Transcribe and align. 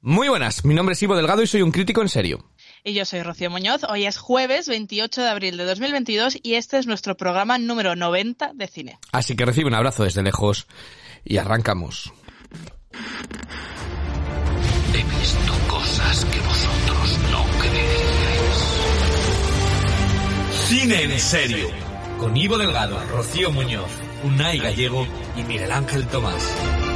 Muy 0.00 0.28
buenas, 0.28 0.64
mi 0.64 0.74
nombre 0.74 0.92
es 0.92 1.02
Ivo 1.02 1.16
Delgado 1.16 1.42
y 1.42 1.48
soy 1.48 1.62
un 1.62 1.72
crítico 1.72 2.00
en 2.02 2.08
serio. 2.08 2.44
Y 2.84 2.94
yo 2.94 3.04
soy 3.04 3.22
Rocío 3.22 3.50
Muñoz. 3.50 3.82
Hoy 3.82 4.06
es 4.06 4.16
jueves 4.16 4.68
28 4.68 5.22
de 5.22 5.28
abril 5.28 5.56
de 5.56 5.64
2022 5.64 6.38
y 6.40 6.54
este 6.54 6.78
es 6.78 6.86
nuestro 6.86 7.16
programa 7.16 7.58
número 7.58 7.96
90 7.96 8.52
de 8.54 8.68
cine. 8.68 8.98
Así 9.10 9.34
que 9.34 9.44
recibe 9.44 9.66
un 9.66 9.74
abrazo 9.74 10.04
desde 10.04 10.22
lejos 10.22 10.68
y 11.24 11.38
arrancamos. 11.38 12.12
He 14.94 15.18
visto 15.18 15.52
cosas 15.68 16.24
que 16.26 16.38
vosotros 16.40 17.18
no 17.32 17.44
creeríais. 17.60 18.56
Cine 20.68 21.02
en 21.02 21.18
serio. 21.18 21.68
Con 22.20 22.36
Ivo 22.36 22.56
Delgado, 22.56 23.00
Rocío 23.10 23.50
Muñoz, 23.50 23.90
Unai 24.24 24.58
Gallego 24.58 25.06
y 25.36 25.42
Miguel 25.42 25.72
Ángel 25.72 26.06
Tomás. 26.06 26.87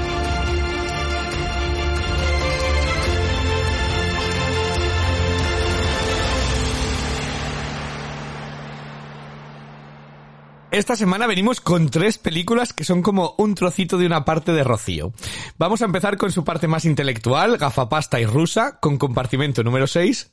Esta 10.72 10.96
semana 10.96 11.26
venimos 11.26 11.60
con 11.60 11.90
tres 11.90 12.16
películas 12.16 12.72
que 12.72 12.84
son 12.84 13.02
como 13.02 13.34
un 13.36 13.54
trocito 13.54 13.98
de 13.98 14.06
una 14.06 14.24
parte 14.24 14.52
de 14.52 14.64
Rocío. 14.64 15.12
Vamos 15.58 15.82
a 15.82 15.84
empezar 15.84 16.16
con 16.16 16.32
su 16.32 16.44
parte 16.44 16.66
más 16.66 16.86
intelectual, 16.86 17.58
gafapasta 17.58 18.18
y 18.18 18.24
rusa, 18.24 18.80
con 18.80 18.96
compartimento 18.96 19.62
número 19.62 19.86
6. 19.86 20.32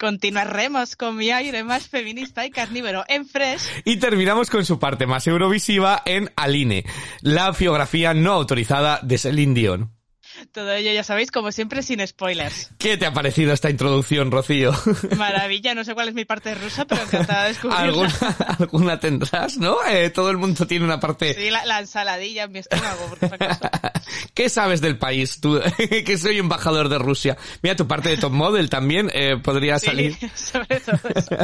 Continuaremos 0.00 0.96
con 0.96 1.16
mi 1.16 1.30
aire 1.30 1.62
más 1.62 1.86
feminista 1.86 2.44
y 2.44 2.50
carnívoro 2.50 3.04
en 3.06 3.24
Fresh. 3.24 3.62
Y 3.84 3.98
terminamos 3.98 4.50
con 4.50 4.64
su 4.64 4.80
parte 4.80 5.06
más 5.06 5.28
eurovisiva 5.28 6.02
en 6.04 6.32
Aline, 6.34 6.84
la 7.20 7.52
biografía 7.52 8.14
no 8.14 8.32
autorizada 8.32 8.98
de 9.00 9.16
Celine 9.16 9.54
Dion. 9.54 10.03
Todo 10.52 10.72
ello, 10.72 10.92
ya 10.92 11.02
sabéis, 11.04 11.30
como 11.30 11.52
siempre, 11.52 11.82
sin 11.82 12.04
spoilers. 12.06 12.70
¿Qué 12.78 12.96
te 12.96 13.06
ha 13.06 13.12
parecido 13.12 13.52
esta 13.52 13.70
introducción, 13.70 14.30
Rocío? 14.30 14.72
Maravilla, 15.16 15.74
no 15.74 15.84
sé 15.84 15.94
cuál 15.94 16.08
es 16.08 16.14
mi 16.14 16.24
parte 16.24 16.54
rusa, 16.54 16.84
pero 16.84 17.02
encantada 17.02 17.42
de 17.44 17.48
descubrirla. 17.48 17.84
¿Alguna, 17.84 18.14
alguna 18.58 19.00
tendrás, 19.00 19.56
¿no? 19.58 19.76
Eh, 19.88 20.10
todo 20.10 20.30
el 20.30 20.36
mundo 20.36 20.66
tiene 20.66 20.84
una 20.84 21.00
parte... 21.00 21.34
Sí, 21.34 21.50
la, 21.50 21.64
la 21.64 21.80
ensaladilla 21.80 22.44
en 22.44 22.52
mi 22.52 22.58
estómago, 22.60 23.06
por. 23.08 23.18
¿Qué 24.34 24.48
sabes 24.48 24.80
del 24.80 24.98
país, 24.98 25.40
tú, 25.40 25.60
que 26.04 26.18
soy 26.18 26.38
embajador 26.38 26.88
de 26.88 26.98
Rusia? 26.98 27.36
Mira, 27.62 27.76
tu 27.76 27.86
parte 27.86 28.08
de 28.10 28.16
top 28.16 28.32
model 28.32 28.68
también 28.68 29.10
eh, 29.12 29.36
podría 29.42 29.78
Sí, 29.78 29.86
salir... 29.86 30.16
sobre 30.34 30.80
todo 30.80 30.98
eso. 31.14 31.36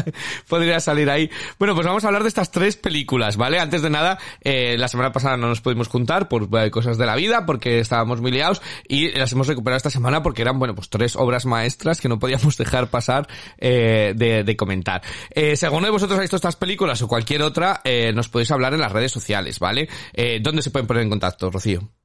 podría 0.49 0.81
salir 0.81 1.09
ahí. 1.11 1.31
Bueno, 1.59 1.75
pues 1.75 1.87
vamos 1.87 2.05
a 2.05 2.09
hablar 2.09 2.23
de 2.23 2.29
estas 2.29 2.51
tres 2.51 2.77
películas, 2.77 3.37
¿vale? 3.37 3.59
Antes 3.59 3.83
de 3.83 3.91
nada, 3.91 4.19
eh, 4.43 4.77
la 4.79 4.89
semana 4.89 5.13
pasada 5.13 5.37
no 5.37 5.49
nos 5.49 5.61
pudimos 5.61 5.89
juntar 5.89 6.29
por 6.29 6.49
eh, 6.59 6.71
cosas 6.71 6.99
de 6.99 7.07
la 7.07 7.17
vida, 7.17 7.47
porque 7.47 7.79
estábamos 7.81 8.21
muy 8.21 8.31
liados, 8.31 8.61
y 8.91 9.13
las 9.13 9.31
hemos 9.33 9.47
recuperado 9.47 9.77
esta 9.77 9.89
semana 9.89 10.21
porque 10.21 10.43
eran, 10.43 10.59
bueno, 10.59 10.75
pues 10.75 10.91
tres 10.91 11.15
obras 11.15 11.47
maestras 11.47 12.01
que 12.01 12.09
no 12.09 12.19
podíamos 12.19 12.57
dejar 12.59 12.91
pasar 12.91 13.29
eh, 13.57 14.13
de, 14.17 14.43
de 14.43 14.57
comentar. 14.57 15.01
Eh, 15.31 15.55
si 15.55 15.65
alguno 15.65 15.87
de 15.87 15.93
vosotros 15.93 16.19
ha 16.19 16.23
visto 16.23 16.37
estas 16.37 16.57
películas 16.57 17.01
o 17.03 17.09
cualquier 17.09 17.43
otra, 17.43 17.81
eh, 17.85 18.13
nos 18.13 18.29
podéis 18.29 18.51
hablar 18.51 18.75
en 18.75 18.81
las 18.81 18.91
redes 18.91 19.13
sociales, 19.13 19.61
¿vale? 19.61 19.89
Eh, 20.13 20.41
¿Dónde 20.43 20.63
se 20.63 20.71
pueden 20.71 20.89
poner 20.89 21.05
en 21.05 21.11
contacto, 21.11 21.51
Rocío? 21.51 22.00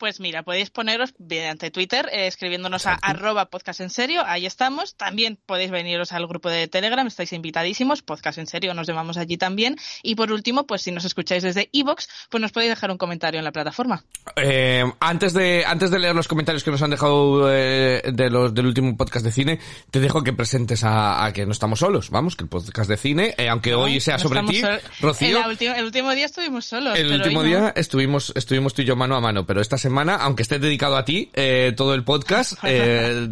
Pues 0.00 0.18
mira, 0.18 0.42
podéis 0.42 0.70
poneros 0.70 1.12
mediante 1.18 1.70
Twitter, 1.70 2.08
eh, 2.10 2.26
escribiéndonos 2.26 2.86
a 2.86 2.94
arroba 2.94 3.50
podcast 3.50 3.80
en 3.82 3.90
serio, 3.90 4.22
ahí 4.24 4.46
estamos. 4.46 4.96
También 4.96 5.38
podéis 5.44 5.70
veniros 5.70 6.12
al 6.12 6.26
grupo 6.26 6.48
de 6.48 6.68
Telegram, 6.68 7.06
estáis 7.06 7.34
invitadísimos, 7.34 8.00
podcast 8.00 8.38
en 8.38 8.46
serio, 8.46 8.72
nos 8.72 8.86
llamamos 8.86 9.18
allí 9.18 9.36
también. 9.36 9.76
Y 10.02 10.14
por 10.14 10.32
último, 10.32 10.66
pues 10.66 10.80
si 10.80 10.90
nos 10.90 11.04
escucháis 11.04 11.42
desde 11.42 11.68
iVoox, 11.72 12.06
pues 12.30 12.40
nos 12.40 12.50
podéis 12.50 12.70
dejar 12.70 12.90
un 12.90 12.96
comentario 12.96 13.40
en 13.40 13.44
la 13.44 13.52
plataforma. 13.52 14.02
Eh, 14.36 14.90
antes 15.00 15.34
de 15.34 15.66
antes 15.66 15.90
de 15.90 15.98
leer 15.98 16.14
los 16.14 16.28
comentarios 16.28 16.64
que 16.64 16.70
nos 16.70 16.80
han 16.80 16.88
dejado 16.88 17.52
eh, 17.52 18.00
de 18.10 18.30
los 18.30 18.54
del 18.54 18.64
último 18.64 18.96
podcast 18.96 19.22
de 19.22 19.32
cine, 19.32 19.60
te 19.90 20.00
dejo 20.00 20.24
que 20.24 20.32
presentes 20.32 20.82
a, 20.82 21.26
a 21.26 21.34
que 21.34 21.44
no 21.44 21.52
estamos 21.52 21.80
solos. 21.80 22.08
Vamos, 22.08 22.36
que 22.36 22.44
el 22.44 22.48
podcast 22.48 22.88
de 22.88 22.96
cine, 22.96 23.34
eh, 23.36 23.50
aunque 23.50 23.74
hoy 23.74 24.00
sea 24.00 24.16
No 24.16 24.22
sobre 24.22 24.42
ti, 24.44 24.62
Rocío. 25.02 25.42
El 25.60 25.84
último 25.84 26.10
día 26.12 26.24
estuvimos 26.24 26.64
solos. 26.64 26.98
El 26.98 27.08
pero 27.08 27.22
último 27.22 27.40
hoy 27.40 27.50
no. 27.50 27.58
día 27.58 27.72
estuvimos 27.76 28.32
estuvimos 28.34 28.72
tú 28.72 28.80
y 28.80 28.86
yo 28.86 28.96
mano 28.96 29.14
a 29.14 29.20
mano, 29.20 29.44
pero 29.44 29.60
esta 29.60 29.76
semana, 29.76 29.89
aunque 29.96 30.42
esté 30.42 30.58
dedicado 30.58 30.96
a 30.96 31.04
ti, 31.04 31.30
eh, 31.34 31.72
todo 31.76 31.94
el 31.94 32.04
podcast, 32.04 32.54
eh, 32.64 33.28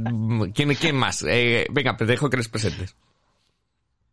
¿quién, 0.54 0.74
¿quién 0.74 0.96
más? 0.96 1.24
Eh, 1.28 1.66
venga, 1.70 1.96
te 1.96 2.06
dejo 2.06 2.30
que 2.30 2.36
les 2.36 2.48
presentes. 2.48 2.96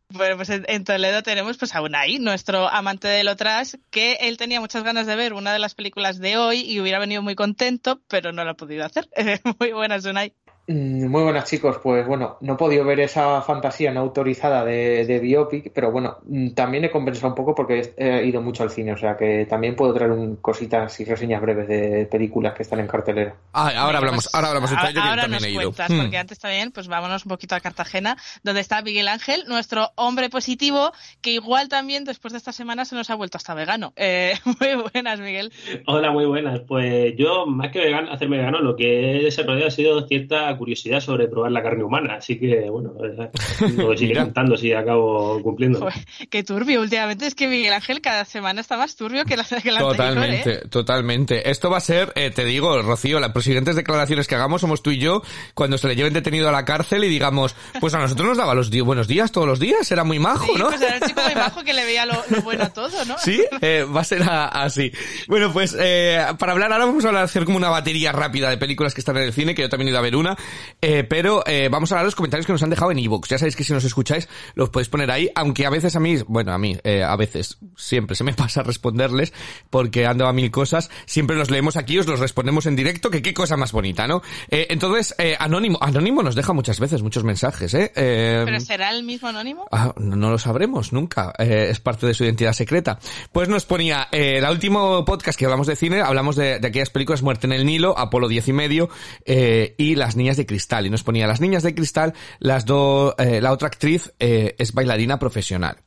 Bueno, 0.10 0.38
pues 0.38 0.50
en, 0.50 0.84
Toledo 0.84 1.24
tenemos 1.24 1.58
pues 1.58 1.76
a 1.76 1.82
Unai, 1.82 2.20
nuestro 2.20 2.70
amante 2.70 3.08
de 3.08 3.24
lo 3.24 3.36
trash, 3.36 3.74
que 3.90 4.14
él 4.22 4.38
tenía 4.38 4.62
muchas 4.62 4.84
ganas 4.84 5.08
de 5.08 5.16
ver 5.16 5.34
una 5.34 5.52
de 5.52 5.60
las 5.60 5.74
películas 5.74 6.20
de 6.20 6.38
hoy 6.38 6.62
y 6.62 6.80
hubiera 6.80 7.00
venido 7.00 7.22
muy 7.22 7.36
contento, 7.36 8.02
pero 8.08 8.32
no 8.32 8.44
lo 8.46 8.52
ha 8.52 8.56
podido 8.56 8.86
hacer. 8.86 9.10
muy 9.60 9.72
buenas, 9.72 10.06
Unai. 10.06 10.34
Mm, 10.68 11.08
Muy 11.10 11.22
buenas 11.24 11.46
chicos, 11.48 11.78
pues 11.84 12.08
bueno, 12.08 12.38
no 12.42 12.54
he 12.54 12.58
podido 12.58 12.84
ver 12.86 13.00
esa 13.00 13.42
fantasía 13.44 13.92
no 13.92 14.00
autorizada 14.00 14.66
de, 14.66 15.06
de 15.06 15.20
Biopic, 15.20 15.72
pero 15.72 15.92
bueno, 15.92 16.18
mm, 16.26 16.52
también 16.52 16.84
he 16.86 16.90
compensado 16.90 17.28
un 17.28 17.36
poco 17.36 17.54
porque 17.54 17.94
he 17.98 18.26
ido 18.26 18.42
mucho 18.42 18.64
al 18.64 18.72
cine, 18.72 18.94
o 18.94 18.98
sea 18.98 19.16
que 19.16 19.46
también 19.46 19.76
puedo 19.76 19.94
traer 19.94 20.12
un, 20.12 20.38
cositas 20.38 21.00
y 21.00 21.06
reseñas 21.06 21.40
breves 21.42 21.68
de 21.68 22.08
películas 22.10 22.54
que 22.56 22.64
están 22.64 22.80
en 22.80 22.88
cartelera. 22.88 23.36
Ah, 23.54 23.72
ahora 23.78 24.00
hablamos, 24.00 24.24
pues, 24.26 24.34
ahora 24.36 24.48
hablamos 24.48 24.70
de 24.72 24.76
ahora, 24.76 24.92
yo 24.92 25.02
ahora 25.02 25.22
también 25.22 25.42
nos 25.42 25.44
he 25.44 25.52
ido. 25.52 25.62
cuentas, 25.62 25.90
Hmm. 25.92 26.02
porque 26.02 26.18
antes 26.18 26.40
también, 26.40 26.72
pues 26.72 26.88
vámonos 26.88 27.26
un 27.26 27.30
poquito 27.30 27.54
a 27.54 27.60
Cartagena, 27.60 28.18
donde 28.44 28.62
está 28.62 28.82
Miguel 28.82 29.08
Ángel, 29.08 29.44
nuestro 29.48 29.92
hombre 29.96 30.30
positivo, 30.32 30.94
que 31.22 31.30
igual 31.32 31.70
también 31.70 32.06
después 32.06 32.32
de 32.32 32.40
esta 32.40 32.52
semana 32.52 32.86
se 32.86 32.96
nos 32.96 33.10
ha 33.12 33.16
vuelto 33.16 33.38
hasta 33.38 33.54
vegano. 33.54 33.94
Eh, 33.98 34.34
muy 34.60 34.90
buenas, 34.92 35.20
Miguel. 35.20 35.52
Hola, 35.86 36.10
muy 36.12 36.26
buenas. 36.26 36.62
Pues 36.68 37.14
yo, 37.18 37.46
más 37.46 37.72
que 37.72 37.80
vegano, 37.82 38.12
hacerme 38.12 38.38
vegano, 38.38 38.62
lo 38.62 38.76
que 38.76 39.20
he 39.20 39.24
desarrollado 39.24 39.68
ha 39.68 39.72
sido 39.72 40.08
cierta 40.08 40.55
curiosidad 40.58 41.00
sobre 41.00 41.28
probar 41.28 41.52
la 41.52 41.62
carne 41.64 41.84
humana. 41.84 42.16
Así 42.16 42.38
que, 42.40 42.70
bueno, 42.70 42.94
eh, 43.04 43.30
lo 43.78 43.96
sigue 43.98 44.16
contando 44.16 44.58
si 44.58 44.74
acabo 44.74 45.42
cumpliendo. 45.42 45.80
Joder, 45.80 45.94
qué 46.30 46.44
turbio 46.44 46.82
últimamente, 46.82 47.28
es 47.28 47.36
que 47.36 47.48
Miguel 47.48 47.74
Ángel 47.74 48.02
cada 48.02 48.26
semana 48.26 48.62
está 48.62 48.78
más 48.78 48.96
turbio 48.96 49.26
que 49.26 49.38
la, 49.38 49.44
que 49.44 49.72
la 49.72 49.80
anterior, 49.82 49.94
¿eh? 49.94 49.98
Totalmente, 49.98 50.58
totalmente. 50.70 51.50
Esto 51.50 51.70
va 51.70 51.78
a 51.78 51.82
ser, 51.82 52.12
eh, 52.16 52.32
te 52.32 52.46
digo, 52.46 52.82
Rocío, 52.82 53.20
las 53.20 53.32
siguientes 53.44 53.76
declaraciones 53.76 54.28
que 54.28 54.36
hagamos 54.36 54.62
somos 54.62 54.82
tú 54.82 54.92
y 54.92 54.98
yo 54.98 55.22
cuando 55.54 55.78
se 55.78 55.88
le 55.88 55.96
lleven 55.96 56.14
detenido 56.14 56.50
a 56.50 56.52
la 56.52 56.66
cárcel 56.66 57.04
y 57.04 57.10
digamos, 57.10 57.56
pues 57.80 57.94
a 57.94 58.00
nosotros 58.00 58.28
nos 58.30 58.38
daba 58.38 58.54
los 58.56 58.70
di- 58.72 58.82
buenos 58.82 59.08
días 59.08 59.32
todos 59.32 59.48
los 59.48 59.60
días, 59.60 59.92
era 59.92 60.04
muy 60.04 60.20
majo, 60.20 60.46
Sí, 60.46 60.54
¿no? 60.60 60.68
pues 60.70 60.82
era 60.82 60.96
el 60.98 61.02
chico 61.04 61.22
muy 61.24 61.34
bajo 61.34 61.64
que 61.64 61.74
le 61.74 61.86
veía 61.86 62.06
lo, 62.06 62.16
lo 62.30 62.42
bueno 62.42 62.64
a 62.64 62.70
todo, 62.70 63.06
¿no? 63.06 63.18
Sí, 63.18 63.44
eh, 63.62 63.84
va 63.84 64.02
a 64.02 64.04
ser 64.04 64.24
a- 64.24 64.46
así. 64.48 64.92
Bueno, 65.28 65.52
pues 65.52 65.76
eh, 65.80 66.20
para 66.40 66.52
hablar 66.54 66.72
ahora 66.72 66.86
vamos 66.86 67.06
a 67.06 67.22
hacer 67.22 67.46
como 67.46 67.58
una 67.58 67.70
batería 67.70 68.12
rápida 68.12 68.50
de 68.50 68.58
películas 68.58 68.94
que 68.94 69.02
están 69.02 69.18
en 69.18 69.24
el 69.24 69.34
cine, 69.34 69.54
que 69.56 69.62
yo 69.62 69.70
también 69.70 69.88
he 69.88 69.92
ido 69.92 70.00
a 70.00 70.04
ver 70.04 70.16
una, 70.16 70.36
eh, 70.82 71.04
pero 71.04 71.44
eh, 71.46 71.70
vamos 71.72 71.92
a 71.92 71.96
hablar 71.96 72.04
de 72.04 72.08
los 72.08 72.16
comentarios 72.16 72.46
que 72.46 72.52
nos 72.54 72.64
han 72.64 72.70
dejado 72.70 72.92
en 72.92 73.00
iVoox. 73.00 73.30
Ya 73.30 73.38
sabéis 73.38 73.56
que 73.56 73.64
si 73.64 73.74
nos 73.74 73.84
escucháis 73.84 74.28
los 74.56 74.70
podéis 74.70 74.90
poner 74.90 75.12
ahí, 75.12 75.30
aunque 75.36 75.66
a 75.66 75.70
veces 75.70 75.96
a 75.96 76.00
mí, 76.00 76.18
bueno, 76.28 76.52
a 76.52 76.58
mí, 76.58 76.78
eh, 76.84 77.04
a 77.04 77.16
veces, 77.16 77.58
siempre 77.76 78.16
se 78.16 78.24
me 78.24 78.34
pasa 78.36 78.64
responderles 78.64 79.34
porque 79.70 80.06
ando 80.06 80.28
a 80.28 80.34
mil 80.34 80.52
cosas, 80.52 80.90
siempre 81.06 81.36
los 81.36 81.50
leemos 81.50 81.78
aquí, 81.78 81.98
os 81.98 82.08
los 82.08 82.20
respondemos 82.20 82.66
en 82.66 82.76
directo, 82.76 83.10
que 83.10 83.22
qué 83.22 83.34
cosa 83.34 83.58
más 83.58 83.72
bonita, 83.72 84.08
¿no? 84.08 84.22
Eh, 84.50 84.68
entonces, 84.70 85.16
eh, 85.18 85.36
Anónimo, 85.40 85.78
Anónimo 85.82 86.24
nos 86.24 86.36
deja 86.36 86.54
muchas 86.54 86.80
veces 86.80 87.02
muchos 87.02 87.24
mensajes, 87.24 87.74
¿eh? 87.74 87.92
Eh, 87.96 88.42
¿Pero 88.46 88.60
será 88.60 88.92
el 88.92 89.04
mismo 89.04 89.28
anónimo? 89.28 89.68
Ah, 89.72 89.94
no, 89.98 90.16
no 90.16 90.30
lo 90.30 90.38
sabremos 90.38 90.94
nunca. 90.94 91.34
Eh, 91.38 91.68
es 91.70 91.80
parte 91.80 92.08
de 92.08 92.14
su 92.14 92.24
identidad 92.24 92.54
secreta. 92.54 93.00
Pues 93.32 93.50
nos 93.50 93.66
ponía, 93.66 94.08
eh, 94.12 94.38
el 94.38 94.46
último 94.46 95.06
podcast 95.06 95.38
que 95.38 95.46
hablamos 95.46 95.68
de 95.68 95.76
cine, 95.76 96.02
hablamos 96.02 96.36
de, 96.36 96.60
de 96.60 96.68
aquellas 96.68 96.90
películas 96.90 97.22
Muerte 97.22 97.48
en 97.48 97.54
el 97.54 97.66
Nilo, 97.66 97.98
Apolo 97.98 98.28
10 98.28 98.50
y 98.50 98.54
medio, 98.54 98.90
eh, 99.26 99.76
y 99.78 99.96
Las 99.96 100.16
Niñas 100.16 100.35
de 100.38 100.46
Cristal. 100.46 100.86
Y 100.86 100.90
nos 100.90 101.04
ponía 101.04 101.28
Las 101.28 101.42
Niñas 101.42 101.64
de 101.64 101.74
Cristal, 101.76 102.14
las 102.40 102.66
dos, 102.66 103.14
eh, 103.18 103.42
la 103.42 103.52
otra 103.52 103.68
actriz 103.68 104.12
eh, 104.20 104.56
es 104.58 104.74
bailarina 104.74 105.18
profesional. 105.20 105.78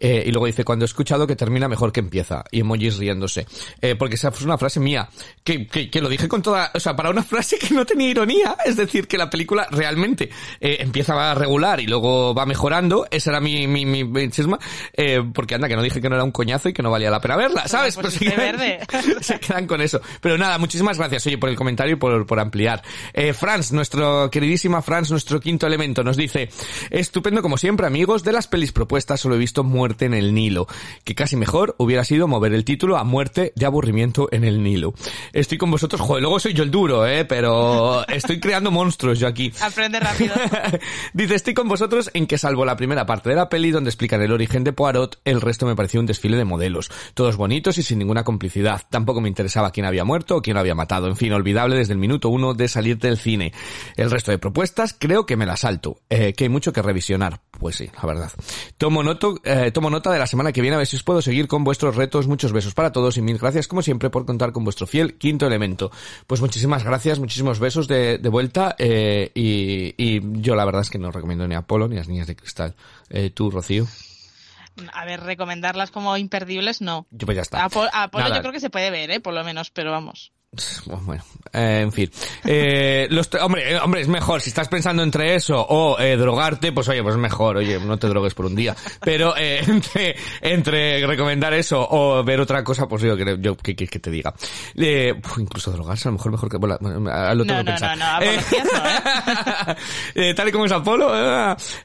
Eh, 0.00 0.22
y 0.26 0.30
luego 0.30 0.46
dice, 0.46 0.62
cuando 0.62 0.84
he 0.84 0.86
escuchado 0.86 1.26
que 1.26 1.34
termina 1.34 1.66
mejor 1.68 1.90
que 1.92 1.98
empieza. 2.00 2.44
Y 2.52 2.60
emojis 2.60 2.98
riéndose. 2.98 3.46
Eh, 3.80 3.96
porque 3.96 4.14
esa 4.14 4.30
fue 4.30 4.46
una 4.46 4.56
frase 4.56 4.78
mía. 4.78 5.08
Que, 5.42 5.66
que, 5.66 5.90
que 5.90 6.00
lo 6.00 6.08
dije 6.08 6.28
con 6.28 6.40
toda, 6.40 6.70
o 6.72 6.78
sea, 6.80 6.94
para 6.94 7.10
una 7.10 7.24
frase 7.24 7.58
que 7.58 7.74
no 7.74 7.84
tenía 7.84 8.08
ironía. 8.08 8.56
Es 8.64 8.76
decir, 8.76 9.08
que 9.08 9.18
la 9.18 9.28
película 9.28 9.66
realmente 9.72 10.30
eh, 10.60 10.76
empieza 10.80 11.30
a 11.30 11.34
regular 11.34 11.80
y 11.80 11.86
luego 11.88 12.32
va 12.32 12.46
mejorando. 12.46 13.06
Esa 13.10 13.30
era 13.30 13.40
mi, 13.40 13.66
mi, 13.66 13.84
mi, 13.86 14.04
mi 14.04 14.30
chisma. 14.30 14.58
Eh, 14.92 15.20
porque 15.34 15.56
anda, 15.56 15.66
que 15.68 15.74
no 15.74 15.82
dije 15.82 16.00
que 16.00 16.08
no 16.08 16.14
era 16.14 16.22
un 16.24 16.30
coñazo 16.32 16.68
y 16.68 16.72
que 16.72 16.82
no 16.82 16.90
valía 16.92 17.10
la 17.10 17.20
pena 17.20 17.36
verla, 17.36 17.66
¿sabes? 17.66 17.96
pues 17.96 18.14
se 18.14 18.24
quedan- 18.24 18.36
verde. 18.36 18.78
se 19.20 19.40
quedan 19.40 19.66
con 19.66 19.80
eso. 19.80 20.00
Pero 20.20 20.38
nada, 20.38 20.58
muchísimas 20.58 20.96
gracias, 20.96 21.26
oye, 21.26 21.38
por 21.38 21.48
el 21.48 21.56
comentario 21.56 21.94
y 21.94 21.96
por, 21.98 22.24
por 22.24 22.38
ampliar. 22.38 22.82
Eh, 23.12 23.32
Franz, 23.32 23.72
nuestro 23.88 24.30
queridísima 24.30 24.82
Franz, 24.82 25.10
nuestro 25.10 25.40
quinto 25.40 25.66
elemento, 25.66 26.04
nos 26.04 26.18
dice, 26.18 26.50
estupendo 26.90 27.40
como 27.40 27.56
siempre 27.56 27.86
amigos, 27.86 28.22
de 28.22 28.32
las 28.32 28.46
pelis 28.46 28.70
propuestas 28.70 29.18
solo 29.18 29.36
he 29.36 29.38
visto 29.38 29.64
Muerte 29.64 30.04
en 30.04 30.12
el 30.12 30.34
Nilo, 30.34 30.66
que 31.04 31.14
casi 31.14 31.36
mejor 31.36 31.74
hubiera 31.78 32.04
sido 32.04 32.28
mover 32.28 32.52
el 32.52 32.66
título 32.66 32.98
a 32.98 33.04
Muerte 33.04 33.54
de 33.56 33.64
aburrimiento 33.64 34.28
en 34.30 34.44
el 34.44 34.62
Nilo. 34.62 34.92
Estoy 35.32 35.56
con 35.56 35.70
vosotros, 35.70 36.02
joder, 36.02 36.20
luego 36.20 36.38
soy 36.38 36.52
yo 36.52 36.64
el 36.64 36.70
duro, 36.70 37.06
eh, 37.06 37.24
pero 37.24 38.06
estoy 38.08 38.40
creando 38.40 38.70
monstruos 38.70 39.18
yo 39.18 39.26
aquí. 39.26 39.52
Aprende 39.62 40.00
rápido. 40.00 40.34
dice, 41.14 41.36
estoy 41.36 41.54
con 41.54 41.66
vosotros 41.66 42.10
en 42.12 42.26
que 42.26 42.36
salvo 42.36 42.66
la 42.66 42.76
primera 42.76 43.06
parte 43.06 43.30
de 43.30 43.36
la 43.36 43.48
peli 43.48 43.70
donde 43.70 43.88
explican 43.88 44.20
el 44.20 44.32
origen 44.32 44.64
de 44.64 44.74
Poirot, 44.74 45.18
el 45.24 45.40
resto 45.40 45.64
me 45.64 45.74
pareció 45.74 45.98
un 45.98 46.04
desfile 46.04 46.36
de 46.36 46.44
modelos, 46.44 46.90
todos 47.14 47.38
bonitos 47.38 47.78
y 47.78 47.82
sin 47.82 47.98
ninguna 48.00 48.22
complicidad. 48.22 48.82
Tampoco 48.90 49.22
me 49.22 49.30
interesaba 49.30 49.70
quién 49.70 49.86
había 49.86 50.04
muerto 50.04 50.36
o 50.36 50.42
quién 50.42 50.56
lo 50.56 50.60
había 50.60 50.74
matado. 50.74 51.06
En 51.06 51.16
fin, 51.16 51.32
olvidable 51.32 51.76
desde 51.76 51.94
el 51.94 51.98
minuto 51.98 52.28
uno 52.28 52.52
de 52.52 52.68
salir 52.68 52.98
del 52.98 53.16
cine. 53.16 53.52
El 53.96 54.10
resto 54.10 54.30
de 54.30 54.38
propuestas 54.38 54.94
creo 54.98 55.26
que 55.26 55.36
me 55.36 55.46
las 55.46 55.60
salto, 55.60 56.00
eh, 56.10 56.32
que 56.34 56.44
hay 56.44 56.50
mucho 56.50 56.72
que 56.72 56.82
revisionar. 56.82 57.40
Pues 57.58 57.76
sí, 57.76 57.90
la 58.00 58.06
verdad. 58.06 58.30
Tomo, 58.76 59.02
noto, 59.02 59.40
eh, 59.44 59.70
tomo 59.72 59.90
nota 59.90 60.10
de 60.12 60.18
la 60.18 60.26
semana 60.26 60.52
que 60.52 60.60
viene 60.60 60.76
a 60.76 60.78
ver 60.78 60.86
si 60.86 60.96
os 60.96 61.02
puedo 61.02 61.20
seguir 61.22 61.48
con 61.48 61.64
vuestros 61.64 61.96
retos. 61.96 62.28
Muchos 62.28 62.52
besos 62.52 62.74
para 62.74 62.92
todos 62.92 63.16
y 63.16 63.22
mil 63.22 63.38
gracias 63.38 63.66
como 63.66 63.82
siempre 63.82 64.10
por 64.10 64.24
contar 64.26 64.52
con 64.52 64.62
vuestro 64.64 64.86
fiel 64.86 65.14
quinto 65.18 65.46
elemento. 65.46 65.90
Pues 66.26 66.40
muchísimas 66.40 66.84
gracias, 66.84 67.18
muchísimos 67.18 67.58
besos 67.58 67.88
de, 67.88 68.18
de 68.18 68.28
vuelta 68.28 68.76
eh, 68.78 69.30
y, 69.34 69.94
y, 69.96 70.20
yo 70.40 70.54
la 70.54 70.64
verdad 70.64 70.82
es 70.82 70.90
que 70.90 70.98
no 70.98 71.10
recomiendo 71.10 71.48
ni 71.48 71.54
a 71.56 71.58
Apolo 71.58 71.88
ni 71.88 71.96
a 71.96 71.98
las 72.00 72.08
niñas 72.08 72.26
de 72.28 72.36
cristal. 72.36 72.74
Eh, 73.10 73.30
tú, 73.30 73.50
Rocío. 73.50 73.86
A 74.92 75.04
ver, 75.04 75.20
recomendarlas 75.20 75.90
como 75.90 76.16
imperdibles, 76.16 76.80
no. 76.80 77.06
Yo 77.10 77.26
pues 77.26 77.34
ya 77.34 77.42
está. 77.42 77.64
A, 77.64 77.68
Pol- 77.68 77.88
a 77.92 78.04
Apolo 78.04 78.28
yo 78.28 78.40
creo 78.40 78.52
que 78.52 78.60
se 78.60 78.70
puede 78.70 78.90
ver, 78.90 79.10
¿eh? 79.10 79.18
Por 79.18 79.34
lo 79.34 79.42
menos, 79.42 79.70
pero 79.70 79.90
vamos. 79.90 80.32
Bueno, 80.86 81.22
eh, 81.52 81.80
en 81.82 81.92
fin. 81.92 82.10
Eh, 82.44 83.06
los 83.10 83.28
hombre, 83.40 83.70
eh, 83.74 83.78
hombre, 83.78 84.00
es 84.00 84.08
mejor. 84.08 84.40
Si 84.40 84.48
estás 84.48 84.66
pensando 84.68 85.02
entre 85.02 85.34
eso 85.34 85.60
o 85.60 85.98
eh, 86.00 86.16
drogarte, 86.16 86.72
pues 86.72 86.88
oye, 86.88 87.02
pues 87.02 87.14
es 87.16 87.20
mejor. 87.20 87.58
Oye, 87.58 87.78
no 87.78 87.98
te 87.98 88.08
drogues 88.08 88.32
por 88.32 88.46
un 88.46 88.56
día. 88.56 88.74
Pero 89.04 89.36
eh, 89.36 89.62
entre, 89.68 90.16
entre 90.40 91.06
recomendar 91.06 91.52
eso 91.52 91.86
o 91.90 92.24
ver 92.24 92.40
otra 92.40 92.64
cosa, 92.64 92.88
pues 92.88 93.02
yo 93.02 93.14
creo, 93.16 93.36
yo 93.36 93.56
que, 93.58 93.76
que, 93.76 93.86
que 93.86 93.98
te 93.98 94.10
diga. 94.10 94.34
Eh, 94.74 95.14
incluso 95.36 95.70
drogarse, 95.70 96.08
a 96.08 96.12
lo 96.12 96.16
mejor 96.16 96.32
mejor 96.32 96.50
que... 96.50 96.56
Bueno, 96.56 96.78
lo 96.80 97.44
tengo 97.44 97.44
No, 97.44 97.58
que 97.58 97.64
pensar. 97.64 97.98
no, 97.98 98.18
no, 98.18 99.74
Eh, 100.14 100.32
tal 100.34 100.48
y 100.48 100.52
como 100.52 100.64
es 100.64 100.72
Apolo, 100.72 101.12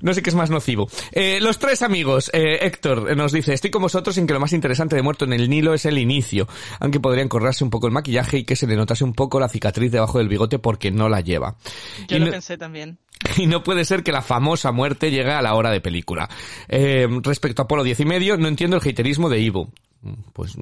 no 0.01 0.13
sé 0.13 0.21
qué 0.23 0.29
es 0.29 0.35
más 0.35 0.49
nocivo. 0.49 0.87
Eh, 1.11 1.39
los 1.41 1.59
tres 1.59 1.81
amigos, 1.81 2.31
eh, 2.33 2.59
Héctor 2.61 3.15
nos 3.17 3.33
dice, 3.33 3.53
estoy 3.53 3.71
con 3.71 3.81
vosotros 3.81 4.17
en 4.17 4.25
que 4.25 4.33
lo 4.33 4.39
más 4.39 4.53
interesante 4.53 4.95
de 4.95 5.01
Muerto 5.01 5.25
en 5.25 5.33
el 5.33 5.49
Nilo 5.49 5.73
es 5.73 5.85
el 5.85 5.97
inicio, 5.97 6.47
aunque 6.79 7.01
podrían 7.01 7.27
correrse 7.27 7.63
un 7.65 7.69
poco 7.69 7.87
el 7.87 7.93
maquillaje 7.93 8.37
y 8.39 8.43
que 8.45 8.52
se 8.55 8.67
le 8.67 8.75
notase 8.75 9.03
un 9.03 9.13
poco 9.13 9.39
la 9.39 9.49
cicatriz 9.49 9.91
debajo 9.91 10.17
del 10.19 10.27
bigote 10.29 10.59
porque 10.59 10.91
no 10.91 11.09
la 11.09 11.21
lleva. 11.21 11.55
Yo 12.07 12.17
Y 12.17 12.19
lo 12.19 12.25
no- 12.27 12.31
pensé 12.31 12.57
también. 12.57 12.97
y 13.37 13.47
no 13.47 13.63
puede 13.63 13.85
ser 13.85 14.03
que 14.03 14.11
la 14.11 14.21
famosa 14.21 14.71
muerte 14.71 15.09
llegue 15.11 15.31
a 15.31 15.41
la 15.41 15.53
hora 15.55 15.71
de 15.71 15.79
película. 15.81 16.29
Eh, 16.67 17.07
respecto 17.23 17.61
a 17.61 17.65
Apolo 17.65 17.83
10 17.83 18.01
y 18.01 18.05
medio, 18.05 18.37
no 18.37 18.47
entiendo 18.47 18.77
el 18.77 18.87
haterismo 18.87 19.29
de 19.29 19.39
Ivo. 19.39 19.71
Pues 20.33 20.55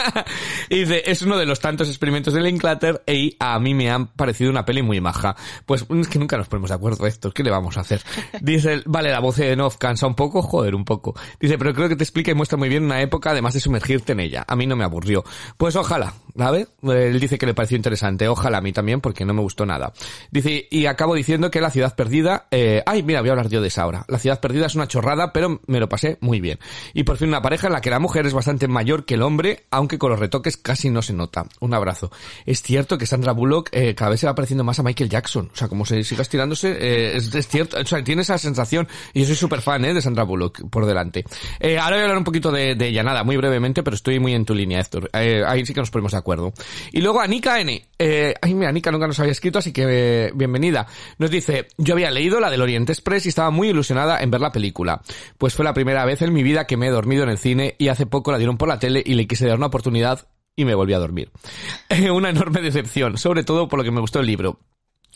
y 0.70 0.80
dice, 0.80 1.02
es 1.04 1.22
uno 1.22 1.36
de 1.36 1.46
los 1.46 1.60
tantos 1.60 1.88
experimentos 1.88 2.32
de 2.32 2.40
Linklater 2.40 3.02
y 3.06 3.36
a 3.38 3.58
mí 3.58 3.74
me 3.74 3.90
han 3.90 4.06
parecido 4.08 4.50
una 4.50 4.64
peli 4.64 4.82
muy 4.82 5.00
maja. 5.00 5.36
Pues 5.66 5.84
es 5.88 6.08
que 6.08 6.18
nunca 6.18 6.36
nos 6.36 6.48
ponemos 6.48 6.70
de 6.70 6.76
acuerdo 6.76 7.06
Héctor, 7.06 7.34
¿qué 7.34 7.42
le 7.42 7.50
vamos 7.50 7.76
a 7.76 7.80
hacer? 7.80 8.02
Dice, 8.40 8.82
vale, 8.86 9.10
la 9.10 9.20
voz 9.20 9.36
de 9.36 9.54
Nov 9.56 9.76
cansa 9.78 10.06
un 10.06 10.14
poco, 10.14 10.42
joder, 10.42 10.74
un 10.74 10.84
poco. 10.84 11.14
Dice, 11.38 11.58
pero 11.58 11.74
creo 11.74 11.88
que 11.88 11.96
te 11.96 12.04
explica 12.04 12.30
y 12.30 12.34
muestra 12.34 12.56
muy 12.56 12.68
bien 12.68 12.84
una 12.84 13.02
época 13.02 13.30
además 13.30 13.54
de 13.54 13.60
sumergirte 13.60 14.12
en 14.12 14.20
ella. 14.20 14.44
A 14.46 14.56
mí 14.56 14.66
no 14.66 14.76
me 14.76 14.84
aburrió. 14.84 15.24
Pues 15.56 15.76
ojalá, 15.76 16.14
¿sabes? 16.36 16.68
Él 16.82 17.20
dice 17.20 17.36
que 17.36 17.46
le 17.46 17.54
pareció 17.54 17.76
interesante, 17.76 18.28
ojalá 18.28 18.58
a 18.58 18.62
mí 18.62 18.72
también 18.72 19.00
porque 19.00 19.24
no 19.24 19.34
me 19.34 19.42
gustó 19.42 19.66
nada. 19.66 19.92
Dice, 20.30 20.68
y 20.70 20.86
acabo 20.86 21.14
diciendo 21.14 21.50
que 21.50 21.60
La 21.60 21.70
Ciudad 21.70 21.94
Perdida, 21.94 22.46
eh, 22.50 22.82
ay, 22.86 23.02
mira, 23.02 23.20
voy 23.20 23.28
a 23.28 23.32
hablar 23.32 23.48
yo 23.48 23.60
de 23.60 23.68
esa 23.68 23.82
ahora. 23.82 24.04
La 24.08 24.18
Ciudad 24.18 24.40
Perdida 24.40 24.66
es 24.66 24.74
una 24.74 24.88
chorrada, 24.88 25.32
pero 25.32 25.60
me 25.66 25.80
lo 25.80 25.88
pasé 25.88 26.18
muy 26.20 26.40
bien. 26.40 26.58
Y 26.94 27.04
por 27.04 27.16
fin 27.16 27.28
una 27.28 27.42
pareja 27.42 27.66
en 27.66 27.74
la 27.74 27.80
que 27.80 27.90
la 27.90 27.98
mujer 27.98 28.26
es 28.26 28.32
bastante 28.32 28.68
mayor 28.70 29.04
que 29.04 29.14
el 29.14 29.22
hombre, 29.22 29.64
aunque 29.70 29.98
con 29.98 30.10
los 30.10 30.18
retoques 30.18 30.56
casi 30.56 30.90
no 30.90 31.02
se 31.02 31.12
nota. 31.12 31.46
Un 31.60 31.74
abrazo. 31.74 32.10
Es 32.46 32.62
cierto 32.62 32.98
que 32.98 33.06
Sandra 33.06 33.32
Bullock 33.32 33.70
eh, 33.72 33.94
cada 33.94 34.10
vez 34.10 34.20
se 34.20 34.26
va 34.26 34.34
pareciendo 34.34 34.64
más 34.64 34.78
a 34.78 34.82
Michael 34.82 35.10
Jackson. 35.10 35.50
O 35.52 35.56
sea, 35.56 35.68
como 35.68 35.84
se 35.84 36.02
siga 36.04 36.22
estirándose, 36.22 36.76
eh, 36.78 37.16
es, 37.16 37.48
cierto, 37.48 37.78
o 37.78 37.84
sea, 37.84 38.02
tiene 38.02 38.22
esa 38.22 38.38
sensación. 38.38 38.88
Y 39.12 39.20
yo 39.20 39.26
soy 39.26 39.36
súper 39.36 39.60
fan, 39.60 39.84
eh, 39.84 39.94
de 39.94 40.02
Sandra 40.02 40.24
Bullock, 40.24 40.68
por 40.70 40.86
delante. 40.86 41.24
Eh, 41.58 41.78
ahora 41.78 41.96
voy 41.96 42.00
a 42.00 42.02
hablar 42.04 42.18
un 42.18 42.24
poquito 42.24 42.50
de, 42.50 42.74
de 42.74 42.88
ella, 42.88 43.02
nada, 43.02 43.24
muy 43.24 43.36
brevemente, 43.36 43.82
pero 43.82 43.94
estoy 43.94 44.18
muy 44.18 44.34
en 44.34 44.44
tu 44.44 44.54
línea, 44.54 44.80
Héctor. 44.80 45.10
Ahí 45.12 45.64
sí 45.66 45.74
que 45.74 45.80
nos 45.80 45.90
ponemos 45.90 46.12
de 46.12 46.18
acuerdo. 46.18 46.52
Y 46.92 47.00
luego 47.00 47.20
Anika 47.20 47.60
N. 47.60 47.84
Eh, 47.98 48.34
ay, 48.40 48.54
mira, 48.54 48.70
Anika 48.70 48.90
nunca 48.90 49.06
nos 49.06 49.20
había 49.20 49.32
escrito, 49.32 49.58
así 49.58 49.72
que 49.72 50.32
bienvenida. 50.34 50.86
Nos 51.18 51.30
dice, 51.30 51.68
yo 51.76 51.94
había 51.94 52.10
leído 52.10 52.40
la 52.40 52.50
del 52.50 52.62
Oriente 52.62 52.92
Express 52.92 53.26
y 53.26 53.28
estaba 53.28 53.50
muy 53.50 53.68
ilusionada 53.68 54.20
en 54.22 54.30
ver 54.30 54.40
la 54.40 54.52
película. 54.52 55.02
Pues 55.36 55.54
fue 55.54 55.64
la 55.64 55.74
primera 55.74 56.04
vez 56.04 56.22
en 56.22 56.32
mi 56.32 56.42
vida 56.42 56.66
que 56.66 56.76
me 56.76 56.86
he 56.86 56.90
dormido 56.90 57.24
en 57.24 57.28
el 57.28 57.38
cine 57.38 57.74
y 57.78 57.88
hace 57.88 58.06
poco 58.06 58.32
la 58.32 58.38
dieron 58.38 58.56
por 58.60 58.68
la 58.68 58.78
tele 58.78 59.02
y 59.04 59.14
le 59.14 59.26
quise 59.26 59.46
dar 59.46 59.56
una 59.56 59.68
oportunidad 59.68 60.28
y 60.54 60.66
me 60.66 60.74
volví 60.74 60.92
a 60.92 60.98
dormir. 60.98 61.32
Eh, 61.88 62.10
una 62.10 62.30
enorme 62.30 62.60
decepción, 62.60 63.18
sobre 63.18 63.42
todo 63.42 63.66
por 63.66 63.78
lo 63.78 63.84
que 63.84 63.90
me 63.90 64.00
gustó 64.00 64.20
el 64.20 64.26
libro. 64.26 64.60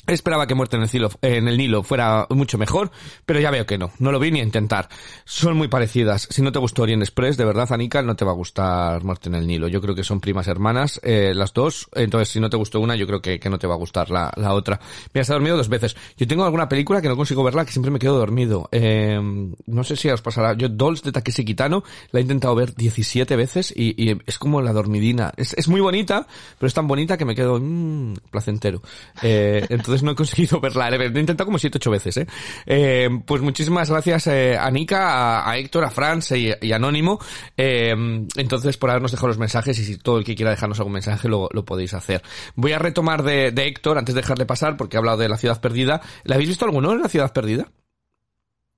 Esperaba 0.07 0.47
que 0.47 0.55
Muerte 0.55 0.77
en 1.23 1.49
el, 1.49 1.57
Nilo, 1.57 1.83
fuera 1.83 2.27
mucho 2.31 2.59
mejor, 2.59 2.91
pero 3.25 3.41
ya 3.41 3.51
veo 3.51 3.65
que 3.65 3.79
no. 3.79 3.91
No 3.99 4.13
lo 4.13 4.19
vi 4.19 4.31
ni 4.31 4.41
a 4.41 4.43
intentar. 4.43 4.89
Son 5.25 5.57
muy 5.57 5.69
parecidas. 5.69 6.29
Si 6.31 6.43
no 6.43 6.53
te 6.53 6.59
gustó 6.59 6.83
Orient 6.83 7.03
Express, 7.03 7.37
de 7.37 7.45
verdad, 7.45 7.73
Anika, 7.73 8.03
no 8.03 8.15
te 8.15 8.25
va 8.25 8.33
a 8.33 8.35
gustar 8.35 9.03
Muerte 9.03 9.29
en 9.29 9.37
el 9.37 9.47
Nilo. 9.47 9.69
Yo 9.69 9.81
creo 9.81 9.95
que 9.95 10.05
son 10.05 10.21
primas 10.21 10.47
hermanas, 10.47 11.01
eh, 11.03 11.33
las 11.35 11.55
dos. 11.55 11.89
Entonces, 11.95 12.29
si 12.29 12.41
no 12.41 12.51
te 12.51 12.57
gustó 12.57 12.81
una, 12.81 12.97
yo 12.97 13.07
creo 13.07 13.23
que, 13.23 13.41
que 13.41 13.49
no 13.49 13.59
te 13.59 13.67
va 13.67 13.75
a 13.75 13.79
gustar 13.79 14.11
la, 14.11 14.33
la 14.37 14.53
otra. 14.53 14.79
Me 15.13 15.21
has 15.21 15.29
dormido 15.29 15.57
dos 15.57 15.69
veces. 15.69 15.97
Yo 16.17 16.27
tengo 16.27 16.45
alguna 16.45 16.69
película 16.69 17.01
que 17.01 17.09
no 17.09 17.17
consigo 17.17 17.43
verla, 17.43 17.65
que 17.65 17.73
siempre 17.73 17.91
me 17.91 17.99
quedo 17.99 18.19
dormido. 18.19 18.69
Eh, 18.73 19.19
no 19.67 19.85
sé 19.85 19.97
si 19.97 20.09
os 20.11 20.21
pasará. 20.21 20.55
Yo, 20.55 20.69
Dolls 20.69 21.03
de 21.03 21.13
Takeshi 21.13 21.45
Kitano, 21.45 21.83
la 22.11 22.21
he 22.21 22.23
intentado 22.23 22.55
ver 22.55 22.75
17 22.75 23.37
veces 23.37 23.73
y, 23.75 23.95
y 24.03 24.19
es 24.27 24.39
como 24.39 24.61
la 24.61 24.73
dormidina. 24.73 25.33
Es, 25.37 25.55
es 25.55 25.69
muy 25.69 25.81
bonita, 25.81 26.27
pero 26.59 26.67
es 26.67 26.75
tan 26.75 26.87
bonita 26.87 27.17
que 27.17 27.25
me 27.25 27.35
quedo 27.35 27.59
mmm, 27.61 28.15
placentero. 28.31 28.83
Eh, 29.23 29.65
entonces 29.71 29.94
no 30.03 30.13
he 30.13 30.15
conseguido 30.15 30.61
verla. 30.63 30.89
He 30.89 31.07
intentado 31.07 31.47
como 31.47 31.59
7 31.59 31.79
8 31.79 31.91
veces, 31.91 32.17
¿eh? 32.19 32.27
Eh, 32.67 33.09
pues 33.27 33.43
muchísimas 33.43 33.91
gracias 33.91 34.27
eh, 34.27 34.57
a 34.59 34.71
Nika, 34.71 35.49
a, 35.49 35.57
Héctor, 35.59 35.85
a 35.85 35.91
Franz 35.91 36.33
y, 36.33 36.51
y 36.61 36.73
Anónimo. 36.73 37.19
Eh, 37.57 37.95
entonces 38.37 38.77
por 38.77 38.91
habernos 38.91 39.13
dejado 39.13 39.29
los 39.29 39.39
mensajes 39.39 39.79
y 39.79 39.85
si 39.85 39.97
todo 39.99 40.19
el 40.19 40.25
que 40.25 40.35
quiera 40.35 40.51
dejarnos 40.51 40.79
algún 40.79 40.95
mensaje 40.95 41.29
lo, 41.29 41.49
podéis 41.65 41.95
hacer. 41.95 42.23
Voy 42.55 42.73
a 42.73 42.79
retomar 42.79 43.23
de, 43.23 43.49
Héctor 43.49 43.99
antes 43.99 44.15
de 44.15 44.21
dejarle 44.21 44.47
pasar 44.47 44.77
porque 44.77 44.97
ha 44.97 45.01
hablado 45.01 45.19
de 45.19 45.29
la 45.29 45.37
ciudad 45.37 45.61
perdida. 45.61 46.01
¿La 46.25 46.35
habéis 46.35 46.51
visto 46.51 46.65
alguno 46.65 46.93
en 46.93 47.01
la 47.01 47.09
ciudad 47.09 47.33
perdida? 47.33 47.69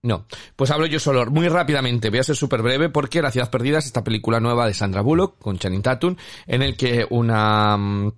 No, 0.03 0.27
pues 0.55 0.71
hablo 0.71 0.87
yo 0.87 1.01
solo, 1.01 1.27
muy 1.27 1.49
rápidamente, 1.49 2.11
voy 2.11 2.21
a 2.21 2.23
ser 2.23 2.37
súper 2.37 2.63
breve 2.63 2.89
porque 2.91 3.21
La 3.21 3.33
ciudad 3.33 3.51
perdida 3.51 3.79
es 3.79 3.87
esta 3.87 4.05
película 4.05 4.39
nueva 4.39 4.67
de 4.67 4.75
Sandra 4.75 5.01
Bullock 5.01 5.39
con 5.41 5.59
Channing 5.59 5.83
Tatum 5.83 6.15
en 6.47 6.63
el 6.63 6.77
que 6.77 7.05
una 7.11 7.77
mm, 7.77 8.13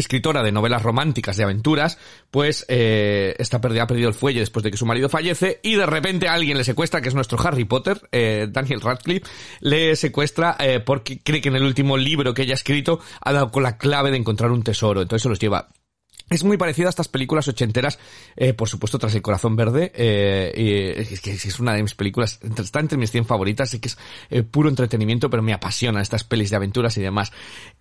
escritora 0.00 0.42
de 0.42 0.52
novelas 0.52 0.82
románticas 0.82 1.36
de 1.36 1.44
aventuras, 1.44 1.98
pues 2.30 2.64
eh, 2.68 3.34
está 3.38 3.60
perdida, 3.60 3.84
ha 3.84 3.86
perdido 3.86 4.08
el 4.08 4.14
fuelle 4.14 4.40
después 4.40 4.62
de 4.62 4.70
que 4.70 4.76
su 4.76 4.86
marido 4.86 5.08
fallece 5.08 5.60
y 5.62 5.74
de 5.74 5.86
repente 5.86 6.28
alguien 6.28 6.58
le 6.58 6.64
secuestra, 6.64 7.00
que 7.00 7.08
es 7.08 7.14
nuestro 7.14 7.40
Harry 7.40 7.64
Potter, 7.64 8.00
eh, 8.12 8.48
Daniel 8.50 8.80
Radcliffe, 8.80 9.28
le 9.60 9.96
secuestra 9.96 10.56
eh, 10.58 10.80
porque 10.80 11.20
cree 11.22 11.40
que 11.40 11.48
en 11.48 11.56
el 11.56 11.64
último 11.64 11.96
libro 11.96 12.34
que 12.34 12.42
ella 12.42 12.52
ha 12.52 12.54
escrito 12.54 13.00
ha 13.20 13.32
dado 13.32 13.50
con 13.50 13.62
la 13.62 13.78
clave 13.78 14.10
de 14.10 14.16
encontrar 14.16 14.50
un 14.50 14.62
tesoro, 14.62 15.02
entonces 15.02 15.22
se 15.22 15.28
los 15.28 15.38
lleva 15.38 15.68
es 16.34 16.44
muy 16.44 16.56
parecida 16.56 16.86
a 16.86 16.90
estas 16.90 17.08
películas 17.08 17.46
ochenteras, 17.48 17.98
eh, 18.36 18.52
por 18.52 18.68
supuesto, 18.68 18.98
tras 18.98 19.14
El 19.14 19.22
Corazón 19.22 19.56
Verde, 19.56 19.92
eh, 19.94 21.06
es 21.10 21.20
que 21.20 21.32
es 21.32 21.60
una 21.60 21.74
de 21.74 21.82
mis 21.82 21.94
películas, 21.94 22.38
está 22.42 22.80
entre 22.80 22.98
mis 22.98 23.10
100 23.10 23.24
favoritas, 23.24 23.70
sé 23.70 23.80
que 23.80 23.88
es 23.88 23.98
eh, 24.30 24.42
puro 24.42 24.68
entretenimiento, 24.68 25.30
pero 25.30 25.42
me 25.42 25.52
apasiona 25.52 26.00
estas 26.02 26.24
pelis 26.24 26.50
de 26.50 26.56
aventuras 26.56 26.96
y 26.96 27.00
demás. 27.02 27.32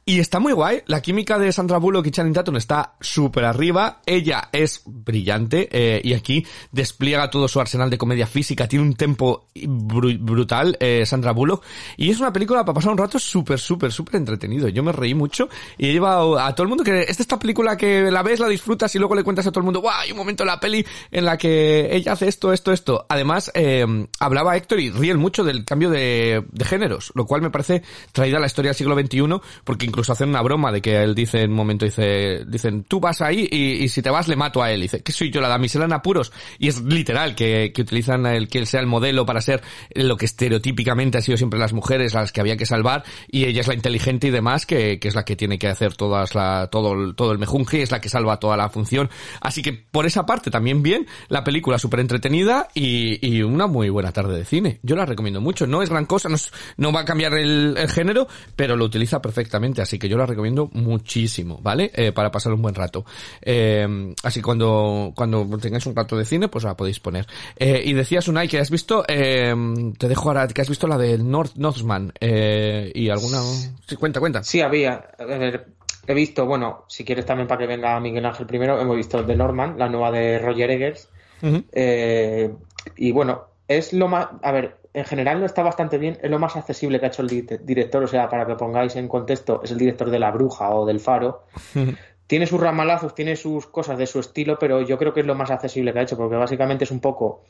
Y 0.05 0.20
está 0.20 0.39
muy 0.39 0.53
guay, 0.53 0.81
la 0.88 1.01
química 1.01 1.38
de 1.38 1.51
Sandra 1.51 1.77
Bullock 1.77 2.08
y 2.08 2.12
Channing 2.12 2.34
Tatum 2.34 2.58
está 2.58 2.96
súper 3.00 3.46
arriba, 3.46 4.01
ella 4.05 4.50
es 4.51 4.81
brillante, 4.86 5.70
eh, 5.72 6.01
y 6.03 6.13
aquí 6.13 6.46
despliega 6.72 7.29
todo 7.29 7.48
su 7.48 7.60
arsenal 7.60 7.89
de 7.89 7.98
comedia 7.98 8.27
física, 8.27 8.67
tiene 8.67 8.86
un 8.86 8.96
tempo 8.96 9.48
bru- 9.55 10.17
brutal, 10.20 10.75
eh, 10.79 11.05
Sandra 11.05 11.31
Bullock, 11.31 11.63
y 11.98 12.10
es 12.10 12.20
una 12.20 12.34
película 12.34 12.65
para 12.65 12.74
pasar 12.74 12.91
un 12.91 12.98
rato 12.98 13.20
súper, 13.20 13.60
súper, 13.60 13.91
súper 13.91 14.15
entretenido. 14.15 14.67
Yo 14.70 14.84
me 14.84 14.91
reí 14.91 15.13
mucho 15.13 15.48
y 15.77 15.88
he 15.89 15.93
llevado 15.93 16.39
a 16.39 16.53
todo 16.55 16.63
el 16.63 16.70
mundo 16.70 16.84
que, 16.84 17.01
esta 17.01 17.12
es 17.12 17.20
esta 17.31 17.39
película 17.39 17.77
que 17.77 18.12
la 18.12 18.24
ves, 18.24 18.40
la 18.41 18.48
disfrutas 18.48 18.93
y 18.95 19.00
luego 19.00 19.15
le 19.15 19.24
cuentas 19.24 19.48
a 19.48 19.51
todo 19.51 19.60
el 19.62 19.65
mundo, 19.65 19.79
guau, 19.81 19.95
hay 20.00 20.12
un 20.12 20.17
momento 20.17 20.43
en 20.43 20.48
la 20.48 20.60
peli 20.60 20.86
en 21.12 21.25
la 21.25 21.38
que 21.38 21.95
ella 21.95 22.13
hace 22.13 22.27
esto, 22.27 22.51
esto, 22.53 22.71
esto. 22.71 23.05
Además, 23.10 23.51
eh, 23.55 23.86
hablaba 24.19 24.57
Héctor 24.57 24.79
y 24.79 24.89
ríen 24.89 25.17
mucho 25.17 25.43
del 25.43 25.63
cambio 25.65 25.89
de, 25.89 26.43
de 26.51 26.65
géneros, 26.65 27.12
lo 27.15 27.25
cual 27.25 27.41
me 27.41 27.50
parece 27.50 27.83
traída 28.12 28.38
a 28.38 28.39
la 28.41 28.48
historia 28.48 28.69
del 28.69 28.75
siglo 28.75 28.95
XXI, 29.00 29.39
porque 29.63 29.86
incluso 29.86 30.12
hacen 30.12 30.29
una 30.29 30.41
broma 30.41 30.71
de 30.71 30.81
que 30.81 31.01
él 31.03 31.15
dice 31.15 31.41
en 31.41 31.51
un 31.51 31.55
momento, 31.57 31.86
dice, 31.86 32.43
dicen, 32.48 32.83
tú 32.83 33.00
vas 33.00 33.21
ahí 33.21 33.48
y, 33.51 33.83
y 33.83 33.89
si 33.89 34.01
te 34.01 34.10
vas 34.10 34.27
le 34.27 34.36
mato 34.36 34.62
a 34.62 34.71
él. 34.71 34.81
Dice, 34.81 35.01
que 35.01 35.12
soy 35.12 35.31
yo 35.31 35.41
la 35.41 35.48
damisela 35.48 35.86
en 35.86 35.93
apuros? 35.93 36.31
Y 36.60 36.67
es 36.67 36.81
literal, 36.81 37.36
que, 37.36 37.71
que 37.74 37.81
utilizan 37.81 38.25
el 38.25 38.48
que 38.48 38.57
él 38.60 38.67
sea 38.67 38.79
el 38.79 38.88
modelo 38.88 39.25
para 39.25 39.41
ser 39.41 39.62
lo 39.95 40.17
que 40.17 40.25
estereotípicamente 40.25 41.17
ha 41.17 41.21
sido 41.21 41.38
siempre 41.38 41.60
las 41.60 41.74
mujeres, 41.74 42.13
las 42.13 42.31
que 42.31 42.41
había 42.41 42.57
que 42.57 42.65
salvar, 42.65 43.03
y 43.29 43.45
ella 43.45 43.62
es 43.62 43.67
la 43.67 43.74
inteligente 43.74 44.27
y 44.27 44.29
demás, 44.31 44.65
que, 44.65 45.00
que 45.00 45.07
es 45.07 45.15
la 45.15 45.24
que 45.25 45.36
tiene 45.36 45.57
que 45.60 45.67
hacer 45.67 45.95
todas 45.95 46.36
la, 46.36 46.67
todo, 46.71 46.93
el- 46.93 47.15
todo 47.15 47.31
el 47.31 47.39
mejunje, 47.39 47.79
y 47.79 47.81
es 47.81 47.91
la 47.91 48.00
que 48.01 48.10
salva 48.10 48.21
salva 48.22 48.38
toda 48.38 48.56
la 48.56 48.70
función. 48.70 49.10
Así 49.42 49.62
que 49.62 49.74
por 49.74 50.06
esa 50.06 50.25
parte 50.25 50.51
también 50.51 50.84
bien, 50.84 51.08
la 51.28 51.44
película 51.44 51.80
súper 51.80 52.00
entretenida 52.00 52.68
y, 52.74 53.25
y, 53.25 53.42
una 53.42 53.68
muy 53.68 53.90
buena 53.90 54.12
tarde 54.12 54.38
de 54.38 54.46
cine. 54.46 54.80
Yo 54.84 54.96
la 54.96 55.06
recomiendo 55.06 55.42
mucho, 55.42 55.66
no 55.66 55.82
es 55.82 55.90
gran 55.90 56.06
cosa, 56.06 56.30
no, 56.30 56.38
no 56.78 56.92
va 56.92 57.01
a 57.01 57.06
cambiar 57.06 57.34
el, 57.34 57.75
el, 57.78 57.90
género, 57.90 58.28
pero 58.56 58.75
lo 58.75 58.86
utiliza 58.86 59.22
perfectamente, 59.22 59.82
así 59.82 59.98
que 59.98 60.08
yo 60.08 60.18
la 60.18 60.25
recomiendo 60.25 60.70
muchísimo, 60.74 61.60
¿vale? 61.62 61.92
Eh, 61.96 62.12
para 62.12 62.32
pasar 62.32 62.54
un 62.54 62.62
buen 62.62 62.75
rato. 62.75 63.06
Eh, 63.42 64.13
así 64.24 64.42
cuando, 64.42 65.13
cuando 65.16 65.48
tengáis 65.58 65.86
un 65.86 65.96
rato 65.96 66.16
de 66.18 66.25
cine, 66.25 66.48
pues 66.48 66.63
la 66.63 66.75
podéis 66.75 67.00
poner. 67.00 67.25
Eh, 67.58 67.82
y 67.84 67.94
decías, 67.94 68.28
Unai, 68.28 68.48
que 68.48 68.60
has 68.60 68.70
visto, 68.70 69.04
eh, 69.08 69.54
te 69.98 70.08
dejo 70.08 70.30
ahora, 70.30 70.48
que 70.48 70.62
has 70.62 70.70
visto 70.70 70.88
la 70.88 70.98
del 70.98 71.30
North, 71.30 71.56
Northman, 71.56 72.13
y 72.22 73.10
alguna... 73.10 73.42
Sí, 73.88 73.96
cuenta, 73.96 74.20
cuenta. 74.20 74.44
Sí, 74.44 74.62
había, 74.62 75.06
a 75.18 75.25
ver, 75.25 75.66
he 76.08 76.13
visto, 76.13 76.46
bueno, 76.46 76.84
si 76.88 77.05
quieres 77.05 77.25
también 77.25 77.48
para 77.48 77.60
que 77.60 77.67
venga 77.67 78.00
Miguel 78.00 78.25
Ángel 78.25 78.46
primero, 78.46 78.79
hemos 78.79 78.96
visto 78.96 79.25
The 79.25 79.36
Norman, 79.36 79.77
la 79.77 79.89
nueva 79.89 80.12
de 80.12 80.39
Roger 80.39 80.72
Eggers. 80.72 81.10
Uh 81.41 81.48
-huh. 81.48 81.65
eh, 81.72 82.53
y 82.96 83.12
bueno, 83.12 83.46
es 83.67 83.93
lo 83.93 84.08
más. 84.08 84.27
A 84.41 84.51
ver, 84.51 84.77
en 84.93 85.05
general 85.05 85.39
no 85.39 85.46
está 85.46 85.63
bastante 85.63 85.98
bien, 85.98 86.17
es 86.22 86.29
lo 86.29 86.39
más 86.39 86.55
accesible 86.55 87.00
que 87.00 87.05
ha 87.05 87.10
hecho 87.10 87.22
el 87.22 87.29
di 87.29 87.41
director, 87.63 88.03
o 88.03 88.08
sea, 88.08 88.29
para 88.29 88.46
que 88.46 88.55
pongáis 88.55 88.96
en 88.96 89.08
contexto, 89.08 89.62
es 89.63 89.72
el 89.72 89.77
director 89.77 90.10
de 90.10 90.20
La 90.20 90.31
Bruja 90.31 90.70
o 90.72 90.86
del 90.86 91.00
Faro. 91.00 91.43
Uh 91.75 91.79
-huh. 91.79 91.98
Tiene 92.27 92.48
sus 92.48 92.62
ramalazos, 92.62 93.13
tiene 93.13 93.36
sus 93.36 93.67
cosas 93.67 93.98
de 93.98 94.08
su 94.08 94.20
estilo, 94.20 94.58
pero 94.58 94.81
yo 94.81 94.98
creo 94.98 95.13
que 95.13 95.20
es 95.20 95.25
lo 95.25 95.36
más 95.36 95.51
accesible 95.51 95.91
que 95.91 96.00
ha 96.00 96.03
hecho, 96.03 96.17
porque 96.17 96.38
básicamente 96.38 96.86
es 96.86 96.91
un 96.91 97.01
poco. 97.01 97.43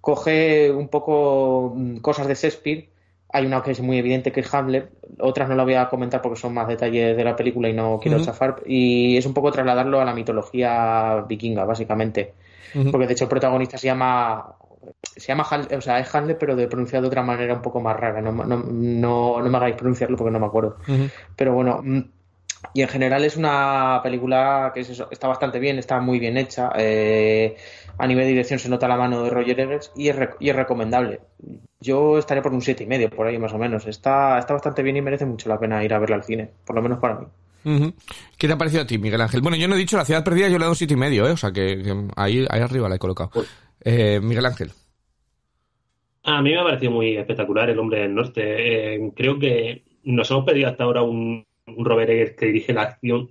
Coge 0.00 0.70
un 0.70 0.88
poco 0.88 1.74
mm, 1.76 1.98
cosas 1.98 2.26
de 2.26 2.34
Shakespeare 2.34 2.88
hay 3.32 3.46
una 3.46 3.62
que 3.62 3.70
es 3.70 3.80
muy 3.80 3.98
evidente 3.98 4.30
que 4.30 4.40
es 4.40 4.54
Hamlet, 4.54 4.90
otras 5.18 5.48
no 5.48 5.54
la 5.54 5.64
voy 5.64 5.74
a 5.74 5.88
comentar 5.88 6.20
porque 6.20 6.38
son 6.38 6.54
más 6.54 6.68
detalles 6.68 7.16
de 7.16 7.24
la 7.24 7.34
película 7.34 7.68
y 7.68 7.72
no 7.72 7.98
quiero 8.00 8.18
uh 8.18 8.20
-huh. 8.20 8.24
chafar, 8.26 8.62
y 8.66 9.16
es 9.16 9.26
un 9.26 9.34
poco 9.34 9.50
trasladarlo 9.50 10.00
a 10.00 10.04
la 10.04 10.14
mitología 10.14 11.24
vikinga, 11.28 11.64
básicamente. 11.64 12.34
Uh 12.74 12.80
-huh. 12.80 12.90
Porque 12.90 13.06
de 13.06 13.12
hecho 13.14 13.24
el 13.24 13.30
protagonista 13.30 13.78
se 13.78 13.86
llama 13.86 14.54
se 15.02 15.28
llama 15.28 15.46
o 15.76 15.80
sea, 15.80 15.98
es 16.00 16.14
Hamlet, 16.14 16.38
pero 16.38 16.56
de 16.56 16.66
pronunciado 16.66 17.02
de 17.02 17.08
otra 17.08 17.22
manera 17.22 17.54
un 17.54 17.62
poco 17.62 17.80
más 17.80 17.96
rara. 17.98 18.20
No, 18.20 18.32
no, 18.32 18.56
no, 18.56 19.42
no 19.42 19.48
me 19.48 19.56
hagáis 19.56 19.76
pronunciarlo 19.76 20.16
porque 20.16 20.32
no 20.32 20.40
me 20.40 20.46
acuerdo. 20.46 20.76
Uh 20.88 20.92
-huh. 20.92 21.10
Pero 21.36 21.54
bueno, 21.54 21.80
mm, 21.82 22.00
y 22.74 22.82
en 22.82 22.88
general 22.88 23.24
es 23.24 23.36
una 23.36 24.00
película 24.02 24.70
que 24.74 24.80
es 24.80 24.90
eso, 24.90 25.08
está 25.10 25.28
bastante 25.28 25.58
bien, 25.58 25.78
está 25.78 26.00
muy 26.00 26.18
bien 26.18 26.36
hecha. 26.36 26.70
Eh, 26.76 27.56
a 27.98 28.06
nivel 28.06 28.24
de 28.24 28.30
dirección 28.30 28.58
se 28.58 28.68
nota 28.68 28.88
la 28.88 28.96
mano 28.96 29.22
de 29.22 29.30
Roger 29.30 29.60
Eggers 29.60 29.92
y 29.96 30.08
es, 30.08 30.16
y 30.40 30.48
es 30.48 30.56
recomendable. 30.56 31.20
Yo 31.80 32.18
estaré 32.18 32.40
por 32.40 32.52
un 32.52 32.62
siete 32.62 32.84
y 32.84 32.86
medio, 32.86 33.10
por 33.10 33.26
ahí 33.26 33.38
más 33.38 33.52
o 33.52 33.58
menos. 33.58 33.86
Está, 33.86 34.38
está 34.38 34.54
bastante 34.54 34.82
bien 34.82 34.96
y 34.96 35.02
merece 35.02 35.26
mucho 35.26 35.48
la 35.48 35.58
pena 35.58 35.84
ir 35.84 35.92
a 35.92 35.98
verla 35.98 36.16
al 36.16 36.24
cine, 36.24 36.50
por 36.64 36.76
lo 36.76 36.82
menos 36.82 36.98
para 36.98 37.16
mí. 37.16 37.26
¿Qué 38.38 38.46
te 38.46 38.52
ha 38.52 38.58
parecido 38.58 38.82
a 38.82 38.86
ti, 38.86 38.98
Miguel 38.98 39.20
Ángel? 39.20 39.40
Bueno, 39.40 39.56
yo 39.56 39.68
no 39.68 39.74
he 39.74 39.78
dicho 39.78 39.96
la 39.96 40.04
ciudad 40.04 40.24
perdida, 40.24 40.48
yo 40.48 40.52
le 40.52 40.56
he 40.56 40.60
dado 40.60 40.70
un 40.70 40.76
siete 40.76 40.94
y 40.94 40.96
medio, 40.96 41.28
¿eh? 41.28 41.32
o 41.32 41.36
sea 41.36 41.52
que, 41.52 41.82
que 41.82 41.94
ahí, 42.16 42.44
ahí 42.48 42.60
arriba 42.60 42.88
la 42.88 42.96
he 42.96 42.98
colocado. 42.98 43.30
Eh, 43.84 44.20
Miguel 44.20 44.46
Ángel. 44.46 44.72
A 46.24 46.40
mí 46.40 46.50
me 46.50 46.60
ha 46.60 46.64
parecido 46.64 46.92
muy 46.92 47.16
espectacular 47.16 47.68
El 47.70 47.78
Hombre 47.78 48.00
del 48.00 48.14
Norte. 48.14 48.94
Eh, 48.94 49.12
creo 49.14 49.38
que 49.38 49.84
nos 50.04 50.30
hemos 50.30 50.44
pedido 50.44 50.68
hasta 50.68 50.84
ahora 50.84 51.02
un 51.02 51.44
Robert 51.66 52.10
Eggers 52.10 52.36
que 52.36 52.46
dirige 52.46 52.72
la 52.72 52.82
acción 52.82 53.30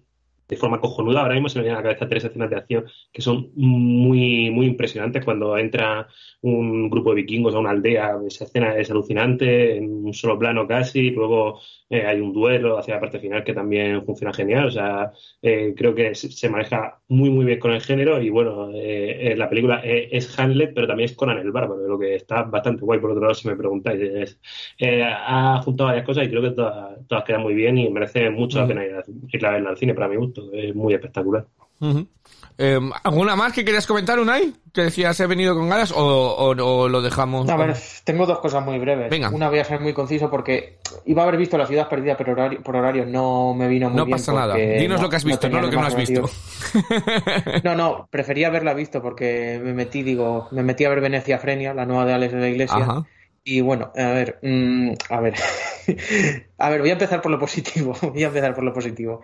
de 0.51 0.57
forma 0.57 0.81
cojonuda. 0.81 1.21
Ahora 1.21 1.35
mismo 1.35 1.47
se 1.47 1.59
me 1.59 1.63
vienen 1.63 1.77
a 1.77 1.79
la 1.79 1.83
cabeza 1.83 2.09
tres 2.09 2.25
escenas 2.25 2.49
de 2.49 2.57
acción 2.57 2.85
que 3.13 3.21
son 3.21 3.51
muy, 3.55 4.51
muy 4.51 4.65
impresionantes. 4.65 5.23
Cuando 5.23 5.57
entra 5.57 6.07
un 6.41 6.89
grupo 6.89 7.11
de 7.11 7.21
vikingos 7.21 7.55
a 7.55 7.59
una 7.59 7.69
aldea, 7.69 8.17
esa 8.27 8.43
escena 8.43 8.75
es 8.75 8.91
alucinante, 8.91 9.77
en 9.77 10.05
un 10.07 10.13
solo 10.13 10.37
plano 10.37 10.67
casi. 10.67 11.11
Luego 11.11 11.61
eh, 11.89 12.05
hay 12.05 12.19
un 12.19 12.33
duelo 12.33 12.77
hacia 12.77 12.95
la 12.95 12.99
parte 12.99 13.19
final 13.19 13.45
que 13.45 13.53
también 13.53 14.05
funciona 14.05 14.33
genial. 14.33 14.65
O 14.65 14.71
sea, 14.71 15.13
eh, 15.41 15.73
creo 15.75 15.95
que 15.95 16.15
se 16.15 16.49
maneja 16.49 16.99
muy, 17.07 17.29
muy 17.29 17.45
bien 17.45 17.59
con 17.59 17.71
el 17.71 17.81
género. 17.81 18.21
Y 18.21 18.29
bueno, 18.29 18.71
eh, 18.73 19.33
la 19.37 19.49
película 19.49 19.81
es 19.85 20.37
Hamlet, 20.37 20.73
pero 20.75 20.85
también 20.85 21.09
es 21.09 21.15
Conan 21.15 21.37
el 21.37 21.51
Bárbaro, 21.53 21.87
lo 21.87 21.97
que 21.97 22.15
está 22.15 22.43
bastante 22.43 22.83
guay. 22.83 22.99
Por 22.99 23.11
otro 23.11 23.21
lado, 23.21 23.35
si 23.35 23.47
me 23.47 23.55
preguntáis, 23.55 24.01
es, 24.01 24.39
ha 24.81 25.61
juntado 25.63 25.87
varias 25.87 26.05
cosas 26.05 26.25
y 26.25 26.29
creo 26.29 26.41
que 26.41 26.51
todas, 26.51 27.07
todas 27.07 27.23
quedan 27.23 27.41
muy 27.41 27.53
bien 27.53 27.77
y 27.77 27.89
merece 27.89 28.29
mucho 28.29 28.59
la 28.59 28.67
pena 28.67 28.85
ir 28.85 28.95
a, 28.95 29.03
ir 29.31 29.45
a 29.45 29.51
verla 29.51 29.69
al 29.69 29.77
cine, 29.77 29.93
para 29.93 30.09
mi 30.09 30.17
gusto 30.17 30.40
es 30.53 30.75
muy 30.75 30.93
espectacular. 30.93 31.45
Uh 31.79 31.87
-huh. 31.87 32.07
eh, 32.59 32.79
¿Alguna 33.03 33.35
más 33.35 33.53
que 33.53 33.65
querías 33.65 33.87
comentar, 33.87 34.19
Unai? 34.19 34.53
¿Que 34.71 34.83
decías 34.83 35.19
he 35.19 35.25
venido 35.25 35.55
con 35.55 35.67
ganas 35.67 35.91
o, 35.91 35.97
o, 35.97 36.49
o 36.51 36.87
lo 36.87 37.01
dejamos? 37.01 37.49
A 37.49 37.57
ver, 37.57 37.75
tengo 38.03 38.27
dos 38.27 38.39
cosas 38.39 38.63
muy 38.63 38.77
breves. 38.77 39.09
Venga. 39.09 39.29
Una 39.31 39.49
voy 39.49 39.59
a 39.59 39.65
ser 39.65 39.79
muy 39.81 39.93
conciso 39.93 40.29
porque 40.29 40.77
iba 41.05 41.23
a 41.23 41.25
haber 41.27 41.39
visto 41.39 41.57
La 41.57 41.65
ciudad 41.65 41.89
perdida, 41.89 42.15
pero 42.15 42.33
horario, 42.33 42.61
por 42.61 42.75
horario 42.75 43.05
no 43.05 43.55
me 43.55 43.67
vino 43.67 43.89
muy 43.89 43.97
no 43.97 44.05
bien. 44.05 44.15
No 44.15 44.17
pasa 44.17 44.33
nada. 44.33 44.55
Dinos 44.55 44.99
no, 44.99 45.03
lo 45.03 45.09
que 45.09 45.15
has 45.15 45.25
visto, 45.25 45.49
no, 45.49 45.55
no 45.55 45.61
lo 45.63 45.69
que 45.71 45.75
no 45.75 45.85
has 45.87 45.95
visto. 45.95 46.29
no, 47.63 47.75
no, 47.75 48.07
prefería 48.11 48.47
haberla 48.47 48.75
visto 48.75 49.01
porque 49.01 49.59
me 49.61 49.73
metí, 49.73 50.03
digo, 50.03 50.47
me 50.51 50.61
metí 50.61 50.85
a 50.85 50.89
ver 50.89 51.01
Venecia 51.01 51.39
Frenia, 51.39 51.73
la 51.73 51.87
nueva 51.87 52.05
de 52.05 52.13
Alex 52.13 52.33
de 52.33 52.39
la 52.39 52.47
Iglesia. 52.49 52.77
Ajá. 52.77 53.05
Y 53.43 53.61
bueno, 53.61 53.91
a 53.95 54.11
ver, 54.11 54.37
mmm, 54.43 54.91
a 55.09 55.19
ver, 55.19 55.33
a 56.59 56.69
ver, 56.69 56.79
voy 56.81 56.89
a 56.91 56.93
empezar 56.93 57.21
por 57.21 57.31
lo 57.31 57.39
positivo, 57.39 57.93
voy 58.13 58.23
a 58.23 58.27
empezar 58.27 58.53
por 58.53 58.63
lo 58.63 58.71
positivo. 58.73 59.21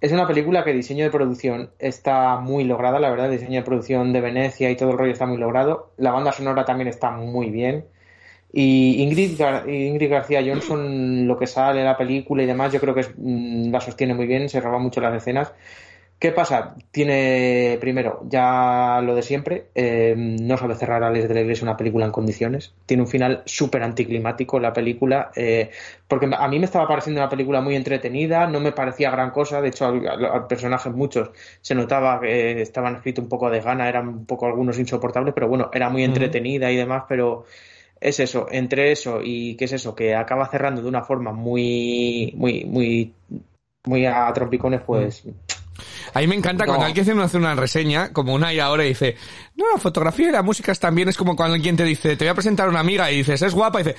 Es 0.00 0.10
una 0.12 0.26
película 0.26 0.64
que 0.64 0.72
diseño 0.72 1.04
de 1.04 1.10
producción 1.12 1.70
está 1.78 2.38
muy 2.38 2.64
lograda, 2.64 2.98
la 2.98 3.10
verdad, 3.10 3.30
diseño 3.30 3.60
de 3.60 3.62
producción 3.64 4.12
de 4.12 4.20
Venecia 4.20 4.68
y 4.70 4.76
todo 4.76 4.90
el 4.90 4.98
rollo 4.98 5.12
está 5.12 5.26
muy 5.26 5.38
logrado. 5.38 5.92
La 5.96 6.10
banda 6.10 6.32
sonora 6.32 6.64
también 6.64 6.88
está 6.88 7.12
muy 7.12 7.50
bien. 7.50 7.86
Y 8.52 9.02
Ingrid, 9.02 9.38
Gar 9.38 9.68
Ingrid 9.68 10.10
García 10.10 10.42
Johnson, 10.46 11.26
lo 11.28 11.38
que 11.38 11.46
sale 11.46 11.80
de 11.80 11.86
la 11.86 11.96
película 11.96 12.42
y 12.42 12.46
demás, 12.46 12.72
yo 12.72 12.80
creo 12.80 12.94
que 12.94 13.00
es, 13.02 13.12
mmm, 13.16 13.70
la 13.72 13.80
sostiene 13.80 14.14
muy 14.14 14.26
bien, 14.26 14.48
se 14.48 14.60
roba 14.60 14.78
mucho 14.78 15.00
las 15.00 15.14
escenas. 15.16 15.52
¿Qué 16.22 16.30
pasa? 16.30 16.76
Tiene, 16.92 17.78
primero, 17.80 18.20
ya 18.28 19.00
lo 19.02 19.16
de 19.16 19.22
siempre, 19.22 19.70
eh, 19.74 20.14
no 20.16 20.56
sabe 20.56 20.76
cerrar 20.76 21.02
a 21.02 21.10
Les 21.10 21.26
de 21.26 21.34
la 21.34 21.40
Iglesia 21.40 21.64
una 21.64 21.76
película 21.76 22.04
en 22.06 22.12
condiciones. 22.12 22.76
Tiene 22.86 23.02
un 23.02 23.08
final 23.08 23.42
súper 23.44 23.82
anticlimático 23.82 24.60
la 24.60 24.72
película, 24.72 25.32
eh, 25.34 25.70
porque 26.06 26.30
a 26.32 26.46
mí 26.46 26.60
me 26.60 26.66
estaba 26.66 26.86
pareciendo 26.86 27.20
una 27.20 27.28
película 27.28 27.60
muy 27.60 27.74
entretenida, 27.74 28.46
no 28.46 28.60
me 28.60 28.70
parecía 28.70 29.10
gran 29.10 29.32
cosa, 29.32 29.60
de 29.60 29.70
hecho, 29.70 29.86
al, 29.86 30.24
al 30.24 30.46
personajes 30.46 30.92
muchos 30.92 31.32
se 31.60 31.74
notaba 31.74 32.20
que 32.20 32.62
estaban 32.62 32.94
escritos 32.94 33.24
un 33.24 33.28
poco 33.28 33.50
de 33.50 33.60
gana, 33.60 33.88
eran 33.88 34.06
un 34.06 34.24
poco 34.24 34.46
algunos 34.46 34.78
insoportables, 34.78 35.34
pero 35.34 35.48
bueno, 35.48 35.70
era 35.72 35.88
muy 35.88 36.04
entretenida 36.04 36.70
y 36.70 36.76
demás, 36.76 37.02
pero 37.08 37.46
es 38.00 38.20
eso, 38.20 38.46
entre 38.48 38.92
eso 38.92 39.18
y 39.20 39.56
qué 39.56 39.64
es 39.64 39.72
eso, 39.72 39.96
que 39.96 40.14
acaba 40.14 40.46
cerrando 40.46 40.82
de 40.82 40.88
una 40.88 41.02
forma 41.02 41.32
muy, 41.32 42.32
muy, 42.36 42.64
muy, 42.64 43.12
muy 43.86 44.06
a 44.06 44.32
trompicones, 44.32 44.82
pues. 44.82 45.24
A 46.14 46.20
mí 46.20 46.26
me 46.26 46.34
encanta 46.34 46.64
no. 46.64 46.70
cuando 46.70 46.86
alguien 46.86 47.20
hace 47.20 47.36
una 47.36 47.54
reseña, 47.54 48.12
como 48.12 48.34
una 48.34 48.52
y 48.52 48.60
ahora, 48.60 48.84
y 48.84 48.88
dice, 48.88 49.16
no, 49.56 49.64
la 49.72 49.78
fotografía 49.78 50.28
y 50.28 50.32
la 50.32 50.42
música 50.42 50.74
también 50.74 51.08
es 51.08 51.16
como 51.16 51.36
cuando 51.36 51.54
alguien 51.54 51.76
te 51.76 51.84
dice, 51.84 52.16
te 52.16 52.24
voy 52.24 52.30
a 52.30 52.34
presentar 52.34 52.66
a 52.66 52.70
una 52.70 52.80
amiga 52.80 53.10
y 53.10 53.18
dices, 53.18 53.42
es 53.42 53.54
guapa, 53.54 53.80
y 53.80 53.84
dice, 53.84 53.96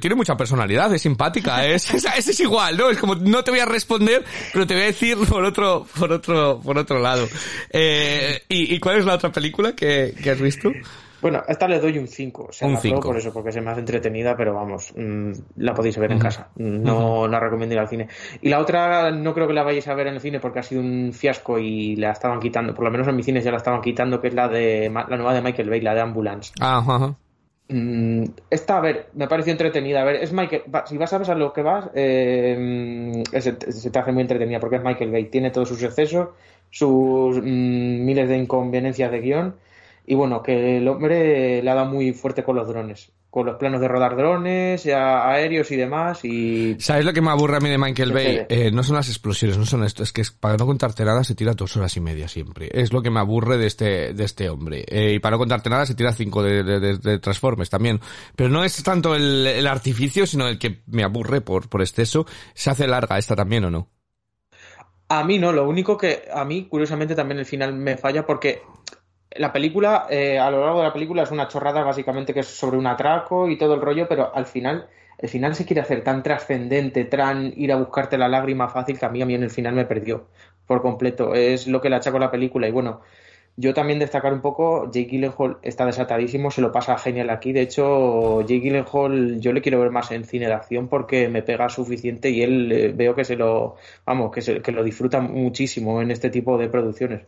tiene 0.00 0.16
mucha 0.16 0.36
personalidad, 0.36 0.92
es 0.94 1.02
simpática, 1.02 1.66
es, 1.66 1.92
es, 1.92 2.04
es, 2.04 2.28
es, 2.28 2.40
igual, 2.40 2.76
¿no? 2.76 2.90
Es 2.90 2.98
como, 2.98 3.14
no 3.14 3.42
te 3.44 3.50
voy 3.50 3.60
a 3.60 3.66
responder, 3.66 4.24
pero 4.52 4.66
te 4.66 4.74
voy 4.74 4.84
a 4.84 4.86
decir 4.86 5.16
por 5.28 5.44
otro, 5.44 5.86
por 5.98 6.12
otro, 6.12 6.60
por 6.62 6.78
otro 6.78 7.00
lado. 7.00 7.28
Eh, 7.70 8.42
¿y, 8.48 8.74
¿y, 8.74 8.78
cuál 8.80 8.98
es 8.98 9.04
la 9.04 9.14
otra 9.14 9.32
película 9.32 9.72
que, 9.72 10.14
que 10.22 10.30
has 10.30 10.40
visto? 10.40 10.70
Bueno, 11.20 11.38
a 11.46 11.50
esta 11.50 11.66
le 11.66 11.80
doy 11.80 11.98
un 11.98 12.06
5. 12.06 12.46
O 12.48 12.52
sea, 12.52 12.68
un 12.68 12.76
5. 12.76 13.00
por 13.00 13.16
eso, 13.16 13.32
porque 13.32 13.50
es 13.50 13.62
más 13.62 13.76
entretenida, 13.78 14.36
pero 14.36 14.54
vamos, 14.54 14.92
mmm, 14.96 15.32
la 15.56 15.74
podéis 15.74 15.98
ver 15.98 16.12
en 16.12 16.18
casa. 16.18 16.50
No 16.56 17.26
la 17.26 17.40
recomiendo 17.40 17.74
ir 17.74 17.80
al 17.80 17.88
cine. 17.88 18.08
Y 18.40 18.48
la 18.48 18.60
otra 18.60 19.10
no 19.10 19.34
creo 19.34 19.46
que 19.48 19.54
la 19.54 19.62
vayáis 19.62 19.88
a 19.88 19.94
ver 19.94 20.06
en 20.08 20.14
el 20.14 20.20
cine 20.20 20.40
porque 20.40 20.60
ha 20.60 20.62
sido 20.62 20.80
un 20.80 21.12
fiasco 21.12 21.58
y 21.58 21.96
la 21.96 22.12
estaban 22.12 22.40
quitando. 22.40 22.74
Por 22.74 22.84
lo 22.84 22.90
menos 22.90 23.08
en 23.08 23.16
mis 23.16 23.26
cines 23.26 23.44
ya 23.44 23.50
la 23.50 23.56
estaban 23.56 23.80
quitando, 23.80 24.20
que 24.20 24.28
es 24.28 24.34
la 24.34 24.48
de 24.48 24.90
la 24.90 25.16
nueva 25.16 25.34
de 25.34 25.42
Michael 25.42 25.70
Bay, 25.70 25.80
la 25.80 25.94
de 25.94 26.00
Ambulance. 26.00 26.52
Ajá. 26.60 26.94
ajá. 26.94 27.16
Mm, 27.70 28.24
esta, 28.48 28.78
a 28.78 28.80
ver, 28.80 29.08
me 29.14 29.28
pareció 29.28 29.52
entretenida. 29.52 30.00
A 30.00 30.04
ver, 30.04 30.16
es 30.16 30.32
Michael. 30.32 30.62
Si 30.86 30.96
vas 30.96 31.12
a 31.12 31.18
ver 31.18 31.30
a 31.30 31.34
lo 31.34 31.52
que 31.52 31.62
vas, 31.62 31.90
eh, 31.94 33.22
se, 33.32 33.72
se, 33.72 33.90
te 33.90 33.98
hace 33.98 34.12
muy 34.12 34.22
entretenida 34.22 34.60
porque 34.60 34.76
es 34.76 34.84
Michael 34.84 35.10
Bay. 35.10 35.24
Tiene 35.26 35.50
todos 35.50 35.68
sus 35.68 35.82
excesos, 35.82 36.28
sus 36.70 37.38
mmm, 37.38 38.04
miles 38.04 38.28
de 38.28 38.38
inconveniencias 38.38 39.10
de 39.10 39.20
guion 39.20 39.54
y 40.10 40.14
bueno, 40.14 40.42
que 40.42 40.78
el 40.78 40.88
hombre 40.88 41.62
le 41.62 41.70
ha 41.70 41.74
dado 41.74 41.86
muy 41.86 42.14
fuerte 42.14 42.42
con 42.42 42.56
los 42.56 42.66
drones, 42.66 43.12
con 43.28 43.44
los 43.44 43.56
planos 43.56 43.78
de 43.78 43.88
rodar 43.88 44.16
drones, 44.16 44.86
aéreos 44.86 45.70
y 45.70 45.76
demás. 45.76 46.24
y 46.24 46.76
¿Sabes 46.80 47.04
lo 47.04 47.12
que 47.12 47.20
me 47.20 47.30
aburre 47.30 47.58
a 47.58 47.60
mí 47.60 47.68
de 47.68 47.76
Michael 47.76 48.12
Bay? 48.12 48.46
Eh, 48.48 48.70
no 48.72 48.82
son 48.82 48.96
las 48.96 49.10
explosiones, 49.10 49.58
no 49.58 49.66
son 49.66 49.84
esto, 49.84 50.02
es 50.02 50.14
que 50.14 50.22
para 50.40 50.56
no 50.56 50.64
contarte 50.64 51.04
nada 51.04 51.24
se 51.24 51.34
tira 51.34 51.52
dos 51.52 51.76
horas 51.76 51.94
y 51.98 52.00
media 52.00 52.26
siempre. 52.26 52.70
Es 52.72 52.90
lo 52.90 53.02
que 53.02 53.10
me 53.10 53.20
aburre 53.20 53.58
de 53.58 53.66
este, 53.66 54.14
de 54.14 54.24
este 54.24 54.48
hombre. 54.48 54.86
Eh, 54.88 55.12
y 55.16 55.18
para 55.18 55.32
no 55.32 55.40
contarte 55.40 55.68
nada 55.68 55.84
se 55.84 55.94
tira 55.94 56.10
cinco 56.14 56.42
de, 56.42 56.62
de, 56.62 56.80
de, 56.80 56.96
de 56.96 57.18
Transformers 57.18 57.68
también. 57.68 58.00
Pero 58.34 58.48
no 58.48 58.64
es 58.64 58.82
tanto 58.82 59.14
el, 59.14 59.46
el, 59.46 59.66
artificio, 59.66 60.26
sino 60.26 60.48
el 60.48 60.58
que 60.58 60.80
me 60.86 61.04
aburre 61.04 61.42
por, 61.42 61.68
por 61.68 61.82
exceso. 61.82 62.24
¿Se 62.54 62.70
hace 62.70 62.86
larga 62.86 63.18
esta 63.18 63.36
también 63.36 63.62
o 63.66 63.70
no? 63.70 63.90
A 65.10 65.22
mí 65.24 65.38
no, 65.38 65.52
lo 65.52 65.68
único 65.68 65.98
que 65.98 66.28
a 66.32 66.46
mí, 66.46 66.66
curiosamente, 66.66 67.14
también 67.14 67.40
el 67.40 67.46
final 67.46 67.74
me 67.74 67.98
falla 67.98 68.24
porque 68.26 68.62
la 69.36 69.52
película, 69.52 70.06
eh, 70.10 70.38
a 70.38 70.50
lo 70.50 70.64
largo 70.64 70.78
de 70.78 70.86
la 70.86 70.92
película 70.92 71.22
es 71.22 71.30
una 71.30 71.48
chorrada 71.48 71.82
básicamente 71.82 72.34
que 72.34 72.40
es 72.40 72.46
sobre 72.46 72.78
un 72.78 72.86
atraco 72.86 73.48
y 73.48 73.58
todo 73.58 73.74
el 73.74 73.80
rollo, 73.80 74.08
pero 74.08 74.34
al 74.34 74.46
final 74.46 74.88
el 75.18 75.28
final 75.28 75.54
se 75.54 75.66
quiere 75.66 75.80
hacer 75.80 76.04
tan 76.04 76.22
trascendente, 76.22 77.04
tan 77.04 77.52
ir 77.56 77.72
a 77.72 77.76
buscarte 77.76 78.16
la 78.16 78.28
lágrima 78.28 78.68
fácil 78.68 78.98
que 78.98 79.06
a 79.06 79.08
mí, 79.08 79.20
a 79.20 79.26
mí 79.26 79.34
en 79.34 79.42
el 79.42 79.50
final 79.50 79.74
me 79.74 79.84
perdió 79.84 80.28
por 80.66 80.80
completo. 80.80 81.34
Es 81.34 81.66
lo 81.66 81.80
que 81.80 81.90
le 81.90 81.96
achaco 81.96 82.18
la 82.18 82.30
película 82.30 82.68
y 82.68 82.70
bueno, 82.70 83.00
yo 83.56 83.74
también 83.74 83.98
destacar 83.98 84.32
un 84.32 84.40
poco, 84.40 84.86
Jake 84.92 85.08
Gyllenhaal 85.10 85.58
está 85.62 85.84
desatadísimo, 85.84 86.52
se 86.52 86.60
lo 86.60 86.70
pasa 86.70 86.96
genial 86.98 87.30
aquí. 87.30 87.52
De 87.52 87.62
hecho, 87.62 88.42
Jake 88.42 88.60
Gyllenhaal 88.60 89.40
yo 89.40 89.52
le 89.52 89.60
quiero 89.60 89.80
ver 89.80 89.90
más 89.90 90.12
en 90.12 90.24
cine 90.24 90.46
de 90.46 90.52
acción 90.52 90.88
porque 90.88 91.28
me 91.28 91.42
pega 91.42 91.68
suficiente 91.68 92.30
y 92.30 92.42
él 92.42 92.70
eh, 92.70 92.92
veo 92.94 93.16
que 93.16 93.24
se 93.24 93.36
lo, 93.36 93.76
vamos, 94.06 94.30
que, 94.32 94.42
se, 94.42 94.62
que 94.62 94.70
lo 94.70 94.84
disfruta 94.84 95.20
muchísimo 95.20 96.00
en 96.00 96.12
este 96.12 96.30
tipo 96.30 96.56
de 96.58 96.68
producciones 96.68 97.22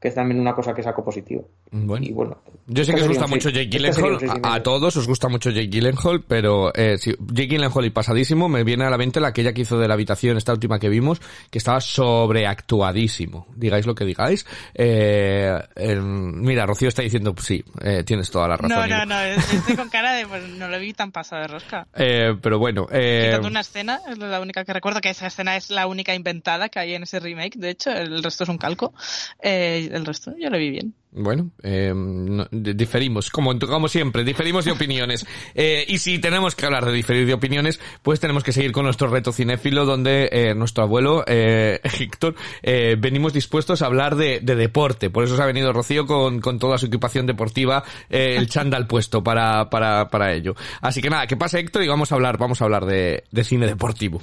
que 0.00 0.08
es 0.08 0.14
también 0.14 0.40
una 0.40 0.54
cosa 0.54 0.74
que 0.74 0.82
saco 0.82 1.04
positivo. 1.04 1.48
Bueno. 1.70 2.06
Y 2.06 2.12
bueno, 2.12 2.38
Yo 2.66 2.84
sé 2.84 2.94
que 2.94 3.02
os 3.02 3.08
gusta 3.08 3.26
mucho 3.26 3.50
Jake 3.50 3.68
Gyllenhaal, 3.68 4.40
a, 4.42 4.54
a, 4.54 4.62
todos 4.62 4.96
os 4.96 5.06
gusta 5.06 5.28
mucho 5.28 5.50
Jake 5.50 5.68
Gyllenhaal, 5.68 6.22
pero 6.22 6.74
eh, 6.74 6.96
si, 6.98 7.12
Jake 7.12 7.48
Gyllenhaal 7.48 7.84
y 7.84 7.90
pasadísimo, 7.90 8.48
me 8.48 8.64
viene 8.64 8.84
a 8.84 8.90
la 8.90 8.98
mente 8.98 9.20
la 9.20 9.28
aquella 9.28 9.52
que 9.52 9.62
hizo 9.62 9.78
de 9.78 9.86
la 9.86 9.94
habitación, 9.94 10.36
esta 10.36 10.52
última 10.52 10.78
que 10.78 10.88
vimos, 10.88 11.20
que 11.50 11.58
estaba 11.58 11.80
sobreactuadísimo. 11.80 13.46
Digáis 13.54 13.86
lo 13.86 13.94
que 13.94 14.04
digáis. 14.04 14.46
Eh, 14.74 15.58
eh, 15.76 16.00
mira, 16.00 16.66
Rocío 16.66 16.88
está 16.88 17.02
diciendo, 17.02 17.34
sí, 17.38 17.62
eh, 17.82 18.02
tienes 18.04 18.30
toda 18.30 18.48
la 18.48 18.56
razón. 18.56 18.70
No, 18.70 18.86
no, 18.86 19.06
no, 19.06 19.20
estoy 19.20 19.76
con 19.76 19.88
cara 19.90 20.14
de, 20.14 20.26
pues 20.26 20.48
no 20.48 20.68
lo 20.68 20.78
vi 20.78 20.92
tan 20.92 21.12
pasado 21.12 21.42
de 21.42 21.48
rosca. 21.48 21.86
Eh, 22.02 22.34
pero 22.40 22.58
bueno. 22.58 22.86
Eh, 22.90 23.24
Quitando 23.26 23.48
una 23.48 23.60
escena, 23.60 24.00
es 24.08 24.16
la 24.16 24.40
única 24.40 24.64
que 24.64 24.72
recuerdo, 24.72 25.00
que 25.00 25.10
esa 25.10 25.26
escena 25.26 25.56
es 25.56 25.68
la 25.68 25.86
única 25.86 26.14
inventada 26.14 26.70
que 26.70 26.78
hay 26.78 26.94
en 26.94 27.02
ese 27.02 27.20
remake, 27.20 27.58
de 27.58 27.70
hecho, 27.70 27.90
el 27.90 28.22
resto 28.22 28.44
es 28.44 28.50
un 28.50 28.56
calco. 28.56 28.94
Eh, 29.42 29.89
el 29.90 30.06
resto 30.06 30.32
yo 30.38 30.50
lo 30.50 30.58
vi 30.58 30.70
bien. 30.70 30.94
Bueno, 31.12 31.50
eh, 31.62 31.92
no, 31.94 32.46
diferimos, 32.52 33.30
como, 33.30 33.58
como 33.58 33.88
siempre, 33.88 34.22
diferimos 34.22 34.64
de 34.64 34.72
opiniones. 34.72 35.26
Eh, 35.54 35.84
y 35.88 35.98
si 35.98 36.18
tenemos 36.18 36.54
que 36.54 36.64
hablar 36.64 36.84
de 36.86 36.92
diferir 36.92 37.26
de 37.26 37.34
opiniones, 37.34 37.80
pues 38.02 38.20
tenemos 38.20 38.44
que 38.44 38.52
seguir 38.52 38.72
con 38.72 38.84
nuestro 38.84 39.08
reto 39.08 39.32
cinéfilo, 39.32 39.84
donde 39.84 40.28
eh, 40.30 40.54
nuestro 40.54 40.84
abuelo, 40.84 41.24
eh, 41.26 41.80
Héctor, 41.98 42.34
eh, 42.62 42.96
venimos 42.98 43.32
dispuestos 43.32 43.82
a 43.82 43.86
hablar 43.86 44.16
de, 44.16 44.40
de, 44.40 44.54
deporte. 44.54 45.10
Por 45.10 45.24
eso 45.24 45.36
se 45.36 45.42
ha 45.42 45.46
venido 45.46 45.72
Rocío 45.72 46.06
con, 46.06 46.40
con 46.40 46.58
toda 46.58 46.78
su 46.78 46.86
equipación 46.86 47.26
deportiva, 47.26 47.82
eh, 48.08 48.36
el 48.36 48.48
chándal 48.48 48.86
puesto 48.86 49.24
para, 49.24 49.68
para, 49.70 50.08
para 50.08 50.32
ello. 50.32 50.54
Así 50.80 51.02
que 51.02 51.10
nada, 51.10 51.26
que 51.26 51.36
pase 51.36 51.58
Héctor 51.58 51.82
y 51.82 51.88
vamos 51.88 52.12
a 52.12 52.14
hablar, 52.14 52.38
vamos 52.38 52.60
a 52.60 52.64
hablar 52.64 52.86
de, 52.86 53.24
de 53.30 53.44
cine 53.44 53.66
deportivo. 53.66 54.22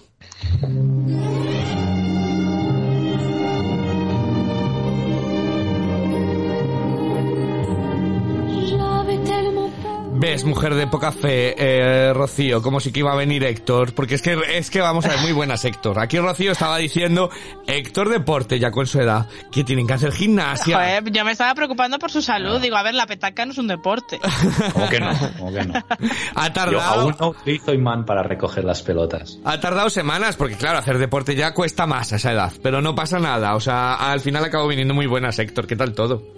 Ves, 10.19 10.45
mujer 10.45 10.73
de 10.73 10.87
poca 10.87 11.11
fe, 11.11 11.53
eh, 11.59 12.11
Rocío, 12.11 12.59
como 12.63 12.79
si 12.79 12.91
que 12.91 13.01
iba 13.01 13.11
a 13.11 13.15
venir 13.15 13.43
Héctor, 13.43 13.93
porque 13.93 14.15
es 14.15 14.23
que, 14.23 14.35
es 14.51 14.71
que 14.71 14.81
vamos 14.81 15.05
a 15.05 15.09
ver, 15.09 15.19
muy 15.19 15.31
buenas 15.31 15.63
Héctor. 15.63 15.99
Aquí 15.99 16.17
Rocío 16.17 16.53
estaba 16.53 16.77
diciendo, 16.77 17.29
Héctor 17.67 18.09
Deporte, 18.09 18.57
ya 18.57 18.71
con 18.71 18.87
su 18.87 18.99
edad, 18.99 19.27
que 19.51 19.63
tienen 19.63 19.85
que 19.85 19.93
hacer 19.93 20.11
gimnasia. 20.11 20.75
Joder, 20.75 21.11
yo 21.11 21.23
me 21.23 21.33
estaba 21.33 21.53
preocupando 21.53 21.99
por 21.99 22.09
su 22.09 22.23
salud, 22.23 22.53
no. 22.53 22.59
digo, 22.59 22.77
a 22.77 22.81
ver, 22.81 22.95
la 22.95 23.05
petaca 23.05 23.45
no 23.45 23.51
es 23.51 23.59
un 23.59 23.67
deporte. 23.67 24.19
¿Cómo 24.73 24.89
que 24.89 24.99
no? 24.99 25.11
¿Cómo 25.37 25.53
que 25.53 25.63
no? 25.63 25.73
Ha 26.33 26.51
tardado... 26.51 26.71
Yo 26.71 26.81
aún 26.81 27.15
no 27.19 27.27
utilizo 27.29 27.71
imán 27.71 28.03
para 28.03 28.23
recoger 28.23 28.63
las 28.63 28.81
pelotas. 28.81 29.37
Ha 29.45 29.59
tardado 29.59 29.91
semanas, 29.91 30.35
porque 30.35 30.55
claro, 30.55 30.79
hacer 30.79 30.97
deporte 30.97 31.35
ya 31.35 31.53
cuesta 31.53 31.85
más 31.85 32.11
a 32.11 32.15
esa 32.15 32.31
edad, 32.31 32.53
pero 32.63 32.81
no 32.81 32.95
pasa 32.95 33.19
nada, 33.19 33.55
o 33.55 33.59
sea, 33.59 33.93
al 33.93 34.21
final 34.21 34.43
acabo 34.43 34.67
viniendo 34.67 34.95
muy 34.95 35.05
buenas 35.05 35.37
Héctor, 35.37 35.67
¿qué 35.67 35.75
tal 35.75 35.93
todo? 35.93 36.36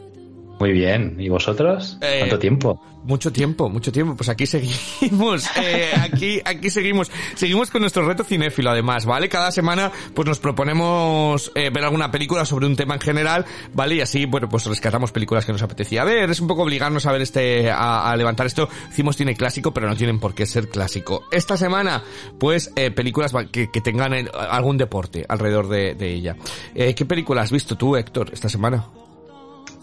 Muy 0.59 0.73
bien. 0.73 1.15
¿Y 1.17 1.29
vosotros? 1.29 1.97
Eh, 2.01 2.17
¿Cuánto 2.19 2.37
tiempo? 2.37 2.81
Mucho 3.03 3.31
tiempo, 3.31 3.69
mucho 3.69 3.91
tiempo. 3.91 4.15
Pues 4.15 4.29
aquí 4.29 4.45
seguimos. 4.45 5.47
Eh, 5.59 5.91
aquí, 5.99 6.41
aquí 6.45 6.69
seguimos. 6.69 7.11
Seguimos 7.35 7.69
con 7.69 7.81
nuestro 7.81 8.07
reto 8.07 8.23
cinéfilo, 8.23 8.69
además, 8.69 9.05
¿vale? 9.05 9.27
Cada 9.29 9.51
semana, 9.51 9.91
pues 10.13 10.27
nos 10.27 10.39
proponemos 10.39 11.51
eh, 11.53 11.69
ver 11.69 11.83
alguna 11.83 12.11
película 12.11 12.45
sobre 12.45 12.65
un 12.65 12.75
tema 12.75 12.95
en 12.95 13.01
general, 13.01 13.45
¿vale? 13.73 13.95
Y 13.95 14.01
así, 14.01 14.25
bueno, 14.25 14.47
pues 14.47 14.65
rescatamos 14.65 15.11
películas 15.11 15.45
que 15.45 15.51
nos 15.51 15.61
apetecía 15.61 16.03
ver. 16.03 16.29
Es 16.29 16.39
un 16.39 16.47
poco 16.47 16.63
obligarnos 16.63 17.05
a 17.05 17.11
ver 17.11 17.21
este, 17.21 17.69
a, 17.69 18.09
a 18.09 18.15
levantar 18.15 18.47
esto. 18.47 18.69
Hicimos 18.89 19.17
cine 19.17 19.35
clásico, 19.35 19.73
pero 19.73 19.87
no 19.87 19.95
tienen 19.95 20.19
por 20.19 20.33
qué 20.33 20.45
ser 20.45 20.69
clásico. 20.69 21.23
Esta 21.31 21.57
semana, 21.57 22.03
pues, 22.39 22.71
eh, 22.75 22.91
películas 22.91 23.33
que, 23.51 23.69
que 23.69 23.81
tengan 23.81 24.13
el, 24.13 24.29
algún 24.33 24.77
deporte 24.77 25.25
alrededor 25.27 25.67
de, 25.67 25.93
de 25.95 26.13
ella. 26.13 26.35
Eh, 26.73 26.95
¿Qué 26.95 27.05
película 27.05 27.41
has 27.41 27.51
visto 27.51 27.75
tú, 27.75 27.95
Héctor, 27.95 28.29
esta 28.33 28.49
semana? 28.49 28.85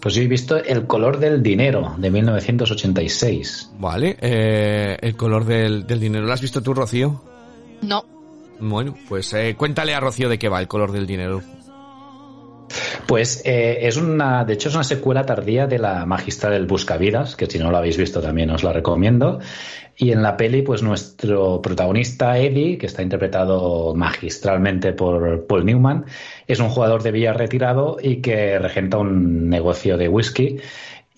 Pues 0.01 0.15
yo 0.15 0.21
he 0.21 0.27
visto 0.27 0.57
El 0.57 0.85
color 0.85 1.19
del 1.19 1.41
dinero 1.41 1.95
de 1.97 2.11
1986. 2.11 3.71
Vale, 3.79 4.17
eh, 4.21 4.97
El 5.01 5.15
color 5.15 5.45
del, 5.45 5.87
del, 5.87 5.99
dinero. 5.99 6.25
¿Lo 6.25 6.33
has 6.33 6.41
visto 6.41 6.61
tú, 6.61 6.73
Rocío? 6.73 7.21
No. 7.81 8.05
Bueno, 8.59 8.95
pues 9.07 9.33
eh, 9.33 9.55
cuéntale 9.57 9.93
a 9.93 9.99
Rocío 9.99 10.29
de 10.29 10.39
qué 10.39 10.49
va 10.49 10.59
El 10.59 10.67
color 10.67 10.91
del 10.91 11.07
dinero. 11.07 11.41
Pues 13.07 13.41
eh, 13.45 13.87
es 13.87 13.95
una, 13.95 14.43
de 14.43 14.53
hecho 14.53 14.67
es 14.67 14.75
una 14.75 14.83
secuela 14.83 15.25
tardía 15.25 15.65
de 15.65 15.79
la 15.79 16.05
Magistral 16.05 16.53
del 16.53 16.65
Buscavidas, 16.65 17.35
que 17.35 17.45
si 17.45 17.57
no 17.57 17.71
lo 17.71 17.77
habéis 17.77 17.97
visto 17.97 18.21
también 18.21 18.49
os 18.49 18.63
la 18.63 18.73
recomiendo. 18.73 19.39
Y 19.95 20.11
en 20.11 20.21
la 20.21 20.37
peli, 20.37 20.61
pues 20.61 20.83
nuestro 20.83 21.61
protagonista 21.61 22.37
Eddie, 22.37 22.77
que 22.77 22.85
está 22.85 23.01
interpretado 23.01 23.95
magistralmente 23.95 24.93
por 24.93 25.47
Paul 25.47 25.65
Newman, 25.65 26.05
es 26.47 26.59
un 26.59 26.69
jugador 26.69 27.03
de 27.03 27.11
billar 27.11 27.37
retirado 27.37 27.97
y 28.01 28.17
que 28.17 28.57
regenta 28.57 28.97
un 28.97 29.49
negocio 29.49 29.97
de 29.97 30.07
whisky. 30.07 30.57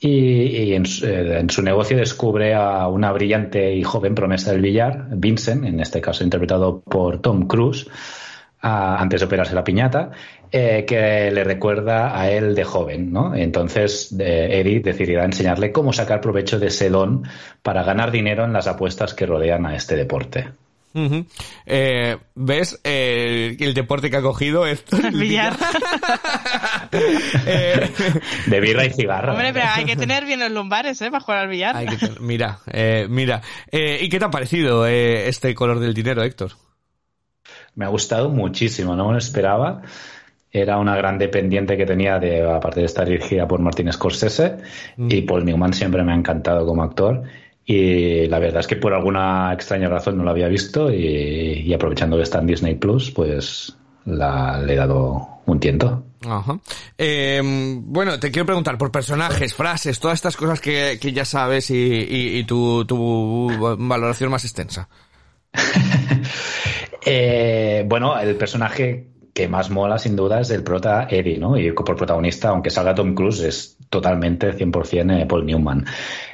Y, 0.02 0.46
y 0.46 0.74
en, 0.76 0.86
su, 0.86 1.06
eh, 1.06 1.40
en, 1.40 1.50
su, 1.50 1.62
negocio 1.62 1.98
descubre 1.98 2.54
a 2.54 2.88
una 2.88 3.12
brillante 3.12 3.76
y 3.76 3.84
joven 3.84 4.16
promesa 4.16 4.52
del 4.52 4.62
billar, 4.62 5.08
Vincent, 5.12 5.66
en 5.66 5.82
este 5.82 6.00
caso 6.00 6.24
interpretado 6.24 6.80
por 6.80 7.22
Tom 7.22 7.48
Cruise, 7.48 7.86
antes 8.62 9.22
de 9.22 9.26
operarse 9.26 9.56
la 9.56 9.64
piñata, 9.64 10.12
eh, 10.52 10.86
que 10.88 11.32
le 11.32 11.44
recuerda 11.44 12.20
a 12.20 12.30
él 12.32 12.56
de 12.56 12.64
joven. 12.64 13.14
Entonces 13.36 14.16
eh, 14.20 14.60
Eddie 14.60 14.80
decidirá 14.80 15.26
enseñarle 15.26 15.72
cómo 15.72 15.94
sacar 15.94 16.22
provecho 16.22 16.60
de 16.60 16.68
ese 16.68 16.90
don 16.90 17.24
para 17.62 17.84
ganar 17.84 18.12
dinero 18.12 18.46
en 18.46 18.54
las 18.54 18.68
apuestas 18.68 19.14
que 19.14 19.26
rodean 19.26 19.66
a 19.66 19.76
este 19.76 19.96
deporte. 19.96 20.48
Uh 20.94 21.02
-huh. 21.02 21.26
eh, 21.68 22.18
¿Ves 22.34 22.80
eh, 22.84 23.56
el 23.60 23.74
deporte 23.74 24.10
que 24.10 24.18
ha 24.18 24.22
cogido 24.22 24.66
esto? 24.66 24.98
El 25.08 25.20
billar. 25.20 25.56
eh, 27.46 27.90
de 28.48 28.60
birra 28.60 28.86
y 28.86 28.94
cigarro. 28.94 29.34
Hombre, 29.34 29.54
pero 29.54 29.66
hay 29.72 29.86
que 29.86 29.96
tener 29.96 30.26
bien 30.26 30.40
los 30.40 30.52
lumbares, 30.52 31.02
¿eh? 31.02 31.12
Para 31.12 31.24
jugar 31.24 31.40
al 31.42 31.50
billar. 31.50 31.76
Hay 31.76 31.88
que 31.88 31.98
tener, 31.98 32.20
mira, 32.22 32.60
eh, 32.72 33.08
mira. 33.10 33.42
Eh, 33.72 34.00
¿Y 34.02 34.10
qué 34.10 34.20
te 34.20 34.26
ha 34.26 34.32
parecido 34.32 34.88
eh, 34.88 35.28
este 35.28 35.54
color 35.54 35.80
del 35.80 35.94
dinero, 35.94 36.24
Héctor? 36.24 36.52
Me 37.76 37.86
ha 37.86 37.90
gustado 37.90 38.30
muchísimo, 38.30 38.96
no 38.96 39.08
me 39.08 39.14
lo 39.14 39.18
esperaba. 39.18 39.82
Era 40.52 40.80
una 40.80 40.96
gran 40.96 41.20
dependiente 41.20 41.78
que 41.78 41.86
tenía 41.86 42.18
de, 42.18 42.42
aparte 42.42 42.80
de 42.80 42.88
estar 42.88 43.08
dirigida 43.08 43.48
por 43.48 43.60
Martin 43.60 43.92
Scorsese, 43.94 44.58
mm. 44.98 45.12
y 45.12 45.22
Paul 45.22 45.46
Newman 45.46 45.74
siempre 45.74 46.04
me 46.04 46.12
ha 46.12 46.16
encantado 46.16 46.66
como 46.66 46.82
actor. 46.84 47.24
Y 47.72 48.26
la 48.26 48.40
verdad 48.40 48.62
es 48.62 48.68
que 48.68 48.78
por 48.78 48.96
alguna 48.96 49.54
extraña 49.54 49.88
razón 49.90 50.18
no 50.18 50.24
la 50.24 50.32
había 50.32 50.48
visto 50.48 50.92
y, 50.92 51.62
y 51.68 51.72
aprovechando 51.72 52.18
que 52.18 52.24
está 52.24 52.40
en 52.40 52.48
Disney 52.48 52.74
Plus, 52.74 53.12
pues 53.12 53.78
la, 54.06 54.60
le 54.60 54.74
he 54.74 54.76
dado 54.76 55.42
un 55.46 55.60
tiento. 55.60 56.04
Ajá. 56.28 56.58
Eh, 56.98 57.40
bueno, 57.44 58.20
te 58.20 58.32
quiero 58.32 58.48
preguntar 58.48 58.76
por 58.80 58.92
personajes, 58.92 59.54
frases, 59.54 60.00
todas 60.00 60.16
estas 60.16 60.36
cosas 60.36 60.60
que, 60.60 60.98
que 61.00 61.14
ya 61.14 61.26
sabes 61.26 61.70
y, 61.70 61.76
y, 61.76 62.40
y 62.40 62.44
tu, 62.44 62.86
tu, 62.86 63.48
valoración 63.78 64.32
más 64.32 64.46
extensa. 64.46 64.90
eh, 67.06 67.84
bueno, 67.86 68.20
el 68.20 68.36
personaje 68.36 69.10
que 69.32 69.48
más 69.48 69.70
mola 69.70 70.00
sin 70.00 70.16
duda 70.16 70.42
es 70.42 70.50
el 70.50 70.64
prota 70.64 71.08
Eddie, 71.08 71.38
¿no? 71.38 71.56
Y 71.56 71.72
por 71.72 71.96
protagonista, 71.96 72.50
aunque 72.50 72.72
salga 72.72 72.96
Tom 72.96 73.14
Cruise, 73.14 73.42
es 73.42 73.78
totalmente 73.92 74.54
100% 74.54 75.28
Paul 75.28 75.46
Newman. 75.46 75.86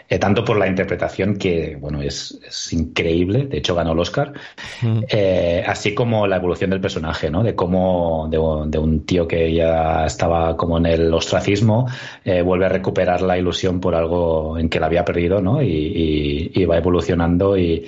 Eh, 0.08 0.20
tanto 0.20 0.46
por 0.46 0.58
la 0.58 0.68
interpretación 0.68 1.38
que, 1.38 1.76
bueno, 1.80 2.02
es, 2.02 2.40
es 2.46 2.74
increíble, 2.74 3.48
de 3.48 3.58
hecho 3.58 3.74
ganó 3.74 3.94
el 3.94 4.00
Oscar, 4.00 4.34
mm. 4.82 5.00
eh, 5.10 5.64
así 5.66 5.96
como 5.96 6.28
la 6.28 6.36
evolución 6.36 6.70
del 6.70 6.82
personaje, 6.82 7.32
¿no? 7.32 7.44
De 7.44 7.56
cómo 7.56 8.28
de, 8.30 8.38
de, 8.70 8.78
un 8.78 9.06
tío 9.06 9.28
que 9.28 9.54
ya 9.54 10.06
estaba 10.06 10.56
como 10.56 10.78
en 10.78 10.86
el 10.86 11.14
ostracismo, 11.14 11.88
eh, 12.24 12.42
vuelve 12.42 12.68
a 12.68 12.70
recuperar 12.70 13.22
la 13.22 13.38
ilusión 13.38 13.80
por 13.80 13.96
algo 13.96 14.58
en 14.60 14.70
que 14.70 14.80
la 14.80 14.86
había 14.86 15.04
perdido, 15.04 15.42
¿no? 15.42 15.62
Y, 15.62 15.68
y, 15.68 16.52
y 16.54 16.66
va 16.66 16.78
evolucionando 16.78 17.58
y 17.58 17.88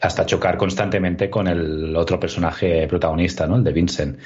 hasta 0.00 0.24
chocar 0.24 0.56
constantemente 0.56 1.28
con 1.28 1.46
el 1.46 1.94
otro 1.94 2.18
personaje 2.18 2.86
protagonista, 2.86 3.46
¿no? 3.46 3.56
El 3.56 3.64
de 3.64 3.72
Vincent. 3.72 4.18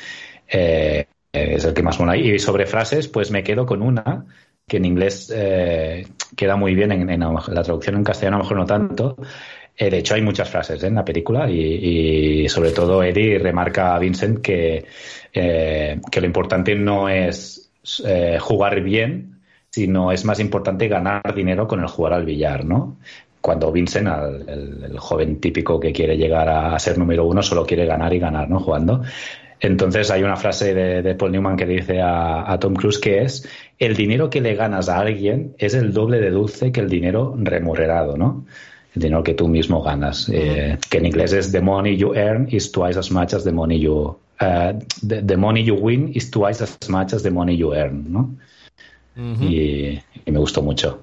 Eh, 0.47 1.07
es 1.33 1.65
el 1.65 1.75
que 1.75 1.83
más 1.83 1.99
mola. 1.99 2.17
Y 2.17 2.39
sobre 2.39 2.67
frases, 2.67 3.09
pues 3.09 3.31
me 3.33 3.43
quedo 3.43 3.67
con 3.67 3.83
una 3.83 4.25
que 4.67 4.79
en 4.79 4.85
inglés 4.85 5.33
eh, 5.35 6.07
queda 6.37 6.57
muy 6.57 6.75
bien, 6.75 6.93
en, 6.93 7.21
la 7.21 7.63
traducción 7.63 7.97
en 7.97 8.05
castellano 8.05 8.37
a 8.37 8.39
lo 8.39 8.45
mejor 8.45 8.57
no 8.59 8.67
tanto. 8.67 9.17
Eh, 9.77 9.91
de 9.91 9.99
hecho, 9.99 10.15
hay 10.15 10.23
muchas 10.23 10.49
frases 10.49 10.83
¿eh? 10.83 10.87
en 10.87 10.95
la 10.95 11.05
película 11.05 11.51
y, 11.51 12.49
sobre 12.49 12.71
todo 12.71 13.03
Eddie 13.03 13.39
remarca 13.39 13.95
a 13.95 13.99
Vincent 13.99 14.41
que, 14.41 14.85
que 15.33 16.21
lo 16.21 16.27
importante 16.27 16.75
no 16.75 17.09
es 17.09 17.71
jugar 18.41 18.81
bien, 18.81 19.41
sino 19.71 20.13
es 20.13 20.25
más 20.25 20.39
importante 20.41 20.87
ganar 20.89 21.35
dinero 21.35 21.67
con 21.67 21.81
el 21.81 21.89
jugar 21.89 22.13
al 22.15 22.25
billar, 22.25 22.65
¿no? 22.65 22.99
cuando 23.45 23.71
Vincent, 23.71 24.09
el, 24.49 24.99
joven 24.99 25.39
típico 25.39 25.79
que 25.79 25.93
quiere 25.93 26.17
llegar 26.17 26.49
a, 26.49 26.79
ser 26.79 26.97
número 26.97 27.27
uno, 27.27 27.43
solo 27.43 27.67
quiere 27.67 27.85
ganar 27.85 28.15
y 28.15 28.19
ganar, 28.19 28.49
¿no? 28.49 28.59
Jugando. 28.59 29.03
Entonces 29.61 30.11
hay 30.11 30.23
una 30.23 30.37
frase 30.37 30.73
de, 30.73 31.15
Paul 31.15 31.33
Newman 31.33 31.55
que 31.55 31.67
dice 31.67 32.01
a, 32.03 32.57
Tom 32.59 32.75
Cruise 32.75 32.99
que 32.99 33.21
es 33.21 33.47
el 33.79 33.97
dinero 33.97 34.31
que 34.31 34.41
le 34.41 34.55
ganas 34.55 34.89
a 34.89 34.99
alguien 34.99 35.55
es 35.59 35.75
el 35.75 35.93
doble 35.93 36.21
de 36.21 36.31
dulce 36.31 36.73
que 36.73 36.81
el 36.81 36.89
dinero 36.89 37.35
remunerado, 37.37 38.17
¿no? 38.17 38.45
El 38.95 39.03
dinero 39.03 39.23
que 39.23 39.35
tú 39.35 39.49
mismo 39.49 39.83
ganas, 39.83 40.29
eh, 40.33 40.79
que 40.89 40.99
en 40.99 41.07
inglés 41.07 41.33
es 41.33 41.51
the 41.51 41.61
money 41.61 41.97
you 41.97 42.15
earn 42.15 42.49
is 42.51 42.71
twice 42.71 42.99
as 42.99 43.11
much 43.11 43.35
as 43.35 43.43
the 43.43 43.53
money 43.53 43.81
you 43.81 44.17
uh, 44.41 44.73
the, 45.07 45.37
money 45.37 45.65
you 45.65 45.75
win 45.75 46.13
is 46.15 46.31
twice 46.31 46.63
as 46.63 46.89
much 46.89 47.13
as 47.13 47.23
the 47.23 47.31
money 47.31 47.57
you 47.57 47.75
earn, 47.75 48.13
¿no? 48.13 48.31
y, 49.17 50.01
me 50.27 50.39
gustó 50.39 50.63
mucho. 50.63 51.03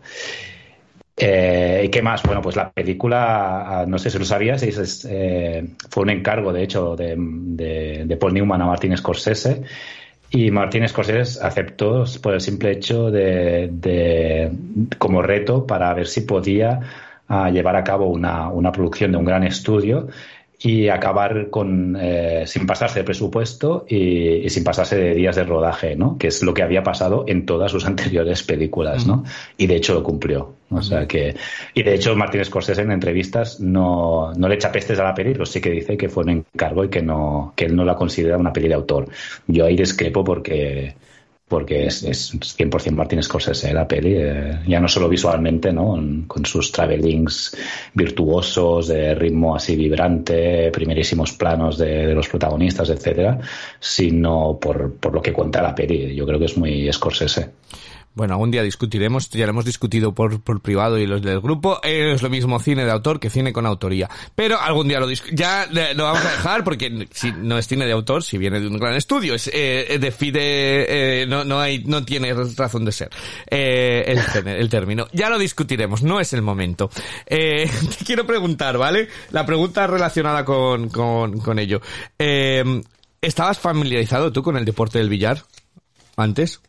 Eh, 1.15 1.83
¿Y 1.85 1.89
qué 1.89 2.01
más? 2.01 2.23
Bueno, 2.23 2.41
pues 2.41 2.55
la 2.55 2.71
película, 2.71 3.85
no 3.87 3.99
sé 3.99 4.09
si 4.09 4.17
lo 4.17 4.25
sabías, 4.25 4.63
eh, 5.07 5.65
fue 5.89 6.03
un 6.03 6.09
encargo, 6.09 6.51
de 6.51 6.63
hecho, 6.63 6.95
de, 6.95 8.17
Paul 8.19 8.33
Newman 8.33 8.61
a 8.61 8.65
Martin 8.65 8.97
Scorsese. 8.97 9.63
Y 10.31 10.49
Martin 10.49 10.87
Scorsese 10.87 11.45
aceptó 11.45 12.05
por 12.21 12.33
el 12.33 12.41
simple 12.41 12.71
hecho 12.71 13.11
de, 13.11 14.49
como 14.97 15.21
reto 15.21 15.67
para 15.67 15.93
ver 15.93 16.07
si 16.07 16.21
podía 16.21 16.79
ah, 17.27 17.49
llevar 17.49 17.75
a 17.75 17.83
cabo 17.83 18.07
una, 18.07 18.47
una, 18.49 18.71
producción 18.71 19.11
de 19.11 19.17
un 19.17 19.25
gran 19.25 19.43
estudio 19.43 20.07
y 20.63 20.89
acabar 20.89 21.49
con 21.49 21.97
eh, 21.99 22.43
sin 22.45 22.67
pasarse 22.67 22.99
de 22.99 23.03
presupuesto 23.03 23.85
y, 23.89 24.47
sin 24.49 24.63
pasarse 24.63 24.95
de 24.95 25.15
días 25.15 25.35
de 25.35 25.43
rodaje, 25.43 25.95
¿no? 25.95 26.17
Que 26.19 26.27
es 26.27 26.43
lo 26.43 26.53
que 26.53 26.61
había 26.61 26.83
pasado 26.83 27.25
en 27.27 27.45
todas 27.47 27.71
sus 27.71 27.85
anteriores 27.87 28.43
películas, 28.43 29.07
¿no? 29.07 29.23
Y 29.57 29.65
de 29.67 29.75
hecho 29.75 29.93
lo 29.95 30.03
cumplió. 30.03 30.53
O 30.69 30.81
sea 30.81 31.05
que 31.05 31.35
y 31.73 31.83
de 31.83 31.95
hecho 31.95 32.15
Martin 32.15 32.45
Scorsese 32.45 32.81
en 32.81 32.91
entrevistas 32.91 33.59
no, 33.59 34.33
no 34.33 34.47
le 34.47 34.55
echa 34.55 34.71
pestes 34.71 34.99
a 34.99 35.03
la 35.03 35.13
peli, 35.13 35.33
pero 35.33 35.45
sí 35.45 35.59
que 35.59 35.71
dice 35.71 35.97
que 35.97 36.07
fue 36.07 36.23
un 36.23 36.29
encargo 36.29 36.85
y 36.85 36.89
que 36.89 37.01
no 37.01 37.53
que 37.55 37.65
él 37.65 37.75
no 37.75 37.83
la 37.83 37.95
considera 37.95 38.37
una 38.37 38.53
peli 38.53 38.67
de 38.67 38.75
autor. 38.75 39.09
Yo 39.47 39.65
ahí 39.65 39.75
discrepo 39.75 40.23
porque 40.23 40.95
porque 41.51 41.87
es, 41.87 42.01
es 42.03 42.33
100% 42.33 42.91
Martin 42.93 43.21
Scorsese 43.21 43.73
la 43.73 43.85
peli, 43.85 44.15
eh, 44.15 44.59
ya 44.65 44.79
no 44.79 44.87
solo 44.87 45.09
visualmente, 45.09 45.73
¿no? 45.73 46.01
con 46.25 46.45
sus 46.45 46.71
travelings 46.71 47.57
virtuosos, 47.93 48.87
de 48.87 49.13
ritmo 49.15 49.53
así 49.53 49.75
vibrante, 49.75 50.71
primerísimos 50.71 51.33
planos 51.33 51.77
de, 51.77 52.13
los 52.13 52.29
protagonistas, 52.29 52.89
etcétera, 52.89 53.37
sino 53.81 54.57
por, 54.61 54.95
por, 54.95 55.13
lo 55.13 55.21
que 55.21 55.33
cuenta 55.33 55.61
la 55.61 55.75
peli. 55.75 56.15
Yo 56.15 56.25
creo 56.25 56.39
que 56.39 56.45
es 56.45 56.57
muy 56.57 56.89
Scorsese. 56.93 57.49
Bueno, 58.13 58.33
algún 58.33 58.51
día 58.51 58.61
discutiremos, 58.61 59.29
ya 59.29 59.45
lo 59.45 59.51
hemos 59.51 59.65
discutido 59.65 60.13
por, 60.13 60.41
por 60.41 60.61
privado 60.61 60.97
y 60.97 61.07
los 61.07 61.21
del 61.21 61.39
grupo, 61.39 61.79
es 61.81 62.21
lo 62.21 62.29
mismo 62.29 62.59
cine 62.59 62.83
de 62.83 62.91
autor 62.91 63.19
que 63.19 63.29
cine 63.29 63.53
con 63.53 63.65
autoría. 63.65 64.09
Pero 64.35 64.59
algún 64.59 64.87
día 64.89 64.99
lo 64.99 65.09
ya 65.31 65.67
lo 65.71 66.03
vamos 66.03 66.25
a 66.25 66.31
dejar 66.31 66.63
porque 66.63 67.07
si 67.11 67.31
no 67.31 67.57
es 67.57 67.67
cine 67.67 67.85
de 67.85 67.93
autor, 67.93 68.23
si 68.23 68.37
viene 68.37 68.59
de 68.59 68.67
un 68.67 68.77
gran 68.77 68.95
estudio, 68.95 69.35
es 69.35 69.49
eh, 69.53 69.97
de 69.99 70.11
FIDE, 70.11 71.21
eh, 71.21 71.25
no, 71.25 71.45
no 71.45 71.59
hay, 71.59 71.83
no 71.85 72.03
tiene 72.03 72.33
razón 72.33 72.83
de 72.83 72.91
ser 72.91 73.09
eh, 73.49 74.03
el, 74.07 74.47
el 74.47 74.69
término. 74.69 75.07
Ya 75.13 75.29
lo 75.29 75.39
discutiremos, 75.39 76.03
no 76.03 76.19
es 76.19 76.33
el 76.33 76.41
momento. 76.41 76.89
Eh, 77.25 77.69
te 77.97 78.05
quiero 78.05 78.25
preguntar, 78.25 78.77
¿vale? 78.77 79.07
La 79.31 79.45
pregunta 79.45 79.87
relacionada 79.87 80.43
con, 80.43 80.89
con, 80.89 81.39
con 81.39 81.59
ello. 81.59 81.81
Eh, 82.19 82.81
¿Estabas 83.21 83.59
familiarizado 83.59 84.31
tú 84.31 84.41
con 84.41 84.57
el 84.57 84.65
deporte 84.65 84.97
del 84.97 85.09
billar 85.09 85.43
antes? 86.17 86.59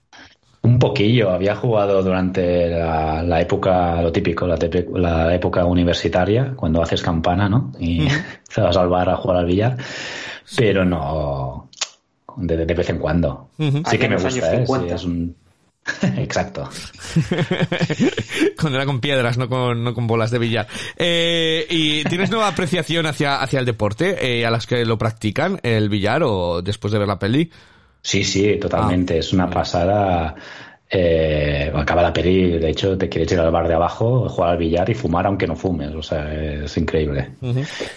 Un 0.62 0.79
poquillo, 0.79 1.31
había 1.31 1.57
jugado 1.57 2.03
durante 2.05 2.68
la, 2.68 3.40
época, 3.40 4.01
lo 4.01 4.12
típico, 4.12 4.46
la, 4.46 5.35
época 5.35 5.64
universitaria, 5.64 6.55
cuando 6.55 6.81
haces 6.81 7.03
campana, 7.03 7.48
¿no? 7.48 7.72
Y 7.81 8.07
te 8.55 8.61
vas 8.61 8.77
al 8.77 8.88
bar 8.88 9.09
a 9.11 9.16
jugar 9.16 9.38
al 9.38 9.46
billar, 9.46 9.77
pero 10.57 10.85
no 10.85 11.68
de, 12.37 12.64
vez 12.64 12.90
en 12.90 12.98
cuando. 12.98 13.51
Sí 13.59 13.98
que 13.98 14.09
me 14.09 14.16
gusta, 14.16 14.55
¿eh? 14.55 14.64
es 14.94 15.05
un... 15.05 15.35
Exacto. 16.16 16.68
cuando 18.61 18.79
era 18.79 18.87
con 18.87 19.01
piedras, 19.01 19.37
no 19.37 19.48
con, 19.48 19.83
no 19.83 19.94
con 19.94 20.07
bolas 20.07 20.31
de 20.31 20.38
billar. 20.38 20.68
Eh, 20.96 21.66
¿Y 21.68 22.05
tienes 22.05 22.31
nueva 22.31 22.46
apreciación 22.46 23.07
hacia, 23.07 23.42
hacia 23.42 23.59
el 23.59 23.66
deporte, 23.66 24.40
eh, 24.40 24.46
a 24.46 24.51
las 24.51 24.68
que 24.68 24.85
lo 24.85 24.96
practican, 24.96 25.59
el 25.64 25.88
billar, 25.88 26.22
o 26.22 26.62
después 26.62 26.92
de 26.92 27.01
ver 27.01 27.09
la 27.09 27.18
peli? 27.18 27.51
Sí, 28.02 28.24
sí, 28.24 28.56
totalmente. 28.56 29.14
Ah. 29.14 29.18
Es 29.18 29.32
una 29.32 29.48
pasada. 29.48 30.34
Eh, 30.94 31.72
acaba 31.74 32.02
la 32.02 32.12
peli, 32.12 32.58
de 32.58 32.68
hecho, 32.68 32.98
te 32.98 33.08
quieres 33.08 33.32
ir 33.32 33.40
al 33.40 33.50
bar 33.50 33.66
de 33.66 33.74
abajo, 33.74 34.28
jugar 34.28 34.50
al 34.50 34.58
billar 34.58 34.90
y 34.90 34.94
fumar 34.94 35.26
aunque 35.26 35.46
no 35.46 35.56
fumes. 35.56 35.94
O 35.94 36.02
sea, 36.02 36.30
es 36.64 36.76
increíble. 36.76 37.30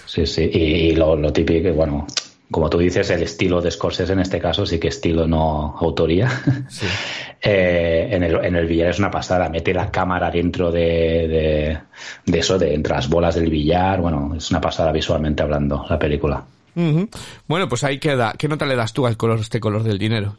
Sí, 0.06 0.26
sí. 0.26 0.44
Y, 0.44 0.96
lo, 0.96 1.16
lo, 1.18 1.34
típico, 1.34 1.74
bueno, 1.74 2.08
como 2.50 2.70
tú 2.70 2.78
dices, 2.78 3.10
el 3.10 3.24
estilo 3.24 3.62
de 3.62 3.72
Scorsese 3.72 4.14
en 4.14 4.20
este 4.20 4.40
caso 4.40 4.66
sí 4.66 4.80
que 4.80 4.88
estilo 4.88 5.28
no 5.28 5.76
autoría. 5.78 6.30
eh, 7.42 8.08
en, 8.12 8.24
el, 8.24 8.46
en 8.46 8.56
el 8.56 8.68
billar 8.68 8.92
es 8.92 9.00
una 9.00 9.12
pasada. 9.12 9.50
Mete 9.50 9.74
la 9.74 9.92
cámara 9.92 10.32
dentro 10.32 10.72
de, 10.72 11.28
de, 11.28 11.78
de 12.26 12.40
eso, 12.40 12.58
de 12.58 12.74
entre 12.76 12.94
las 12.94 13.10
bolas 13.10 13.36
del 13.36 13.50
billar. 13.50 14.00
Bueno, 14.00 14.36
es 14.38 14.52
una 14.52 14.62
pasada 14.62 14.94
visualmente 14.94 15.44
hablando 15.44 15.86
la 15.90 16.00
película. 16.00 16.46
Bueno, 17.48 17.70
pues 17.70 17.84
ahí 17.84 18.00
queda. 18.00 18.34
¿Qué 18.38 18.48
nota 18.48 18.66
le 18.66 18.76
das 18.76 18.94
tú 18.94 19.08
al 19.08 19.18
color, 19.18 19.40
este 19.40 19.60
color 19.60 19.84
del 19.84 19.98
dinero? 19.98 20.38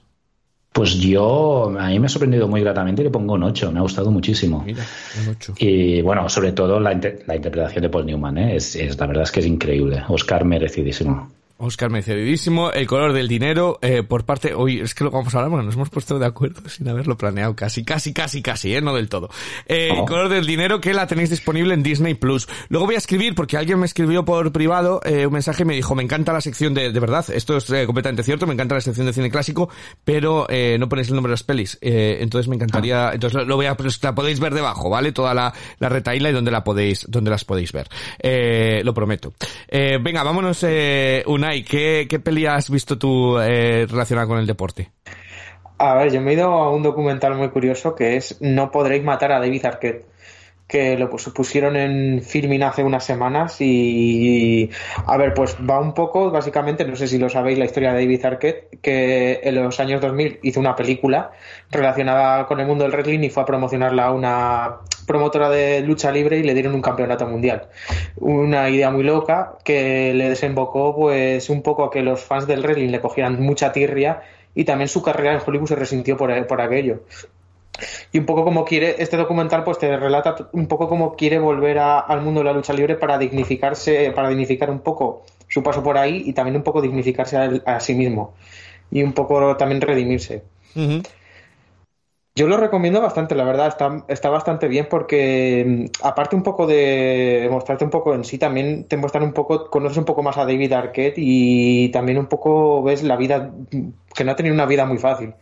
Pues 0.73 0.95
yo, 0.97 1.73
a 1.79 1.89
mí 1.89 1.99
me 1.99 2.05
ha 2.05 2.09
sorprendido 2.11 2.49
muy 2.49 2.61
gratamente 2.61 3.01
y 3.01 3.07
le 3.07 3.11
pongo 3.11 3.33
un 3.33 3.45
8, 3.45 3.73
me 3.73 3.79
ha 3.79 3.83
gustado 3.83 4.11
muchísimo. 4.11 4.63
Mira, 4.63 4.85
un 5.23 5.31
8. 5.31 5.55
Y 5.57 6.03
bueno, 6.03 6.29
sobre 6.29 6.53
todo 6.53 6.79
la, 6.79 6.93
interpretación 6.93 7.81
de 7.81 7.89
Paul 7.89 8.05
Newman, 8.05 8.37
¿eh? 8.37 8.57
es, 8.57 8.77
la 8.99 9.07
verdad 9.07 9.23
es 9.23 9.33
que 9.33 9.41
es 9.41 9.47
increíble. 9.47 10.03
Oscar 10.09 10.45
merecidísimo. 10.45 11.31
Oscar 11.59 11.91
Mercedísimo, 11.91 12.71
el 12.71 12.87
color 12.87 13.13
del 13.13 13.29
dinero, 13.29 13.79
eh, 13.81 14.03
por 14.03 14.25
parte, 14.25 14.55
hoy 14.55 14.81
es 14.81 14.95
que 14.95 15.05
lo 15.05 15.11
vamos 15.11 15.35
a 15.35 15.39
hablar, 15.39 15.51
bueno, 15.51 15.65
nos 15.65 15.75
hemos 15.75 15.89
puesto 15.89 16.19
de 16.19 16.27
acuerdo 16.27 16.61
sin 16.69 16.89
haberlo 16.89 17.17
planeado, 17.17 17.57
casi, 17.57 17.85
casi, 17.85 18.13
casi, 18.13 18.43
casi, 18.43 18.75
eh, 18.75 18.81
no 18.81 18.95
del 18.95 19.09
todo. 19.09 19.31
Eh, 19.67 19.91
El 19.91 20.05
color 20.05 20.29
del 20.29 20.47
dinero 20.47 20.81
que 20.81 20.93
la 20.93 21.07
tenéis 21.07 21.31
disponible 21.31 21.75
en 21.75 21.83
Disney 21.83 22.15
Plus. 22.15 22.49
Luego 22.69 22.87
voy 22.87 22.95
a 22.97 22.99
escribir, 22.99 23.35
porque 23.35 23.57
alguien 23.57 23.79
me 23.79 23.87
escribió 23.87 24.25
por 24.25 24.53
privado, 24.53 25.01
eh, 25.05 25.27
un 25.27 25.33
mensaje 25.33 25.63
y 25.63 25.67
me 25.67 25.75
dijo, 25.75 25.95
me 25.95 26.03
encanta 26.03 26.33
la 26.33 26.41
sección 26.41 26.75
de, 26.75 26.93
de 26.93 27.01
verdad, 27.01 27.25
esto 27.31 27.57
es 27.57 27.71
eh, 27.71 27.87
completamente 27.87 28.23
cierto, 28.23 28.47
me 28.47 28.53
encanta 28.53 28.75
la 28.75 28.81
sección 28.81 29.07
de 29.07 29.13
cine 29.13 29.31
clásico, 29.31 29.71
pero 30.05 30.47
eh, 30.51 30.77
no 30.79 30.89
ponéis 30.89 31.09
el 31.09 31.15
nombre 31.15 31.31
de 31.31 31.35
las 31.35 31.43
pelis, 31.43 31.79
eh, 31.81 32.19
entonces 32.21 32.49
me 32.49 32.57
encantaría, 32.57 33.09
ah. 33.09 33.15
entonces 33.15 33.47
lo 33.47 33.57
voy 33.57 33.67
a, 33.67 33.75
pues, 33.77 34.03
la 34.03 34.15
podéis 34.15 34.41
ver 34.41 34.53
debajo, 34.53 34.91
¿vale? 34.91 35.13
Toda 35.13 35.33
la, 35.33 35.55
la 35.79 35.89
retaíla 35.89 36.31
y 36.31 36.33
donde 36.33 36.51
la 36.51 36.63
podéis, 36.63 37.07
donde 37.09 37.31
las 37.31 37.45
podéis 37.45 37.73
ver. 37.73 37.89
Eh, 38.19 38.83
lo 38.85 38.93
prometo. 38.93 39.33
Eh, 39.69 39.99
venga, 40.03 40.23
vámonos, 40.23 40.63
eh, 40.63 41.23
Unai, 41.47 41.63
¿qué, 41.63 42.09
qué 42.11 42.19
peli 42.19 42.45
has 42.45 42.69
visto 42.71 42.99
tú 42.99 43.39
eh, 43.39 43.87
relacionada 43.89 44.27
con 44.27 44.39
el 44.39 44.49
deporte? 44.49 44.91
A 45.79 45.95
ver, 45.95 46.13
yo 46.13 46.21
me 46.21 46.33
he 46.33 46.35
ido 46.35 46.47
a 46.49 46.73
un 46.73 46.83
documental 46.83 47.37
muy 47.37 47.51
curioso 47.51 47.95
que 47.95 48.17
es 48.17 48.39
No 48.41 48.73
podréis 48.73 49.05
matar 49.05 49.31
a 49.31 49.39
David 49.39 49.65
Arquette 49.65 50.07
que 50.67 50.99
lo 50.99 51.09
pusieron 51.09 51.77
en 51.77 52.23
filming 52.23 52.63
hace 52.65 52.83
unas 52.83 53.05
semanas 53.05 53.61
y, 53.61 54.69
a 55.07 55.17
ver, 55.17 55.33
pues 55.33 55.57
va 55.59 55.79
un 55.79 55.95
poco, 55.95 56.31
básicamente, 56.31 56.85
no 56.85 56.97
sé 56.97 57.07
si 57.07 57.19
lo 57.19 57.29
sabéis, 57.29 57.59
la 57.59 57.67
historia 57.67 57.93
de 57.93 58.01
David 58.01 58.25
Arquette, 58.25 58.81
que 58.81 59.41
en 59.45 59.55
los 59.55 59.79
años 59.79 60.01
2000 60.01 60.41
hizo 60.43 60.59
una 60.59 60.75
película 60.75 61.31
relacionada 61.71 62.47
con 62.47 62.59
el 62.59 62.67
mundo 62.67 62.83
del 62.83 62.93
wrestling 62.93 63.21
y 63.21 63.31
fue 63.31 63.45
a 63.45 63.47
promocionarla 63.47 64.07
a 64.07 64.13
una 64.13 64.77
promotora 65.07 65.49
de 65.51 65.83
lucha 65.83 66.11
libre 66.11 66.39
y 66.39 66.43
le 66.43 66.53
dieron 66.53 66.75
un 66.75 66.83
campeonato 66.83 67.27
mundial. 67.29 67.69
Una 68.17 68.69
idea 68.69 68.91
muy 68.91 69.05
loca 69.05 69.59
que 69.65 70.13
le 70.15 70.31
desembocó 70.31 70.97
pues 70.97 71.49
un 71.49 71.63
poco 71.63 71.85
a 71.85 71.91
que 71.91 72.03
los 72.03 72.25
fans 72.25 72.49
del 72.49 72.63
wrestling 72.63 72.91
le 72.91 73.01
cogieran 73.01 73.41
mucha 73.41 73.71
tirria 73.71 74.23
y 74.53 74.65
también 74.65 74.89
su 74.89 75.03
carrera 75.03 75.35
en 75.35 75.41
Hollywood 75.47 75.69
se 75.69 75.77
resintió 75.77 76.17
por, 76.17 76.47
por 76.49 76.61
aquello. 76.61 77.03
Y 78.13 78.19
un 78.19 78.27
poco 78.27 78.45
como 78.45 78.65
quiere, 78.65 78.97
este 79.03 79.17
documental 79.17 79.65
pues 79.65 79.79
te 79.79 79.97
relata 79.97 80.49
un 80.53 80.67
poco 80.67 80.89
cómo 80.89 81.17
quiere 81.17 81.39
volver 81.39 81.79
al 81.79 82.23
mundo 82.23 82.41
de 82.41 82.45
la 82.45 82.53
lucha 82.53 82.73
libre 82.73 82.97
para 82.97 83.19
dignificarse, 83.19 84.13
para 84.13 84.29
dignificar 84.29 84.71
un 84.71 84.81
poco 84.81 85.25
su 85.49 85.63
paso 85.63 85.83
por 85.83 85.99
ahí 85.99 86.23
y 86.27 86.33
también 86.33 86.57
un 86.57 86.63
poco 86.63 86.81
dignificarse 86.81 87.63
a, 87.65 87.81
sí 87.81 87.95
mismo. 87.95 88.35
Y 88.91 89.03
un 89.03 89.13
poco 89.13 89.57
también 89.57 89.81
redimirse. 89.81 90.43
Yo 92.39 92.47
lo 92.49 92.59
recomiendo 92.59 93.01
bastante, 93.01 93.35
la 93.35 93.45
verdad, 93.45 93.69
está, 93.69 94.05
está 94.09 94.29
bastante 94.29 94.69
bien 94.69 94.89
porque 94.91 95.65
mm, 95.67 96.05
aparte 96.07 96.37
un 96.37 96.43
poco 96.43 96.67
de 96.67 97.49
mostrarte 97.51 97.85
un 97.85 97.91
poco 97.91 98.15
en 98.15 98.25
sí, 98.25 98.37
también 98.37 98.85
te 98.85 98.99
muestran 98.99 99.25
un 99.25 99.33
poco, 99.33 99.71
conoces 99.71 99.97
un 99.97 100.05
poco 100.05 100.23
más 100.23 100.37
a 100.37 100.45
David 100.45 100.75
Arquette 100.75 101.15
y 101.17 101.89
también 101.89 102.19
un 102.19 102.27
poco 102.27 102.83
ves 102.83 103.03
la 103.03 103.17
vida, 103.17 103.53
que 104.15 104.25
no 104.25 104.33
ha 104.33 104.37
tenido 104.37 104.55
una 104.55 104.67
vida 104.67 104.85
muy 104.85 104.99
fácil 104.99 105.33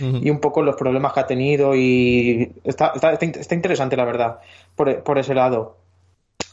y 0.00 0.30
un 0.30 0.40
poco 0.40 0.62
los 0.62 0.76
problemas 0.76 1.12
que 1.12 1.20
ha 1.20 1.26
tenido 1.26 1.74
y 1.74 2.52
está, 2.64 2.92
está, 2.94 3.12
está 3.12 3.54
interesante 3.54 3.96
la 3.96 4.04
verdad 4.04 4.38
por, 4.74 5.02
por 5.02 5.18
ese 5.18 5.34
lado. 5.34 5.76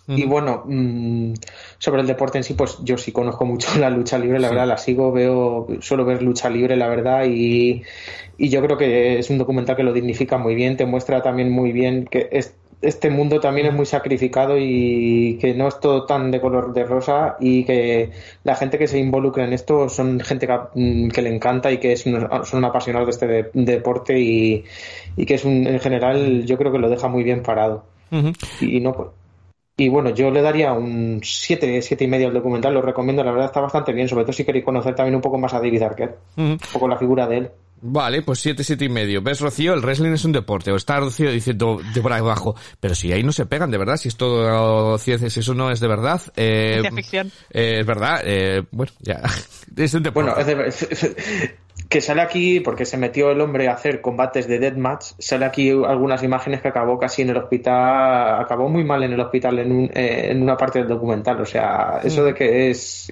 Y 0.06 0.26
bueno, 0.26 0.64
mm, 0.66 1.34
sobre 1.78 2.02
el 2.02 2.08
deporte 2.08 2.38
en 2.38 2.44
sí, 2.44 2.56
pues 2.56 2.78
yo 2.84 2.98
sí 2.98 3.14
conozco 3.14 3.46
mucho 3.46 3.70
la 3.80 3.90
lucha 3.90 4.18
libre, 4.18 4.40
la 4.40 4.50
verdad, 4.50 4.68
la 4.68 4.78
sigo, 4.78 5.14
veo, 5.14 5.68
suelo 5.80 6.04
ver 6.04 6.22
lucha 6.22 6.50
libre, 6.50 6.76
la 6.76 6.90
verdad, 6.90 7.24
y, 7.26 7.84
y, 8.38 8.50
yo 8.50 8.62
creo 8.62 8.78
que 8.78 9.20
es 9.20 9.30
un 9.30 9.38
documental 9.38 9.78
que 9.78 9.84
lo 9.84 9.94
dignifica 9.94 10.38
muy 10.38 10.56
bien, 10.56 10.76
te 10.76 10.86
muestra 10.86 11.22
también 11.22 11.50
muy 11.52 11.72
bien 11.72 12.06
que 12.06 12.28
es, 12.34 12.54
este 12.84 13.10
mundo 13.10 13.40
también 13.40 13.68
es 13.68 13.74
muy 13.74 13.86
sacrificado 13.86 14.58
y 14.58 15.38
que 15.40 15.54
no 15.54 15.68
es 15.68 15.80
todo 15.80 16.06
tan 16.06 16.32
de 16.32 16.42
color 16.42 16.74
de 16.74 16.84
rosa 16.84 17.38
y 17.40 17.64
que 17.64 18.12
la 18.44 18.56
gente 18.56 18.78
que 18.78 18.88
se 18.88 19.00
involucra 19.00 19.46
en 19.46 19.54
esto 19.54 19.90
son 19.90 20.20
gente 20.20 20.48
que, 20.48 20.54
mm, 20.76 21.10
le 21.16 21.34
encanta 21.34 21.72
y 21.72 21.78
que 21.80 21.94
es 21.94 22.02
son 22.02 22.66
apasionados 22.66 23.08
de 23.08 23.12
este 23.12 23.52
deporte 23.54 24.20
y, 24.20 24.64
que 25.26 25.34
es 25.34 25.46
un, 25.46 25.66
en 25.66 25.80
general 25.80 26.46
yo 26.46 26.58
creo 26.58 26.72
que 26.72 26.80
lo 26.80 26.90
deja 26.90 27.08
muy 27.08 27.24
bien 27.24 27.42
parado. 27.42 27.86
Y 28.62 28.80
no 28.80 28.94
pues, 28.94 29.10
y 29.76 29.90
bueno, 29.90 30.12
yo 30.12 30.30
le 30.30 30.44
daría 30.44 30.74
un 30.74 31.22
7, 31.24 31.82
7 31.82 32.04
y 32.04 32.08
medio 32.08 32.28
al 32.28 32.34
documental, 32.34 32.76
lo 32.76 32.82
recomiendo, 32.84 33.24
la 33.24 33.32
verdad 33.32 33.48
está 33.48 33.60
bastante 33.60 33.92
bien, 33.92 34.08
sobre 34.08 34.24
todo 34.24 34.34
si 34.34 34.46
queréis 34.46 34.64
conocer 34.64 34.94
también 34.94 35.16
un 35.16 35.22
poco 35.22 35.40
más 35.40 35.54
a 35.56 35.60
David 35.60 35.82
Arquette, 35.82 36.16
un 36.38 36.60
poco 36.72 36.88
la 36.88 36.98
figura 36.98 37.26
de 37.26 37.38
él. 37.38 37.52
Vale, 37.86 38.22
pues 38.22 38.40
7, 38.40 38.64
7 38.64 38.86
y 38.86 38.90
medio. 38.90 39.22
¿Ves, 39.22 39.42
Rocío? 39.42 39.74
El 39.74 39.82
wrestling 39.82 40.14
es 40.14 40.24
un 40.24 40.32
deporte. 40.32 40.72
O 40.72 40.78
está 40.78 41.02
Rocío 41.02 41.30
diciendo 41.30 41.82
de 41.94 42.02
por 42.02 42.14
ahí 42.14 42.22
abajo. 42.22 42.56
Pero 42.80 42.96
si 42.96 43.12
ahí 43.12 43.24
no 43.24 43.34
se 43.34 43.46
pegan, 43.46 43.72
de 43.72 43.78
verdad. 43.78 43.98
Si 43.98 44.08
es 44.08 44.16
todo 44.16 44.98
ciencia, 44.98 45.30
si 45.30 45.42
eso 45.42 45.54
no 45.54 45.70
es 45.70 45.82
de 45.82 45.88
verdad. 45.90 46.22
Eh, 46.38 46.82
ficción. 46.96 47.30
Eh, 47.50 47.80
es 47.82 47.86
verdad. 47.86 48.22
Eh, 48.24 48.64
bueno, 48.72 48.92
ya. 49.00 49.22
Es 49.76 49.94
un 49.96 50.04
deporte. 50.04 50.32
Bueno, 50.32 50.66
es 50.66 51.02
de, 51.02 51.56
que 51.94 52.02
sale 52.02 52.24
aquí, 52.24 52.60
porque 52.60 52.86
se 52.86 52.98
metió 52.98 53.30
el 53.30 53.40
hombre 53.40 53.68
a 53.68 53.74
hacer 53.74 54.02
combates 54.02 54.48
de 54.48 54.58
deathmatch, 54.58 55.12
sale 55.20 55.46
aquí 55.46 55.70
algunas 55.70 56.24
imágenes 56.24 56.60
que 56.60 56.68
acabó 56.70 56.98
casi 56.98 57.22
en 57.22 57.30
el 57.30 57.38
hospital, 57.38 58.42
acabó 58.42 58.68
muy 58.68 58.84
mal 58.84 59.04
en 59.04 59.14
el 59.14 59.20
hospital 59.20 59.60
en, 59.60 59.72
un, 59.72 59.92
eh, 59.94 60.30
en 60.32 60.42
una 60.42 60.58
parte 60.58 60.80
del 60.80 60.88
documental, 60.88 61.40
o 61.40 61.46
sea, 61.46 62.00
eso 62.04 62.26
de 62.26 62.34
que 62.34 62.72
es 62.72 63.12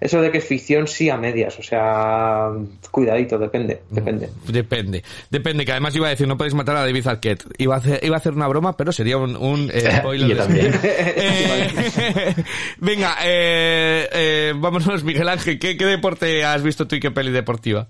eso 0.00 0.22
de 0.22 0.30
que 0.30 0.38
es 0.38 0.44
ficción 0.46 0.86
sí 0.86 1.10
a 1.10 1.18
medias, 1.18 1.58
o 1.58 1.62
sea, 1.62 2.48
cuidadito, 2.90 3.36
depende, 3.36 3.82
depende. 3.90 4.30
Depende, 4.48 5.04
depende, 5.28 5.66
que 5.66 5.72
además 5.72 5.94
iba 5.94 6.06
a 6.06 6.10
decir, 6.10 6.26
no 6.26 6.38
podéis 6.38 6.54
matar 6.54 6.76
a 6.76 6.80
David 6.80 7.06
Arquette, 7.06 7.44
iba 7.58 7.74
a 7.74 7.78
hacer, 7.80 8.00
iba 8.02 8.16
a 8.16 8.18
hacer 8.18 8.32
una 8.32 8.48
broma, 8.48 8.78
pero 8.78 8.92
sería 8.92 9.18
un, 9.18 9.36
un 9.36 9.70
eh, 9.74 9.92
spoiler. 9.98 10.38
también. 10.38 10.72
Eh, 11.22 12.34
venga, 12.78 13.16
eh, 13.22 14.54
vámonos, 14.56 15.04
Miguel 15.04 15.28
Ángel, 15.28 15.58
¿qué, 15.58 15.76
¿qué 15.76 15.84
deporte 15.84 16.44
has 16.44 16.62
visto 16.62 16.86
tú 16.86 16.96
y 16.96 17.00
qué 17.00 17.10
peli 17.10 17.30
deportiva? 17.30 17.89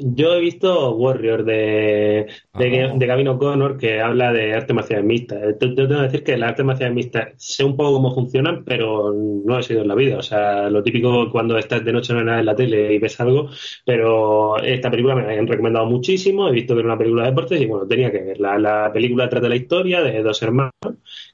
Yo 0.00 0.34
he 0.34 0.40
visto 0.40 0.94
Warrior 0.96 1.44
de, 1.44 2.26
de, 2.54 2.92
de 2.94 3.06
Gavin 3.06 3.28
O'Connor 3.28 3.76
que 3.76 4.00
habla 4.00 4.32
de 4.32 4.54
arte 4.54 4.72
marcial 4.72 5.04
mixta. 5.04 5.40
Yo 5.40 5.58
tengo 5.58 5.88
que 5.88 5.94
decir 5.94 6.24
que 6.24 6.36
las 6.36 6.50
artes 6.50 6.64
marciales 6.64 6.94
mixtas 6.94 7.34
sé 7.36 7.64
un 7.64 7.76
poco 7.76 7.94
cómo 7.94 8.14
funcionan, 8.14 8.64
pero 8.64 9.12
no 9.12 9.58
he 9.58 9.62
sido 9.62 9.82
en 9.82 9.88
la 9.88 9.94
vida. 9.94 10.18
O 10.18 10.22
sea, 10.22 10.70
lo 10.70 10.82
típico 10.82 11.30
cuando 11.30 11.56
estás 11.58 11.84
de 11.84 11.92
noche 11.92 12.12
en 12.12 12.46
la 12.46 12.54
tele 12.54 12.94
y 12.94 12.98
ves 12.98 13.20
algo, 13.20 13.48
pero 13.84 14.58
esta 14.62 14.90
película 14.90 15.14
me 15.14 15.22
la 15.22 15.32
han 15.32 15.46
recomendado 15.46 15.86
muchísimo. 15.86 16.48
He 16.48 16.52
visto 16.52 16.74
que 16.74 16.80
era 16.80 16.88
una 16.88 16.98
película 16.98 17.24
de 17.24 17.30
deportes 17.30 17.60
y 17.60 17.66
bueno, 17.66 17.86
tenía 17.86 18.10
que 18.10 18.22
verla. 18.22 18.58
La 18.58 18.92
película 18.92 19.28
trata 19.28 19.48
la 19.48 19.56
historia 19.56 20.02
de 20.02 20.22
dos 20.22 20.42
hermanos 20.42 20.72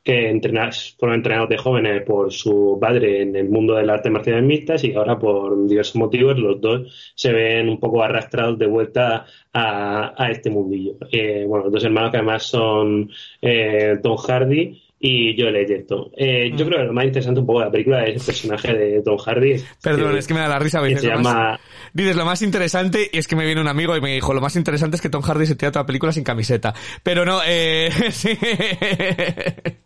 que 0.02 0.30
entrenas, 0.30 0.94
fueron 0.98 1.16
entrenados 1.16 1.48
de 1.48 1.58
jóvenes 1.58 2.02
por 2.02 2.32
su 2.32 2.78
padre 2.80 3.22
en 3.22 3.34
el 3.36 3.48
mundo 3.48 3.74
del 3.74 3.90
arte 3.90 4.10
marcial 4.10 4.42
mixtas 4.42 4.84
y 4.84 4.94
ahora 4.94 5.18
por 5.18 5.66
diversos 5.66 5.96
motivos 5.96 6.38
los 6.38 6.60
dos 6.60 7.12
se 7.14 7.32
ven 7.32 7.68
un 7.68 7.80
poco 7.80 8.02
arrastrados 8.02 8.35
de 8.36 8.66
vuelta 8.66 9.26
a, 9.52 10.28
este 10.30 10.50
mundillo. 10.50 10.96
Eh, 11.10 11.44
bueno, 11.46 11.64
los 11.64 11.72
dos 11.72 11.84
hermanos 11.84 12.10
que 12.10 12.18
además 12.18 12.42
son 12.44 13.10
eh, 13.40 13.98
Tom 14.02 14.16
Hardy 14.16 14.82
y 14.98 15.40
Joel 15.40 15.56
Edgerton. 15.56 16.10
Eh, 16.16 16.50
Yo 16.54 16.64
mm. 16.64 16.68
creo 16.68 16.80
que 16.80 16.86
lo 16.86 16.92
más 16.92 17.04
interesante 17.04 17.40
un 17.40 17.46
poco 17.46 17.60
de 17.60 17.64
la 17.66 17.70
película 17.70 18.04
es 18.04 18.20
el 18.20 18.26
personaje 18.26 18.74
de 18.74 19.02
Tom 19.02 19.18
Hardy. 19.18 19.56
Perdón, 19.82 20.16
es 20.16 20.26
que 20.26 20.34
me 20.34 20.40
da 20.40 20.48
la 20.48 20.58
risa. 20.58 20.82
Que 20.82 20.96
se 20.98 21.08
llama... 21.08 21.58
dices, 21.92 22.16
lo 22.16 22.24
más 22.24 22.42
interesante, 22.42 23.10
y 23.12 23.18
es 23.18 23.28
que 23.28 23.36
me 23.36 23.44
viene 23.44 23.60
un 23.60 23.68
amigo 23.68 23.96
y 23.96 24.00
me 24.00 24.14
dijo, 24.14 24.32
lo 24.34 24.40
más 24.40 24.56
interesante 24.56 24.96
es 24.96 25.02
que 25.02 25.10
Tom 25.10 25.22
Hardy 25.22 25.46
se 25.46 25.56
tira 25.56 25.70
toda 25.70 25.82
la 25.82 25.86
película 25.86 26.12
sin 26.12 26.24
camiseta. 26.24 26.74
Pero 27.02 27.24
no, 27.24 27.40
eh... 27.46 27.90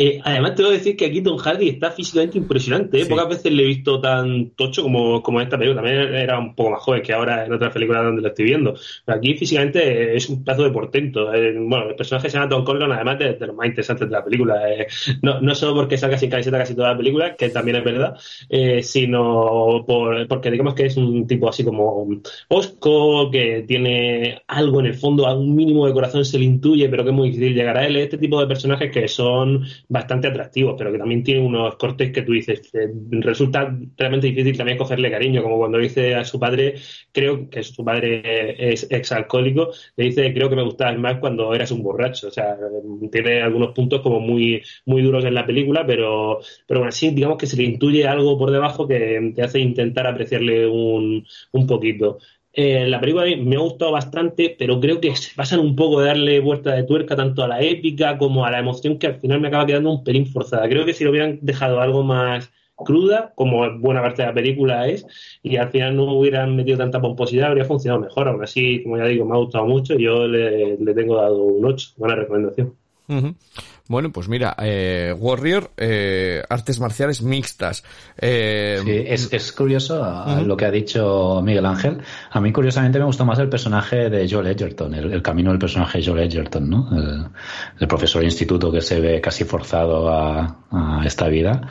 Eh, 0.00 0.20
además, 0.22 0.54
tengo 0.54 0.70
que 0.70 0.76
decir 0.76 0.96
que 0.96 1.06
aquí 1.06 1.20
Tom 1.22 1.36
Hardy 1.38 1.70
está 1.70 1.90
físicamente 1.90 2.38
impresionante. 2.38 3.00
¿eh? 3.00 3.06
Pocas 3.06 3.28
veces 3.28 3.52
le 3.52 3.64
he 3.64 3.66
visto 3.66 4.00
tan 4.00 4.50
tocho 4.50 4.84
como, 4.84 5.20
como 5.24 5.40
en 5.40 5.46
esta 5.46 5.58
película. 5.58 5.82
También 5.82 6.14
era 6.14 6.38
un 6.38 6.54
poco 6.54 6.70
más 6.70 6.80
joven 6.80 7.02
que 7.02 7.12
ahora 7.12 7.44
en 7.44 7.52
otras 7.52 7.72
películas 7.72 8.04
donde 8.04 8.22
lo 8.22 8.28
estoy 8.28 8.44
viendo. 8.44 8.74
Pero 9.04 9.18
aquí 9.18 9.34
físicamente 9.34 10.16
es 10.16 10.28
un 10.28 10.44
plazo 10.44 10.62
de 10.62 10.70
portento. 10.70 11.34
Eh, 11.34 11.52
bueno, 11.58 11.88
el 11.88 11.96
personaje 11.96 12.30
se 12.30 12.38
llama 12.38 12.48
Tom 12.48 12.64
Collins, 12.64 12.92
además 12.94 13.18
de, 13.18 13.36
los 13.44 13.56
más 13.56 13.66
interesantes 13.66 14.08
de 14.08 14.12
la 14.12 14.24
película. 14.24 14.54
No, 15.20 15.40
no 15.40 15.54
solo 15.56 15.74
porque 15.74 15.98
salga 15.98 16.16
sin 16.16 16.30
camiseta 16.30 16.58
casi 16.58 16.76
toda 16.76 16.92
la 16.92 16.96
película, 16.96 17.34
que 17.34 17.48
también 17.48 17.78
es 17.78 17.84
verdad, 17.84 18.16
sino 18.82 19.84
por, 19.84 20.28
porque 20.28 20.52
digamos 20.52 20.74
que 20.74 20.86
es 20.86 20.96
un 20.96 21.26
tipo 21.26 21.48
así 21.48 21.64
como 21.64 22.06
osco, 22.46 23.32
que 23.32 23.64
tiene 23.66 24.42
algo 24.46 24.78
en 24.78 24.86
el 24.86 24.94
fondo, 24.94 25.26
a 25.26 25.34
un 25.34 25.56
mínimo 25.56 25.88
de 25.88 25.92
corazón 25.92 26.24
se 26.24 26.38
le 26.38 26.44
intuye, 26.44 26.88
pero 26.88 27.02
que 27.02 27.10
es 27.10 27.16
muy 27.16 27.30
difícil 27.30 27.54
llegar 27.54 27.76
a 27.76 27.86
él. 27.86 27.96
Este 27.96 28.18
tipo 28.18 28.40
de 28.40 28.46
personajes 28.46 28.92
que 28.92 29.08
son 29.08 29.64
bastante 29.88 30.28
atractivos, 30.28 30.74
pero 30.76 30.92
que 30.92 30.98
también 30.98 31.22
tiene 31.22 31.40
unos 31.40 31.76
cortes 31.76 32.12
que 32.12 32.22
tú 32.22 32.32
dices, 32.32 32.70
resulta 33.10 33.74
realmente 33.96 34.26
difícil 34.26 34.56
también 34.56 34.78
cogerle 34.78 35.10
cariño, 35.10 35.42
como 35.42 35.56
cuando 35.58 35.78
dice 35.78 36.14
a 36.14 36.24
su 36.24 36.38
padre, 36.38 36.74
creo 37.12 37.48
que 37.48 37.62
su 37.62 37.84
padre 37.84 38.72
es 38.72 38.86
exalcohólico, 38.90 39.70
le 39.96 40.04
dice, 40.04 40.32
creo 40.34 40.50
que 40.50 40.56
me 40.56 40.62
gustabas 40.64 40.98
más 40.98 41.18
cuando 41.18 41.54
eras 41.54 41.70
un 41.70 41.82
borracho, 41.82 42.28
o 42.28 42.30
sea, 42.30 42.56
tiene 43.10 43.40
algunos 43.42 43.72
puntos 43.74 44.00
como 44.02 44.20
muy, 44.20 44.62
muy 44.86 45.02
duros 45.02 45.24
en 45.24 45.34
la 45.34 45.46
película, 45.46 45.86
pero, 45.86 46.40
pero 46.66 46.80
bueno, 46.80 46.92
sí, 46.92 47.10
digamos 47.10 47.38
que 47.38 47.46
se 47.46 47.56
le 47.56 47.64
intuye 47.64 48.06
algo 48.06 48.38
por 48.38 48.50
debajo 48.50 48.86
que 48.86 49.32
te 49.34 49.42
hace 49.42 49.58
intentar 49.60 50.06
apreciarle 50.06 50.66
un, 50.66 51.26
un 51.52 51.66
poquito. 51.66 52.18
Eh, 52.60 52.88
la 52.88 52.98
película 52.98 53.24
me 53.38 53.54
ha 53.54 53.60
gustado 53.60 53.92
bastante, 53.92 54.56
pero 54.58 54.80
creo 54.80 55.00
que 55.00 55.14
se 55.14 55.32
pasan 55.36 55.60
un 55.60 55.76
poco 55.76 56.00
de 56.00 56.08
darle 56.08 56.40
vuelta 56.40 56.74
de 56.74 56.82
tuerca 56.82 57.14
tanto 57.14 57.44
a 57.44 57.46
la 57.46 57.62
épica 57.62 58.18
como 58.18 58.44
a 58.44 58.50
la 58.50 58.58
emoción 58.58 58.98
que 58.98 59.06
al 59.06 59.20
final 59.20 59.40
me 59.40 59.46
acaba 59.46 59.64
quedando 59.64 59.92
un 59.92 60.02
pelín 60.02 60.26
forzada. 60.26 60.68
Creo 60.68 60.84
que 60.84 60.92
si 60.92 61.04
lo 61.04 61.10
hubieran 61.10 61.38
dejado 61.40 61.80
algo 61.80 62.02
más 62.02 62.50
cruda, 62.74 63.32
como 63.36 63.78
buena 63.78 64.02
parte 64.02 64.22
de 64.22 64.28
la 64.28 64.34
película 64.34 64.88
es, 64.88 65.06
y 65.40 65.54
al 65.54 65.68
final 65.68 65.94
no 65.94 66.12
hubieran 66.18 66.56
metido 66.56 66.78
tanta 66.78 67.00
pomposidad, 67.00 67.50
habría 67.50 67.64
funcionado 67.64 68.00
mejor. 68.00 68.26
Aún 68.26 68.42
así, 68.42 68.82
como 68.82 68.98
ya 68.98 69.04
digo, 69.04 69.24
me 69.24 69.36
ha 69.36 69.38
gustado 69.38 69.64
mucho 69.64 69.94
y 69.94 70.02
yo 70.02 70.26
le, 70.26 70.76
tengo 70.94 71.14
dado 71.14 71.40
un 71.40 71.64
8, 71.64 71.90
buena 71.96 72.16
recomendación. 72.16 72.74
Bueno, 73.88 74.12
pues 74.12 74.28
mira, 74.28 74.54
eh, 74.60 75.14
Warrior, 75.18 75.70
eh, 75.78 76.42
artes 76.46 76.78
marciales 76.78 77.22
mixtas. 77.22 77.82
Eh, 78.18 78.80
sí, 78.84 79.04
es, 79.06 79.32
es 79.32 79.50
curioso 79.52 79.98
lo 80.44 80.56
que 80.58 80.66
ha 80.66 80.70
dicho 80.70 81.40
Miguel 81.42 81.64
Ángel. 81.64 81.98
A 82.30 82.38
mí, 82.38 82.52
curiosamente, 82.52 82.98
me 82.98 83.06
gustó 83.06 83.24
más 83.24 83.38
el 83.38 83.48
personaje 83.48 84.10
de 84.10 84.28
Joel 84.28 84.48
Edgerton, 84.48 84.94
el, 84.94 85.22
camino 85.22 85.50
del 85.50 85.58
personaje 85.58 85.98
de 85.98 86.06
Joel 86.06 86.24
Edgerton, 86.24 86.68
¿no? 86.68 86.90
El, 87.80 87.88
profesor 87.88 88.20
de 88.20 88.26
instituto 88.26 88.70
que 88.70 88.82
se 88.82 89.00
ve 89.00 89.22
casi 89.22 89.44
forzado 89.44 90.10
a, 90.10 90.64
a 90.70 91.02
esta 91.06 91.26
vida. 91.28 91.62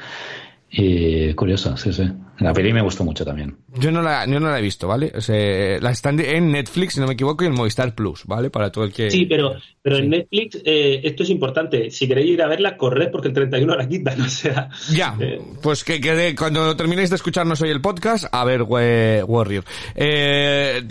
Y 0.71 1.35
curioso, 1.35 1.77
sí, 1.77 1.93
sí. 1.93 2.11
La 2.39 2.53
peli 2.53 2.73
me 2.73 2.81
gustó 2.81 3.03
mucho 3.03 3.25
también. 3.25 3.57
Yo 3.75 3.91
no 3.91 4.01
la, 4.01 4.25
yo 4.25 4.39
no 4.39 4.49
la 4.49 4.59
he 4.59 4.61
visto, 4.61 4.87
¿vale? 4.87 5.11
O 5.15 5.21
sea, 5.21 5.79
la 5.79 5.91
están 5.91 6.19
en 6.19 6.51
Netflix, 6.51 6.93
si 6.93 6.99
no 6.99 7.07
me 7.07 7.13
equivoco, 7.13 7.43
y 7.43 7.47
en 7.47 7.53
Movistar 7.53 7.95
Plus, 7.95 8.25
¿vale? 8.25 8.49
Para 8.49 8.71
todo 8.71 8.83
el 8.83 8.93
que... 8.93 9.09
Sí, 9.09 9.25
pero, 9.25 9.55
pero 9.81 9.97
en 9.97 10.09
Netflix 10.09 10.61
eh, 10.63 11.01
esto 11.03 11.23
es 11.23 11.29
importante. 11.29 11.89
Si 11.89 12.07
queréis 12.07 12.31
ir 12.31 12.41
a 12.41 12.47
verla, 12.47 12.77
corred 12.77 13.09
porque 13.11 13.29
el 13.29 13.33
31 13.33 13.75
la 13.75 13.87
quitan, 13.87 14.21
o 14.27 14.29
sea... 14.29 14.69
Ya, 14.91 15.15
eh, 15.19 15.39
pues 15.61 15.83
que 15.83 15.99
quede, 15.99 16.35
cuando 16.35 16.75
terminéis 16.75 17.09
de 17.09 17.15
escucharnos 17.15 17.61
hoy 17.61 17.69
el 17.69 17.81
podcast, 17.81 18.25
a 18.31 18.45
ver 18.45 18.63
Warrior. 18.63 19.63
Eh, 19.95 20.81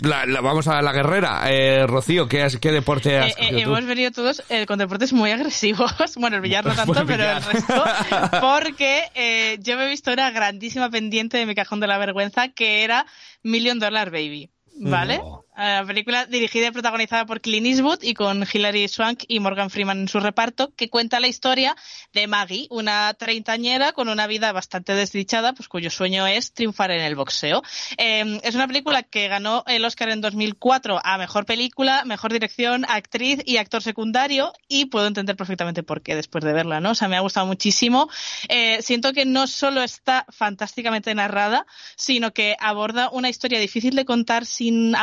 vamos 0.41 0.67
a 0.67 0.81
la 0.81 0.91
guerrera. 0.91 1.43
Eh, 1.49 1.85
Rocío, 1.87 2.27
¿qué, 2.27 2.47
qué 2.59 2.71
deporte 2.71 3.17
has 3.17 3.31
eh, 3.37 3.49
Hemos 3.51 3.85
venido 3.85 4.11
todos 4.11 4.41
con 4.67 4.79
deportes 4.79 5.13
muy 5.13 5.31
agresivos. 5.31 5.93
Bueno, 6.17 6.37
el 6.37 6.41
billar 6.41 6.65
no 6.65 6.73
tanto, 6.73 7.05
pero 7.05 7.23
el 7.23 7.43
resto. 7.43 7.83
Porque 8.41 9.57
yo 9.61 9.77
me 9.77 9.85
he 9.85 9.89
visto 9.89 10.11
una 10.11 10.31
grandísima 10.31 10.89
pendiente 10.89 11.36
de 11.39 11.45
mi 11.45 11.55
cajón 11.55 11.79
de 11.79 11.87
la 11.87 11.97
vergüenza, 11.97 12.49
que 12.49 12.83
era 12.83 13.05
Million 13.43 13.79
Dollar 13.79 14.11
Baby. 14.11 14.51
¿Vale? 14.79 15.21
La 15.57 15.83
película 15.83 16.27
dirigida 16.27 16.67
y 16.67 16.71
protagonizada 16.71 17.25
por 17.25 17.41
Clint 17.41 17.65
Eastwood 17.65 18.03
y 18.03 18.13
con 18.13 18.45
Hilary 18.53 18.87
Swank 18.87 19.23
y 19.27 19.39
Morgan 19.39 19.71
Freeman 19.71 20.01
en 20.01 20.07
su 20.07 20.19
reparto, 20.19 20.71
que 20.75 20.87
cuenta 20.87 21.19
la 21.19 21.27
historia 21.27 21.75
de 22.13 22.27
Maggie, 22.27 22.67
una 22.69 23.11
treintañera 23.15 23.91
con 23.91 24.07
una 24.07 24.27
vida 24.27 24.51
bastante 24.51 24.93
desdichada, 24.93 25.53
pues 25.53 25.67
cuyo 25.67 25.89
sueño 25.89 26.27
es 26.27 26.53
triunfar 26.53 26.91
en 26.91 27.01
el 27.01 27.15
boxeo. 27.15 27.63
Em, 27.97 28.39
es 28.43 28.53
una 28.53 28.67
película 28.67 29.01
que 29.01 29.27
ganó 29.29 29.63
el 29.65 29.83
Oscar 29.83 30.09
en 30.09 30.21
2004 30.21 31.01
a 31.03 31.17
Mejor 31.17 31.47
Película, 31.47 32.05
Mejor 32.05 32.33
Dirección, 32.33 32.85
Actriz 32.87 33.39
y 33.43 33.57
Actor 33.57 33.81
Secundario 33.81 34.53
y 34.67 34.85
puedo 34.85 35.07
entender 35.07 35.35
perfectamente 35.35 35.81
por 35.81 36.03
qué 36.03 36.15
después 36.15 36.43
de 36.43 36.53
verla, 36.53 36.81
¿no? 36.81 36.91
O 36.91 36.95
sea, 36.95 37.07
me 37.07 37.17
ha 37.17 37.21
gustado 37.21 37.47
muchísimo. 37.47 38.09
Eh, 38.47 38.83
siento 38.83 39.11
que 39.11 39.25
no 39.25 39.47
solo 39.47 39.81
está 39.81 40.27
fantásticamente 40.29 41.15
narrada, 41.15 41.65
sino 41.95 42.31
que 42.31 42.55
aborda 42.59 43.09
una 43.09 43.29
historia 43.29 43.59
difícil 43.59 43.95
de 43.95 44.05
contar 44.05 44.45
sin 44.45 44.95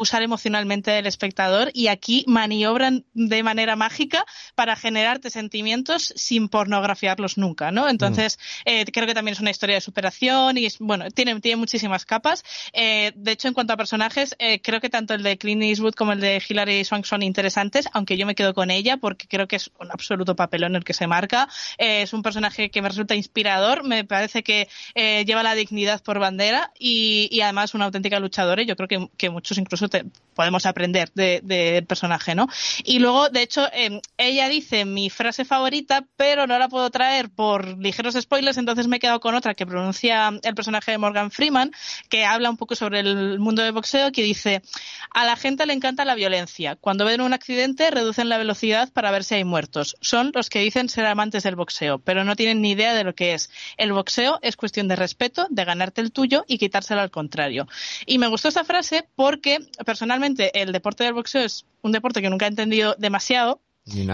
abusar 0.00 0.22
emocionalmente 0.22 0.90
del 0.90 1.06
espectador 1.06 1.70
y 1.74 1.88
aquí 1.88 2.24
maniobran 2.26 3.04
de 3.12 3.42
manera 3.42 3.76
mágica 3.76 4.24
para 4.54 4.74
generarte 4.74 5.28
sentimientos 5.28 6.14
sin 6.16 6.48
pornografiarlos 6.48 7.36
nunca, 7.36 7.70
¿no? 7.70 7.86
Entonces, 7.86 8.38
eh, 8.64 8.86
creo 8.86 9.06
que 9.06 9.12
también 9.12 9.34
es 9.34 9.40
una 9.40 9.50
historia 9.50 9.74
de 9.74 9.82
superación 9.82 10.56
y 10.56 10.68
bueno, 10.78 11.10
tiene, 11.10 11.38
tiene 11.42 11.56
muchísimas 11.56 12.06
capas. 12.06 12.44
Eh, 12.72 13.12
de 13.14 13.32
hecho, 13.32 13.48
en 13.48 13.52
cuanto 13.52 13.74
a 13.74 13.76
personajes, 13.76 14.34
eh, 14.38 14.62
creo 14.62 14.80
que 14.80 14.88
tanto 14.88 15.12
el 15.12 15.22
de 15.22 15.36
Clint 15.36 15.64
Eastwood 15.64 15.92
como 15.92 16.12
el 16.12 16.20
de 16.20 16.42
Hilary 16.48 16.82
Swank 16.82 17.04
son 17.04 17.22
interesantes, 17.22 17.86
aunque 17.92 18.16
yo 18.16 18.24
me 18.24 18.34
quedo 18.34 18.54
con 18.54 18.70
ella 18.70 18.96
porque 18.96 19.28
creo 19.28 19.48
que 19.48 19.56
es 19.56 19.70
un 19.78 19.90
absoluto 19.90 20.34
papelón 20.34 20.76
el 20.76 20.84
que 20.84 20.94
se 20.94 21.06
marca. 21.06 21.46
Eh, 21.76 22.00
es 22.02 22.14
un 22.14 22.22
personaje 22.22 22.70
que 22.70 22.80
me 22.80 22.88
resulta 22.88 23.14
inspirador, 23.14 23.84
me 23.84 24.04
parece 24.04 24.42
que 24.42 24.66
eh, 24.94 25.26
lleva 25.26 25.42
la 25.42 25.54
dignidad 25.54 26.02
por 26.02 26.18
bandera 26.20 26.72
y, 26.78 27.38
además 27.42 27.74
una 27.74 27.86
auténtica 27.86 28.18
luchadora 28.18 28.62
yo 28.62 28.76
creo 28.76 29.08
que 29.16 29.30
muchos 29.30 29.58
incluso 29.58 29.89
te, 29.90 30.06
podemos 30.40 30.64
aprender 30.64 31.10
del 31.14 31.46
de, 31.46 31.84
personaje, 31.86 32.34
¿no? 32.34 32.48
Y 32.84 32.98
luego, 32.98 33.28
de 33.28 33.42
hecho, 33.42 33.68
eh, 33.74 34.00
ella 34.16 34.48
dice 34.48 34.86
mi 34.86 35.10
frase 35.10 35.44
favorita, 35.44 36.06
pero 36.16 36.46
no 36.46 36.58
la 36.58 36.70
puedo 36.70 36.88
traer 36.88 37.28
por 37.28 37.76
ligeros 37.76 38.14
spoilers, 38.18 38.56
entonces 38.56 38.86
me 38.88 38.96
he 38.96 39.00
quedado 39.00 39.20
con 39.20 39.34
otra 39.34 39.54
que 39.54 39.66
pronuncia 39.66 40.32
el 40.42 40.54
personaje 40.54 40.92
de 40.92 40.96
Morgan 40.96 41.30
Freeman, 41.30 41.72
que 42.08 42.24
habla 42.24 42.48
un 42.48 42.56
poco 42.56 42.74
sobre 42.74 43.00
el 43.00 43.38
mundo 43.38 43.62
del 43.62 43.72
boxeo, 43.72 44.12
que 44.12 44.22
dice, 44.22 44.62
a 45.10 45.26
la 45.26 45.36
gente 45.36 45.66
le 45.66 45.74
encanta 45.74 46.06
la 46.06 46.14
violencia. 46.14 46.74
Cuando 46.76 47.04
ven 47.04 47.20
un 47.20 47.34
accidente, 47.34 47.90
reducen 47.90 48.30
la 48.30 48.38
velocidad 48.38 48.90
para 48.94 49.10
ver 49.10 49.24
si 49.24 49.34
hay 49.34 49.44
muertos. 49.44 49.96
Son 50.00 50.32
los 50.34 50.48
que 50.48 50.60
dicen 50.60 50.88
ser 50.88 51.04
amantes 51.04 51.42
del 51.42 51.56
boxeo, 51.56 51.98
pero 51.98 52.24
no 52.24 52.34
tienen 52.34 52.62
ni 52.62 52.70
idea 52.70 52.94
de 52.94 53.04
lo 53.04 53.14
que 53.14 53.34
es. 53.34 53.50
El 53.76 53.92
boxeo 53.92 54.38
es 54.40 54.56
cuestión 54.56 54.88
de 54.88 54.96
respeto, 54.96 55.46
de 55.50 55.64
ganarte 55.66 56.00
el 56.00 56.12
tuyo 56.12 56.44
y 56.48 56.56
quitárselo 56.56 57.02
al 57.02 57.10
contrario. 57.10 57.68
Y 58.06 58.18
me 58.18 58.28
gustó 58.28 58.48
esta 58.48 58.64
frase 58.64 59.06
porque, 59.16 59.58
personalmente, 59.84 60.60
el 60.60 60.72
deporte 60.72 61.04
del 61.04 61.14
boxeo 61.14 61.42
es 61.42 61.66
un 61.82 61.92
deporte 61.92 62.22
que 62.22 62.30
nunca 62.30 62.46
he 62.46 62.48
entendido 62.48 62.94
demasiado. 62.98 63.60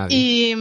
Y 0.08 0.54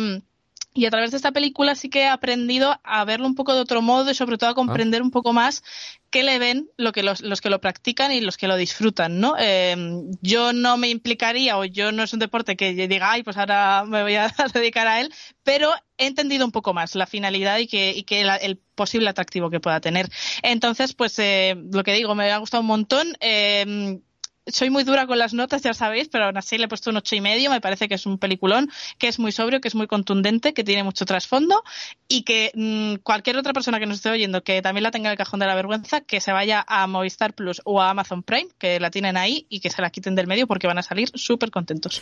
y 0.78 0.86
a 0.86 0.90
través 0.90 1.12
de 1.12 1.18
esta 1.18 1.32
película 1.32 1.74
sí 1.74 1.90
que 1.90 2.02
he 2.02 2.08
aprendido 2.08 2.78
a 2.84 3.06
verlo 3.06 3.26
un 3.28 3.34
poco 3.34 3.56
de 3.56 3.62
otro 3.62 3.82
modo 3.82 4.12
y 4.12 4.14
sobre 4.14 4.38
todo 4.38 4.50
a 4.50 4.56
comprender 4.56 5.02
un 5.02 5.10
poco 5.10 5.32
más 5.32 5.64
qué 6.10 6.22
le 6.22 6.38
ven 6.38 6.70
lo 6.76 6.92
que 6.92 7.02
los, 7.02 7.22
los, 7.22 7.40
que 7.40 7.50
lo 7.50 7.62
practican 7.62 8.12
y 8.12 8.20
los 8.20 8.36
que 8.36 8.50
lo 8.50 8.58
disfrutan, 8.58 9.22
¿no? 9.22 9.36
Eh, 9.40 9.74
yo 10.22 10.52
no 10.52 10.76
me 10.76 10.90
implicaría 10.90 11.58
o 11.58 11.64
yo 11.64 11.94
no 11.94 12.04
es 12.04 12.12
un 12.12 12.20
deporte 12.20 12.58
que 12.58 12.74
diga, 12.74 13.10
ay, 13.10 13.24
pues 13.24 13.38
ahora 13.38 13.86
me 13.88 14.04
voy 14.04 14.16
a 14.16 14.28
dedicar 14.54 14.86
a 14.88 15.00
él, 15.00 15.14
pero 15.44 15.72
he 15.98 16.08
entendido 16.08 16.44
un 16.44 16.52
poco 16.52 16.74
más 16.74 16.94
la 16.96 17.08
finalidad 17.08 17.58
y 17.60 17.68
que, 17.68 17.92
y 17.92 18.04
que 18.04 18.20
el, 18.20 18.30
el 18.42 18.58
posible 18.58 19.10
atractivo 19.10 19.50
que 19.50 19.62
pueda 19.62 19.80
tener. 19.80 20.10
Entonces, 20.44 20.94
pues 20.94 21.18
eh, 21.20 21.56
lo 21.72 21.84
que 21.84 21.94
digo, 21.94 22.16
me 22.16 22.30
ha 22.30 22.38
gustado 22.38 22.60
un 22.60 22.68
montón. 22.68 23.16
Eh, 23.22 24.02
soy 24.48 24.70
muy 24.70 24.84
dura 24.84 25.08
con 25.08 25.18
las 25.18 25.34
notas, 25.34 25.64
ya 25.64 25.74
sabéis, 25.74 26.10
pero 26.10 26.26
aún 26.26 26.38
así 26.38 26.58
le 26.58 26.66
he 26.66 26.68
puesto 26.68 26.90
un 26.90 26.98
ocho 26.98 27.16
y 27.16 27.22
medio. 27.22 27.50
Me 27.50 27.62
parece 27.62 27.88
que 27.88 27.96
es 27.96 28.06
un 28.06 28.18
peliculón, 28.18 28.70
que 28.98 29.08
es 29.08 29.20
muy 29.20 29.32
sobrio, 29.32 29.62
que 29.62 29.68
es 29.68 29.76
muy 29.76 29.88
contundente, 29.88 30.54
que 30.54 30.64
tiene 30.64 30.84
mucho 30.84 31.06
trasfondo 31.06 31.64
y 32.08 32.24
que 32.24 32.52
mmm, 32.54 32.96
cualquier 33.04 33.38
otra 33.38 33.54
persona 33.54 33.80
que 33.80 33.86
nos 33.86 33.98
esté 33.98 34.10
oyendo 34.10 34.44
que 34.44 34.62
también 34.62 34.84
la 34.84 34.92
tenga 34.92 35.10
en 35.10 35.12
el 35.12 35.18
cajón 35.18 35.40
de 35.40 35.48
la 35.48 35.56
vergüenza, 35.56 36.02
que 36.02 36.22
se 36.22 36.32
vaya 36.32 36.64
a 36.68 36.86
Movistar 36.88 37.34
Plus 37.34 37.62
o 37.66 37.82
a 37.82 37.90
Amazon 37.90 38.24
Prime, 38.24 38.50
que 38.58 38.80
la 38.80 38.92
tienen 38.92 39.18
ahí 39.18 39.46
y 39.50 39.60
que 39.60 39.70
se 39.70 39.82
la 39.82 39.90
quiten 39.90 40.16
del 40.16 40.28
medio 40.28 40.48
porque 40.48 40.68
van 40.68 40.78
a 40.78 40.84
salir 40.84 41.10
súper 41.16 41.52
contentos. 41.52 42.02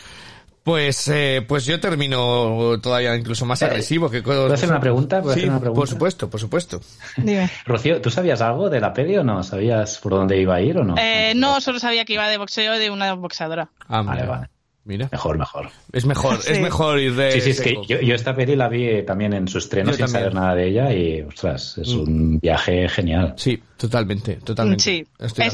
Pues, 0.63 1.09
eh, 1.09 1.43
pues 1.45 1.65
yo 1.65 1.79
termino 1.79 2.79
todavía 2.81 3.15
incluso 3.15 3.45
más 3.45 3.61
agresivo 3.63 4.09
que 4.09 4.21
¿Puedo 4.21 4.51
hacer 4.53 4.69
una 4.69 4.79
pregunta? 4.79 5.21
Sí, 5.21 5.29
hacer 5.29 5.49
una 5.49 5.59
pregunta? 5.59 5.79
por 5.79 5.89
supuesto, 5.89 6.29
por 6.29 6.39
supuesto. 6.39 6.81
Dime. 7.17 7.49
Rocío, 7.65 8.01
¿tú 8.01 8.09
sabías 8.09 8.39
algo 8.41 8.69
de 8.69 8.79
la 8.79 8.93
peli 8.93 9.17
o 9.17 9.23
no? 9.23 9.43
¿Sabías 9.43 9.97
por 9.97 10.13
dónde 10.13 10.39
iba 10.39 10.55
a 10.55 10.61
ir 10.61 10.77
o 10.77 10.83
no? 10.85 10.95
Eh, 10.97 11.33
no, 11.35 11.59
solo 11.59 11.79
sabía 11.79 12.05
que 12.05 12.13
iba 12.13 12.29
de 12.29 12.37
boxeo 12.37 12.79
de 12.79 12.89
una 12.89 13.13
boxeadora. 13.13 13.69
Ah, 13.89 14.03
vale, 14.03 14.25
vale. 14.25 14.52
Mira. 14.85 15.07
Mejor, 15.13 15.37
mejor. 15.37 15.69
Es 15.93 16.05
mejor, 16.05 16.41
Sí. 16.41 16.51
es 16.51 16.59
mejor 16.59 16.99
ir 16.99 17.15
de. 17.15 17.31
Sí, 17.31 17.39
sí, 17.41 17.49
es 17.51 17.61
que 17.61 17.75
yo, 17.87 18.01
yo 18.01 18.15
esta 18.15 18.35
peli 18.35 18.55
la 18.57 18.67
vi 18.67 19.01
también 19.03 19.31
en 19.33 19.47
su 19.47 19.57
estreno 19.59 19.91
Yo 19.91 19.95
sin 19.95 20.05
también. 20.07 20.23
saber 20.23 20.35
nada 20.35 20.55
de 20.55 20.67
ella 20.67 20.91
y, 20.93 21.21
ostras, 21.21 21.77
es 21.77 21.87
Mm. 21.95 21.99
un 21.99 22.39
viaje 22.39 22.89
genial. 22.89 23.33
Sí, 23.37 23.63
totalmente, 23.77 24.35
totalmente. 24.43 24.83
Sí, 24.83 25.07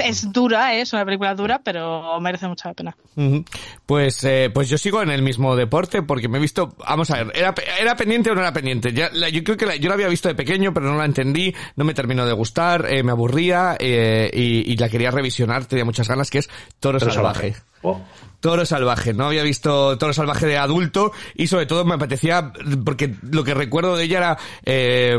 es, 0.04 0.32
dura, 0.32 0.74
¿eh? 0.76 0.82
es 0.82 0.94
una 0.94 1.06
película 1.06 1.36
dura, 1.36 1.62
pero 1.64 2.20
merece 2.20 2.48
mucha 2.48 2.70
la 2.70 2.74
pena. 2.74 2.98
Pues, 3.86 4.24
eh, 4.24 4.50
pues 4.54 4.68
yo 4.70 4.78
sigo 4.78 5.02
en 5.04 5.10
el 5.12 5.22
mismo 5.22 5.56
deporte 5.56 6.02
porque 6.02 6.28
me 6.28 6.38
he 6.38 6.42
visto, 6.42 6.74
vamos 6.80 7.12
a 7.12 7.24
ver, 7.24 7.32
¿era, 7.36 7.54
era 7.80 7.96
pendiente 7.96 8.32
o 8.32 8.36
no 8.36 8.42
era 8.42 8.54
pendiente? 8.54 8.94
Ya, 8.94 9.10
la- 9.14 9.30
yo 9.30 9.44
creo 9.44 9.58
que 9.58 9.66
la- 9.68 9.76
yo 9.76 9.90
la 9.90 9.96
había 9.96 10.08
visto 10.08 10.28
de 10.28 10.36
pequeño, 10.36 10.74
pero 10.74 10.88
no 10.92 10.98
la 10.98 11.06
entendí, 11.06 11.54
no 11.76 11.86
me 11.86 11.94
terminó 11.94 12.26
de 12.26 12.34
gustar, 12.34 12.88
eh, 12.90 13.04
me 13.04 13.12
aburría 13.12 13.76
eh, 13.80 14.30
y, 14.34 14.72
y 14.74 14.78
la 14.78 14.90
quería 14.90 15.12
revisionar, 15.12 15.66
tenía 15.66 15.86
muchas 15.86 16.08
ganas, 16.08 16.30
que 16.32 16.40
es 16.40 16.50
Toro, 16.80 16.98
Pero 17.00 17.12
Salvaje. 17.12 17.56
Oh, 17.82 18.02
Toro 18.40 18.66
Salvaje, 18.66 19.14
no 19.14 19.26
había 19.26 19.44
visto 19.44 19.98
Toro 19.98 20.14
Salvaje 20.14 20.46
de 20.48 20.58
adulto 20.58 21.12
y 21.36 21.48
sobre 21.48 21.66
todo 21.66 21.86
me 21.86 21.96
apetecía, 21.96 22.54
porque 22.86 23.16
lo 23.30 23.44
que 23.44 23.54
recuerdo 23.54 23.96
de 23.96 24.06
ella 24.06 24.18
era, 24.18 24.38
eh, 24.66 25.18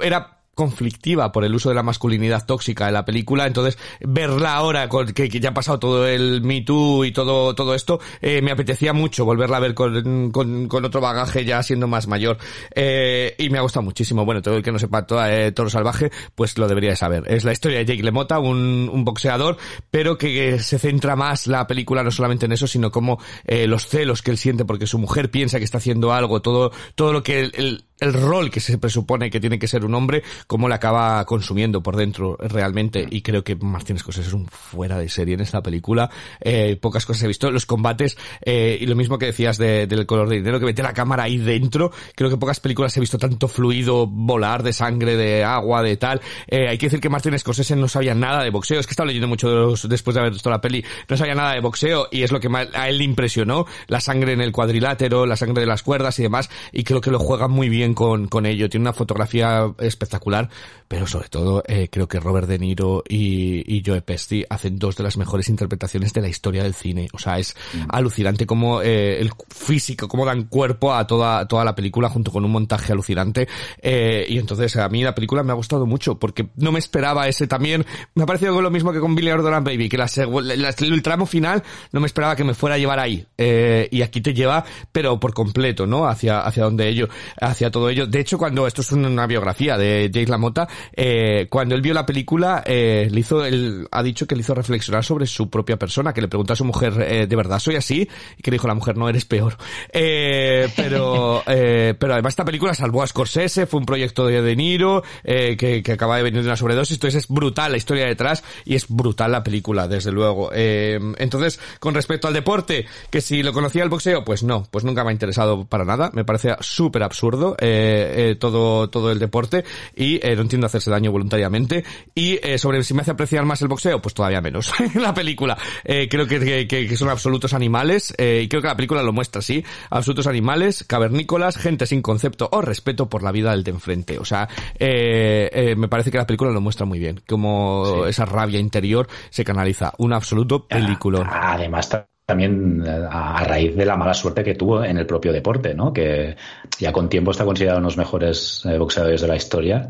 era 0.00 0.39
conflictiva 0.60 1.32
por 1.32 1.42
el 1.42 1.54
uso 1.54 1.70
de 1.70 1.74
la 1.74 1.82
masculinidad 1.82 2.44
tóxica 2.44 2.86
en 2.86 2.92
la 2.92 3.06
película, 3.06 3.46
entonces 3.46 3.78
verla 3.98 4.56
ahora 4.56 4.90
con, 4.90 5.14
que, 5.14 5.30
ya 5.30 5.48
ha 5.48 5.54
pasado 5.54 5.78
todo 5.78 6.06
el 6.06 6.42
Me 6.42 6.60
Too 6.60 7.06
y 7.06 7.12
todo, 7.12 7.54
todo 7.54 7.74
esto, 7.74 7.98
eh, 8.20 8.42
me 8.42 8.50
apetecía 8.50 8.92
mucho 8.92 9.24
volverla 9.24 9.56
a 9.56 9.60
ver 9.60 9.72
con, 9.72 10.30
con, 10.30 10.84
otro 10.84 11.00
bagaje 11.00 11.46
ya 11.46 11.62
siendo 11.62 11.88
más 11.88 12.06
mayor. 12.08 12.36
Eh, 12.74 13.34
y 13.38 13.48
me 13.48 13.56
ha 13.56 13.62
gustado 13.62 13.84
muchísimo. 13.84 14.26
Bueno, 14.26 14.42
todo 14.42 14.58
el 14.58 14.62
que 14.62 14.70
no 14.70 14.78
sepa 14.78 15.06
toda, 15.06 15.32
eh, 15.34 15.50
Toro 15.52 15.70
Salvaje, 15.70 16.10
pues 16.34 16.58
lo 16.58 16.68
debería 16.68 16.90
de 16.90 16.96
saber. 16.96 17.24
Es 17.26 17.44
la 17.44 17.52
historia 17.52 17.78
de 17.78 17.86
Jake 17.86 18.02
LeMotta, 18.02 18.38
un, 18.38 18.90
un 18.92 19.02
boxeador, 19.02 19.56
pero 19.90 20.18
que, 20.18 20.58
se 20.58 20.78
centra 20.78 21.16
más 21.16 21.46
la 21.46 21.66
película 21.66 22.02
no 22.02 22.10
solamente 22.10 22.44
en 22.44 22.52
eso, 22.52 22.66
sino 22.66 22.90
como 22.90 23.18
eh, 23.46 23.66
los 23.66 23.86
celos 23.86 24.20
que 24.20 24.30
él 24.30 24.36
siente 24.36 24.66
porque 24.66 24.86
su 24.86 24.98
mujer 24.98 25.30
piensa 25.30 25.56
que 25.56 25.64
está 25.64 25.78
haciendo 25.78 26.12
algo, 26.12 26.42
todo, 26.42 26.70
todo 26.96 27.14
lo 27.14 27.22
que 27.22 27.40
el, 27.40 27.84
el 28.00 28.12
rol 28.12 28.50
que 28.50 28.60
se 28.60 28.78
presupone 28.78 29.30
que 29.30 29.40
tiene 29.40 29.58
que 29.58 29.68
ser 29.68 29.84
un 29.84 29.94
hombre, 29.94 30.22
cómo 30.46 30.68
le 30.68 30.74
acaba 30.74 31.24
consumiendo 31.24 31.82
por 31.82 31.96
dentro 31.96 32.36
realmente. 32.40 33.06
Y 33.10 33.22
creo 33.22 33.44
que 33.44 33.56
Martín 33.56 33.98
Scorsese 33.98 34.28
es 34.28 34.34
un 34.34 34.46
fuera 34.46 34.98
de 34.98 35.08
serie 35.08 35.34
en 35.34 35.40
esta 35.40 35.62
película. 35.62 36.10
Eh, 36.40 36.76
pocas 36.80 37.06
cosas 37.06 37.22
he 37.24 37.28
visto. 37.28 37.50
Los 37.50 37.66
combates, 37.66 38.16
eh, 38.42 38.78
y 38.80 38.86
lo 38.86 38.96
mismo 38.96 39.18
que 39.18 39.26
decías 39.26 39.58
de- 39.58 39.86
del 39.86 40.06
color 40.06 40.28
de 40.28 40.36
dinero, 40.36 40.58
que 40.58 40.66
mete 40.66 40.82
la 40.82 40.92
cámara 40.92 41.24
ahí 41.24 41.38
dentro. 41.38 41.90
Creo 42.14 42.30
que 42.30 42.36
pocas 42.36 42.60
películas 42.60 42.96
he 42.96 43.00
visto 43.00 43.18
tanto 43.18 43.48
fluido 43.48 44.06
volar 44.06 44.62
de 44.62 44.72
sangre, 44.72 45.16
de 45.16 45.44
agua, 45.44 45.82
de 45.82 45.96
tal. 45.96 46.20
Eh, 46.46 46.68
hay 46.68 46.78
que 46.78 46.86
decir 46.86 47.00
que 47.00 47.08
Martin 47.08 47.38
Scorsese 47.38 47.76
no 47.76 47.88
sabía 47.88 48.14
nada 48.14 48.42
de 48.42 48.50
boxeo. 48.50 48.80
Es 48.80 48.86
que 48.86 48.92
estaba 48.92 49.06
leyendo 49.06 49.28
mucho 49.28 49.48
de 49.48 49.54
los- 49.56 49.88
después 49.88 50.14
de 50.14 50.20
haber 50.20 50.32
visto 50.32 50.50
la 50.50 50.60
peli. 50.60 50.84
No 51.08 51.16
sabía 51.16 51.34
nada 51.34 51.52
de 51.54 51.60
boxeo 51.60 52.08
y 52.10 52.22
es 52.22 52.32
lo 52.32 52.40
que 52.40 52.48
más 52.48 52.68
a 52.74 52.88
él 52.88 52.98
le 52.98 53.04
impresionó. 53.04 53.66
La 53.88 54.00
sangre 54.00 54.32
en 54.32 54.40
el 54.40 54.52
cuadrilátero, 54.52 55.26
la 55.26 55.36
sangre 55.36 55.60
de 55.60 55.66
las 55.66 55.82
cuerdas 55.82 56.18
y 56.18 56.22
demás. 56.22 56.50
Y 56.72 56.84
creo 56.84 57.00
que 57.00 57.10
lo 57.10 57.18
juega 57.18 57.48
muy 57.48 57.68
bien 57.68 57.89
con, 57.94 58.28
con 58.28 58.46
ello. 58.46 58.68
Tiene 58.68 58.82
una 58.84 58.92
fotografía 58.92 59.72
espectacular. 59.78 60.48
Pero 60.88 61.06
sobre 61.06 61.28
todo, 61.28 61.62
eh, 61.68 61.88
creo 61.88 62.08
que 62.08 62.18
Robert 62.18 62.48
De 62.48 62.58
Niro 62.58 63.04
y, 63.08 63.62
y 63.76 63.80
Joe 63.86 64.02
Pesci 64.02 64.44
hacen 64.50 64.76
dos 64.76 64.96
de 64.96 65.04
las 65.04 65.16
mejores 65.16 65.48
interpretaciones 65.48 66.12
de 66.12 66.20
la 66.20 66.26
historia 66.28 66.64
del 66.64 66.74
cine. 66.74 67.08
O 67.12 67.18
sea, 67.18 67.38
es 67.38 67.54
alucinante 67.88 68.44
cómo 68.44 68.82
eh, 68.82 69.20
el 69.20 69.30
físico, 69.54 70.08
cómo 70.08 70.26
dan 70.26 70.44
cuerpo 70.44 70.92
a 70.92 71.06
toda, 71.06 71.46
toda 71.46 71.64
la 71.64 71.76
película 71.76 72.08
junto 72.08 72.32
con 72.32 72.44
un 72.44 72.50
montaje 72.50 72.92
alucinante. 72.92 73.46
Eh, 73.80 74.26
y 74.28 74.38
entonces 74.38 74.74
a 74.76 74.88
mí 74.88 75.04
la 75.04 75.14
película 75.14 75.44
me 75.44 75.52
ha 75.52 75.54
gustado 75.54 75.86
mucho 75.86 76.18
porque 76.18 76.48
no 76.56 76.72
me 76.72 76.80
esperaba 76.80 77.28
ese 77.28 77.46
también. 77.46 77.86
Me 78.16 78.24
ha 78.24 78.26
parecido 78.26 78.60
lo 78.60 78.70
mismo 78.72 78.92
que 78.92 78.98
con 78.98 79.14
Billy 79.14 79.30
Ordolan 79.30 79.62
Baby, 79.62 79.88
que 79.88 79.96
la, 79.96 80.06
segu- 80.06 80.42
la- 80.42 80.56
la- 80.56 80.70
el 80.76 81.02
tramo 81.02 81.24
final 81.24 81.62
no 81.92 82.00
me 82.00 82.06
esperaba 82.06 82.34
que 82.34 82.42
me 82.42 82.54
fuera 82.54 82.74
a 82.74 82.78
llevar 82.78 82.98
ahí. 82.98 83.24
Eh, 83.38 83.88
y 83.92 84.02
aquí 84.02 84.20
te 84.20 84.34
lleva, 84.34 84.64
pero 84.90 85.20
por 85.20 85.34
completo, 85.34 85.86
¿no? 85.86 86.06
Hacia, 86.08 86.40
hacia 86.40 86.64
donde 86.64 86.88
ello, 86.88 87.08
hacia 87.40 87.70
todo 87.70 87.79
ello. 87.88 88.06
De 88.06 88.20
hecho, 88.20 88.38
cuando 88.38 88.66
esto 88.66 88.82
es 88.82 88.92
una 88.92 89.26
biografía 89.26 89.76
de 89.78 90.10
Jake 90.12 90.30
LaMotta, 90.30 90.68
eh, 90.94 91.46
cuando 91.48 91.74
él 91.74 91.82
vio 91.82 91.94
la 91.94 92.06
película, 92.06 92.62
eh, 92.66 93.08
le 93.10 93.20
hizo, 93.20 93.44
él 93.44 93.88
ha 93.90 94.02
dicho 94.02 94.26
que 94.26 94.34
le 94.34 94.42
hizo 94.42 94.54
reflexionar 94.54 95.04
sobre 95.04 95.26
su 95.26 95.48
propia 95.48 95.78
persona, 95.78 96.12
que 96.12 96.20
le 96.20 96.28
preguntó 96.28 96.52
a 96.52 96.56
su 96.56 96.64
mujer, 96.64 96.94
eh, 97.06 97.26
¿de 97.26 97.36
verdad 97.36 97.58
soy 97.58 97.76
así? 97.76 98.08
Y 98.36 98.42
que 98.42 98.50
le 98.50 98.56
dijo 98.56 98.68
la 98.68 98.74
mujer, 98.74 98.96
no, 98.96 99.08
eres 99.08 99.24
peor. 99.24 99.56
Eh, 99.92 100.68
pero, 100.76 101.42
eh, 101.46 101.94
pero 101.98 102.14
además 102.14 102.32
esta 102.32 102.44
película 102.44 102.74
salvó 102.74 103.02
a 103.02 103.06
Scorsese, 103.06 103.66
fue 103.66 103.80
un 103.80 103.86
proyecto 103.86 104.26
de 104.26 104.42
De 104.42 104.56
Niro, 104.56 105.02
eh, 105.24 105.56
que, 105.56 105.82
que 105.82 105.92
acaba 105.92 106.16
de 106.16 106.22
venir 106.22 106.42
de 106.42 106.48
una 106.48 106.56
sobredosis, 106.56 106.96
entonces 106.96 107.24
es 107.24 107.28
brutal 107.28 107.72
la 107.72 107.78
historia 107.78 108.06
detrás 108.06 108.42
y 108.64 108.74
es 108.74 108.86
brutal 108.88 109.32
la 109.32 109.42
película, 109.42 109.88
desde 109.88 110.12
luego. 110.12 110.50
Eh, 110.52 110.98
entonces, 111.18 111.60
con 111.78 111.94
respecto 111.94 112.28
al 112.28 112.34
deporte, 112.34 112.86
que 113.10 113.20
si 113.20 113.42
lo 113.42 113.52
conocía 113.52 113.82
el 113.82 113.88
boxeo, 113.88 114.24
pues 114.24 114.42
no, 114.42 114.66
pues 114.70 114.84
nunca 114.84 115.04
me 115.04 115.10
ha 115.10 115.12
interesado 115.12 115.64
para 115.64 115.84
nada, 115.84 116.10
me 116.12 116.24
parece 116.24 116.54
súper 116.60 117.02
absurdo. 117.02 117.56
Eh, 117.60 117.69
eh, 117.70 118.34
todo, 118.36 118.88
todo 118.88 119.10
el 119.10 119.18
deporte 119.18 119.64
y 119.96 120.20
no 120.22 120.42
entiendo 120.42 120.66
hacerse 120.66 120.90
daño 120.90 121.12
voluntariamente. 121.12 121.84
Y 122.14 122.38
sobre 122.58 122.82
si 122.82 122.94
me 122.94 123.02
hace 123.02 123.10
apreciar 123.10 123.44
más 123.44 123.62
el 123.62 123.68
boxeo, 123.68 124.00
pues 124.00 124.14
todavía 124.14 124.40
menos. 124.40 124.72
la 124.94 125.14
película. 125.14 125.56
creo 125.84 126.26
que, 126.26 126.66
que, 126.66 126.96
son 126.96 127.08
absolutos 127.08 127.54
animales 127.54 128.14
y 128.18 128.48
creo 128.48 128.62
que 128.62 128.68
la 128.68 128.76
película 128.76 129.02
lo 129.02 129.12
muestra 129.12 129.40
así. 129.40 129.64
Absolutos 129.90 130.26
animales, 130.26 130.84
cavernícolas, 130.86 131.56
gente 131.56 131.86
sin 131.86 132.02
concepto 132.02 132.48
o 132.52 132.60
respeto 132.60 133.08
por 133.08 133.22
la 133.22 133.32
vida 133.32 133.52
del 133.52 133.64
de 133.64 133.70
enfrente. 133.70 134.18
O 134.18 134.24
sea, 134.24 134.48
me 134.78 135.88
parece 135.88 136.10
que 136.10 136.18
la 136.18 136.26
película 136.26 136.50
lo 136.50 136.60
muestra 136.60 136.86
muy 136.86 136.98
bien. 136.98 137.20
Como 137.26 138.06
esa 138.06 138.24
rabia 138.24 138.60
interior 138.60 139.08
se 139.30 139.44
canaliza. 139.44 139.92
Un 139.98 140.12
absoluto 140.12 140.66
película. 140.66 141.28
Además, 141.30 141.90
también 142.30 142.84
eh, 142.86 143.08
a 143.10 143.42
raíz 143.42 143.74
de 143.74 143.84
la 143.84 143.96
mala 143.96 144.14
suerte 144.14 144.44
que 144.44 144.54
tuvo 144.54 144.84
en 144.84 144.96
el 144.96 145.04
propio 145.04 145.32
deporte, 145.32 145.74
¿no? 145.74 145.92
Que 145.92 146.36
ya 146.78 146.92
con 146.92 147.08
tiempo 147.08 147.32
está 147.32 147.44
considerado 147.44 147.80
uno 147.80 147.88
de 147.88 147.90
los 147.90 147.98
mejores 147.98 148.62
eh, 148.66 148.78
boxeadores 148.78 149.20
de 149.20 149.26
la 149.26 149.34
historia, 149.34 149.88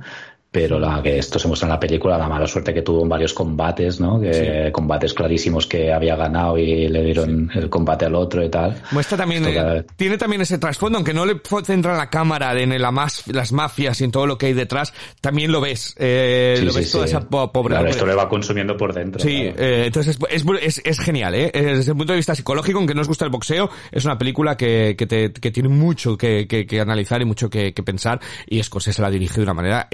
pero 0.51 0.80
la 0.80 1.01
que 1.03 1.18
esto 1.18 1.38
se 1.38 1.46
muestra 1.46 1.66
en 1.66 1.74
la 1.74 1.80
película, 1.80 2.18
la 2.18 2.28
mala 2.28 2.46
suerte 2.46 2.74
que 2.74 2.82
tuvo 2.82 3.03
en 3.03 3.09
varios 3.09 3.32
combates, 3.32 4.01
¿no? 4.01 4.20
Que 4.20 4.70
combates 4.72 5.14
clarísimos 5.14 5.66
que 5.66 5.92
había 5.92 6.16
ganado 6.16 6.59
y 6.59 6.88
le 6.88 7.05
dieron 7.05 7.51
el 7.55 7.70
combate 7.70 8.07
al 8.07 8.16
otro 8.16 8.44
y 8.44 8.48
tal. 8.48 8.82
Muestra 8.90 9.16
también, 9.16 9.44
eh, 9.46 9.84
tiene 9.96 10.18
también 10.18 10.42
ese 10.42 10.59
trasfondo, 10.59 10.98
aunque 10.98 11.14
no 11.14 11.24
le 11.24 11.40
centra 11.64 11.96
la 11.96 12.11
cámara 12.11 12.59
en 12.61 12.70
la 12.80 12.90
las 12.90 13.53
mafias 13.53 14.01
y 14.01 14.05
en 14.05 14.11
todo 14.11 14.26
lo 14.26 14.36
que 14.36 14.46
hay 14.46 14.53
detrás, 14.53 14.92
también 15.20 15.53
lo 15.53 15.61
ves, 15.61 15.94
eh, 15.98 16.61
lo 16.62 16.72
ves 16.72 16.90
toda 16.90 17.05
esa 17.05 17.20
pobre. 17.20 17.74
Claro, 17.74 17.88
esto 17.88 18.05
le 18.05 18.14
va 18.14 18.28
consumiendo 18.28 18.76
por 18.76 18.92
dentro. 18.92 19.20
Sí, 19.20 19.36
eh, 19.36 19.84
entonces 19.86 20.18
es, 20.28 20.44
es, 20.61 20.82
es, 20.84 20.98
genial, 20.98 21.34
¿eh? 21.36 21.51
Desde 21.55 21.92
el 21.92 21.96
punto 21.96 22.12
de 22.12 22.16
vista 22.16 22.34
psicológico, 22.34 22.78
aunque 22.78 22.94
no 22.94 23.03
os 23.03 23.09
gusta 23.09 23.24
el 23.24 23.30
boxeo, 23.30 23.70
es 23.92 24.05
una 24.05 24.18
película 24.18 24.57
que, 24.57 24.96
que, 24.98 25.07
te, 25.07 25.32
que 25.32 25.51
tiene 25.53 25.68
mucho 25.68 26.18
que, 26.18 26.48
que, 26.48 26.80
analizar 26.80 27.22
y 27.22 27.24
mucho 27.24 27.48
que, 27.48 27.72
que 27.72 27.82
pensar 27.82 28.20
y 28.48 28.61
Scorsese 28.62 29.01
la 29.01 29.11
dirige 29.11 29.36
de 29.36 29.42
una 29.42 29.55
manera 29.55 29.86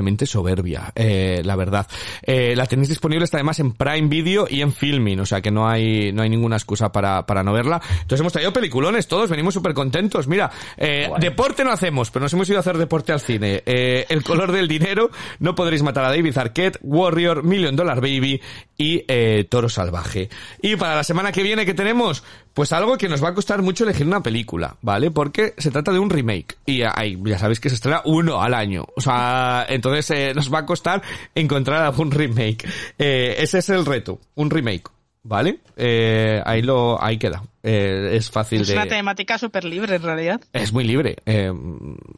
increíblemente 0.00 0.26
soberbia 0.26 0.92
eh, 0.94 1.42
la 1.44 1.56
verdad. 1.56 1.86
Eh, 2.22 2.54
la 2.56 2.66
tenéis 2.66 2.88
disponible 2.88 3.24
está 3.24 3.36
además 3.36 3.60
en 3.60 3.72
Prime 3.72 4.08
Video 4.08 4.46
y 4.48 4.62
en 4.62 4.72
Filming, 4.72 5.20
o 5.20 5.26
sea 5.26 5.40
que 5.40 5.50
no 5.50 5.68
hay, 5.68 6.12
no 6.12 6.22
hay 6.22 6.28
ninguna 6.28 6.56
excusa 6.56 6.90
para, 6.90 7.26
para 7.26 7.42
no 7.42 7.52
verla. 7.52 7.80
Entonces 7.92 8.20
hemos 8.20 8.32
traído 8.32 8.52
peliculones 8.52 9.06
todos, 9.06 9.30
venimos 9.30 9.54
súper 9.54 9.74
contentos. 9.74 10.26
Mira, 10.26 10.50
eh, 10.76 11.10
deporte 11.18 11.64
no 11.64 11.70
hacemos, 11.70 12.10
pero 12.10 12.24
nos 12.24 12.32
hemos 12.32 12.48
ido 12.48 12.58
a 12.58 12.60
hacer 12.60 12.78
deporte 12.78 13.12
al 13.12 13.20
cine. 13.20 13.62
Eh, 13.66 14.06
el 14.08 14.22
color 14.22 14.52
del 14.52 14.68
dinero, 14.68 15.10
no 15.38 15.54
podréis 15.54 15.82
matar 15.82 16.04
a 16.04 16.08
David 16.08 16.36
Arquette, 16.38 16.78
Warrior, 16.82 17.42
Million 17.42 17.76
Dollar 17.76 18.00
Baby 18.00 18.40
y 18.76 19.04
eh, 19.08 19.46
Toro 19.48 19.68
Salvaje. 19.68 20.30
Y 20.62 20.76
para 20.76 20.96
la 20.96 21.04
semana 21.04 21.32
que 21.32 21.42
viene, 21.42 21.66
que 21.66 21.74
tenemos? 21.74 22.24
Pues 22.54 22.72
algo 22.72 22.98
que 22.98 23.08
nos 23.08 23.22
va 23.22 23.28
a 23.28 23.34
costar 23.34 23.62
mucho 23.62 23.84
elegir 23.84 24.06
una 24.06 24.22
película, 24.22 24.76
¿vale? 24.82 25.10
Porque 25.10 25.54
se 25.56 25.70
trata 25.70 25.92
de 25.92 25.98
un 25.98 26.10
remake. 26.10 26.58
Y 26.66 26.82
ahí, 26.82 27.18
ya 27.24 27.38
sabéis 27.38 27.60
que 27.60 27.68
se 27.68 27.76
estrena 27.76 28.02
uno 28.04 28.42
al 28.42 28.54
año. 28.54 28.86
O 28.96 29.00
sea, 29.00 29.66
entonces 29.68 30.10
eh, 30.10 30.32
nos 30.34 30.52
va 30.52 30.60
a 30.60 30.66
costar 30.66 31.02
encontrar 31.34 31.82
algún 31.82 32.10
remake. 32.10 32.68
Eh, 32.98 33.36
ese 33.38 33.58
es 33.58 33.68
el 33.70 33.86
reto, 33.86 34.20
un 34.34 34.50
remake. 34.50 34.90
¿Vale? 35.22 35.60
Eh, 35.76 36.40
ahí 36.44 36.62
lo, 36.62 37.02
ahí 37.02 37.18
queda. 37.18 37.42
Eh, 37.62 38.12
es 38.14 38.30
fácil 38.30 38.62
es 38.62 38.68
de... 38.68 38.74
una 38.74 38.86
temática 38.86 39.36
súper 39.36 39.64
libre 39.64 39.96
en 39.96 40.02
realidad. 40.02 40.40
Es 40.52 40.72
muy 40.72 40.84
libre. 40.84 41.16
Eh, 41.26 41.52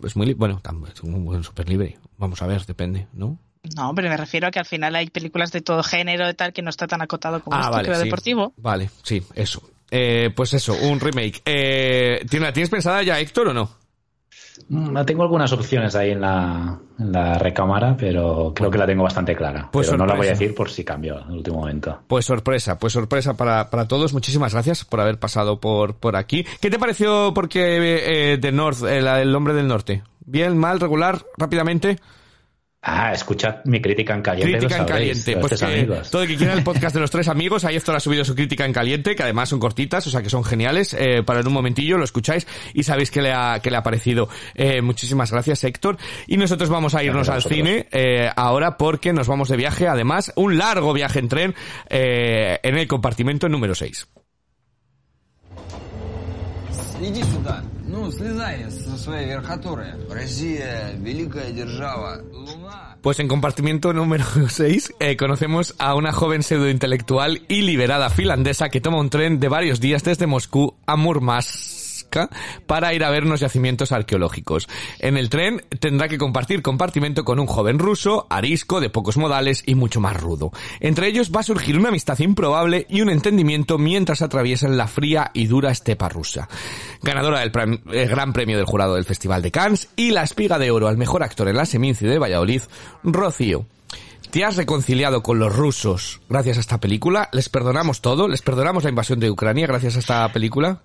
es 0.04 0.16
muy, 0.16 0.34
bueno, 0.34 0.60
es 0.88 1.46
súper 1.46 1.68
libre. 1.68 1.98
Vamos 2.16 2.40
a 2.42 2.46
ver, 2.46 2.64
depende, 2.64 3.08
¿no? 3.12 3.38
No, 3.76 3.94
pero 3.94 4.08
me 4.08 4.16
refiero 4.16 4.48
a 4.48 4.50
que 4.50 4.58
al 4.58 4.66
final 4.66 4.94
hay 4.96 5.08
películas 5.08 5.52
de 5.52 5.60
todo 5.60 5.82
género 5.82 6.28
y 6.28 6.34
tal 6.34 6.52
que 6.52 6.62
no 6.62 6.70
está 6.70 6.86
tan 6.86 7.00
acotado 7.00 7.42
como 7.42 7.56
ah, 7.56 7.60
esto, 7.60 7.92
vale, 7.92 8.04
deportivo. 8.04 8.52
Vale, 8.56 8.90
sí, 9.02 9.22
eso. 9.34 9.62
Eh, 9.94 10.30
pues 10.34 10.54
eso, 10.54 10.74
un 10.74 10.98
remake. 11.00 11.42
Eh, 11.44 12.24
¿La 12.40 12.50
tienes 12.50 12.70
pensada 12.70 13.02
ya, 13.02 13.20
Héctor, 13.20 13.48
o 13.48 13.52
no? 13.52 13.70
Mm, 14.70 15.04
tengo 15.04 15.22
algunas 15.22 15.52
opciones 15.52 15.94
ahí 15.94 16.12
en 16.12 16.22
la, 16.22 16.78
en 16.98 17.12
la 17.12 17.34
recámara, 17.34 17.94
pero 17.94 18.54
creo 18.54 18.70
que 18.70 18.78
la 18.78 18.86
tengo 18.86 19.02
bastante 19.02 19.36
clara. 19.36 19.68
Pues 19.70 19.88
pero 19.88 19.98
no 19.98 20.06
la 20.06 20.14
voy 20.14 20.28
a 20.28 20.30
decir 20.30 20.54
por 20.54 20.70
si 20.70 20.82
cambio 20.82 21.20
en 21.20 21.32
el 21.32 21.36
último 21.36 21.58
momento. 21.58 22.00
Pues 22.06 22.24
sorpresa, 22.24 22.78
pues 22.78 22.94
sorpresa 22.94 23.36
para, 23.36 23.68
para 23.68 23.86
todos. 23.86 24.14
Muchísimas 24.14 24.54
gracias 24.54 24.86
por 24.86 25.00
haber 25.00 25.18
pasado 25.18 25.60
por, 25.60 25.96
por 25.96 26.16
aquí. 26.16 26.46
¿Qué 26.62 26.70
te 26.70 26.78
pareció 26.78 27.32
porque 27.34 28.32
eh, 28.32 28.38
de 28.38 28.52
North, 28.52 28.84
el, 28.84 29.06
el 29.06 29.34
hombre 29.34 29.52
del 29.52 29.68
norte? 29.68 30.04
¿Bien, 30.24 30.56
mal, 30.56 30.80
regular, 30.80 31.22
rápidamente? 31.36 31.98
Ah, 32.84 33.12
escuchad 33.12 33.64
mi 33.64 33.80
crítica 33.80 34.12
en 34.12 34.22
caliente. 34.22 34.58
Crítica 34.58 34.80
en 34.80 34.86
caliente. 34.86 35.36
Pues 35.36 36.10
todo 36.10 36.22
el 36.22 36.28
que 36.28 36.36
quiera 36.36 36.52
el 36.52 36.64
podcast 36.64 36.92
de 36.92 37.00
los 37.00 37.12
tres 37.12 37.28
amigos, 37.28 37.64
ahí 37.64 37.76
esto 37.76 37.92
ha 37.92 38.00
subido 38.00 38.24
su 38.24 38.34
crítica 38.34 38.64
en 38.64 38.72
caliente, 38.72 39.14
que 39.14 39.22
además 39.22 39.50
son 39.50 39.60
cortitas, 39.60 40.04
o 40.08 40.10
sea 40.10 40.20
que 40.20 40.28
son 40.28 40.42
geniales. 40.42 40.92
Eh, 40.98 41.22
para 41.24 41.40
en 41.40 41.46
un 41.46 41.52
momentillo 41.52 41.96
lo 41.96 42.02
escucháis 42.02 42.44
y 42.74 42.82
sabéis 42.82 43.12
que 43.12 43.22
le 43.22 43.32
ha, 43.32 43.60
que 43.62 43.70
le 43.70 43.76
ha 43.76 43.84
parecido. 43.84 44.28
Eh, 44.56 44.82
muchísimas 44.82 45.30
gracias, 45.30 45.62
Héctor. 45.62 45.96
Y 46.26 46.36
nosotros 46.38 46.70
vamos 46.70 46.96
a 46.96 47.04
irnos 47.04 47.28
al 47.28 47.44
cine 47.44 47.86
eh, 47.92 48.28
ahora 48.34 48.76
porque 48.76 49.12
nos 49.12 49.28
vamos 49.28 49.48
de 49.48 49.56
viaje, 49.56 49.86
además, 49.86 50.32
un 50.34 50.58
largo 50.58 50.92
viaje 50.92 51.20
en 51.20 51.28
tren 51.28 51.54
eh, 51.88 52.58
en 52.64 52.76
el 52.76 52.88
compartimento 52.88 53.48
número 53.48 53.76
6. 53.76 54.08
Pues 63.02 63.20
en 63.20 63.28
compartimiento 63.28 63.92
número 63.92 64.24
6 64.48 64.94
eh, 64.98 65.16
conocemos 65.16 65.74
a 65.78 65.94
una 65.94 66.12
joven 66.12 66.42
pseudointelectual 66.42 67.42
y 67.48 67.62
liberada 67.62 68.08
finlandesa 68.08 68.70
que 68.70 68.80
toma 68.80 68.98
un 68.98 69.10
tren 69.10 69.40
de 69.40 69.48
varios 69.48 69.80
días 69.80 70.04
desde 70.04 70.26
Moscú 70.26 70.74
a 70.86 70.96
Murmansk 70.96 71.81
para 72.66 72.94
ir 72.94 73.04
a 73.04 73.10
ver 73.10 73.24
unos 73.24 73.40
yacimientos 73.40 73.92
arqueológicos. 73.92 74.68
En 74.98 75.16
el 75.16 75.28
tren 75.28 75.62
tendrá 75.80 76.08
que 76.08 76.18
compartir 76.18 76.62
compartimento 76.62 77.24
con 77.24 77.38
un 77.38 77.46
joven 77.46 77.78
ruso, 77.78 78.26
arisco, 78.30 78.80
de 78.80 78.90
pocos 78.90 79.16
modales 79.16 79.62
y 79.66 79.74
mucho 79.74 80.00
más 80.00 80.20
rudo. 80.20 80.52
Entre 80.80 81.08
ellos 81.08 81.32
va 81.34 81.40
a 81.40 81.44
surgir 81.44 81.78
una 81.78 81.88
amistad 81.88 82.18
improbable 82.18 82.86
y 82.88 83.00
un 83.00 83.10
entendimiento 83.10 83.78
mientras 83.78 84.22
atraviesan 84.22 84.76
la 84.76 84.88
fría 84.88 85.30
y 85.34 85.46
dura 85.46 85.70
estepa 85.70 86.08
rusa. 86.08 86.48
Ganadora 87.02 87.40
del 87.40 88.08
Gran 88.08 88.32
Premio 88.32 88.56
del 88.56 88.66
Jurado 88.66 88.94
del 88.94 89.04
Festival 89.04 89.42
de 89.42 89.50
Cannes 89.50 89.88
y 89.96 90.10
la 90.10 90.22
espiga 90.22 90.58
de 90.58 90.70
oro 90.70 90.88
al 90.88 90.96
mejor 90.96 91.22
actor 91.22 91.48
en 91.48 91.56
la 91.56 91.66
Seminci 91.66 92.06
de 92.06 92.18
Valladolid, 92.18 92.62
Rocío. 93.02 93.66
¿Te 94.30 94.46
has 94.46 94.56
reconciliado 94.56 95.22
con 95.22 95.38
los 95.38 95.54
rusos 95.54 96.22
gracias 96.30 96.56
a 96.56 96.60
esta 96.60 96.80
película? 96.80 97.28
¿Les 97.32 97.50
perdonamos 97.50 98.00
todo? 98.00 98.28
¿Les 98.28 98.40
perdonamos 98.40 98.84
la 98.84 98.88
invasión 98.88 99.20
de 99.20 99.30
Ucrania 99.30 99.66
gracias 99.66 99.96
a 99.96 99.98
esta 99.98 100.32
película? 100.32 100.80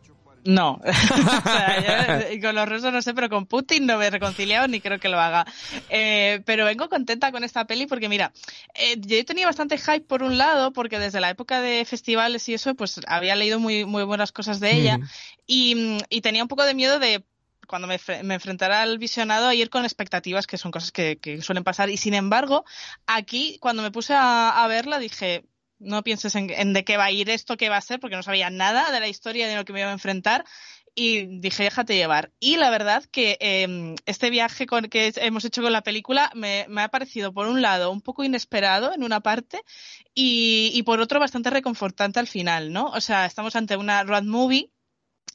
No, 0.47 0.79
con 2.41 2.55
los 2.55 2.69
rusos 2.69 2.93
no 2.93 3.01
sé, 3.01 3.13
pero 3.13 3.27
con 3.27 3.47
Putin 3.47 3.85
no 3.85 3.97
me 3.97 4.07
he 4.07 4.09
reconciliado 4.09 4.65
ni 4.69 4.79
creo 4.79 4.97
que 4.97 5.09
lo 5.09 5.19
haga. 5.19 5.45
Eh, 5.89 6.41
pero 6.45 6.63
vengo 6.63 6.87
contenta 6.87 7.33
con 7.33 7.43
esta 7.43 7.65
peli 7.67 7.85
porque 7.85 8.07
mira, 8.07 8.31
eh, 8.73 8.95
yo 8.97 9.25
tenía 9.25 9.45
bastante 9.45 9.77
hype 9.77 10.05
por 10.07 10.23
un 10.23 10.37
lado 10.37 10.71
porque 10.71 10.99
desde 10.99 11.19
la 11.19 11.29
época 11.29 11.59
de 11.59 11.83
festivales 11.83 12.47
y 12.47 12.53
eso, 12.53 12.75
pues 12.75 13.01
había 13.07 13.35
leído 13.35 13.59
muy, 13.59 13.83
muy 13.83 14.05
buenas 14.05 14.31
cosas 14.31 14.61
de 14.61 14.71
ella 14.71 14.99
y, 15.45 15.97
y 16.09 16.21
tenía 16.21 16.43
un 16.43 16.47
poco 16.47 16.63
de 16.63 16.73
miedo 16.73 16.97
de 16.97 17.25
cuando 17.67 17.89
me, 17.89 17.99
me, 18.23 18.35
enfrentara 18.35 18.83
al 18.83 18.99
visionado 18.99 19.47
a 19.47 19.53
ir 19.53 19.69
con 19.69 19.83
expectativas, 19.83 20.47
que 20.47 20.57
son 20.57 20.71
cosas 20.71 20.93
que, 20.93 21.17
que, 21.17 21.41
suelen 21.41 21.65
pasar. 21.65 21.89
Y 21.89 21.97
sin 21.97 22.13
embargo, 22.13 22.63
aquí, 23.05 23.57
cuando 23.59 23.83
me 23.83 23.91
puse 23.91 24.13
a, 24.13 24.63
a 24.63 24.67
verla, 24.69 24.97
dije, 24.97 25.43
no 25.79 26.03
pienses 26.03 26.35
en, 26.35 26.73
de 26.73 26.83
qué 26.83 26.97
va 26.97 27.05
a 27.05 27.11
ir 27.11 27.29
esto, 27.29 27.57
qué 27.57 27.69
va 27.69 27.77
a 27.77 27.81
ser, 27.81 27.99
porque 27.99 28.15
no 28.15 28.23
sabía 28.23 28.49
nada 28.49 28.91
de 28.91 28.99
la 28.99 29.07
historia 29.07 29.47
de 29.47 29.55
lo 29.55 29.65
que 29.65 29.73
me 29.73 29.81
iba 29.81 29.89
a 29.89 29.93
enfrentar. 29.93 30.45
Y 30.99 31.39
dije, 31.39 31.63
déjate 31.63 31.95
llevar. 31.95 32.31
Y 32.39 32.57
la 32.57 32.71
verdad 32.71 33.03
que 33.11 33.37
eh, 33.39 33.95
este 34.07 34.31
viaje 34.31 34.65
con, 34.65 34.85
que 34.85 35.13
hemos 35.17 35.45
hecho 35.45 35.61
con 35.61 35.71
la 35.71 35.83
película 35.83 36.31
me, 36.33 36.65
me, 36.69 36.81
ha 36.81 36.89
parecido, 36.89 37.31
por 37.31 37.47
un 37.47 37.61
lado, 37.61 37.91
un 37.91 38.01
poco 38.01 38.23
inesperado 38.23 38.91
en 38.93 39.03
una 39.03 39.19
parte 39.19 39.61
y, 40.15 40.71
y 40.73 40.81
por 40.81 40.99
otro, 40.99 41.19
bastante 41.19 41.51
reconfortante 41.51 42.19
al 42.19 42.27
final, 42.27 42.73
¿no? 42.73 42.87
O 42.87 43.01
sea, 43.01 43.27
estamos 43.27 43.55
ante 43.55 43.77
una 43.77 44.03
road 44.03 44.23
movie 44.23 44.71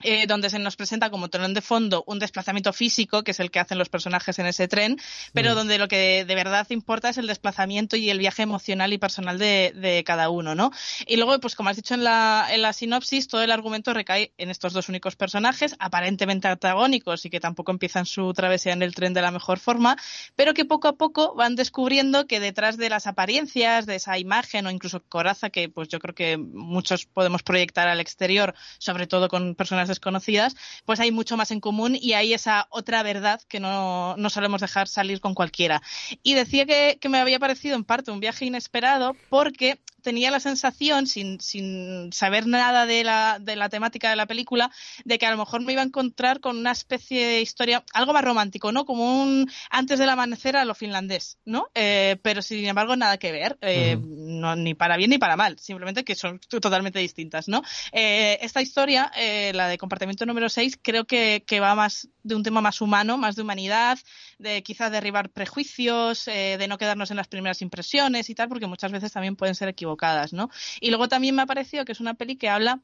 eh, 0.02 0.26
donde 0.26 0.50
se 0.50 0.58
nos 0.58 0.76
presenta 0.76 1.10
como 1.10 1.28
telón 1.28 1.54
de 1.54 1.60
fondo 1.60 2.04
un 2.06 2.18
desplazamiento 2.18 2.72
físico, 2.72 3.22
que 3.22 3.32
es 3.32 3.40
el 3.40 3.50
que 3.50 3.60
hacen 3.60 3.78
los 3.78 3.88
personajes 3.88 4.38
en 4.38 4.46
ese 4.46 4.68
tren, 4.68 4.98
pero 5.32 5.52
mm. 5.52 5.54
donde 5.54 5.78
lo 5.78 5.88
que 5.88 6.24
de 6.24 6.34
verdad 6.34 6.66
importa 6.70 7.08
es 7.08 7.18
el 7.18 7.26
desplazamiento 7.26 7.96
y 7.96 8.10
el 8.10 8.18
viaje 8.18 8.42
emocional 8.42 8.92
y 8.92 8.98
personal 8.98 9.38
de, 9.38 9.72
de, 9.74 10.04
cada 10.04 10.30
uno, 10.30 10.54
¿no? 10.54 10.70
Y 11.06 11.16
luego, 11.16 11.38
pues 11.40 11.54
como 11.54 11.68
has 11.68 11.76
dicho 11.76 11.94
en 11.94 12.04
la, 12.04 12.48
en 12.50 12.62
la 12.62 12.72
sinopsis, 12.72 13.28
todo 13.28 13.42
el 13.42 13.50
argumento 13.50 13.94
recae 13.94 14.32
en 14.38 14.50
estos 14.50 14.72
dos 14.72 14.88
únicos 14.88 15.16
personajes, 15.16 15.76
aparentemente 15.78 16.48
antagónicos 16.48 17.24
y 17.24 17.30
que 17.30 17.40
tampoco 17.40 17.70
empiezan 17.70 18.06
su 18.06 18.32
travesía 18.32 18.72
en 18.72 18.82
el 18.82 18.94
tren 18.94 19.14
de 19.14 19.22
la 19.22 19.30
mejor 19.30 19.58
forma, 19.58 19.96
pero 20.36 20.54
que 20.54 20.64
poco 20.64 20.88
a 20.88 20.96
poco 20.96 21.34
van 21.34 21.56
descubriendo 21.56 22.26
que 22.26 22.40
detrás 22.40 22.76
de 22.76 22.88
las 22.88 23.06
apariencias, 23.06 23.86
de 23.86 23.96
esa 23.96 24.18
imagen 24.18 24.66
o 24.66 24.70
incluso 24.70 25.02
coraza 25.08 25.50
que 25.50 25.68
pues 25.68 25.88
yo 25.88 25.98
creo 25.98 26.14
que 26.14 26.36
muchos 26.36 27.06
podemos 27.06 27.42
proyectar 27.42 27.88
al 27.88 28.00
exterior, 28.00 28.54
sobre 28.78 29.06
todo 29.06 29.28
con 29.28 29.54
personas 29.54 29.88
desconocidas, 29.92 30.56
pues 30.84 31.00
hay 31.00 31.12
mucho 31.12 31.36
más 31.36 31.50
en 31.50 31.60
común 31.60 31.96
y 32.00 32.14
hay 32.14 32.34
esa 32.34 32.66
otra 32.70 33.02
verdad 33.02 33.40
que 33.48 33.60
no, 33.60 34.16
no 34.16 34.30
solemos 34.30 34.60
dejar 34.60 34.88
salir 34.88 35.20
con 35.20 35.34
cualquiera. 35.34 35.82
Y 36.22 36.34
decía 36.34 36.66
que, 36.66 36.98
que 37.00 37.08
me 37.08 37.18
había 37.18 37.38
parecido 37.38 37.76
en 37.76 37.84
parte 37.84 38.10
un 38.10 38.20
viaje 38.20 38.44
inesperado 38.44 39.14
porque 39.28 39.78
tenía 40.02 40.30
la 40.30 40.40
sensación, 40.40 41.06
sin, 41.06 41.40
sin 41.40 42.12
saber 42.12 42.46
nada 42.46 42.86
de 42.86 43.04
la, 43.04 43.38
de 43.40 43.56
la 43.56 43.68
temática 43.68 44.10
de 44.10 44.16
la 44.16 44.26
película, 44.26 44.70
de 45.04 45.18
que 45.18 45.26
a 45.26 45.30
lo 45.30 45.38
mejor 45.38 45.62
me 45.62 45.72
iba 45.72 45.82
a 45.82 45.84
encontrar 45.84 46.40
con 46.40 46.58
una 46.58 46.72
especie 46.72 47.26
de 47.26 47.40
historia, 47.40 47.84
algo 47.94 48.12
más 48.12 48.24
romántico, 48.24 48.72
¿no? 48.72 48.84
Como 48.84 49.22
un 49.22 49.50
antes 49.70 49.98
del 49.98 50.08
amanecer 50.08 50.56
a 50.56 50.64
lo 50.64 50.74
finlandés, 50.74 51.38
¿no? 51.44 51.68
Eh, 51.74 52.16
pero 52.22 52.42
sin 52.42 52.66
embargo, 52.66 52.96
nada 52.96 53.18
que 53.18 53.32
ver, 53.32 53.58
eh, 53.60 53.96
no, 54.00 54.56
ni 54.56 54.74
para 54.74 54.96
bien 54.96 55.10
ni 55.10 55.18
para 55.18 55.36
mal, 55.36 55.58
simplemente 55.58 56.04
que 56.04 56.14
son 56.14 56.38
totalmente 56.40 56.98
distintas, 56.98 57.48
¿no? 57.48 57.62
Eh, 57.92 58.38
esta 58.42 58.60
historia, 58.60 59.10
la 59.52 59.68
de 59.68 59.78
compartimiento 59.78 60.26
número 60.26 60.48
6, 60.48 60.78
creo 60.82 61.04
que, 61.04 61.44
que 61.46 61.60
va 61.60 61.74
más 61.74 62.08
de 62.22 62.34
un 62.34 62.42
tema 62.42 62.60
más 62.60 62.80
humano, 62.80 63.16
más 63.16 63.36
de 63.36 63.42
humanidad, 63.42 63.98
de 64.38 64.62
quizás 64.62 64.90
derribar 64.90 65.30
prejuicios, 65.30 66.24
de 66.26 66.66
no 66.68 66.78
quedarnos 66.78 67.10
en 67.10 67.16
las 67.16 67.28
primeras 67.28 67.62
impresiones 67.62 68.30
y 68.30 68.34
tal, 68.34 68.48
porque 68.48 68.66
muchas 68.66 68.92
veces 68.92 69.12
también 69.12 69.36
pueden 69.36 69.54
ser 69.54 69.68
equivocadas, 69.92 70.32
¿no? 70.32 70.50
Y 70.80 70.90
luego 70.90 71.08
también 71.08 71.34
me 71.34 71.42
ha 71.42 71.46
parecido 71.46 71.84
que 71.84 71.92
es 71.92 72.00
una 72.00 72.14
peli 72.14 72.36
que 72.36 72.48
habla 72.48 72.80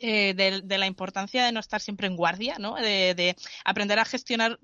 eh, 0.00 0.34
de, 0.34 0.78
la 0.78 0.86
importancia 0.86 1.44
de 1.44 1.50
no 1.50 1.58
estar 1.58 1.80
siempre 1.80 2.06
en 2.06 2.16
guardia, 2.16 2.56
¿no? 2.58 2.76
de, 2.76 3.36
aprender 3.64 3.98
a 3.98 4.04
gestionar 4.04 4.60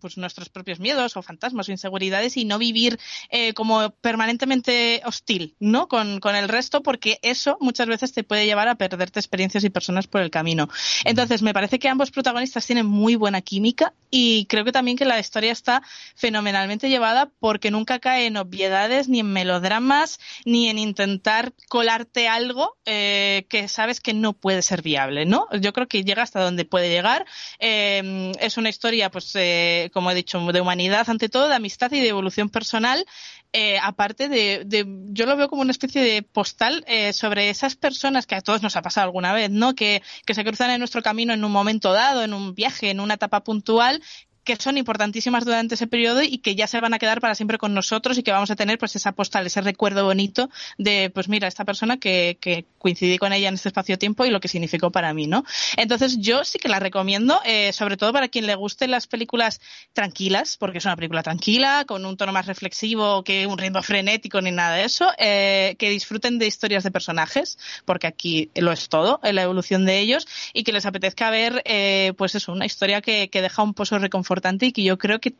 pues 0.00 0.16
nuestros 0.16 0.48
propios 0.48 0.80
miedos 0.80 1.16
o 1.16 1.22
fantasmas 1.22 1.68
o 1.68 1.72
inseguridades 1.72 2.36
y 2.36 2.44
no 2.44 2.58
vivir 2.58 2.98
eh, 3.30 3.52
como 3.54 3.90
permanentemente 3.90 5.02
hostil, 5.04 5.54
¿no? 5.60 5.88
Con, 5.88 6.20
con, 6.20 6.36
el 6.36 6.48
resto, 6.48 6.82
porque 6.82 7.18
eso 7.22 7.56
muchas 7.60 7.86
veces 7.86 8.12
te 8.12 8.24
puede 8.24 8.46
llevar 8.46 8.68
a 8.68 8.76
perderte 8.76 9.18
experiencias 9.18 9.64
y 9.64 9.70
personas 9.70 10.06
por 10.06 10.20
el 10.20 10.30
camino. 10.30 10.68
Entonces, 11.04 11.42
me 11.42 11.54
parece 11.54 11.78
que 11.78 11.88
ambos 11.88 12.10
protagonistas 12.10 12.66
tienen 12.66 12.86
muy 12.86 13.16
buena 13.16 13.40
química 13.40 13.92
y 14.10 14.46
creo 14.46 14.64
que 14.64 14.72
también 14.72 14.96
que 14.96 15.04
la 15.04 15.18
historia 15.18 15.52
está 15.52 15.82
fenomenalmente 16.14 16.88
llevada 16.88 17.30
porque 17.40 17.70
nunca 17.70 17.98
cae 17.98 18.26
en 18.26 18.36
obviedades, 18.36 19.08
ni 19.08 19.20
en 19.20 19.32
melodramas, 19.32 20.20
ni 20.44 20.68
en 20.68 20.78
intentar 20.78 21.52
colarte 21.68 22.28
algo 22.28 22.76
eh, 22.84 23.46
que 23.48 23.68
sabes 23.68 24.00
que 24.00 24.14
no 24.14 24.32
puede 24.32 24.62
ser 24.62 24.82
viable, 24.82 25.26
¿no? 25.26 25.48
Yo 25.60 25.72
creo 25.72 25.88
que 25.88 26.04
llega 26.04 26.22
hasta 26.22 26.40
donde 26.40 26.64
puede 26.64 26.88
llegar. 26.88 27.26
Eh, 27.58 28.32
es 28.40 28.56
una 28.56 28.68
historia, 28.68 29.10
pues, 29.10 29.34
eh, 29.34 29.57
como 29.92 30.10
he 30.10 30.14
dicho, 30.14 30.38
de 30.40 30.60
humanidad 30.60 31.08
ante 31.08 31.28
todo, 31.28 31.48
de 31.48 31.54
amistad 31.54 31.90
y 31.92 32.00
de 32.00 32.08
evolución 32.08 32.48
personal, 32.48 33.04
eh, 33.52 33.78
aparte 33.82 34.28
de, 34.28 34.66
yo 35.10 35.24
lo 35.24 35.36
veo 35.36 35.48
como 35.48 35.62
una 35.62 35.70
especie 35.70 36.02
de 36.02 36.22
postal 36.22 36.84
eh, 36.86 37.14
sobre 37.14 37.48
esas 37.48 37.76
personas 37.76 38.26
que 38.26 38.34
a 38.34 38.42
todos 38.42 38.62
nos 38.62 38.76
ha 38.76 38.82
pasado 38.82 39.06
alguna 39.06 39.32
vez, 39.32 39.50
¿no? 39.50 39.74
Que, 39.74 40.02
que 40.26 40.34
se 40.34 40.44
cruzan 40.44 40.70
en 40.70 40.78
nuestro 40.80 41.02
camino 41.02 41.32
en 41.32 41.44
un 41.44 41.52
momento 41.52 41.92
dado, 41.92 42.22
en 42.22 42.34
un 42.34 42.54
viaje, 42.54 42.90
en 42.90 43.00
una 43.00 43.14
etapa 43.14 43.44
puntual 43.44 44.02
que 44.48 44.56
son 44.56 44.78
importantísimas 44.78 45.44
durante 45.44 45.74
ese 45.74 45.86
periodo 45.86 46.22
y 46.22 46.38
que 46.38 46.54
ya 46.54 46.66
se 46.66 46.80
van 46.80 46.94
a 46.94 46.98
quedar 46.98 47.20
para 47.20 47.34
siempre 47.34 47.58
con 47.58 47.74
nosotros 47.74 48.16
y 48.16 48.22
que 48.22 48.32
vamos 48.32 48.50
a 48.50 48.56
tener 48.56 48.78
pues 48.78 48.96
esa 48.96 49.12
postal, 49.12 49.44
ese 49.44 49.60
recuerdo 49.60 50.04
bonito 50.04 50.48
de 50.78 51.10
pues 51.10 51.28
mira, 51.28 51.46
esta 51.48 51.66
persona 51.66 51.98
que, 51.98 52.38
que 52.40 52.64
coincidí 52.78 53.18
con 53.18 53.34
ella 53.34 53.48
en 53.48 53.54
este 53.56 53.68
espacio-tiempo 53.68 54.24
y 54.24 54.30
lo 54.30 54.40
que 54.40 54.48
significó 54.48 54.90
para 54.90 55.12
mí, 55.12 55.26
¿no? 55.26 55.44
Entonces 55.76 56.16
yo 56.18 56.44
sí 56.44 56.58
que 56.58 56.68
la 56.68 56.80
recomiendo, 56.80 57.42
eh, 57.44 57.74
sobre 57.74 57.98
todo 57.98 58.10
para 58.14 58.28
quien 58.28 58.46
le 58.46 58.54
gusten 58.54 58.90
las 58.90 59.06
películas 59.06 59.60
tranquilas, 59.92 60.56
porque 60.56 60.78
es 60.78 60.86
una 60.86 60.96
película 60.96 61.22
tranquila, 61.22 61.84
con 61.86 62.06
un 62.06 62.16
tono 62.16 62.32
más 62.32 62.46
reflexivo 62.46 63.24
que 63.24 63.46
un 63.46 63.58
ritmo 63.58 63.82
frenético 63.82 64.40
ni 64.40 64.50
nada 64.50 64.76
de 64.76 64.84
eso, 64.84 65.10
eh, 65.18 65.76
que 65.78 65.90
disfruten 65.90 66.38
de 66.38 66.46
historias 66.46 66.84
de 66.84 66.90
personajes, 66.90 67.58
porque 67.84 68.06
aquí 68.06 68.50
lo 68.54 68.72
es 68.72 68.88
todo, 68.88 69.20
la 69.22 69.42
evolución 69.42 69.84
de 69.84 69.98
ellos, 69.98 70.26
y 70.54 70.64
que 70.64 70.72
les 70.72 70.86
apetezca 70.86 71.28
ver, 71.28 71.60
eh, 71.66 72.14
pues 72.16 72.34
eso, 72.34 72.52
una 72.52 72.64
historia 72.64 73.02
que, 73.02 73.28
que 73.28 73.42
deja 73.42 73.62
un 73.62 73.74
pozo 73.74 73.98
reconfortante 73.98 74.37
y 74.60 74.72
que 74.72 74.82
yo 74.82 74.98
creo 74.98 75.20
que, 75.20 75.34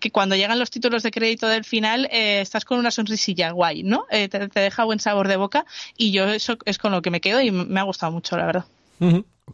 que 0.00 0.10
cuando 0.10 0.36
llegan 0.36 0.58
los 0.58 0.70
títulos 0.70 1.02
de 1.02 1.10
crédito 1.10 1.48
del 1.48 1.64
final 1.64 2.06
eh, 2.10 2.40
estás 2.40 2.64
con 2.64 2.78
una 2.78 2.90
sonrisilla 2.90 3.50
guay, 3.50 3.82
¿no? 3.82 4.06
Eh, 4.10 4.28
te, 4.28 4.48
deja 4.48 4.84
buen 4.84 5.00
sabor 5.00 5.28
de 5.28 5.36
boca 5.36 5.64
y 5.96 6.12
yo 6.12 6.26
eso 6.28 6.56
es 6.64 6.78
con 6.78 6.92
lo 6.92 7.02
que 7.02 7.10
me 7.10 7.20
quedo 7.20 7.40
y 7.40 7.50
me 7.50 7.80
ha 7.80 7.84
gustado 7.84 8.12
mucho, 8.12 8.36
la 8.36 8.46
verdad. 8.46 8.64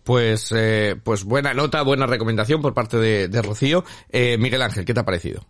Pues, 0.05 0.53
eh, 0.55 0.97
pues 1.03 1.25
buena 1.25 1.55
nota, 1.55 1.83
buena 1.83 2.07
recomendación 2.07 2.61
por 2.61 2.75
parte 2.75 2.99
de, 2.99 3.29
de 3.29 3.43
Rocío. 3.43 3.85
Miguel 4.13 4.63
Ángel, 4.63 4.85
¿qué 4.85 4.95
te 4.95 5.01
ha 5.01 5.05
parecido? 5.05 5.47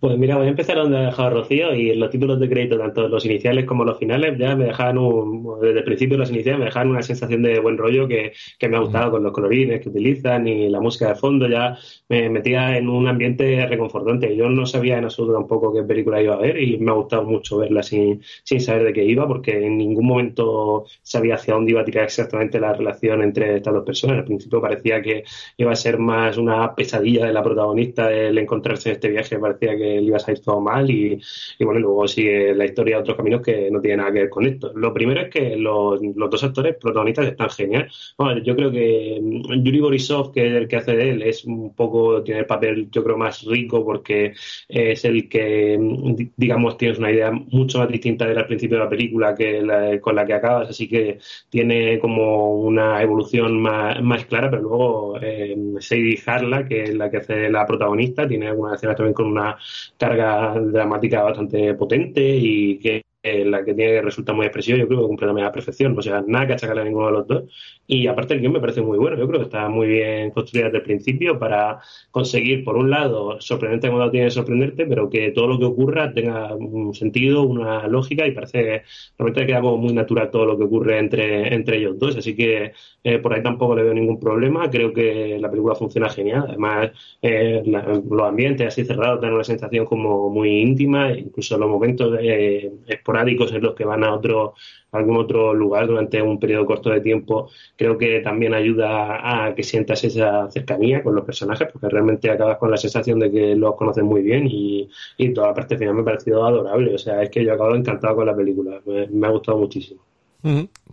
Pues 0.00 0.16
mira, 0.16 0.36
voy 0.36 0.46
a 0.46 0.50
empezar 0.50 0.76
donde 0.76 0.96
ha 0.96 1.06
dejado 1.06 1.30
Rocío 1.30 1.74
y 1.74 1.92
los 1.96 2.08
títulos 2.10 2.38
de 2.38 2.48
crédito, 2.48 2.78
tanto 2.78 3.08
los 3.08 3.24
iniciales 3.24 3.64
como 3.64 3.84
los 3.84 3.98
finales, 3.98 4.38
ya 4.38 4.54
me 4.54 4.66
dejaban 4.66 4.96
un, 4.96 5.58
desde 5.60 5.78
el 5.80 5.84
principio 5.84 6.16
los 6.16 6.30
iniciales 6.30 6.60
me 6.60 6.66
dejaban 6.66 6.90
una 6.90 7.02
sensación 7.02 7.42
de 7.42 7.58
buen 7.58 7.76
rollo 7.76 8.06
que, 8.06 8.32
que 8.60 8.68
me 8.68 8.76
ha 8.76 8.80
gustado 8.80 9.10
con 9.10 9.24
los 9.24 9.32
colorines 9.32 9.80
que 9.80 9.88
utilizan 9.88 10.46
y 10.46 10.68
la 10.68 10.78
música 10.80 11.08
de 11.08 11.16
fondo, 11.16 11.48
ya 11.48 11.76
me 12.08 12.30
metía 12.30 12.78
en 12.78 12.88
un 12.88 13.08
ambiente 13.08 13.66
reconfortante. 13.66 14.36
Yo 14.36 14.48
no 14.48 14.66
sabía 14.66 14.98
en 14.98 15.04
absoluto 15.04 15.34
tampoco 15.34 15.74
qué 15.74 15.82
película 15.82 16.22
iba 16.22 16.34
a 16.34 16.38
ver 16.38 16.62
y 16.62 16.78
me 16.78 16.92
ha 16.92 16.94
gustado 16.94 17.24
mucho 17.24 17.58
verla 17.58 17.82
sin, 17.82 18.22
sin 18.44 18.60
saber 18.60 18.84
de 18.84 18.92
qué 18.92 19.04
iba 19.04 19.26
porque 19.26 19.66
en 19.66 19.78
ningún 19.78 20.06
momento 20.06 20.84
sabía 21.02 21.34
hacia 21.34 21.54
dónde 21.54 21.72
iba 21.72 21.80
a 21.80 21.84
tirar 21.84 22.04
exactamente 22.04 22.60
la 22.60 22.72
relación 22.72 23.20
entre 23.22 23.56
estas 23.56 23.74
dos 23.74 23.84
personas. 23.84 24.18
Al 24.18 24.24
principio 24.24 24.60
parecía 24.60 25.02
que 25.02 25.24
iba 25.56 25.72
a 25.72 25.76
ser 25.76 25.98
más 25.98 26.36
una 26.36 26.72
pesadilla 26.76 27.26
de 27.26 27.32
la 27.32 27.42
protagonista 27.42 28.12
el 28.12 28.38
encontrarse 28.38 28.90
en 28.90 28.94
este 28.94 29.08
viaje, 29.08 29.38
parecía 29.40 29.76
que 29.76 29.87
le 29.96 30.02
ibas 30.02 30.28
a 30.28 30.32
ir 30.32 30.40
todo 30.40 30.60
mal 30.60 30.90
y, 30.90 31.20
bueno, 31.60 31.80
luego 31.80 32.08
sigue 32.08 32.54
la 32.54 32.64
historia 32.64 32.96
de 32.96 33.02
otros 33.02 33.16
caminos 33.16 33.42
que 33.42 33.70
no 33.70 33.80
tienen 33.80 33.98
nada 33.98 34.12
que 34.12 34.20
ver 34.20 34.30
con 34.30 34.46
esto. 34.46 34.72
Lo 34.74 34.92
primero 34.92 35.20
es 35.22 35.30
que 35.30 35.56
los, 35.56 36.00
los 36.14 36.30
dos 36.30 36.44
actores 36.44 36.76
protagonistas 36.76 37.26
están 37.26 37.50
geniales. 37.50 38.14
yo 38.44 38.56
creo 38.56 38.70
que 38.70 39.18
mm, 39.20 39.62
Yuri 39.64 39.80
Borisov, 39.80 40.32
que 40.32 40.46
es 40.46 40.54
el 40.54 40.68
que 40.68 40.76
hace 40.76 40.96
de 40.96 41.10
él, 41.10 41.22
es 41.22 41.44
un 41.44 41.74
poco, 41.74 42.22
tiene 42.22 42.40
el 42.40 42.46
papel 42.46 42.88
yo 42.90 43.02
creo 43.04 43.16
más 43.16 43.44
rico 43.44 43.84
porque 43.84 44.32
es 44.68 45.04
el 45.04 45.28
que, 45.28 45.78
mm, 45.78 46.14
digamos, 46.36 46.76
tienes 46.76 46.98
una 46.98 47.10
idea 47.12 47.30
mucho 47.30 47.78
más 47.78 47.88
distinta 47.88 48.26
del 48.26 48.46
principio 48.46 48.78
de 48.78 48.84
la 48.84 48.90
película 48.90 49.34
que 49.34 49.98
con 50.00 50.14
la 50.14 50.26
que 50.26 50.34
acabas, 50.34 50.70
así 50.70 50.88
que 50.88 51.18
tiene 51.48 51.98
como 51.98 52.60
una 52.60 53.02
evolución 53.02 53.60
más, 53.60 54.00
más 54.02 54.24
clara, 54.26 54.50
pero 54.50 54.62
luego 54.62 55.18
eh, 55.20 55.56
Sadie 55.80 56.20
Harla, 56.26 56.66
que 56.66 56.84
es 56.84 56.94
la 56.94 57.10
que 57.10 57.18
hace 57.18 57.50
la 57.50 57.66
protagonista, 57.66 58.26
tiene 58.26 58.48
algunas 58.48 58.74
escenas 58.76 58.96
también 58.96 59.14
con 59.14 59.26
una 59.26 59.56
carga 59.96 60.54
dramática 60.60 61.22
bastante 61.22 61.74
potente 61.74 62.20
y 62.36 62.78
que 62.78 63.02
la 63.22 63.64
que 63.64 63.74
tiene 63.74 63.92
que 63.92 64.02
resultar 64.02 64.34
muy 64.34 64.46
expresiva, 64.46 64.78
yo 64.78 64.86
creo 64.86 65.00
que 65.00 65.06
cumple 65.06 65.26
también 65.26 65.46
a 65.46 65.52
perfección. 65.52 65.96
O 65.98 66.02
sea, 66.02 66.22
nada 66.26 66.46
que 66.46 66.52
achacarle 66.54 66.82
a 66.82 66.84
ninguno 66.84 67.06
de 67.06 67.12
los 67.12 67.26
dos. 67.26 67.44
Y 67.86 68.06
aparte 68.06 68.34
el 68.34 68.40
guion 68.40 68.52
me 68.52 68.60
parece 68.60 68.80
muy 68.80 68.98
bueno. 68.98 69.16
Yo 69.18 69.26
creo 69.26 69.40
que 69.40 69.46
está 69.46 69.68
muy 69.68 69.88
bien 69.88 70.30
construido 70.30 70.66
desde 70.66 70.78
el 70.78 70.84
principio 70.84 71.38
para 71.38 71.80
conseguir, 72.10 72.64
por 72.64 72.76
un 72.76 72.90
lado, 72.90 73.40
sorprendente 73.40 73.88
cuando 73.88 74.10
tiene 74.10 74.26
que 74.26 74.30
sorprenderte, 74.32 74.86
pero 74.86 75.08
que 75.10 75.30
todo 75.32 75.48
lo 75.48 75.58
que 75.58 75.64
ocurra 75.64 76.12
tenga 76.12 76.54
un 76.54 76.94
sentido, 76.94 77.42
una 77.42 77.86
lógica 77.88 78.26
y 78.26 78.32
parece 78.32 78.62
que 78.62 78.82
realmente 79.18 79.46
queda 79.46 79.60
como 79.60 79.78
muy 79.78 79.92
natural 79.92 80.30
todo 80.30 80.46
lo 80.46 80.58
que 80.58 80.64
ocurre 80.64 80.98
entre, 80.98 81.54
entre 81.54 81.78
ellos 81.78 81.98
dos. 81.98 82.16
Así 82.16 82.36
que 82.36 82.72
eh, 83.08 83.18
por 83.18 83.32
ahí 83.32 83.42
tampoco 83.42 83.74
le 83.74 83.84
veo 83.84 83.94
ningún 83.94 84.20
problema. 84.20 84.68
Creo 84.70 84.92
que 84.92 85.38
la 85.40 85.50
película 85.50 85.74
funciona 85.74 86.10
genial. 86.10 86.44
Además, 86.48 86.90
eh, 87.22 87.62
los 87.64 88.22
ambientes 88.22 88.66
así 88.66 88.84
cerrados 88.84 89.20
dan 89.20 89.32
una 89.34 89.44
sensación 89.44 89.86
como 89.86 90.28
muy 90.28 90.60
íntima, 90.60 91.12
incluso 91.12 91.56
los 91.56 91.68
momentos 91.70 92.18
eh, 92.20 92.70
esporádicos 92.86 93.52
en 93.52 93.62
los 93.62 93.74
que 93.74 93.84
van 93.84 94.04
a 94.04 94.14
otro 94.14 94.54
algún 94.92 95.16
otro 95.16 95.54
lugar 95.54 95.86
durante 95.86 96.20
un 96.22 96.38
periodo 96.38 96.66
corto 96.66 96.90
de 96.90 97.00
tiempo, 97.00 97.50
creo 97.76 97.98
que 97.98 98.20
también 98.20 98.54
ayuda 98.54 99.46
a 99.46 99.54
que 99.54 99.62
sientas 99.62 100.02
esa 100.04 100.50
cercanía 100.50 101.02
con 101.02 101.14
los 101.14 101.24
personajes, 101.24 101.68
porque 101.72 101.88
realmente 101.88 102.30
acabas 102.30 102.58
con 102.58 102.70
la 102.70 102.76
sensación 102.76 103.18
de 103.18 103.30
que 103.30 103.54
los 103.54 103.76
conoces 103.76 104.04
muy 104.04 104.22
bien 104.22 104.46
y, 104.50 104.88
toda 105.34 105.48
la 105.48 105.54
parte 105.54 105.76
final 105.76 105.94
me 105.94 106.00
ha 106.02 106.04
parecido 106.04 106.46
adorable. 106.46 106.94
O 106.94 106.98
sea, 106.98 107.22
es 107.22 107.30
que 107.30 107.44
yo 107.44 107.52
acabo 107.52 107.74
encantado 107.74 108.16
con 108.16 108.26
la 108.26 108.36
película, 108.36 108.80
me, 108.86 109.26
ha 109.26 109.30
gustado 109.30 109.58
muchísimo. 109.58 110.07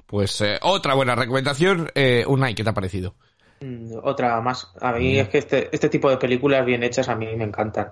Pues 0.06 0.42
eh, 0.42 0.58
otra 0.62 0.94
buena 0.94 1.16
recomendación, 1.16 1.90
eh, 1.96 2.24
Unai, 2.28 2.56
¿qué 2.56 2.64
te 2.64 2.70
ha 2.70 2.74
parecido? 2.74 3.16
Mm, 3.62 3.98
otra 4.04 4.40
más. 4.42 4.72
A 4.82 4.94
mí 4.94 5.18
es 5.18 5.30
que 5.30 5.40
este, 5.40 5.70
este 5.72 5.90
tipo 5.90 6.10
de 6.10 6.18
películas 6.18 6.66
bien 6.66 6.84
hechas 6.84 7.10
a 7.10 7.16
mí 7.16 7.28
me 7.36 7.44
encantan. 7.44 7.92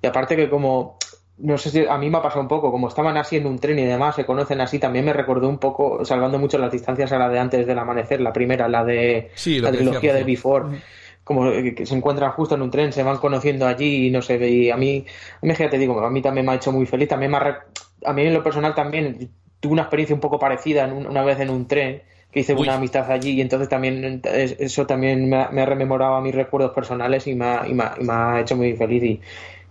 Y 0.00 0.06
aparte 0.06 0.36
que 0.36 0.48
como 0.48 0.98
no 1.38 1.56
sé 1.56 1.70
si 1.70 1.86
a 1.86 1.96
mí 1.98 2.10
me 2.10 2.18
ha 2.18 2.22
pasado 2.22 2.40
un 2.40 2.48
poco, 2.48 2.70
como 2.70 2.88
estaban 2.88 3.16
así 3.16 3.36
en 3.36 3.46
un 3.46 3.58
tren 3.58 3.78
y 3.78 3.84
demás, 3.84 4.16
se 4.16 4.26
conocen 4.26 4.60
así, 4.60 4.78
también 4.78 5.04
me 5.04 5.12
recordó 5.12 5.48
un 5.48 5.58
poco, 5.58 6.04
salvando 6.04 6.38
mucho 6.38 6.58
las 6.58 6.72
distancias 6.72 7.12
a 7.12 7.18
la 7.18 7.28
de 7.28 7.38
antes 7.38 7.66
del 7.66 7.78
amanecer, 7.78 8.20
la 8.20 8.32
primera, 8.32 8.68
la 8.68 8.84
de 8.84 9.30
la 9.60 9.70
trilogía 9.70 10.14
de 10.14 10.24
Before. 10.24 10.80
Como 11.22 11.50
que 11.50 11.84
se 11.84 11.94
encuentran 11.94 12.32
justo 12.32 12.54
en 12.54 12.62
un 12.62 12.70
tren, 12.70 12.92
se 12.92 13.02
van 13.02 13.18
conociendo 13.18 13.66
allí 13.66 14.06
y 14.06 14.10
no 14.10 14.22
sé, 14.22 14.36
y 14.48 14.70
a 14.70 14.76
mí, 14.76 15.04
a 15.42 15.46
mí 15.46 15.54
te 15.54 15.78
digo, 15.78 16.00
a 16.00 16.10
mí 16.10 16.22
también 16.22 16.46
me 16.46 16.52
ha 16.52 16.54
hecho 16.56 16.72
muy 16.72 16.86
feliz, 16.86 17.08
también 17.08 17.30
me 17.30 17.38
a 17.38 18.12
mí 18.12 18.22
en 18.22 18.34
lo 18.34 18.42
personal 18.42 18.74
también 18.74 19.30
tuve 19.60 19.72
una 19.72 19.82
experiencia 19.82 20.14
un 20.14 20.20
poco 20.20 20.38
parecida 20.38 20.86
una 20.86 21.22
vez 21.22 21.40
en 21.40 21.50
un 21.50 21.66
tren, 21.66 22.02
que 22.30 22.40
hice 22.40 22.54
una 22.54 22.74
amistad 22.74 23.10
allí 23.10 23.30
y 23.30 23.40
entonces 23.40 23.68
también 23.68 24.20
eso 24.24 24.86
también 24.86 25.28
me 25.30 25.36
ha, 25.36 25.48
me 25.48 25.64
rememorado 25.64 26.16
a 26.16 26.20
mis 26.20 26.34
recuerdos 26.34 26.72
personales 26.72 27.26
y 27.26 27.34
me 27.34 27.56
y 27.66 27.72
me 27.74 28.12
ha 28.12 28.40
hecho 28.40 28.54
muy 28.54 28.76
feliz 28.76 29.02
y, 29.02 29.20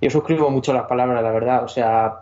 yo 0.02 0.10
suscribo 0.10 0.50
mucho 0.50 0.74
las 0.74 0.86
palabras, 0.86 1.24
la 1.24 1.32
verdad. 1.32 1.64
O 1.64 1.68
sea, 1.68 2.22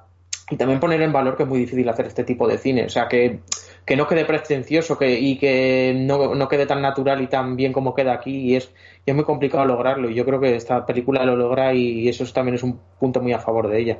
y 0.49 0.55
también 0.57 0.79
poner 0.79 1.01
en 1.01 1.11
valor 1.11 1.35
que 1.35 1.43
es 1.43 1.49
muy 1.49 1.59
difícil 1.59 1.87
hacer 1.89 2.05
este 2.05 2.23
tipo 2.23 2.47
de 2.47 2.57
cine. 2.57 2.85
O 2.85 2.89
sea, 2.89 3.07
que, 3.07 3.39
que 3.85 3.95
no 3.95 4.07
quede 4.07 4.25
pretencioso 4.25 4.97
que, 4.97 5.19
y 5.19 5.37
que 5.37 5.93
no, 5.95 6.35
no, 6.35 6.47
quede 6.47 6.65
tan 6.65 6.81
natural 6.81 7.21
y 7.21 7.27
tan 7.27 7.55
bien 7.55 7.73
como 7.73 7.93
queda 7.93 8.13
aquí. 8.13 8.31
Y 8.31 8.55
es, 8.55 8.71
y 9.05 9.11
es 9.11 9.15
muy 9.15 9.25
complicado 9.25 9.65
lograrlo. 9.65 10.09
Y 10.09 10.15
yo 10.15 10.25
creo 10.25 10.39
que 10.39 10.55
esta 10.55 10.85
película 10.85 11.25
lo 11.25 11.35
logra 11.35 11.73
y 11.73 12.07
eso 12.07 12.25
también 12.31 12.55
es 12.55 12.63
un 12.63 12.79
punto 12.99 13.21
muy 13.21 13.33
a 13.33 13.39
favor 13.39 13.67
de 13.67 13.79
ella. 13.79 13.99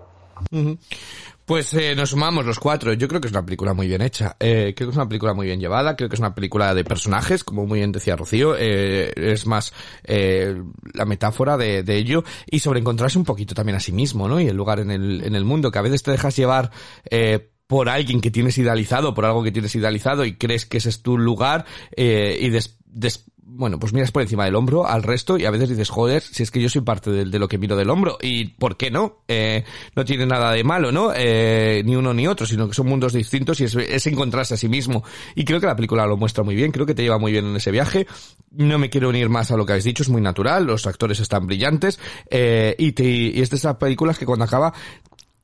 Pues 1.46 1.72
eh, 1.76 1.96
nos 1.96 2.10
sumamos 2.10 2.44
los 2.44 2.60
cuatro. 2.60 2.92
Yo 2.94 3.08
creo 3.08 3.22
que 3.22 3.28
es 3.28 3.32
una 3.34 3.46
película 3.46 3.74
muy 3.76 3.88
bien 3.88 4.02
hecha. 4.02 4.36
Eh, 4.40 4.74
creo 4.76 4.88
que 4.88 4.92
es 4.92 4.96
una 4.98 5.08
película 5.08 5.36
muy 5.36 5.46
bien 5.46 5.60
llevada. 5.60 5.96
Creo 5.96 6.10
que 6.10 6.16
es 6.16 6.20
una 6.20 6.34
película 6.34 6.74
de 6.74 6.84
personajes, 6.84 7.44
como 7.44 7.68
muy 7.68 7.80
bien 7.80 7.92
decía 7.92 8.16
Rocío. 8.16 8.56
Eh, 8.58 9.14
es 9.16 9.46
más 9.46 9.72
eh, 10.06 10.60
la 10.94 11.06
metáfora 11.06 11.56
de, 11.56 11.84
de 11.84 11.98
ello 11.98 12.24
y 12.50 12.60
sobre 12.60 12.80
encontrarse 12.80 13.20
un 13.20 13.26
poquito 13.26 13.54
también 13.54 13.76
a 13.76 13.80
sí 13.80 13.92
mismo, 13.92 14.28
¿no? 14.28 14.42
Y 14.42 14.48
el 14.48 14.58
lugar 14.58 14.80
en 14.80 14.90
el, 14.90 15.24
en 15.24 15.36
el 15.36 15.46
mundo, 15.46 15.70
que 15.70 15.78
a 15.78 15.84
veces 15.84 16.02
te 16.02 16.10
dejas 16.10 16.36
llevar 16.36 16.72
eh, 17.12 17.52
por 17.68 17.90
alguien 17.90 18.22
que 18.22 18.32
tienes 18.32 18.58
idealizado, 18.58 19.14
por 19.14 19.26
algo 19.26 19.44
que 19.44 19.52
tienes 19.52 19.76
idealizado 19.76 20.26
y 20.26 20.38
crees 20.38 20.66
que 20.66 20.78
ese 20.78 20.90
es 20.90 21.04
tu 21.04 21.16
lugar 21.16 21.66
eh, 21.96 22.40
y 22.42 22.50
des, 22.50 22.80
des- 22.86 23.26
bueno, 23.48 23.80
pues 23.80 23.94
miras 23.94 24.12
por 24.12 24.24
encima 24.24 24.46
del 24.46 24.56
hombro 24.56 24.88
al 24.88 25.04
resto 25.04 25.38
y 25.38 25.46
a 25.46 25.52
veces 25.52 25.70
dices, 25.70 25.90
joder, 25.90 26.24
si 26.24 26.42
es 26.42 26.50
que 26.50 26.60
yo 26.60 26.68
soy 26.68 26.82
parte 26.82 27.12
de, 27.12 27.40
lo 27.40 27.48
que 27.48 27.60
miro 27.60 27.76
del 27.76 27.92
hombro 27.92 28.18
y 28.20 28.46
¿por 28.46 28.76
qué 28.76 28.90
no? 28.90 29.20
Eh, 29.28 29.64
no 29.96 30.04
tiene 30.04 30.26
nada 30.26 30.52
de 30.52 30.64
malo, 30.64 30.92
¿no? 30.92 31.12
Eh, 31.16 31.84
ni 31.86 31.96
uno 31.96 32.12
ni 32.14 32.28
otro, 32.28 32.48
sino 32.48 32.68
que 32.68 32.74
son 32.74 32.88
mundos 32.88 33.14
distintos 33.14 33.62
y 33.62 33.66
es, 33.66 33.76
es 33.76 34.08
encontrarse 34.08 34.56
a 34.56 34.58
sí 34.58 34.68
mismo. 34.68 35.04
Y 35.36 35.46
creo 35.46 35.60
que 35.60 35.68
la 35.68 35.76
película 35.76 36.08
lo 36.08 36.18
muestra 36.18 36.44
muy 36.44 36.56
bien, 36.56 36.72
creo 36.72 36.88
que 36.88 36.96
te 36.96 37.04
lleva 37.04 37.20
muy 37.20 37.32
bien 37.32 37.46
en 37.46 37.56
ese 37.56 37.70
viaje. 37.70 38.08
No 38.50 38.80
me 38.80 38.90
quiero 38.90 39.10
unir 39.10 39.30
más 39.30 39.52
a 39.52 39.58
lo 39.58 39.66
que 39.66 39.74
habéis 39.74 39.86
dicho, 39.86 40.02
es 40.02 40.10
muy 40.10 40.22
natural, 40.22 40.66
los 40.66 40.88
actores 40.88 41.20
están 41.20 41.46
brillantes 41.46 42.00
eh, 42.32 42.76
y, 42.80 42.94
te, 42.94 43.04
y 43.04 43.42
es 43.42 43.52
de 43.52 43.58
esas 43.58 43.76
películas 43.76 44.18
que 44.18 44.26
cuando 44.26 44.46
acaba 44.46 44.74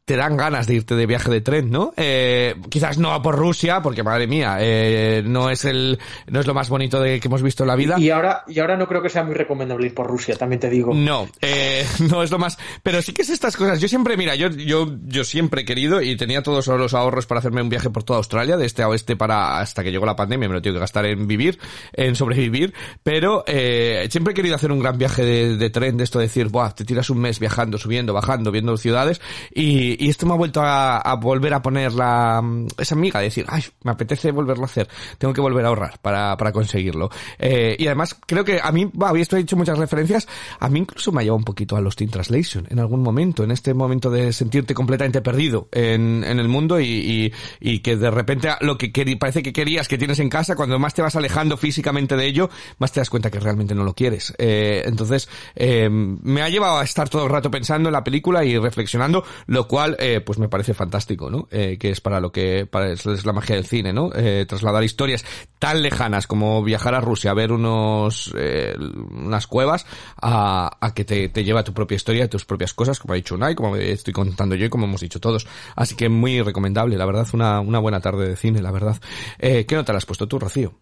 te 0.05 0.15
dan 0.15 0.35
ganas 0.35 0.67
de 0.67 0.75
irte 0.75 0.95
de 0.95 1.05
viaje 1.05 1.29
de 1.29 1.41
tren, 1.41 1.69
¿no? 1.69 1.93
Eh, 1.95 2.55
quizás 2.69 2.97
no 2.97 3.13
a 3.13 3.21
por 3.21 3.35
Rusia, 3.35 3.81
porque 3.81 4.03
madre 4.03 4.27
mía, 4.27 4.57
eh, 4.59 5.21
no 5.25 5.49
es 5.49 5.63
el, 5.63 5.99
no 6.27 6.39
es 6.39 6.47
lo 6.47 6.53
más 6.53 6.69
bonito 6.69 6.99
de 6.99 7.19
que 7.19 7.27
hemos 7.27 7.41
visto 7.41 7.63
en 7.63 7.67
la 7.67 7.75
vida. 7.75 7.95
Y 7.99 8.09
ahora, 8.09 8.43
y 8.47 8.59
ahora 8.59 8.77
no 8.77 8.87
creo 8.87 9.01
que 9.01 9.09
sea 9.09 9.23
muy 9.23 9.35
recomendable 9.35 9.85
ir 9.85 9.93
por 9.93 10.07
Rusia, 10.07 10.35
también 10.35 10.59
te 10.59 10.69
digo. 10.69 10.93
No, 10.93 11.27
eh, 11.41 11.85
no 12.09 12.23
es 12.23 12.31
lo 12.31 12.39
más, 12.39 12.57
pero 12.83 13.01
sí 13.01 13.13
que 13.13 13.21
es 13.21 13.29
estas 13.29 13.55
cosas. 13.55 13.79
Yo 13.79 13.87
siempre, 13.87 14.17
mira, 14.17 14.35
yo, 14.35 14.49
yo, 14.49 14.87
yo 15.05 15.23
siempre 15.23 15.61
he 15.61 15.65
querido 15.65 16.01
y 16.01 16.15
tenía 16.17 16.41
todos 16.41 16.67
los 16.67 16.93
ahorros 16.93 17.27
para 17.27 17.39
hacerme 17.39 17.61
un 17.61 17.69
viaje 17.69 17.89
por 17.89 18.03
toda 18.03 18.17
Australia, 18.17 18.57
de 18.57 18.65
este 18.65 18.83
a 18.83 18.89
oeste 18.89 19.15
para 19.15 19.59
hasta 19.59 19.83
que 19.83 19.91
llegó 19.91 20.05
la 20.05 20.15
pandemia, 20.15 20.49
me 20.49 20.55
lo 20.55 20.61
tengo 20.61 20.75
que 20.75 20.81
gastar 20.81 21.05
en 21.05 21.27
vivir, 21.27 21.59
en 21.93 22.15
sobrevivir, 22.15 22.73
pero 23.03 23.43
eh, 23.45 24.07
siempre 24.09 24.31
he 24.31 24.35
querido 24.35 24.55
hacer 24.55 24.71
un 24.71 24.79
gran 24.79 24.97
viaje 24.97 25.23
de, 25.23 25.57
de 25.57 25.69
tren, 25.69 25.97
de 25.97 26.03
esto 26.03 26.19
de 26.19 26.25
decir, 26.25 26.47
buah, 26.47 26.71
te 26.71 26.85
tiras 26.85 27.09
un 27.09 27.19
mes 27.19 27.39
viajando, 27.39 27.77
subiendo, 27.77 28.13
bajando, 28.13 28.51
viendo 28.51 28.75
ciudades 28.77 29.21
y, 29.53 29.90
y 29.99 30.09
esto 30.09 30.25
me 30.25 30.33
ha 30.33 30.37
vuelto 30.37 30.61
a, 30.61 30.97
a 30.97 31.15
volver 31.15 31.53
a 31.53 31.61
poner 31.61 31.93
la, 31.93 32.41
esa 32.77 32.95
amiga, 32.95 33.19
de 33.19 33.25
decir, 33.25 33.45
ay, 33.47 33.63
me 33.83 33.91
apetece 33.91 34.31
volverlo 34.31 34.63
a 34.63 34.67
hacer, 34.67 34.87
tengo 35.17 35.33
que 35.33 35.41
volver 35.41 35.65
a 35.65 35.69
ahorrar 35.69 35.99
para, 36.01 36.35
para 36.37 36.51
conseguirlo. 36.51 37.09
Eh, 37.39 37.75
y 37.79 37.87
además 37.87 38.15
creo 38.25 38.43
que 38.43 38.59
a 38.61 38.71
mí, 38.71 38.89
había 39.01 39.21
esto 39.23 39.35
he 39.35 39.39
dicho 39.39 39.55
muchas 39.55 39.77
referencias, 39.77 40.27
a 40.59 40.69
mí 40.69 40.79
incluso 40.79 41.11
me 41.11 41.21
ha 41.21 41.23
llevado 41.23 41.37
un 41.37 41.43
poquito 41.43 41.75
a 41.75 41.81
Lost 41.81 42.01
in 42.01 42.09
Translation 42.09 42.67
en 42.69 42.79
algún 42.79 43.01
momento, 43.01 43.43
en 43.43 43.51
este 43.51 43.73
momento 43.73 44.09
de 44.09 44.33
sentirte 44.33 44.73
completamente 44.73 45.21
perdido 45.21 45.67
en, 45.71 46.23
en 46.23 46.39
el 46.39 46.47
mundo 46.47 46.79
y, 46.79 46.85
y, 46.85 47.33
y 47.59 47.79
que 47.79 47.97
de 47.97 48.11
repente 48.11 48.49
lo 48.61 48.77
que 48.77 48.91
queri- 48.93 49.17
parece 49.17 49.41
que 49.43 49.53
querías 49.53 49.87
que 49.87 49.97
tienes 49.97 50.19
en 50.19 50.29
casa, 50.29 50.55
cuando 50.55 50.77
más 50.79 50.93
te 50.93 51.01
vas 51.01 51.15
alejando 51.15 51.57
físicamente 51.57 52.15
de 52.15 52.25
ello, 52.25 52.49
más 52.79 52.91
te 52.91 52.99
das 52.99 53.09
cuenta 53.09 53.29
que 53.31 53.39
realmente 53.39 53.73
no 53.75 53.83
lo 53.83 53.93
quieres. 53.93 54.33
Eh, 54.37 54.83
entonces, 54.85 55.27
eh, 55.55 55.89
me 55.89 56.41
ha 56.41 56.49
llevado 56.49 56.79
a 56.79 56.83
estar 56.83 57.09
todo 57.09 57.23
el 57.25 57.29
rato 57.29 57.49
pensando 57.49 57.89
en 57.89 57.93
la 57.93 58.03
película 58.03 58.43
y 58.45 58.57
reflexionando, 58.57 59.23
lo 59.47 59.67
cual, 59.67 59.80
eh, 59.99 60.21
pues 60.21 60.39
me 60.39 60.49
parece 60.49 60.73
fantástico, 60.73 61.29
¿no? 61.29 61.47
Eh, 61.51 61.77
que 61.79 61.89
es 61.89 62.01
para 62.01 62.19
lo 62.19 62.31
que, 62.31 62.65
para, 62.65 62.91
es, 62.91 63.25
la 63.25 63.33
magia 63.33 63.55
del 63.55 63.65
cine, 63.65 63.93
¿no? 63.93 64.11
Eh, 64.15 64.45
trasladar 64.47 64.83
historias 64.83 65.25
tan 65.59 65.81
lejanas 65.81 66.27
como 66.27 66.63
viajar 66.63 66.95
a 66.95 67.01
Rusia 67.01 67.31
a 67.31 67.33
ver 67.33 67.51
unos, 67.51 68.33
eh, 68.37 68.75
unas 68.77 69.47
cuevas 69.47 69.85
a, 70.21 70.77
a 70.79 70.93
que 70.93 71.05
te, 71.05 71.29
te 71.29 71.43
lleva 71.43 71.63
tu 71.63 71.73
propia 71.73 71.95
historia, 71.95 72.29
tus 72.29 72.45
propias 72.45 72.73
cosas, 72.73 72.99
como 72.99 73.13
ha 73.13 73.15
dicho 73.15 73.35
Unai, 73.35 73.55
como 73.55 73.75
estoy 73.75 74.13
contando 74.13 74.55
yo 74.55 74.65
y 74.65 74.69
como 74.69 74.85
hemos 74.85 75.01
dicho 75.01 75.19
todos. 75.19 75.47
Así 75.75 75.95
que 75.95 76.09
muy 76.09 76.41
recomendable, 76.41 76.97
la 76.97 77.05
verdad, 77.05 77.27
una, 77.33 77.59
una 77.59 77.79
buena 77.79 77.99
tarde 77.99 78.27
de 78.29 78.35
cine, 78.35 78.61
la 78.61 78.71
verdad. 78.71 78.99
Eh, 79.39 79.65
¿Qué 79.65 79.75
nota 79.75 79.93
le 79.93 79.97
has 79.97 80.05
puesto 80.05 80.27
tú, 80.27 80.39
Rocío? 80.39 80.73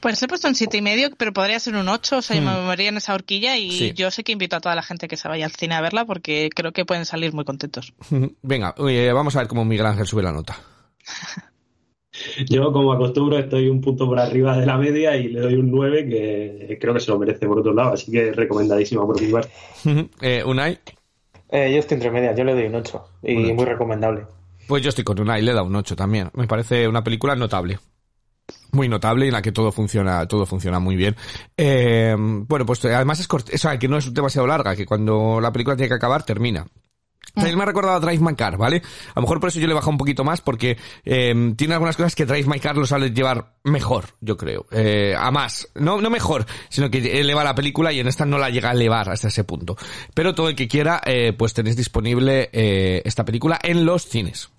Pues 0.00 0.22
he 0.22 0.28
puesto 0.28 0.48
un 0.48 0.54
siete 0.54 0.76
y 0.78 0.82
medio, 0.82 1.10
pero 1.16 1.32
podría 1.32 1.58
ser 1.60 1.74
un 1.76 1.88
8, 1.88 2.18
o 2.18 2.22
sea, 2.22 2.36
yo 2.36 2.42
me 2.42 2.50
Hmm. 2.52 2.62
movería 2.64 2.88
en 2.88 2.96
esa 2.96 3.14
horquilla 3.14 3.56
y 3.56 3.70
Sí. 3.70 3.92
yo 3.94 4.10
sé 4.10 4.24
que 4.24 4.32
invito 4.32 4.56
a 4.56 4.60
toda 4.60 4.74
la 4.74 4.82
gente 4.82 5.08
que 5.08 5.16
se 5.16 5.28
vaya 5.28 5.44
al 5.46 5.52
cine 5.52 5.74
a 5.74 5.80
verla 5.80 6.04
porque 6.04 6.50
creo 6.54 6.72
que 6.72 6.84
pueden 6.84 7.04
salir 7.06 7.32
muy 7.32 7.44
contentos. 7.44 7.92
Venga, 8.42 8.74
eh, 8.88 9.12
vamos 9.12 9.36
a 9.36 9.40
ver 9.40 9.48
cómo 9.48 9.64
Miguel 9.64 9.86
Ángel 9.86 10.06
sube 10.06 10.22
la 10.22 10.32
nota. 10.32 10.56
Yo, 12.48 12.72
como 12.72 12.92
acostumbro, 12.94 13.38
estoy 13.38 13.68
un 13.68 13.80
punto 13.82 14.06
por 14.06 14.18
arriba 14.18 14.56
de 14.56 14.64
la 14.64 14.78
media 14.78 15.16
y 15.16 15.28
le 15.28 15.40
doy 15.40 15.54
un 15.54 15.70
9 15.70 16.08
que 16.08 16.78
creo 16.80 16.94
que 16.94 17.00
se 17.00 17.10
lo 17.10 17.18
merece 17.18 17.46
por 17.46 17.58
otro 17.58 17.74
lado, 17.74 17.92
así 17.92 18.10
que 18.10 18.32
recomendadísima 18.32 19.04
por 19.04 19.20
mi 19.20 19.30
parte. 19.30 19.50
eh, 20.22 20.42
Unai, 20.44 20.78
Eh, 21.50 21.70
yo 21.72 21.78
estoy 21.78 21.96
entre 21.96 22.10
medias, 22.10 22.34
yo 22.36 22.42
le 22.44 22.54
doy 22.54 22.64
un 22.64 22.74
8 22.76 23.04
y 23.22 23.34
Un 23.36 23.56
muy 23.56 23.64
recomendable. 23.66 24.24
pues 24.66 24.82
yo 24.82 24.88
estoy 24.88 25.04
con 25.04 25.20
Unai, 25.20 25.42
le 25.42 25.52
da 25.52 25.62
un 25.62 25.76
8 25.76 25.94
también. 25.94 26.30
Me 26.34 26.46
parece 26.46 26.88
una 26.88 27.04
película 27.04 27.36
notable. 27.36 27.78
Muy 28.72 28.88
notable 28.88 29.26
y 29.26 29.28
en 29.28 29.34
la 29.34 29.42
que 29.42 29.52
todo 29.52 29.72
funciona, 29.72 30.26
todo 30.26 30.46
funciona 30.46 30.78
muy 30.78 30.96
bien. 30.96 31.16
Eh, 31.56 32.14
bueno, 32.18 32.66
pues 32.66 32.84
eh, 32.84 32.94
además 32.94 33.20
es 33.20 33.28
corta, 33.28 33.52
o 33.54 33.58
sea, 33.58 33.78
que 33.78 33.88
no 33.88 33.98
es 33.98 34.12
demasiado 34.12 34.46
larga, 34.46 34.76
que 34.76 34.86
cuando 34.86 35.40
la 35.40 35.52
película 35.52 35.76
tiene 35.76 35.88
que 35.88 35.94
acabar, 35.94 36.24
termina. 36.24 36.66
También 37.36 37.56
me 37.56 37.64
ha 37.64 37.66
recordado 37.66 37.96
a 37.96 38.00
Drive 38.00 38.24
My 38.24 38.34
Car, 38.34 38.56
¿vale? 38.56 38.82
A 39.10 39.16
lo 39.16 39.22
mejor 39.22 39.40
por 39.40 39.50
eso 39.50 39.60
yo 39.60 39.66
le 39.66 39.72
he 39.72 39.74
bajado 39.74 39.90
un 39.90 39.98
poquito 39.98 40.24
más, 40.24 40.40
porque 40.40 40.78
eh, 41.04 41.52
tiene 41.54 41.74
algunas 41.74 41.96
cosas 41.96 42.14
que 42.14 42.24
Drive 42.24 42.48
My 42.48 42.58
Car 42.58 42.76
lo 42.76 42.86
sale 42.86 43.10
llevar 43.10 43.56
mejor, 43.62 44.06
yo 44.22 44.38
creo. 44.38 44.64
Eh, 44.70 45.14
a 45.16 45.30
más. 45.30 45.68
No, 45.74 46.00
no 46.00 46.08
mejor, 46.08 46.46
sino 46.70 46.90
que 46.90 47.20
eleva 47.20 47.44
la 47.44 47.54
película 47.54 47.92
y 47.92 48.00
en 48.00 48.08
esta 48.08 48.24
no 48.24 48.38
la 48.38 48.48
llega 48.48 48.70
a 48.70 48.72
elevar 48.72 49.10
hasta 49.10 49.28
ese 49.28 49.44
punto. 49.44 49.76
Pero 50.14 50.34
todo 50.34 50.48
el 50.48 50.56
que 50.56 50.66
quiera, 50.66 51.02
eh, 51.04 51.34
pues 51.36 51.52
tenéis 51.52 51.76
disponible 51.76 52.48
eh, 52.52 53.02
esta 53.04 53.26
película 53.26 53.58
en 53.62 53.84
los 53.84 54.06
cines. 54.06 54.50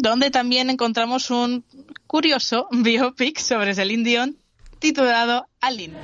Donde 0.00 0.30
también 0.30 0.70
encontramos 0.70 1.30
un 1.30 1.64
curioso 2.06 2.68
biopic 2.70 3.38
sobre 3.38 3.74
Celine 3.74 4.02
Dion 4.02 4.36
titulado 4.78 5.46
Aline. 5.60 5.98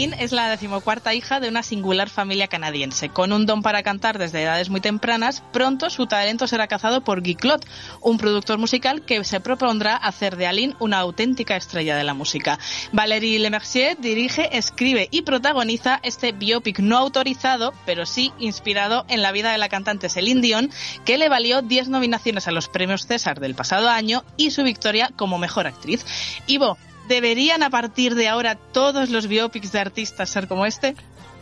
Aline 0.00 0.16
es 0.18 0.32
la 0.32 0.48
decimocuarta 0.48 1.12
hija 1.12 1.40
de 1.40 1.50
una 1.50 1.62
singular 1.62 2.08
familia 2.08 2.48
canadiense. 2.48 3.10
Con 3.10 3.34
un 3.34 3.44
don 3.44 3.60
para 3.60 3.82
cantar 3.82 4.16
desde 4.16 4.42
edades 4.42 4.70
muy 4.70 4.80
tempranas, 4.80 5.42
pronto 5.52 5.90
su 5.90 6.06
talento 6.06 6.46
será 6.46 6.68
cazado 6.68 7.04
por 7.04 7.20
Guy 7.20 7.34
Claude, 7.34 7.66
un 8.00 8.16
productor 8.16 8.56
musical 8.56 9.02
que 9.02 9.22
se 9.24 9.40
propondrá 9.40 9.96
hacer 9.96 10.36
de 10.36 10.46
Aline 10.46 10.74
una 10.78 11.00
auténtica 11.00 11.54
estrella 11.54 11.96
de 11.96 12.04
la 12.04 12.14
música. 12.14 12.58
Valérie 12.92 13.38
Lemercier 13.40 13.98
dirige, 14.00 14.56
escribe 14.56 15.08
y 15.10 15.20
protagoniza 15.20 16.00
este 16.02 16.32
biopic 16.32 16.78
no 16.78 16.96
autorizado, 16.96 17.74
pero 17.84 18.06
sí 18.06 18.32
inspirado 18.38 19.04
en 19.08 19.20
la 19.20 19.32
vida 19.32 19.52
de 19.52 19.58
la 19.58 19.68
cantante 19.68 20.08
Celine 20.08 20.40
Dion, 20.40 20.70
que 21.04 21.18
le 21.18 21.28
valió 21.28 21.60
10 21.60 21.90
nominaciones 21.90 22.48
a 22.48 22.52
los 22.52 22.68
premios 22.68 23.06
César 23.06 23.38
del 23.38 23.54
pasado 23.54 23.90
año 23.90 24.24
y 24.38 24.50
su 24.50 24.62
victoria 24.62 25.10
como 25.14 25.36
mejor 25.36 25.66
actriz. 25.66 26.06
Ivo, 26.46 26.78
¿Deberían 27.10 27.64
a 27.64 27.70
partir 27.70 28.14
de 28.14 28.28
ahora 28.28 28.54
todos 28.54 29.10
los 29.10 29.26
biopics 29.26 29.72
de 29.72 29.80
artistas 29.80 30.30
ser 30.30 30.46
como 30.46 30.64
este? 30.64 30.94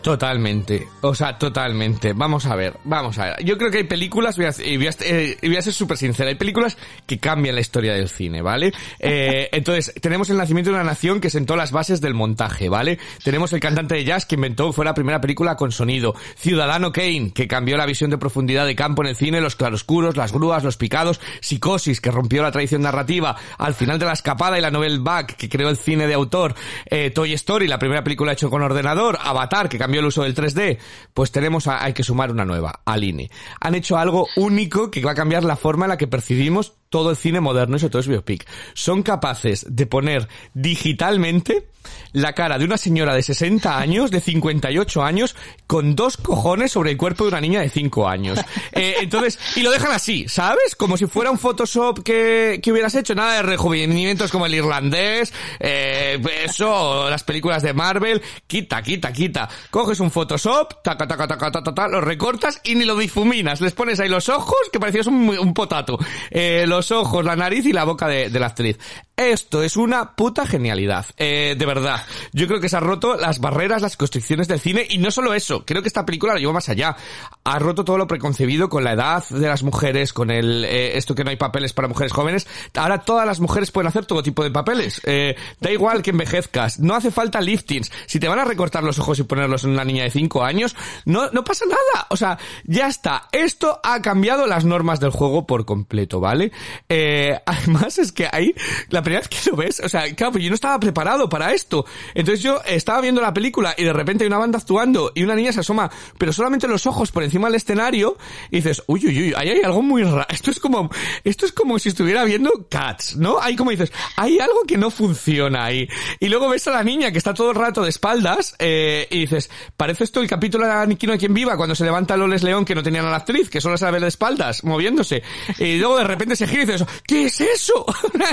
Totalmente, 0.02 0.86
o 1.00 1.14
sea, 1.14 1.36
totalmente. 1.36 2.12
Vamos 2.12 2.46
a 2.46 2.54
ver, 2.54 2.78
vamos 2.84 3.18
a 3.18 3.26
ver. 3.26 3.44
Yo 3.44 3.58
creo 3.58 3.70
que 3.70 3.78
hay 3.78 3.84
películas, 3.84 4.36
voy 4.36 4.46
a, 4.46 4.54
y 4.64 4.76
voy 4.76 4.86
a, 4.86 4.90
eh, 5.00 5.36
voy 5.42 5.56
a 5.56 5.62
ser 5.62 5.72
súper 5.72 5.96
sincera, 5.96 6.28
hay 6.28 6.36
películas 6.36 6.78
que 7.04 7.18
cambian 7.18 7.56
la 7.56 7.60
historia 7.60 7.94
del 7.94 8.08
cine, 8.08 8.42
¿vale? 8.42 8.72
Eh, 9.00 9.48
entonces, 9.52 9.94
tenemos 10.00 10.28
el 10.28 10.36
nacimiento 10.36 10.70
de 10.70 10.76
una 10.76 10.84
nación 10.84 11.20
que 11.20 11.30
sentó 11.30 11.56
las 11.56 11.72
bases 11.72 12.00
del 12.00 12.14
montaje, 12.14 12.68
¿vale? 12.68 12.98
Tenemos 13.22 13.52
el 13.52 13.60
cantante 13.60 13.94
de 13.94 14.04
jazz 14.04 14.26
que 14.26 14.34
inventó, 14.34 14.72
fue 14.72 14.84
la 14.84 14.92
primera 14.92 15.20
película 15.20 15.56
con 15.56 15.72
sonido. 15.72 16.14
Ciudadano 16.36 16.92
Kane, 16.92 17.32
que 17.32 17.46
cambió 17.46 17.76
la 17.76 17.86
visión 17.86 18.10
de 18.10 18.18
profundidad 18.18 18.66
de 18.66 18.74
campo 18.74 19.02
en 19.02 19.08
el 19.08 19.16
cine, 19.16 19.40
los 19.40 19.56
claroscuros, 19.56 20.16
las 20.16 20.32
grúas, 20.32 20.64
los 20.64 20.76
picados. 20.76 21.20
Psicosis, 21.40 22.00
que 22.00 22.10
rompió 22.10 22.42
la 22.42 22.50
tradición 22.50 22.82
narrativa. 22.82 23.36
Al 23.56 23.74
final 23.74 23.98
de 23.98 24.06
la 24.06 24.12
escapada 24.12 24.58
y 24.58 24.60
la 24.60 24.70
novel 24.70 25.00
back, 25.00 25.36
que 25.36 25.48
creó 25.48 25.68
el 25.68 25.76
cine 25.76 26.06
de 26.06 26.14
autor. 26.14 26.54
Eh, 26.86 27.10
Toy 27.10 27.32
Story, 27.34 27.68
la 27.68 27.78
primera 27.78 28.02
película 28.02 28.32
hecha 28.32 28.48
con 28.48 28.62
ordenador. 28.62 29.18
Avatar, 29.22 29.68
que 29.68 29.78
cambió 29.78 29.87
el 29.96 30.06
uso 30.06 30.22
del 30.22 30.34
3D, 30.34 30.78
pues 31.14 31.32
tenemos 31.32 31.66
a, 31.66 31.82
hay 31.82 31.92
que 31.92 32.02
sumar 32.02 32.30
una 32.30 32.44
nueva, 32.44 32.80
Aline. 32.84 33.30
Han 33.60 33.74
hecho 33.74 33.96
algo 33.96 34.28
único 34.36 34.90
que 34.90 35.00
va 35.02 35.12
a 35.12 35.14
cambiar 35.14 35.44
la 35.44 35.56
forma 35.56 35.86
en 35.86 35.90
la 35.90 35.96
que 35.96 36.06
percibimos 36.06 36.74
todo 36.88 37.10
el 37.10 37.16
cine 37.16 37.40
moderno 37.40 37.76
y 37.76 37.80
todo 37.80 38.00
es 38.00 38.08
biopic. 38.08 38.46
Son 38.74 39.02
capaces 39.02 39.66
de 39.68 39.86
poner 39.86 40.28
digitalmente 40.54 41.68
la 42.12 42.32
cara 42.32 42.58
de 42.58 42.64
una 42.64 42.76
señora 42.76 43.14
de 43.14 43.22
60 43.22 43.78
años, 43.78 44.10
de 44.10 44.20
58 44.20 45.02
años, 45.02 45.36
con 45.66 45.94
dos 45.94 46.16
cojones 46.16 46.72
sobre 46.72 46.90
el 46.90 46.96
cuerpo 46.96 47.24
de 47.24 47.28
una 47.28 47.40
niña 47.40 47.60
de 47.60 47.68
5 47.68 48.08
años. 48.08 48.38
Eh, 48.72 48.96
entonces, 49.00 49.38
y 49.56 49.62
lo 49.62 49.70
dejan 49.70 49.92
así, 49.92 50.28
¿sabes? 50.28 50.76
Como 50.76 50.96
si 50.96 51.06
fuera 51.06 51.30
un 51.30 51.38
Photoshop 51.38 52.02
que, 52.02 52.60
que 52.62 52.70
hubieras 52.70 52.94
hecho, 52.94 53.14
nada 53.14 53.34
de 53.34 53.42
rejuvenecimientos 53.42 54.30
como 54.30 54.46
el 54.46 54.54
irlandés, 54.54 55.32
eh, 55.58 56.20
eso, 56.44 57.08
las 57.10 57.24
películas 57.24 57.62
de 57.62 57.72
Marvel, 57.72 58.22
quita, 58.46 58.82
quita, 58.82 59.12
quita. 59.12 59.48
Coges 59.70 60.00
un 60.00 60.10
Photoshop, 60.10 60.82
taca, 60.82 61.08
taca, 61.08 61.26
taca, 61.26 61.50
taca, 61.50 61.74
taca, 61.74 61.88
lo 61.88 62.00
recortas 62.00 62.60
y 62.62 62.74
ni 62.74 62.84
lo 62.84 62.96
difuminas. 62.96 63.60
Les 63.60 63.72
pones 63.72 63.98
ahí 64.00 64.08
los 64.08 64.28
ojos, 64.28 64.58
que 64.72 64.78
parecías 64.78 65.06
un, 65.06 65.28
un 65.28 65.54
potato. 65.54 65.98
Eh, 66.30 66.64
los 66.78 66.92
ojos, 66.92 67.24
la 67.24 67.34
nariz 67.34 67.66
y 67.66 67.72
la 67.72 67.82
boca 67.82 68.06
de, 68.06 68.30
la 68.30 68.46
actriz. 68.46 68.78
Esto 69.16 69.64
es 69.64 69.76
una 69.76 70.14
puta 70.14 70.46
genialidad. 70.46 71.06
Eh, 71.16 71.56
de 71.58 71.66
verdad. 71.66 72.06
Yo 72.32 72.46
creo 72.46 72.60
que 72.60 72.68
se 72.68 72.76
han 72.76 72.84
roto 72.84 73.16
las 73.16 73.40
barreras, 73.40 73.82
las 73.82 73.96
constricciones 73.96 74.46
del 74.46 74.60
cine 74.60 74.86
y 74.88 74.98
no 74.98 75.10
solo 75.10 75.34
eso. 75.34 75.64
Creo 75.66 75.82
que 75.82 75.88
esta 75.88 76.06
película 76.06 76.34
lo 76.34 76.38
lleva 76.38 76.52
más 76.52 76.68
allá. 76.68 76.96
Ha 77.42 77.58
roto 77.58 77.84
todo 77.84 77.98
lo 77.98 78.06
preconcebido 78.06 78.68
con 78.68 78.84
la 78.84 78.92
edad 78.92 79.28
de 79.28 79.48
las 79.48 79.64
mujeres, 79.64 80.12
con 80.12 80.30
el 80.30 80.64
eh, 80.64 80.96
esto 80.96 81.16
que 81.16 81.24
no 81.24 81.30
hay 81.30 81.36
papeles 81.36 81.72
para 81.72 81.88
mujeres 81.88 82.12
jóvenes. 82.12 82.46
Ahora 82.76 83.00
todas 83.00 83.26
las 83.26 83.40
mujeres 83.40 83.72
pueden 83.72 83.88
hacer 83.88 84.06
todo 84.06 84.22
tipo 84.22 84.44
de 84.44 84.52
papeles. 84.52 85.00
Eh, 85.04 85.34
da 85.58 85.72
igual 85.72 86.00
que 86.02 86.10
envejezcas. 86.10 86.78
No 86.78 86.94
hace 86.94 87.10
falta 87.10 87.40
liftings. 87.40 87.90
Si 88.06 88.20
te 88.20 88.28
van 88.28 88.38
a 88.38 88.44
recortar 88.44 88.84
los 88.84 89.00
ojos 89.00 89.18
y 89.18 89.24
ponerlos 89.24 89.64
en 89.64 89.70
una 89.70 89.84
niña 89.84 90.04
de 90.04 90.10
5 90.10 90.44
años, 90.44 90.76
no, 91.06 91.28
no 91.32 91.42
pasa 91.42 91.64
nada. 91.66 92.06
O 92.10 92.16
sea, 92.16 92.38
ya 92.62 92.86
está. 92.86 93.26
Esto 93.32 93.80
ha 93.82 94.00
cambiado 94.00 94.46
las 94.46 94.64
normas 94.64 95.00
del 95.00 95.10
juego 95.10 95.44
por 95.44 95.64
completo, 95.64 96.20
¿vale? 96.20 96.52
Eh, 96.88 97.38
además 97.46 97.98
es 97.98 98.12
que 98.12 98.28
ahí, 98.30 98.54
la 98.90 99.02
primera 99.02 99.20
vez 99.20 99.28
que 99.28 99.50
lo 99.50 99.56
ves, 99.56 99.80
o 99.80 99.88
sea, 99.88 100.12
claro, 100.14 100.32
pues 100.32 100.44
yo 100.44 100.50
no 100.50 100.54
estaba 100.54 100.78
preparado 100.78 101.28
para 101.28 101.52
esto. 101.52 101.84
Entonces 102.14 102.42
yo 102.42 102.60
estaba 102.66 103.00
viendo 103.00 103.20
la 103.20 103.32
película 103.34 103.74
y 103.76 103.84
de 103.84 103.92
repente 103.92 104.24
hay 104.24 104.28
una 104.28 104.38
banda 104.38 104.58
actuando 104.58 105.12
y 105.14 105.22
una 105.22 105.34
niña 105.34 105.52
se 105.52 105.60
asoma, 105.60 105.90
pero 106.18 106.32
solamente 106.32 106.68
los 106.68 106.86
ojos 106.86 107.10
por 107.10 107.22
encima 107.22 107.48
del 107.48 107.56
escenario 107.56 108.16
y 108.50 108.56
dices, 108.56 108.82
uy, 108.86 109.06
uy, 109.06 109.22
uy, 109.22 109.34
ahí 109.36 109.50
hay 109.50 109.62
algo 109.62 109.82
muy 109.82 110.02
raro. 110.02 110.26
Esto 110.28 110.50
es 110.50 110.60
como, 110.60 110.90
esto 111.24 111.46
es 111.46 111.52
como 111.52 111.78
si 111.78 111.88
estuviera 111.88 112.24
viendo 112.24 112.66
Cats, 112.68 113.16
¿no? 113.16 113.40
Ahí 113.40 113.56
como 113.56 113.70
dices, 113.70 113.92
hay 114.16 114.38
algo 114.38 114.62
que 114.66 114.76
no 114.76 114.90
funciona 114.90 115.64
ahí. 115.64 115.88
Y 116.20 116.28
luego 116.28 116.48
ves 116.48 116.66
a 116.68 116.70
la 116.70 116.84
niña 116.84 117.10
que 117.10 117.18
está 117.18 117.34
todo 117.34 117.50
el 117.50 117.56
rato 117.56 117.82
de 117.82 117.90
espaldas 117.90 118.54
eh, 118.58 119.06
y 119.10 119.20
dices, 119.20 119.50
parece 119.76 120.04
esto 120.04 120.20
el 120.20 120.28
capítulo 120.28 120.66
de 120.66 120.72
Aniquino 120.72 121.12
de 121.12 121.18
quien 121.18 121.34
viva 121.34 121.56
cuando 121.56 121.74
se 121.74 121.84
levanta 121.84 122.16
Loles 122.16 122.42
León 122.42 122.64
que 122.64 122.74
no 122.74 122.82
tenían 122.82 123.06
a 123.06 123.10
la 123.10 123.16
actriz, 123.18 123.50
que 123.50 123.60
solo 123.60 123.76
ve 123.90 124.00
de 124.00 124.08
espaldas, 124.08 124.64
moviéndose. 124.64 125.22
Y 125.58 125.78
luego 125.78 125.98
de 125.98 126.04
repente 126.04 126.36
se 126.36 126.46
gira 126.46 126.57
y 126.58 126.66
dices, 126.66 126.84
¿qué 127.06 127.26
es 127.26 127.40
eso? 127.40 127.84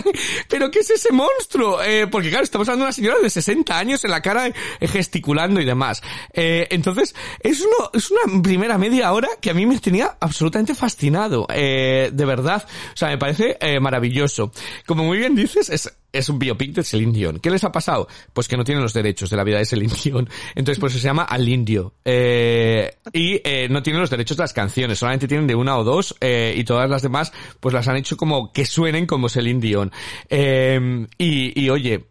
¿Pero 0.49 0.71
qué 0.71 0.79
es 0.79 0.89
ese 0.89 1.11
monstruo? 1.11 1.81
Eh, 1.83 2.07
porque 2.07 2.29
claro, 2.29 2.43
estamos 2.43 2.67
hablando 2.67 2.85
de 2.85 2.87
una 2.87 2.93
señora 2.93 3.19
de 3.19 3.29
60 3.29 3.77
años 3.77 4.03
en 4.03 4.11
la 4.11 4.21
cara 4.21 4.47
eh, 4.47 4.53
gesticulando 4.87 5.61
y 5.61 5.65
demás. 5.65 6.01
Eh, 6.33 6.67
entonces, 6.71 7.15
es, 7.39 7.61
uno, 7.61 7.89
es 7.93 8.11
una 8.11 8.41
primera 8.41 8.77
media 8.77 9.11
hora 9.13 9.29
que 9.41 9.49
a 9.49 9.53
mí 9.53 9.65
me 9.65 9.79
tenía 9.79 10.17
absolutamente 10.19 10.75
fascinado. 10.75 11.47
Eh, 11.49 12.09
de 12.13 12.25
verdad. 12.25 12.65
O 12.93 12.97
sea, 12.97 13.09
me 13.09 13.17
parece 13.17 13.57
maravilloso. 13.79 14.51
Como 14.85 15.03
muy 15.03 15.17
bien 15.17 15.35
dices, 15.35 15.69
es 15.69 15.91
es 16.17 16.29
un 16.29 16.39
biopic 16.39 16.73
de 16.73 16.83
Celine 16.83 17.11
Dion. 17.11 17.39
¿Qué 17.39 17.49
les 17.49 17.63
ha 17.63 17.71
pasado? 17.71 18.07
Pues 18.33 18.47
que 18.47 18.57
no 18.57 18.63
tienen 18.63 18.83
los 18.83 18.93
derechos 18.93 19.29
de 19.29 19.37
la 19.37 19.43
vida 19.43 19.57
de 19.57 19.65
Celine 19.65 19.93
Dion. 20.03 20.29
Entonces, 20.55 20.79
pues 20.79 20.93
se 20.93 20.99
llama 20.99 21.23
Al 21.23 21.47
Indio. 21.47 21.93
Eh, 22.03 22.95
y 23.13 23.41
eh, 23.43 23.67
no 23.69 23.83
tienen 23.83 24.01
los 24.01 24.09
derechos 24.09 24.37
de 24.37 24.43
las 24.43 24.53
canciones. 24.53 24.99
Solamente 24.99 25.27
tienen 25.27 25.47
de 25.47 25.55
una 25.55 25.77
o 25.77 25.83
dos. 25.83 26.15
Eh, 26.21 26.53
y 26.55 26.63
todas 26.63 26.89
las 26.89 27.01
demás, 27.01 27.33
pues 27.59 27.73
las 27.73 27.87
han 27.87 27.97
hecho 27.97 28.17
como 28.17 28.51
que 28.51 28.65
suenen 28.65 29.05
como 29.05 29.29
Celine 29.29 29.59
Dion. 29.59 29.91
Eh, 30.29 31.07
y, 31.17 31.61
y 31.61 31.69
oye, 31.69 32.05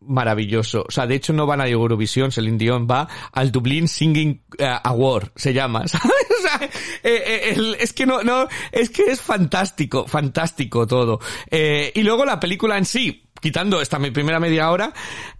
maravilloso. 0.00 0.84
O 0.88 0.90
sea, 0.90 1.06
de 1.06 1.14
hecho 1.14 1.32
no 1.32 1.46
van 1.46 1.60
a 1.60 1.68
Eurovisión, 1.68 2.32
Celine 2.32 2.58
Dion 2.58 2.86
va 2.90 3.08
al 3.32 3.52
Dublin 3.52 3.88
Singing 3.88 4.42
eh, 4.58 4.76
Award, 4.84 5.32
se 5.36 5.52
llama, 5.52 5.86
¿sabes? 5.88 6.70
Eh, 7.02 7.76
es 7.78 7.92
que 7.92 8.06
no, 8.06 8.22
no, 8.22 8.48
es 8.72 8.90
que 8.90 9.10
es 9.10 9.20
fantástico, 9.20 10.06
fantástico 10.06 10.86
todo. 10.86 11.20
Eh, 11.50 11.92
y 11.94 12.02
luego 12.02 12.24
la 12.24 12.40
película 12.40 12.78
en 12.78 12.84
sí, 12.84 13.27
quitando 13.40 13.80
esta 13.80 13.98
mi 13.98 14.10
primera 14.10 14.40
media 14.40 14.70
hora, 14.70 14.92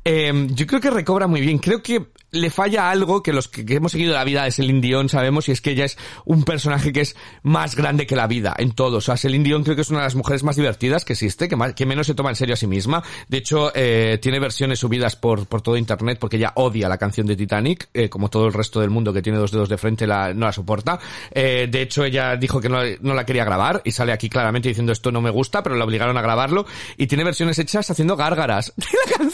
eh, 0.05 0.47
yo 0.51 0.67
creo 0.67 0.81
que 0.81 0.91
recobra 0.91 1.27
muy 1.27 1.41
bien. 1.41 1.59
Creo 1.59 1.83
que 1.83 2.09
le 2.31 2.51
falla 2.51 2.91
algo 2.91 3.23
que 3.23 3.33
los 3.33 3.49
que, 3.49 3.65
hemos 3.75 3.93
seguido 3.93 4.13
la 4.13 4.25
vida 4.25 4.45
de 4.45 4.51
Celine 4.53 4.81
Dion 4.81 5.09
sabemos 5.09 5.49
y 5.49 5.53
es 5.53 5.61
que 5.61 5.71
ella 5.71 5.85
es 5.87 5.97
un 6.25 6.45
personaje 6.45 6.93
que 6.93 7.01
es 7.01 7.17
más 7.43 7.75
grande 7.75 8.07
que 8.07 8.17
la 8.17 8.27
vida 8.27 8.55
en 8.59 8.73
todo. 8.73 8.99
O 8.99 9.01
sea, 9.01 9.17
Celine 9.17 9.45
Dion 9.45 9.65
creo 9.65 9.77
que 9.77 9.83
es 9.83 9.91
una 9.91 10.01
de 10.01 10.05
las 10.05 10.15
mujeres 10.15 10.43
más 10.43 10.57
divertidas 10.57 11.05
que 11.05 11.15
existe, 11.15 11.49
que, 11.49 11.57
más- 11.57 11.73
que 11.75 11.87
menos 11.87 12.07
se 12.07 12.15
toma 12.15 12.31
en 12.31 12.37
serio 12.37 12.53
a 12.55 12.57
sí 12.57 12.67
misma. 12.67 13.03
De 13.29 13.39
hecho, 13.39 13.73
eh, 13.75 14.19
tiene 14.21 14.41
versiones 14.41 14.79
subidas 14.79 15.17
por, 15.17 15.47
por 15.47 15.63
todo 15.63 15.77
internet 15.77 16.19
porque 16.21 16.37
ella 16.37 16.53
odia 16.57 16.89
la 16.89 16.99
canción 16.99 17.27
de 17.27 17.37
Titanic, 17.37 17.89
eh, 17.95 18.09
como 18.09 18.29
todo 18.29 18.47
el 18.47 18.53
resto 18.53 18.81
del 18.81 18.91
mundo 18.91 19.13
que 19.13 19.23
tiene 19.23 19.39
dos 19.39 19.51
dedos 19.51 19.69
de 19.69 19.79
frente 19.79 20.07
la, 20.07 20.35
no 20.35 20.47
la 20.47 20.53
soporta. 20.53 20.99
Eh, 21.31 21.69
de 21.71 21.83
hecho, 21.83 22.05
ella 22.05 22.37
dijo 22.37 22.61
que 22.61 22.69
no, 22.69 22.81
no 23.01 23.15
la 23.15 23.25
quería 23.25 23.45
grabar 23.45 23.81
y 23.85 23.93
sale 23.93 24.13
aquí 24.13 24.29
claramente 24.29 24.69
diciendo 24.69 24.93
esto 24.93 25.11
no 25.11 25.21
me 25.23 25.31
gusta, 25.31 25.63
pero 25.63 25.77
la 25.77 25.85
obligaron 25.85 26.17
a 26.19 26.23
grabarlo 26.23 26.67
y 26.97 27.07
tiene 27.07 27.25
versiones 27.25 27.59
hechas 27.59 27.91
haciendo 27.91 28.17
gárgaras. 28.17 28.73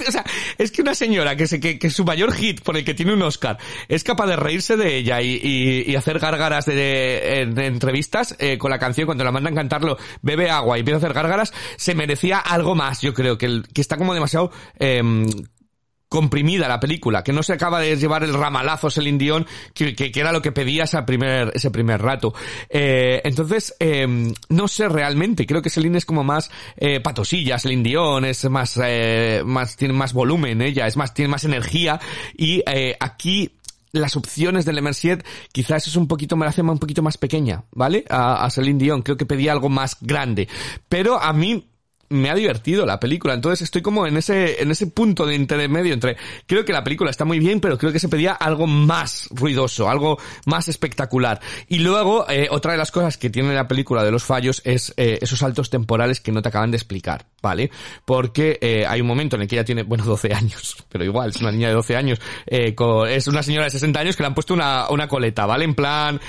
O 0.07 0.11
sea, 0.13 0.25
es 0.59 0.71
que 0.71 0.83
una 0.83 0.95
señora 0.95 1.35
que, 1.37 1.47
se, 1.47 1.61
que, 1.61 1.79
que 1.79 1.89
su 1.91 2.05
mayor 2.05 2.33
hit 2.35 2.61
que 2.85 2.95
tiene 2.95 3.13
un 3.15 3.23
Oscar 3.23 3.59
es 3.89 4.05
capaz 4.05 4.27
de 4.27 4.37
reírse 4.37 4.77
de 4.77 4.97
ella 4.97 5.21
y, 5.23 5.95
hacer 5.97 6.19
gárgaras 6.19 6.67
de, 6.67 6.75
de- 6.75 7.41
en- 7.43 7.55
de 7.55 7.67
entrevistas 7.67 8.37
eh, 8.39 8.59
con 8.59 8.71
la 8.71 8.79
canción 8.79 9.07
cuando 9.07 9.25
la 9.25 9.33
mandan 9.33 9.55
cantarlo 9.55 9.97
bebe 10.23 10.51
agua 10.51 10.77
y 10.77 10.81
empieza 10.81 10.97
a 10.97 10.99
hacer 10.99 11.13
gárgaras 11.13 11.53
se 11.77 11.95
merecía 11.95 12.39
algo 12.39 12.75
más 12.75 13.01
yo 13.01 13.15
creo 13.15 13.39
que 13.39 13.63
está 13.81 13.97
como 13.97 14.15
demasiado 14.15 14.51
em, 14.79 15.27
comprimida 16.15 16.69
la 16.69 16.79
película, 16.79 17.25
que 17.25 17.33
no 17.33 17.43
se 17.43 17.55
acaba 17.55 17.81
de 17.81 17.97
llevar 17.97 18.23
el 18.23 18.35
ramalazo 18.35 18.89
Celine 18.89 19.19
Dion, 19.19 19.47
que, 19.75 20.13
era 20.15 20.31
lo 20.31 20.41
que 20.41 20.53
pedía 20.53 20.85
ese 20.85 21.03
primer, 21.03 21.51
ese 21.55 21.73
primer 21.73 22.01
rato. 22.01 22.33
Eh, 22.69 23.21
entonces, 23.25 23.75
eh, 23.81 24.07
no 24.49 24.69
sé 24.69 24.89
realmente, 24.89 25.45
creo 25.45 25.61
que 25.61 25.71
Celine 25.71 25.99
es 25.99 26.07
como 26.07 26.23
más 26.23 26.53
eh, 26.77 27.01
patosilla, 27.01 27.59
Celine 27.59 27.83
Dion 27.83 28.25
es 28.27 28.49
más, 28.49 28.79
eh, 28.81 29.43
más, 29.45 29.77
tiene 29.77 29.93
más 29.93 30.13
volumen 30.13 30.63
ella, 30.63 30.87
es 30.87 30.97
más, 30.97 31.15
tiene 31.15 31.31
más 31.31 31.43
energía, 31.43 31.99
y 32.37 32.63
eh, 32.65 32.97
aquí 33.01 33.51
las 33.91 34.15
opciones 34.15 34.65
de 34.65 34.73
Le 34.73 34.83
quizás 35.51 35.89
es 35.89 35.97
un 35.97 36.07
poquito, 36.07 36.37
me 36.37 36.45
la 36.45 36.51
hace 36.51 36.63
un 36.63 36.79
poquito 36.79 37.03
más 37.03 37.19
pequeña, 37.19 37.65
¿vale? 37.73 38.05
A, 38.09 38.45
a 38.45 38.51
Celine 38.51 38.79
Dion, 38.79 39.03
creo 39.03 39.17
que 39.17 39.27
pedía 39.27 39.51
algo 39.51 39.69
más 39.69 39.97
grande. 40.01 40.47
Pero 40.89 41.21
a 41.21 41.33
mí, 41.33 41.74
me 42.09 42.31
ha 42.31 42.35
divertido 42.35 42.87
la 42.87 43.01
película, 43.01 43.35
entonces 43.35 43.63
estoy 43.63 43.83
como 43.83 44.07
en 44.07 44.17
ese, 44.17 44.63
en 44.63 44.71
ese 44.71 44.87
punto 44.89 45.27
de 45.27 45.35
intermedio 45.35 45.93
entre, 45.95 46.17
creo 46.47 46.65
que 46.65 46.73
la 46.73 46.85
película 46.85 47.11
está 47.11 47.25
muy 47.25 47.39
bien, 47.39 47.61
pero 47.61 47.79
creo 47.79 47.93
que 47.93 47.99
se 48.01 48.09
pedía 48.09 48.33
algo 48.33 48.67
más 48.67 49.29
ruidoso, 49.31 49.89
algo 49.89 50.19
más 50.47 50.69
espectacular. 50.69 51.41
Y 51.69 51.79
luego, 51.79 52.29
eh, 52.29 52.49
otra 52.51 52.73
de 52.73 52.79
las 52.79 52.91
cosas 52.91 53.17
que 53.19 53.31
tiene 53.31 53.55
la 53.55 53.69
película 53.69 54.05
de 54.05 54.11
los 54.11 54.25
fallos 54.25 54.61
es 54.65 54.93
eh, 54.97 55.19
esos 55.23 55.39
saltos 55.39 55.71
temporales 55.71 56.21
que 56.21 56.33
no 56.33 56.43
te 56.43 56.49
acaban 56.49 56.71
de 56.71 56.77
explicar, 56.77 57.27
¿vale? 57.43 57.71
Porque 58.05 58.59
eh, 58.61 58.85
hay 58.87 59.01
un 59.01 59.07
momento 59.07 59.37
en 59.37 59.43
el 59.43 59.49
que 59.49 59.57
ella 59.57 59.65
tiene, 59.65 59.83
bueno, 59.83 60.05
12 60.15 60.33
años, 60.35 60.77
pero 60.89 61.05
igual, 61.05 61.31
es 61.31 61.37
una 61.41 61.53
niña 61.53 61.69
de 61.69 61.75
12 61.75 61.97
años, 61.97 62.21
eh, 62.47 62.75
co- 62.75 63.07
es 63.07 63.27
una 63.27 63.43
señora 63.43 63.65
de 63.65 63.71
60 63.71 64.01
años 64.01 64.17
que 64.17 64.23
le 64.23 64.27
han 64.29 64.35
puesto 64.35 64.55
una, 64.55 64.89
una 64.91 65.09
coleta, 65.09 65.47
¿vale? 65.47 65.65
En 65.65 65.75
plan, 65.75 66.21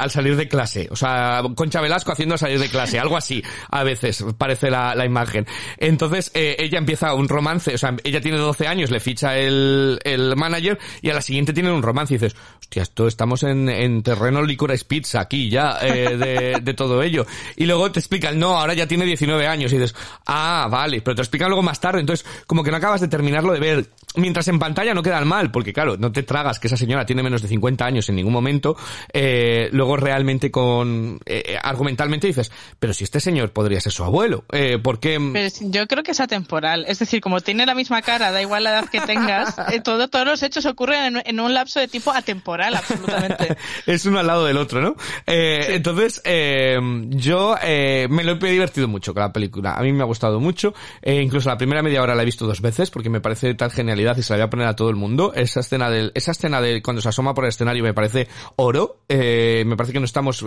al 0.00 0.10
salir 0.10 0.36
de 0.36 0.48
clase, 0.48 0.88
o 0.90 0.96
sea, 0.96 1.42
Concha 1.54 1.80
Velasco 1.80 2.12
haciendo 2.12 2.36
salir 2.38 2.58
de 2.58 2.68
clase, 2.68 2.98
algo 2.98 3.16
así, 3.16 3.42
a 3.70 3.82
veces, 3.84 4.24
parece 4.38 4.70
la, 4.70 4.79
la 4.94 5.04
imagen. 5.04 5.46
Entonces, 5.78 6.30
eh, 6.34 6.56
ella 6.58 6.78
empieza 6.78 7.14
un 7.14 7.28
romance, 7.28 7.74
o 7.74 7.78
sea, 7.78 7.96
ella 8.04 8.20
tiene 8.20 8.38
12 8.38 8.66
años, 8.66 8.90
le 8.90 9.00
ficha 9.00 9.38
el, 9.38 9.98
el 10.04 10.36
manager 10.36 10.78
y 11.02 11.10
a 11.10 11.14
la 11.14 11.22
siguiente 11.22 11.52
tienen 11.52 11.72
un 11.72 11.82
romance 11.82 12.14
y 12.14 12.18
dices, 12.18 12.36
hostia, 12.60 12.82
esto 12.82 13.06
estamos 13.06 13.42
en, 13.42 13.68
en 13.68 14.02
terreno 14.02 14.42
licorice 14.42 14.84
pizza 14.84 15.20
aquí 15.20 15.50
ya, 15.50 15.78
eh, 15.82 16.16
de, 16.16 16.60
de 16.62 16.74
todo 16.74 17.02
ello. 17.02 17.26
Y 17.56 17.66
luego 17.66 17.90
te 17.90 18.00
explican, 18.00 18.38
no, 18.38 18.58
ahora 18.58 18.74
ya 18.74 18.86
tiene 18.86 19.04
19 19.04 19.46
años 19.46 19.72
y 19.72 19.78
dices, 19.78 19.94
ah, 20.26 20.68
vale, 20.70 21.00
pero 21.02 21.14
te 21.14 21.22
explican 21.22 21.48
luego 21.48 21.62
más 21.62 21.80
tarde, 21.80 22.00
entonces 22.00 22.26
como 22.46 22.62
que 22.62 22.70
no 22.70 22.76
acabas 22.76 23.00
de 23.00 23.08
terminarlo 23.08 23.52
de 23.52 23.60
ver. 23.60 23.86
Mientras 24.16 24.48
en 24.48 24.58
pantalla 24.58 24.92
no 24.92 25.02
quedan 25.02 25.26
mal, 25.26 25.50
porque 25.50 25.72
claro, 25.72 25.96
no 25.96 26.10
te 26.10 26.22
tragas 26.22 26.58
que 26.58 26.66
esa 26.66 26.76
señora 26.76 27.06
tiene 27.06 27.22
menos 27.22 27.42
de 27.42 27.48
50 27.48 27.84
años 27.84 28.08
en 28.08 28.16
ningún 28.16 28.32
momento, 28.32 28.76
eh, 29.12 29.68
luego 29.72 29.96
realmente 29.96 30.50
con, 30.50 31.20
eh, 31.26 31.56
argumentalmente 31.62 32.26
dices, 32.26 32.50
pero 32.78 32.92
si 32.92 33.04
este 33.04 33.20
señor 33.20 33.52
podría 33.52 33.80
ser 33.80 33.92
su 33.92 34.04
abuelo, 34.04 34.44
eh, 34.52 34.69
¿Por 34.78 35.00
qué? 35.00 35.18
yo 35.60 35.86
creo 35.86 36.02
que 36.02 36.12
es 36.12 36.20
atemporal. 36.20 36.84
Es 36.86 36.98
decir, 36.98 37.20
como 37.20 37.40
tiene 37.40 37.66
la 37.66 37.74
misma 37.74 38.02
cara, 38.02 38.30
da 38.30 38.40
igual 38.40 38.64
la 38.64 38.70
edad 38.70 38.88
que 38.88 39.00
tengas, 39.00 39.56
eh, 39.72 39.80
todo, 39.80 40.08
todos 40.08 40.26
los 40.26 40.42
hechos 40.42 40.66
ocurren 40.66 41.22
en, 41.24 41.40
un 41.40 41.54
lapso 41.54 41.80
de 41.80 41.88
tipo 41.88 42.12
atemporal, 42.12 42.74
absolutamente. 42.74 43.56
es 43.86 44.06
uno 44.06 44.18
al 44.18 44.26
lado 44.26 44.44
del 44.44 44.56
otro, 44.56 44.80
¿no? 44.80 44.96
Eh, 45.26 45.74
Entonces, 45.74 46.20
eh, 46.24 46.78
yo 47.08 47.56
eh, 47.62 48.06
me 48.10 48.24
lo 48.24 48.32
he 48.32 48.50
divertido 48.50 48.88
mucho 48.88 49.14
con 49.14 49.22
la 49.22 49.32
película. 49.32 49.74
A 49.74 49.82
mí 49.82 49.92
me 49.92 50.02
ha 50.02 50.06
gustado 50.06 50.40
mucho. 50.40 50.74
Incluso 51.02 51.48
la 51.48 51.56
primera 51.56 51.82
media 51.82 52.02
hora 52.02 52.14
la 52.14 52.22
he 52.22 52.24
visto 52.24 52.46
dos 52.46 52.60
veces 52.60 52.90
porque 52.90 53.10
me 53.10 53.20
parece 53.20 53.54
tal 53.54 53.70
genialidad 53.70 54.16
y 54.16 54.22
se 54.22 54.32
la 54.32 54.38
voy 54.38 54.44
a 54.44 54.50
poner 54.50 54.66
a 54.66 54.76
todo 54.76 54.90
el 54.90 54.96
mundo. 54.96 55.32
Esa 55.34 55.60
escena 55.60 55.90
del, 55.90 56.12
esa 56.14 56.32
escena 56.32 56.60
de 56.60 56.82
cuando 56.82 57.02
se 57.02 57.08
asoma 57.08 57.34
por 57.34 57.44
el 57.44 57.50
escenario 57.50 57.82
me 57.82 57.94
parece 57.94 58.28
oro. 58.56 59.00
Me 59.08 59.76
parece 59.76 59.92
que 59.92 60.00
no 60.00 60.04
estamos 60.04 60.46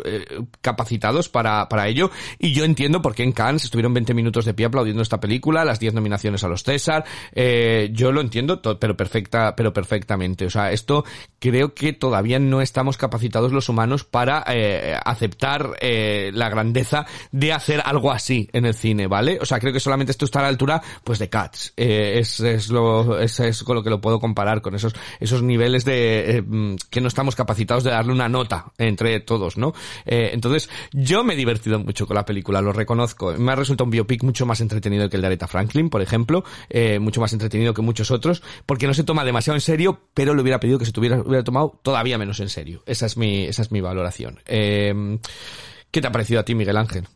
capacitados 0.61 1.29
para, 1.29 1.67
para 1.69 1.87
ello. 1.87 2.11
Y 2.39 2.53
yo 2.53 2.63
entiendo 2.63 3.01
por 3.01 3.15
qué 3.15 3.23
en 3.23 3.31
Cannes 3.31 3.65
estuvieron 3.65 3.93
20 3.93 4.12
minutos 4.13 4.45
de 4.45 4.53
pie 4.53 4.65
aplaudiendo 4.67 5.01
esta 5.01 5.19
película, 5.19 5.65
las 5.65 5.79
10 5.79 5.93
nominaciones 5.93 6.43
a 6.43 6.47
los 6.47 6.63
César. 6.63 7.05
Eh, 7.33 7.89
yo 7.93 8.11
lo 8.11 8.21
entiendo, 8.21 8.61
pero 8.61 8.95
perfecta, 8.95 9.55
pero 9.55 9.73
perfectamente. 9.73 10.45
O 10.45 10.49
sea, 10.49 10.71
esto 10.71 11.03
creo 11.39 11.73
que 11.73 11.93
todavía 11.93 12.39
no 12.39 12.61
estamos 12.61 12.97
capacitados 12.97 13.51
los 13.51 13.69
humanos 13.69 14.03
para 14.03 14.43
eh, 14.47 14.97
aceptar 15.03 15.71
eh, 15.81 16.31
la 16.33 16.49
grandeza 16.49 17.05
de 17.31 17.53
hacer 17.53 17.81
algo 17.83 18.11
así 18.11 18.49
en 18.53 18.65
el 18.65 18.73
cine, 18.73 19.07
¿vale? 19.07 19.39
O 19.41 19.45
sea, 19.45 19.59
creo 19.59 19.73
que 19.73 19.79
solamente 19.79 20.11
esto 20.11 20.25
está 20.25 20.39
a 20.39 20.43
la 20.43 20.47
altura, 20.47 20.81
pues, 21.03 21.19
de 21.19 21.29
Cats. 21.29 21.73
Es, 21.75 22.39
lo, 22.69 23.19
es, 23.19 23.39
es 23.39 23.63
con 23.63 23.75
lo 23.75 23.83
que 23.83 23.89
lo 23.89 23.99
puedo 23.99 24.19
comparar, 24.19 24.61
con 24.61 24.75
esos, 24.75 24.93
esos 25.19 25.41
niveles 25.41 25.85
de, 25.85 26.37
eh, 26.37 26.43
que 26.89 27.01
no 27.01 27.07
estamos 27.07 27.35
capacitados 27.35 27.83
de 27.83 27.91
darle 27.91 28.13
una 28.13 28.29
nota 28.29 28.71
entre 28.77 29.19
todos, 29.19 29.57
¿no? 29.57 29.73
Entonces, 30.05 30.69
yo 30.91 31.23
me 31.23 31.33
he 31.33 31.37
divertido 31.37 31.79
mucho 31.79 32.07
con 32.07 32.15
la 32.15 32.25
película, 32.25 32.61
lo 32.61 32.71
reconozco. 32.71 33.33
Me 33.37 33.51
ha 33.51 33.55
resultado 33.55 33.85
un 33.85 33.91
biopic 34.03 34.23
mucho 34.23 34.45
más 34.45 34.61
entretenido 34.61 35.09
que 35.09 35.15
el 35.17 35.21
de 35.21 35.27
Aretha 35.27 35.47
Franklin, 35.47 35.89
por 35.89 36.01
ejemplo, 36.01 36.43
eh, 36.69 36.99
mucho 36.99 37.21
más 37.21 37.33
entretenido 37.33 37.73
que 37.73 37.81
muchos 37.81 38.11
otros, 38.11 38.43
porque 38.65 38.87
no 38.87 38.93
se 38.93 39.03
toma 39.03 39.23
demasiado 39.23 39.55
en 39.55 39.61
serio, 39.61 39.99
pero 40.13 40.33
le 40.33 40.41
hubiera 40.41 40.59
pedido 40.59 40.79
que 40.79 40.85
se 40.85 40.91
tuviera, 40.91 41.21
hubiera 41.21 41.43
tomado 41.43 41.79
todavía 41.81 42.17
menos 42.17 42.39
en 42.39 42.49
serio. 42.49 42.83
Esa 42.85 43.05
es 43.05 43.17
mi, 43.17 43.45
esa 43.45 43.61
es 43.61 43.71
mi 43.71 43.81
valoración. 43.81 44.39
Eh, 44.45 45.17
¿Qué 45.91 46.01
te 46.01 46.07
ha 46.07 46.11
parecido 46.11 46.39
a 46.39 46.43
ti, 46.43 46.55
Miguel 46.55 46.77
Ángel? 46.77 47.07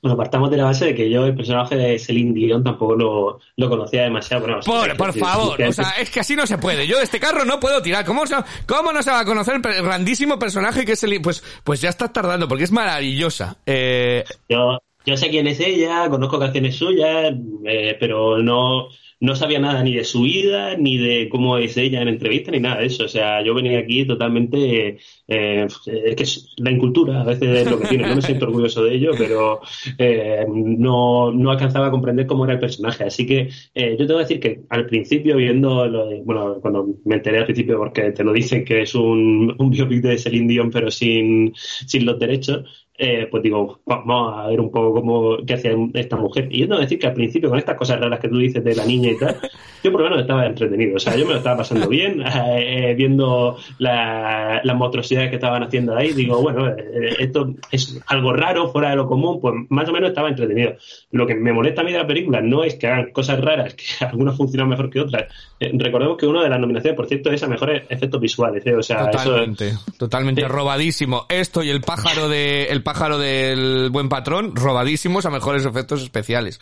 Bueno, 0.00 0.16
partamos 0.16 0.50
de 0.50 0.56
la 0.56 0.64
base 0.64 0.86
de 0.86 0.94
que 0.94 1.10
yo 1.10 1.26
el 1.26 1.34
personaje 1.34 1.74
de 1.74 1.98
Celine 1.98 2.32
Dion 2.32 2.62
tampoco 2.62 2.94
lo, 2.94 3.40
lo 3.56 3.68
conocía 3.68 4.02
demasiado. 4.02 4.46
Bueno, 4.46 4.60
por, 4.64 4.96
por 4.96 5.12
favor, 5.18 5.60
o 5.60 5.72
sea, 5.72 5.90
es 5.98 6.10
que 6.10 6.20
así 6.20 6.36
no 6.36 6.46
se 6.46 6.58
puede. 6.58 6.86
Yo 6.86 6.98
de 6.98 7.04
este 7.04 7.18
carro 7.18 7.44
no 7.44 7.58
puedo 7.58 7.82
tirar. 7.82 8.04
¿Cómo, 8.04 8.22
cómo 8.66 8.92
no 8.92 9.02
se 9.02 9.10
va 9.10 9.20
a 9.20 9.24
conocer 9.24 9.56
el 9.56 9.82
grandísimo 9.82 10.38
personaje 10.38 10.84
que 10.84 10.92
es 10.92 11.00
Celine? 11.00 11.22
Pues, 11.22 11.42
pues 11.64 11.80
ya 11.80 11.88
está 11.88 12.12
tardando, 12.12 12.46
porque 12.46 12.64
es 12.64 12.70
maravillosa. 12.70 13.56
Eh... 13.66 14.24
Yo, 14.48 14.78
yo 15.06 15.16
sé 15.16 15.30
quién 15.30 15.46
es 15.46 15.60
ella, 15.60 16.08
conozco 16.10 16.38
canciones 16.38 16.76
suyas, 16.76 17.34
eh, 17.64 17.96
pero 17.98 18.42
no, 18.42 18.88
no 19.18 19.34
sabía 19.34 19.58
nada 19.58 19.82
ni 19.82 19.94
de 19.94 20.04
su 20.04 20.22
vida, 20.22 20.76
ni 20.76 20.98
de 20.98 21.28
cómo 21.30 21.56
es 21.56 21.76
ella 21.76 22.02
en 22.02 22.08
entrevista, 22.08 22.50
ni 22.50 22.60
nada 22.60 22.80
de 22.80 22.86
eso. 22.86 23.04
O 23.04 23.08
sea, 23.08 23.42
yo 23.42 23.54
venía 23.54 23.78
aquí 23.78 24.04
totalmente. 24.04 24.98
Eh, 25.28 25.66
es 25.66 26.16
que 26.16 26.22
es 26.22 26.54
la 26.58 26.70
incultura 26.70 27.22
a 27.22 27.24
veces 27.24 27.48
es 27.48 27.70
lo 27.70 27.80
que 27.80 27.88
tiene. 27.88 28.06
No 28.06 28.16
me 28.16 28.22
siento 28.22 28.46
orgulloso 28.46 28.84
de 28.84 28.94
ello, 28.94 29.12
pero 29.16 29.60
eh, 29.98 30.44
no, 30.48 31.32
no 31.32 31.50
alcanzaba 31.50 31.86
a 31.86 31.90
comprender 31.90 32.26
cómo 32.26 32.44
era 32.44 32.54
el 32.54 32.60
personaje. 32.60 33.04
Así 33.04 33.26
que 33.26 33.48
eh, 33.74 33.96
yo 33.98 34.06
tengo 34.06 34.18
que 34.18 34.24
decir 34.24 34.40
que 34.40 34.62
al 34.68 34.86
principio, 34.86 35.36
viendo. 35.36 35.86
Lo 35.86 36.06
de, 36.06 36.20
bueno, 36.22 36.58
cuando 36.60 36.86
me 37.04 37.16
enteré 37.16 37.38
al 37.38 37.44
principio, 37.44 37.78
porque 37.78 38.12
te 38.12 38.24
lo 38.24 38.32
dicen 38.32 38.64
que 38.64 38.82
es 38.82 38.94
un, 38.94 39.54
un 39.58 39.70
biopic 39.70 40.02
de 40.02 40.18
Celine 40.18 40.48
Dion, 40.48 40.70
pero 40.70 40.90
sin, 40.90 41.54
sin 41.54 42.04
los 42.04 42.18
derechos 42.18 42.85
eh, 42.98 43.28
pues 43.30 43.42
digo, 43.42 43.80
vamos 43.84 44.34
a 44.36 44.46
ver 44.48 44.60
un 44.60 44.70
poco 44.70 44.94
cómo 44.94 45.36
qué 45.46 45.54
hacía 45.54 45.72
esta 45.94 46.16
mujer. 46.16 46.48
Y 46.50 46.60
yo 46.60 46.66
tengo 46.66 46.78
que 46.78 46.84
decir 46.84 46.98
que 46.98 47.06
al 47.06 47.14
principio, 47.14 47.48
con 47.50 47.58
estas 47.58 47.76
cosas 47.76 48.00
raras 48.00 48.20
que 48.20 48.28
tú 48.28 48.38
dices 48.38 48.64
de 48.64 48.74
la 48.74 48.84
niña 48.84 49.10
y 49.10 49.18
tal, 49.18 49.36
yo 49.84 49.92
por 49.92 50.00
lo 50.00 50.08
menos 50.08 50.22
estaba 50.22 50.46
entretenido. 50.46 50.96
O 50.96 50.98
sea, 50.98 51.16
yo 51.16 51.26
me 51.26 51.32
lo 51.32 51.38
estaba 51.38 51.58
pasando 51.58 51.88
bien, 51.88 52.22
eh, 52.56 52.94
viendo 52.96 53.58
la, 53.78 54.60
las 54.64 54.76
monstruosidades 54.76 55.30
que 55.30 55.36
estaban 55.36 55.62
haciendo 55.62 55.94
ahí. 55.94 56.12
Digo, 56.12 56.40
bueno, 56.40 56.68
eh, 56.68 57.16
esto 57.18 57.54
es 57.70 58.00
algo 58.06 58.32
raro, 58.32 58.68
fuera 58.68 58.90
de 58.90 58.96
lo 58.96 59.06
común, 59.06 59.40
pues 59.40 59.54
más 59.68 59.88
o 59.88 59.92
menos 59.92 60.10
estaba 60.10 60.28
entretenido. 60.28 60.76
Lo 61.10 61.26
que 61.26 61.34
me 61.34 61.52
molesta 61.52 61.82
a 61.82 61.84
mí 61.84 61.92
de 61.92 61.98
la 61.98 62.06
película 62.06 62.40
no 62.40 62.64
es 62.64 62.76
que 62.76 62.86
hagan 62.86 63.12
cosas 63.12 63.40
raras, 63.40 63.74
que 63.74 63.84
algunas 64.04 64.36
funcionan 64.36 64.68
mejor 64.68 64.90
que 64.90 65.00
otras. 65.00 65.32
Eh, 65.60 65.70
recordemos 65.74 66.16
que 66.16 66.26
una 66.26 66.42
de 66.42 66.48
las 66.48 66.60
nominaciones, 66.60 66.96
por 66.96 67.06
cierto, 67.06 67.30
es 67.30 67.42
a 67.42 67.46
mejores 67.46 67.82
efectos 67.88 68.20
visuales. 68.20 68.64
O 68.66 68.82
sea, 68.82 69.10
totalmente, 69.10 69.68
eso, 69.68 69.84
totalmente 69.98 70.48
robadísimo. 70.48 71.26
Esto 71.28 71.62
y 71.62 71.70
el 71.70 71.80
pájaro 71.80 72.28
de 72.28 72.64
el 72.64 72.82
pájaro 72.86 73.18
del 73.18 73.90
buen 73.90 74.08
patrón, 74.08 74.54
robadísimos 74.54 75.26
a 75.26 75.30
mejores 75.30 75.66
efectos 75.66 76.02
especiales. 76.02 76.60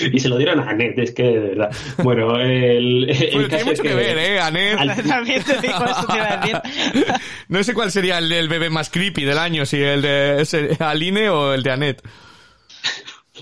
Y 0.00 0.18
se 0.18 0.30
lo 0.30 0.38
dieron 0.38 0.60
a 0.60 0.70
Anet, 0.70 0.98
es 0.98 1.12
que 1.12 1.24
de 1.24 1.38
verdad. 1.38 1.70
Bueno, 2.02 2.40
el, 2.40 3.10
el 3.10 3.30
bueno, 3.34 3.48
tiene 3.48 3.64
mucho 3.64 3.82
que, 3.82 3.90
que, 3.90 3.94
ver, 3.94 4.16
¿eh? 4.16 4.40
Anet. 4.40 5.04
También 5.06 5.42
te 5.42 5.60
digo 5.60 5.84
eso, 5.84 6.06
te 6.06 6.16
iba 6.16 6.32
a 6.32 6.36
decir. 6.38 6.56
No 7.48 7.62
sé 7.62 7.74
cuál 7.74 7.92
sería 7.92 8.16
el, 8.16 8.32
el 8.32 8.48
bebé 8.48 8.70
más 8.70 8.88
creepy 8.88 9.24
del 9.24 9.36
año, 9.36 9.66
si 9.66 9.76
el 9.76 10.00
de 10.00 10.40
ese, 10.40 10.70
Aline 10.80 11.28
o 11.28 11.52
el 11.52 11.62
de 11.62 11.70
Anet. 11.70 12.02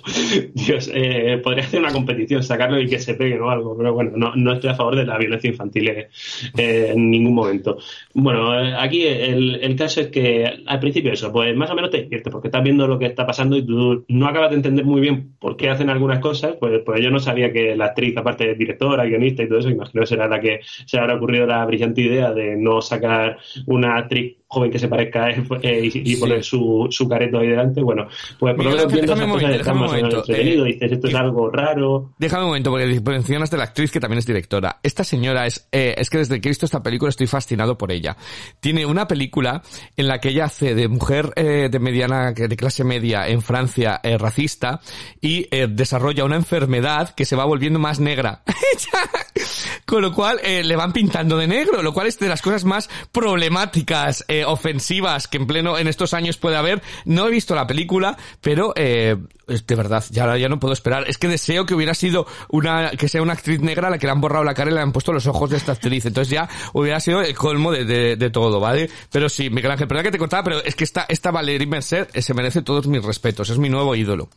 Dios, 0.55 0.90
eh, 0.92 1.40
podría 1.42 1.64
hacer 1.64 1.80
una 1.80 1.92
competición, 1.92 2.42
sacarlo 2.42 2.80
y 2.80 2.88
que 2.88 2.99
se 2.99 3.14
pegue 3.14 3.38
o 3.38 3.51
algo, 3.51 3.76
pero 3.76 3.92
bueno, 3.92 4.12
no, 4.16 4.34
no 4.34 4.53
estoy 4.53 4.70
a 4.70 4.74
favor 4.74 4.97
de 4.97 5.07
la 5.07 5.18
violencia 5.18 5.51
infantil 5.51 5.88
eh, 5.88 6.09
en 6.57 7.11
ningún 7.11 7.34
momento. 7.34 7.78
Bueno, 8.12 8.59
eh, 8.59 8.74
aquí 8.78 9.07
el, 9.07 9.57
el, 9.57 9.76
caso 9.76 10.01
es 10.01 10.09
que 10.09 10.62
al 10.66 10.80
principio 10.80 11.12
eso, 11.12 11.32
pues 11.32 11.55
más 11.57 11.70
o 11.70 11.74
menos 11.74 11.90
te 11.90 12.03
diviertes 12.03 12.32
porque 12.32 12.49
estás 12.49 12.62
viendo 12.62 12.86
lo 12.86 12.99
que 12.99 13.07
está 13.07 13.26
pasando 13.26 13.57
y 13.57 13.64
tú 13.64 14.05
no 14.09 14.26
acabas 14.26 14.51
de 14.51 14.57
entender 14.57 14.84
muy 14.84 15.01
bien 15.01 15.34
por 15.38 15.57
qué 15.57 15.70
hacen 15.70 15.90
algunas 15.90 16.18
cosas, 16.18 16.57
pues, 16.59 16.82
pues 16.84 17.01
yo 17.01 17.11
no 17.11 17.20
sabía 17.20 17.53
que 17.53 17.76
la 17.76 17.86
actriz, 17.86 18.16
aparte 18.16 18.47
de 18.47 18.55
directora, 18.55 19.05
guionista 19.05 19.42
y 19.42 19.49
todo 19.49 19.59
eso, 19.59 19.70
imagino 19.70 20.03
que 20.03 20.07
será 20.07 20.28
la 20.28 20.40
que 20.40 20.61
se 20.86 20.99
habrá 20.99 21.14
ocurrido 21.14 21.47
la 21.47 21.64
brillante 21.64 22.01
idea 22.01 22.32
de 22.32 22.57
no 22.57 22.80
sacar 22.80 23.38
una 23.66 23.97
actriz 23.97 24.36
joven 24.55 24.71
que 24.71 24.79
se 24.79 24.89
parezca 24.89 25.31
él 25.31 25.47
eh, 25.63 25.91
y, 25.93 26.13
y, 26.13 26.17
poner 26.17 26.43
su, 26.43 26.87
su 26.91 27.09
careto 27.09 27.39
ahí 27.39 27.49
delante, 27.49 27.83
bueno, 27.83 28.07
pues 28.39 28.55
por 28.55 28.65
lo 28.65 28.71
menos 28.71 28.93
viendo 28.93 29.15
esas 29.15 29.27
cosas 29.27 29.51
están 29.55 29.79
más 29.79 29.93
menos 29.93 30.15
entretenido, 30.15 30.65
eh, 30.67 30.73
dices, 30.73 30.93
esto 30.93 31.09
es 31.09 31.15
algo 31.15 31.51
raro. 31.51 32.13
Déjame 32.19 32.45
un 32.45 32.49
momento, 32.49 32.71
porque 32.71 32.87
mencionas 33.11 33.51
de 33.51 33.57
la 33.57 33.65
actriz 33.65 33.91
que 33.91 34.01
también 34.01 34.19
es 34.19 34.27
directora. 34.27 34.79
Esta 34.83 35.05
señora 35.05 35.47
es, 35.47 35.69
eh, 35.73 35.95
es 35.97 36.11
que 36.11 36.19
desde 36.19 36.41
que 36.41 36.49
he 36.49 36.51
visto 36.51 36.67
esta 36.67 36.83
película 36.83 37.11
estoy 37.11 37.27
fascinado 37.27 37.77
por 37.77 37.93
ella. 37.93 38.17
Tiene 38.61 38.87
una 38.87 39.07
película 39.07 39.63
en 39.97 40.09
la 40.09 40.21
que 40.21 40.31
ella 40.31 40.45
hace 40.45 40.75
de 40.75 40.89
mujer 40.89 41.33
eh, 41.37 41.69
de 41.71 41.79
mediana, 41.79 42.33
de 42.33 42.57
clase 42.57 42.85
media 42.85 43.29
en 43.29 43.43
Francia, 43.43 44.01
eh, 44.03 44.19
racista, 44.19 44.81
y 45.21 45.47
eh, 45.51 45.67
desarrolla 45.69 46.25
una 46.25 46.37
enfermedad 46.37 47.15
que 47.15 47.25
se 47.25 47.37
va 47.37 47.45
volviendo 47.45 47.79
más 47.79 48.01
negra. 48.01 48.43
Con 49.87 50.03
lo 50.03 50.13
cual 50.13 50.41
eh, 50.43 50.65
le 50.65 50.77
van 50.77 50.93
pintando 50.93 51.37
de 51.37 51.47
negro, 51.47 51.83
lo 51.83 51.93
cual 51.93 52.07
es 52.07 52.19
de 52.19 52.29
las 52.29 52.41
cosas 52.41 52.65
más 52.65 52.89
problemáticas, 53.13 54.25
eh, 54.45 54.47
ofensivas 54.47 55.28
que 55.28 55.38
en 55.38 55.47
pleno 55.47 55.78
en 55.78 55.88
estos 55.88 56.14
años 56.14 56.36
puede 56.36 56.57
haber. 56.57 56.82
No 57.05 57.26
he 57.26 57.30
visto 57.30 57.55
la 57.55 57.66
película, 57.66 58.16
pero 58.40 58.72
eh, 58.76 59.16
de 59.47 59.74
verdad, 59.74 60.05
ya, 60.11 60.36
ya 60.36 60.49
no 60.49 60.61
puedo 60.61 60.72
esperar. 60.72 61.05
Es 61.09 61.18
que 61.18 61.28
deseo 61.28 61.66
que 61.66 61.74
hubiera 61.74 61.95
sido 61.95 62.26
una 62.49 62.90
que 62.92 63.09
sea 63.09 63.22
una 63.22 63.34
actriz 63.34 63.61
negra 63.61 63.88
a 63.88 63.90
la 63.90 63.99
que 63.99 64.07
le 64.07 64.12
han 64.12 64.20
borrado 64.20 64.45
la 64.45 64.55
cara 64.55 64.70
y 64.70 64.74
le 64.74 64.80
han 64.80 64.92
puesto 64.92 65.12
los 65.12 65.26
ojos 65.26 65.51
de 65.51 65.57
esta 65.57 65.72
actriz. 65.72 66.07
Entonces 66.07 66.30
ya 66.30 66.49
hubiera 66.72 67.01
sido 67.01 67.20
el 67.22 67.34
colmo 67.34 67.72
de, 67.72 67.84
de, 68.16 68.30
todo, 68.30 68.61
¿vale? 68.61 68.90
Pero 69.11 69.28
sí, 69.28 69.51
Miguel 69.51 69.72
Ángel, 69.72 69.88
perdón 69.88 70.05
que 70.05 70.12
te 70.12 70.18
contaba, 70.18 70.42
pero 70.42 70.62
es 70.62 70.74
que 70.74 70.84
esta, 70.84 71.07
esta 71.09 71.30
Valerie 71.30 71.66
Mercer 71.66 72.09
se 72.14 72.34
merece 72.34 72.62
todos 72.62 72.86
mis 72.86 73.05
respetos. 73.05 73.51
Es 73.51 73.59
mi 73.59 73.68
nuevo 73.68 73.95
ídolo. 73.95 74.28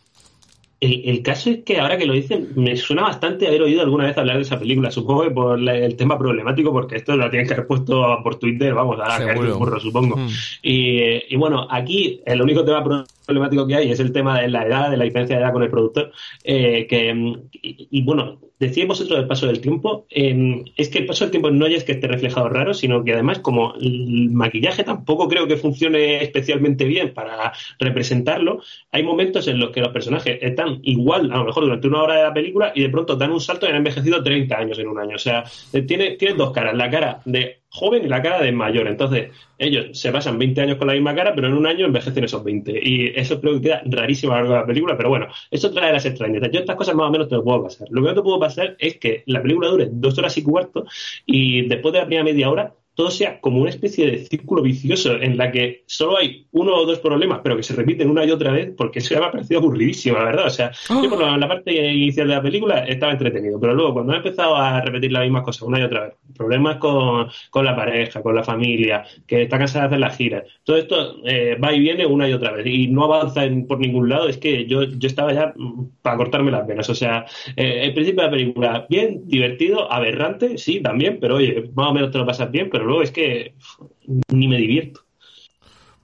El, 0.80 1.01
el, 1.05 1.23
caso 1.23 1.49
es 1.49 1.63
que 1.63 1.80
ahora 1.80 1.97
que 1.97 2.05
lo 2.05 2.13
dicen, 2.13 2.49
me 2.55 2.75
suena 2.78 3.01
bastante 3.01 3.47
haber 3.47 3.63
oído 3.63 3.82
alguna 3.82 4.05
vez 4.05 4.17
hablar 4.17 4.36
de 4.36 4.43
esa 4.43 4.59
película. 4.59 4.91
Supongo 4.91 5.23
que 5.23 5.32
por 5.32 5.59
la, 5.59 5.75
el 5.75 5.95
tema 5.95 6.17
problemático, 6.19 6.71
porque 6.71 6.97
esto 6.97 7.15
lo 7.15 7.30
tienen 7.32 7.47
que 7.47 7.55
haber 7.55 7.65
puesto 7.65 8.19
por 8.23 8.36
Twitter, 8.36 8.73
vamos, 8.75 8.99
a 8.99 9.17
caer 9.17 9.38
un 9.38 9.57
burro, 9.57 9.80
supongo. 9.80 10.17
Mm. 10.17 10.30
Y, 10.61 11.34
y, 11.34 11.36
bueno, 11.36 11.67
aquí 11.69 12.21
el 12.25 12.41
único 12.41 12.63
tema 12.63 12.84
problemático 12.84 13.16
que 13.67 13.75
hay 13.75 13.91
es 13.91 13.99
el 13.99 14.11
tema 14.11 14.39
de 14.39 14.47
la 14.47 14.65
edad, 14.65 14.89
de 14.89 14.97
la 14.97 15.03
diferencia 15.03 15.36
de 15.36 15.43
edad 15.43 15.53
con 15.53 15.63
el 15.63 15.69
productor. 15.69 16.11
Eh, 16.43 16.88
que, 16.88 17.13
y, 17.61 18.01
bueno, 18.03 18.39
decíais 18.59 18.88
vosotros 18.88 19.19
del 19.19 19.28
paso 19.28 19.47
del 19.47 19.61
tiempo, 19.61 20.05
eh, 20.09 20.63
es 20.75 20.89
que 20.89 20.99
el 20.99 21.05
paso 21.05 21.25
del 21.25 21.32
tiempo 21.32 21.51
no 21.51 21.65
es 21.65 21.84
que 21.84 21.93
esté 21.93 22.07
reflejado 22.07 22.49
raro, 22.49 22.73
sino 22.73 23.03
que 23.03 23.13
además, 23.13 23.39
como 23.39 23.75
el 23.75 24.32
maquillaje 24.32 24.84
tampoco 24.84 25.28
creo 25.28 25.47
que 25.47 25.57
funcione 25.57 26.23
especialmente 26.23 26.86
bien 26.86 27.13
para 27.13 27.53
representarlo, 27.80 28.61
hay 28.91 29.03
momentos 29.03 29.47
en 29.47 29.59
los 29.59 29.71
que 29.71 29.82
los 29.82 29.89
personajes 29.89 30.39
están 30.41 30.80
igual, 30.84 31.32
a 31.32 31.38
lo 31.38 31.45
mejor 31.45 31.63
durante 31.63 31.88
una 31.88 32.03
hora 32.03 32.15
de 32.15 32.23
la 32.23 32.34
película, 32.34 32.71
y 32.73 32.82
de 32.82 32.89
pronto 32.89 33.15
dan 33.15 33.32
un 33.32 33.41
salto 33.41 33.65
y 33.65 33.69
han 33.69 33.75
envejecido 33.75 34.23
30 34.23 34.57
años 34.57 34.80
en 34.80 34.88
un 34.88 34.99
año. 34.99 35.15
O 35.15 35.19
sea, 35.19 35.43
tiene, 35.86 36.11
tiene 36.11 36.36
dos 36.36 36.51
caras, 36.51 36.75
la 36.75 36.89
cara 36.89 37.21
de 37.25 37.61
joven 37.70 38.05
y 38.05 38.07
la 38.07 38.22
cara 38.22 38.41
de 38.41 38.51
mayor. 38.51 38.88
Entonces, 38.88 39.32
ellos 39.57 39.97
se 39.99 40.11
pasan 40.11 40.38
20 40.39 40.61
años 40.61 40.78
con 40.78 40.88
la 40.88 40.93
misma 40.93 41.15
cara, 41.15 41.34
pero 41.36 41.47
en 41.47 41.53
un 41.53 41.68
año 41.68 41.86
envejecen 41.86 42.24
esos 42.24 42.43
20. 42.43 42.80
Y 42.82 43.07
eso 43.15 43.39
creo 43.41 43.55
que 43.55 43.61
queda 43.61 43.82
rarísimo 43.86 44.34
a 44.34 44.38
lo 44.38 44.41
largo 44.43 44.53
de 44.53 44.59
la 44.61 44.68
película, 44.68 44.97
pero 44.97 45.09
bueno, 45.09 45.28
eso 45.51 45.72
trae 45.72 45.91
las 45.93 46.05
extrañezas. 46.05 46.49
Yo 46.51 46.59
estas 46.59 46.76
cosas 46.76 46.95
más 46.95 47.07
o 47.07 47.11
menos 47.11 47.28
te 47.28 47.36
lo 47.36 47.43
puedo 47.43 47.63
pasar. 47.63 47.88
Lo 47.91 48.01
que 48.01 48.07
no 48.09 48.15
te 48.15 48.22
puedo 48.22 48.39
pasar 48.39 48.76
es 48.80 48.97
que 48.97 49.24
la 49.26 49.41
película 49.41 49.70
dure 49.70 49.89
dos 49.91 50.18
horas 50.18 50.38
y 50.38 50.43
cuarto 50.43 50.86
y 51.26 51.68
después 51.68 51.93
de 51.93 51.99
la 51.99 52.05
primera 52.05 52.24
media 52.24 52.49
hora 52.49 52.74
todo 52.97 53.11
sea 53.11 53.39
como 53.39 53.61
una 53.61 53.69
especie 53.69 54.09
de 54.09 54.25
círculo 54.25 54.63
vicioso 54.63 55.13
en 55.21 55.37
la 55.37 55.51
que 55.51 55.83
solo 55.85 56.17
hay 56.17 56.47
uno 56.51 56.73
o 56.73 56.85
dos 56.87 56.97
problemas, 56.97 57.41
pero 57.43 57.55
que 57.55 57.61
se 57.61 57.75
repiten 57.75 58.09
una 58.09 58.25
y 58.25 58.31
otra 58.31 58.51
vez, 58.51 58.73
porque 58.75 58.99
eso 58.99 59.13
ya 59.13 59.19
me 59.19 59.27
ha 59.27 59.31
parecido 59.31 59.59
aburridísimo, 59.59 60.17
la 60.17 60.23
verdad. 60.23 60.47
O 60.47 60.49
sea, 60.49 60.71
yo 60.89 61.07
por 61.07 61.21
la, 61.21 61.37
la 61.37 61.47
parte 61.47 61.71
inicial 61.93 62.27
de 62.27 62.33
la 62.33 62.41
película 62.41 62.79
estaba 62.85 63.11
entretenido, 63.11 63.59
pero 63.59 63.75
luego 63.75 63.93
cuando 63.93 64.13
ha 64.13 64.17
empezado 64.17 64.55
a 64.55 64.81
repetir 64.81 65.11
las 65.11 65.21
mismas 65.21 65.43
cosas 65.43 65.61
una 65.61 65.79
y 65.79 65.83
otra 65.83 66.05
vez, 66.05 66.13
problemas 66.35 66.77
con, 66.77 67.27
con 67.51 67.65
la 67.65 67.75
pareja, 67.75 68.23
con 68.23 68.33
la 68.33 68.43
familia, 68.43 69.05
que 69.27 69.43
está 69.43 69.59
cansada 69.59 69.83
de 69.83 69.87
hacer 69.89 69.99
las 69.99 70.17
giras, 70.17 70.43
todo 70.63 70.77
esto 70.77 71.17
eh, 71.23 71.55
va 71.63 71.73
y 71.73 71.79
viene 71.79 72.03
una 72.03 72.27
y 72.27 72.33
otra 72.33 72.51
vez 72.51 72.65
y 72.65 72.87
no 72.87 73.03
avanza 73.03 73.45
en, 73.45 73.67
por 73.67 73.77
ningún 73.77 74.09
lado, 74.09 74.27
es 74.27 74.37
que 74.37 74.65
yo, 74.65 74.85
yo 74.85 75.07
estaba 75.07 75.33
ya 75.33 75.53
mm, 75.55 75.85
para 76.01 76.17
cortarme 76.17 76.49
las 76.49 76.65
venas. 76.65 76.89
O 76.89 76.95
sea, 76.95 77.27
eh, 77.55 77.81
el 77.83 77.93
principio 77.93 78.23
de 78.23 78.27
la 78.27 78.31
película, 78.31 78.85
bien, 78.89 79.27
divertido, 79.27 79.91
aberrante, 79.91 80.57
sí, 80.57 80.79
también, 80.79 81.19
pero 81.21 81.35
oye, 81.35 81.69
más 81.75 81.89
o 81.89 81.93
menos 81.93 82.11
te 82.11 82.17
lo 82.17 82.25
pasas 82.25 82.49
bien, 82.49 82.69
pero 82.71 82.86
luego 82.88 83.03
es 83.03 83.11
que 83.11 83.55
ni 84.29 84.47
me 84.47 84.57
divierto. 84.57 85.01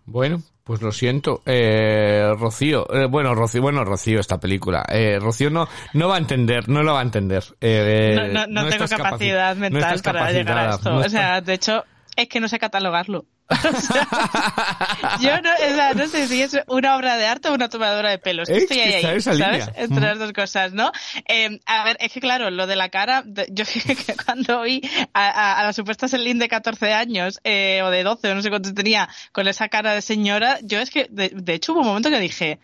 Bueno, 0.06 0.44
pues 0.64 0.82
lo 0.82 0.92
siento, 0.92 1.42
eh, 1.46 2.34
Rocío, 2.38 2.86
eh, 2.94 3.08
bueno, 3.08 3.36
Rocío, 3.36 3.62
bueno, 3.62 3.84
Rocío, 3.84 4.20
esta 4.20 4.40
película, 4.40 4.86
eh, 4.90 5.18
Rocío 5.20 5.50
no, 5.50 5.68
no 5.94 6.08
va 6.08 6.16
a 6.16 6.20
entender, 6.20 6.70
no 6.70 6.84
lo 6.84 6.94
va 6.94 7.00
a 7.00 7.04
entender. 7.04 7.44
Eh, 7.60 8.16
no, 8.16 8.28
no, 8.48 8.64
no, 8.64 8.70
tengo 8.70 8.88
capacidad 8.88 9.56
mental 9.56 10.02
para 10.04 10.32
llegar 10.32 10.58
a 10.58 10.70
esto. 10.76 10.96
O 10.96 11.10
sea, 11.10 11.42
de 11.42 11.54
hecho, 11.54 11.84
es 12.16 12.28
que 12.28 12.40
no 12.40 12.48
sé 12.48 12.60
catalogarlo. 12.60 13.26
yo 15.22 15.42
no, 15.42 15.52
o 15.54 15.76
sea, 15.76 15.94
no 15.94 16.08
sé 16.08 16.28
si 16.28 16.42
es 16.42 16.58
una 16.68 16.96
obra 16.96 17.18
de 17.18 17.26
arte 17.26 17.50
o 17.50 17.54
una 17.54 17.70
tomadora 17.70 18.10
de 18.10 18.18
pelos. 18.18 18.50
Estoy 18.50 18.80
ahí, 18.80 19.06
ahí 19.06 19.22
¿sabes? 19.22 19.70
Entre 19.76 20.02
las 20.02 20.20
dos 20.20 20.34
cosas, 20.34 20.74
¿no? 20.74 20.92
Eh, 21.28 21.60
a 21.66 21.84
ver, 21.84 21.98
es 22.00 22.12
que 22.12 22.20
claro, 22.20 22.50
lo 22.50 22.68
de 22.68 22.76
la 22.76 22.90
cara, 22.90 23.24
yo 23.50 23.66
cuando 24.26 24.62
vi 24.62 24.82
a, 25.14 25.30
a, 25.30 25.60
a 25.60 25.64
la 25.64 25.74
supuesta 25.74 26.08
Celine 26.08 26.40
de 26.40 26.50
14 26.50 26.94
años, 26.94 27.40
eh, 27.44 27.82
o 27.84 27.90
de 27.90 28.04
12, 28.04 28.32
o 28.32 28.36
no 28.36 28.42
sé 28.42 28.50
cuánto 28.50 28.74
tenía, 28.74 29.10
con 29.32 29.48
esa 29.48 29.70
cara 29.70 29.94
de 29.94 30.02
señora, 30.02 30.60
yo 30.62 30.80
es 30.80 30.90
que, 30.90 31.08
de, 31.10 31.30
de 31.30 31.54
hecho, 31.54 31.74
hubo 31.74 31.82
un 31.82 31.88
momento 31.88 32.10
que 32.10 32.20
dije, 32.20 32.60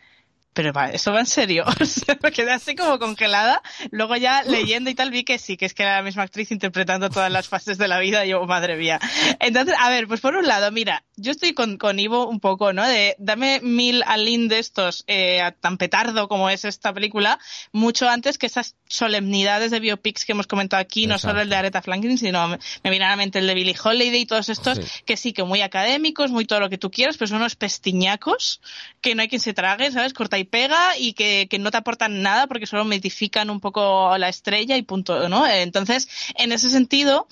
pero 0.53 0.73
va, 0.73 0.89
eso 0.89 1.11
va 1.11 1.19
en 1.19 1.25
serio. 1.25 1.65
O 1.79 1.85
sea, 1.85 2.17
me 2.21 2.31
quedé 2.31 2.51
así 2.51 2.75
como 2.75 2.99
congelada. 2.99 3.61
Luego 3.91 4.15
ya 4.15 4.43
leyendo 4.43 4.89
y 4.89 4.95
tal 4.95 5.11
vi 5.11 5.23
que 5.23 5.39
sí, 5.39 5.57
que 5.57 5.65
es 5.65 5.73
que 5.73 5.83
era 5.83 5.95
la 5.97 6.03
misma 6.03 6.23
actriz 6.23 6.51
interpretando 6.51 7.09
todas 7.09 7.31
las 7.31 7.47
fases 7.47 7.77
de 7.77 7.87
la 7.87 7.99
vida 7.99 8.25
y 8.25 8.29
yo, 8.29 8.45
madre 8.45 8.75
mía. 8.75 8.99
Entonces, 9.39 9.75
a 9.79 9.89
ver, 9.89 10.07
pues 10.07 10.21
por 10.21 10.35
un 10.35 10.45
lado, 10.45 10.71
mira, 10.71 11.03
yo 11.15 11.31
estoy 11.31 11.53
con, 11.53 11.77
con 11.77 11.99
Ivo 11.99 12.27
un 12.27 12.39
poco, 12.39 12.73
¿no? 12.73 12.85
De 12.85 13.15
dame 13.17 13.59
mil 13.61 14.03
alín 14.05 14.47
de 14.47 14.59
estos 14.59 15.03
eh, 15.07 15.51
tan 15.61 15.77
petardo 15.77 16.27
como 16.27 16.49
es 16.49 16.65
esta 16.65 16.93
película, 16.93 17.39
mucho 17.71 18.09
antes 18.09 18.37
que 18.37 18.47
esas 18.47 18.75
solemnidades 18.87 19.71
de 19.71 19.79
biopics 19.79 20.25
que 20.25 20.33
hemos 20.33 20.47
comentado 20.47 20.81
aquí, 20.81 21.03
Exacto. 21.05 21.27
no 21.27 21.31
solo 21.31 21.41
el 21.41 21.49
de 21.49 21.55
Aretha 21.55 21.81
Franklin, 21.81 22.17
sino 22.17 22.47
me, 22.47 22.59
me 22.83 22.89
viene 22.89 23.05
a 23.05 23.09
la 23.09 23.15
mente 23.15 23.39
el 23.39 23.47
de 23.47 23.53
Billie 23.53 23.75
Holiday 23.81 24.21
y 24.21 24.25
todos 24.25 24.49
estos, 24.49 24.77
sí. 24.77 25.03
que 25.05 25.17
sí, 25.17 25.33
que 25.33 25.43
muy 25.43 25.61
académicos, 25.61 26.31
muy 26.31 26.45
todo 26.45 26.59
lo 26.59 26.69
que 26.69 26.77
tú 26.77 26.91
quieras, 26.91 27.17
pero 27.17 27.29
son 27.29 27.37
unos 27.37 27.55
pestiñacos 27.55 28.61
que 29.01 29.15
no 29.15 29.21
hay 29.21 29.29
quien 29.29 29.41
se 29.41 29.53
trague, 29.53 29.91
¿sabes? 29.91 30.13
Corta 30.13 30.38
y 30.39 30.45
pega 30.45 30.97
y 30.97 31.13
que, 31.13 31.47
que, 31.49 31.59
no 31.59 31.71
te 31.71 31.77
aportan 31.77 32.21
nada 32.21 32.47
porque 32.47 32.65
solo 32.65 32.85
mitifican 32.85 33.49
un 33.49 33.59
poco 33.59 34.17
la 34.17 34.29
estrella 34.29 34.77
y 34.77 34.81
punto, 34.81 35.29
¿no? 35.29 35.45
Entonces, 35.47 36.09
en 36.35 36.51
ese 36.51 36.71
sentido, 36.71 37.27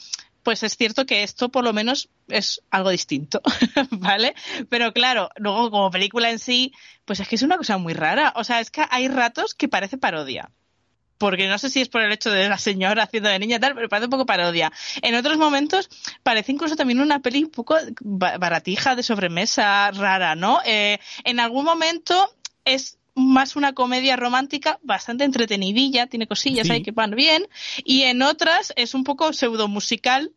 pues 0.47 0.63
es 0.63 0.77
cierto 0.77 1.05
que 1.05 1.23
esto 1.23 1.49
por 1.49 1.65
lo 1.65 1.73
menos 1.73 2.07
es 2.29 2.61
algo 2.71 2.89
distinto, 2.89 3.41
¿vale? 3.91 4.33
Pero 4.69 4.93
claro, 4.93 5.29
luego 5.35 5.69
como 5.71 5.91
película 5.91 6.29
en 6.29 6.39
sí, 6.39 6.73
pues 7.03 7.19
es 7.19 7.27
que 7.27 7.35
es 7.35 7.41
una 7.41 7.57
cosa 7.57 7.77
muy 7.77 7.93
rara. 7.93 8.31
O 8.35 8.45
sea, 8.45 8.61
es 8.61 8.71
que 8.71 8.85
hay 8.89 9.09
ratos 9.09 9.55
que 9.55 9.67
parece 9.67 9.97
parodia 9.97 10.49
porque 11.17 11.47
no 11.47 11.57
sé 11.57 11.69
si 11.69 11.81
es 11.81 11.89
por 11.89 12.01
el 12.01 12.11
hecho 12.11 12.31
de 12.31 12.47
la 12.47 12.57
señora 12.57 13.03
haciendo 13.03 13.29
de 13.29 13.39
niña 13.39 13.59
tal, 13.59 13.75
pero 13.75 13.89
parece 13.89 14.05
un 14.05 14.11
poco 14.11 14.25
parodia. 14.25 14.71
En 15.01 15.15
otros 15.15 15.37
momentos 15.37 15.89
parece 16.23 16.51
incluso 16.51 16.75
también 16.75 17.01
una 17.01 17.19
peli 17.19 17.43
un 17.43 17.51
poco 17.51 17.75
baratija 18.01 18.95
de 18.95 19.03
sobremesa, 19.03 19.91
rara, 19.91 20.35
¿no? 20.35 20.59
Eh, 20.65 20.99
en 21.23 21.39
algún 21.39 21.65
momento 21.65 22.29
es 22.67 22.97
más 23.15 23.55
una 23.55 23.73
comedia 23.73 24.15
romántica 24.15 24.79
bastante 24.83 25.23
entretenidilla, 25.23 26.07
tiene 26.07 26.27
cosillas 26.27 26.67
sí. 26.67 26.73
ahí 26.73 26.83
que 26.83 26.91
van 26.91 27.11
bien, 27.11 27.47
y 27.83 28.03
en 28.03 28.21
otras 28.21 28.73
es 28.75 28.93
un 28.93 29.03
poco 29.03 29.33
pseudo 29.33 29.67
musical, 29.67 30.31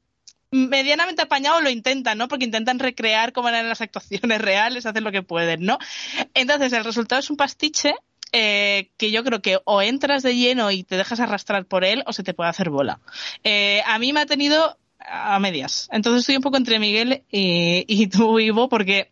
medianamente 0.50 1.22
apañado 1.22 1.60
lo 1.60 1.70
intentan, 1.70 2.18
¿no? 2.18 2.28
Porque 2.28 2.44
intentan 2.44 2.78
recrear 2.78 3.32
cómo 3.32 3.48
eran 3.48 3.68
las 3.68 3.80
actuaciones 3.80 4.40
reales, 4.40 4.86
hacen 4.86 5.04
lo 5.04 5.12
que 5.12 5.22
pueden, 5.22 5.64
¿no? 5.64 5.78
Entonces 6.34 6.72
el 6.72 6.84
resultado 6.84 7.20
es 7.20 7.30
un 7.30 7.36
pastiche 7.36 7.94
eh, 8.32 8.90
que 8.96 9.10
yo 9.10 9.24
creo 9.24 9.42
que 9.42 9.58
o 9.64 9.82
entras 9.82 10.22
de 10.22 10.36
lleno 10.36 10.70
y 10.70 10.84
te 10.84 10.96
dejas 10.96 11.20
arrastrar 11.20 11.66
por 11.66 11.84
él 11.84 12.02
o 12.06 12.12
se 12.12 12.22
te 12.22 12.34
puede 12.34 12.50
hacer 12.50 12.70
bola. 12.70 13.00
Eh, 13.44 13.82
a 13.86 13.98
mí 13.98 14.12
me 14.12 14.20
ha 14.20 14.26
tenido 14.26 14.76
a 14.98 15.38
medias. 15.38 15.88
Entonces 15.92 16.20
estoy 16.20 16.36
un 16.36 16.42
poco 16.42 16.56
entre 16.56 16.78
Miguel 16.78 17.24
y, 17.30 17.84
y 17.88 18.06
tú, 18.06 18.38
Ivo, 18.38 18.68
porque 18.68 19.10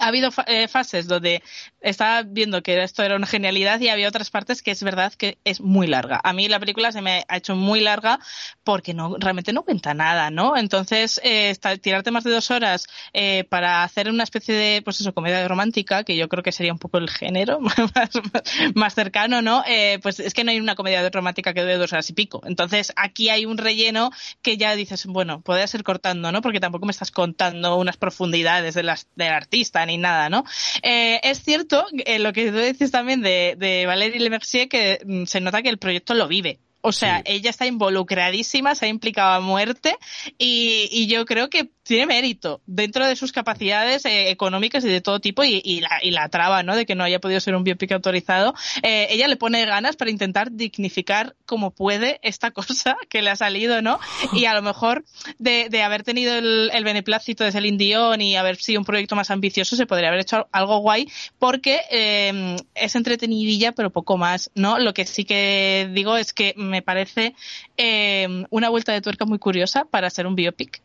ha 0.00 0.06
habido 0.06 0.30
eh, 0.46 0.68
fases 0.68 1.06
donde 1.06 1.42
estaba 1.80 2.22
viendo 2.22 2.62
que 2.62 2.82
esto 2.82 3.02
era 3.02 3.16
una 3.16 3.26
genialidad 3.26 3.80
y 3.80 3.88
había 3.88 4.08
otras 4.08 4.30
partes 4.30 4.62
que 4.62 4.70
es 4.70 4.82
verdad 4.82 5.12
que 5.14 5.38
es 5.44 5.60
muy 5.60 5.86
larga. 5.86 6.20
A 6.22 6.32
mí 6.32 6.48
la 6.48 6.60
película 6.60 6.92
se 6.92 7.02
me 7.02 7.24
ha 7.28 7.36
hecho 7.36 7.54
muy 7.54 7.80
larga 7.80 8.18
porque 8.64 8.94
no 8.94 9.16
realmente 9.18 9.52
no 9.52 9.62
cuenta 9.62 9.94
nada, 9.94 10.30
¿no? 10.30 10.56
Entonces, 10.56 11.20
eh, 11.24 11.54
tirarte 11.80 12.10
más 12.10 12.24
de 12.24 12.30
dos 12.30 12.50
horas 12.50 12.86
eh, 13.12 13.44
para 13.44 13.82
hacer 13.82 14.10
una 14.10 14.24
especie 14.24 14.54
de, 14.54 14.82
pues 14.82 15.00
eso, 15.00 15.14
comedia 15.14 15.46
romántica, 15.46 16.04
que 16.04 16.16
yo 16.16 16.28
creo 16.28 16.42
que 16.42 16.52
sería 16.52 16.72
un 16.72 16.78
poco 16.78 16.98
el 16.98 17.10
género 17.10 17.60
más, 18.74 18.94
cercano, 18.94 19.42
¿no? 19.42 19.62
Eh, 19.66 19.98
pues 20.02 20.20
es 20.20 20.34
que 20.34 20.44
no 20.44 20.50
hay 20.50 20.60
una 20.60 20.74
comedia 20.74 21.08
romántica 21.10 21.54
que 21.54 21.60
dure 21.60 21.76
dos 21.76 21.92
horas 21.92 22.10
y 22.10 22.12
pico. 22.12 22.40
Entonces, 22.44 22.92
aquí 22.96 23.28
hay 23.28 23.46
un 23.46 23.58
relleno 23.58 24.10
que 24.42 24.56
ya 24.56 24.74
dices, 24.74 25.06
bueno, 25.06 25.40
podría 25.40 25.66
ser 25.66 25.84
cortando, 25.84 26.32
¿no? 26.32 26.42
Porque 26.42 26.60
tampoco 26.60 26.86
me 26.86 26.92
estás 26.92 27.10
contando 27.10 27.76
unas 27.76 27.96
profundidades 27.96 28.74
del 28.74 28.88
artista 29.32 29.82
ni 29.88 29.98
nada, 29.98 30.30
¿no? 30.30 30.44
Eh, 30.82 31.20
es 31.24 31.42
cierto, 31.42 31.84
eh, 32.06 32.20
lo 32.20 32.32
que 32.32 32.52
tú 32.52 32.58
dices 32.58 32.92
también 32.92 33.20
de, 33.22 33.56
de 33.58 33.86
Valérie 33.86 34.20
Lemercier, 34.20 34.68
que 34.68 35.00
mm, 35.04 35.24
se 35.24 35.40
nota 35.40 35.62
que 35.62 35.68
el 35.68 35.78
proyecto 35.78 36.14
lo 36.14 36.28
vive. 36.28 36.60
O 36.80 36.92
sea, 36.92 37.18
sí. 37.18 37.22
ella 37.26 37.50
está 37.50 37.66
involucradísima, 37.66 38.76
se 38.76 38.86
ha 38.86 38.88
implicado 38.88 39.32
a 39.32 39.40
muerte 39.40 39.96
y, 40.38 40.88
y, 40.92 41.08
yo 41.08 41.26
creo 41.26 41.50
que 41.50 41.70
tiene 41.88 42.06
mérito 42.06 42.60
dentro 42.66 43.06
de 43.06 43.16
sus 43.16 43.32
capacidades 43.32 44.04
eh, 44.04 44.30
económicas 44.30 44.84
y 44.84 44.88
de 44.88 45.00
todo 45.00 45.20
tipo 45.20 45.42
y, 45.42 45.80
la, 45.80 45.98
y, 46.02 46.10
la, 46.10 46.28
traba, 46.28 46.62
¿no? 46.62 46.76
De 46.76 46.84
que 46.84 46.94
no 46.94 47.02
haya 47.02 47.18
podido 47.18 47.40
ser 47.40 47.56
un 47.56 47.64
biopic 47.64 47.90
autorizado. 47.92 48.54
Eh, 48.82 49.08
ella 49.10 49.26
le 49.26 49.36
pone 49.36 49.64
ganas 49.64 49.96
para 49.96 50.10
intentar 50.10 50.52
dignificar 50.52 51.34
como 51.46 51.70
puede 51.70 52.20
esta 52.22 52.50
cosa 52.58 52.96
que 53.08 53.22
le 53.22 53.30
ha 53.30 53.36
salido, 53.36 53.80
¿no? 53.80 53.98
Y 54.34 54.44
a 54.44 54.54
lo 54.54 54.60
mejor 54.60 55.04
de, 55.38 55.68
de 55.70 55.82
haber 55.82 56.02
tenido 56.02 56.34
el, 56.34 56.70
el, 56.74 56.84
beneplácito 56.84 57.42
de 57.42 57.52
Celine 57.52 57.78
Dion 57.78 58.20
y 58.20 58.36
haber 58.36 58.56
sido 58.56 58.80
un 58.80 58.84
proyecto 58.84 59.16
más 59.16 59.30
ambicioso 59.30 59.74
se 59.74 59.86
podría 59.86 60.08
haber 60.08 60.20
hecho 60.20 60.46
algo 60.52 60.78
guay 60.78 61.10
porque 61.38 61.80
eh, 61.90 62.56
es 62.74 62.96
entretenidilla 62.96 63.72
pero 63.72 63.90
poco 63.90 64.18
más, 64.18 64.50
¿no? 64.54 64.78
Lo 64.78 64.92
que 64.92 65.06
sí 65.06 65.24
que 65.24 65.88
digo 65.94 66.18
es 66.18 66.34
que 66.34 66.52
me 66.56 66.82
parece 66.82 67.34
eh, 67.78 68.44
una 68.50 68.68
vuelta 68.68 68.92
de 68.92 69.00
tuerca 69.00 69.24
muy 69.24 69.38
curiosa 69.38 69.86
para 69.86 70.10
ser 70.10 70.26
un 70.26 70.34
biopic. 70.34 70.82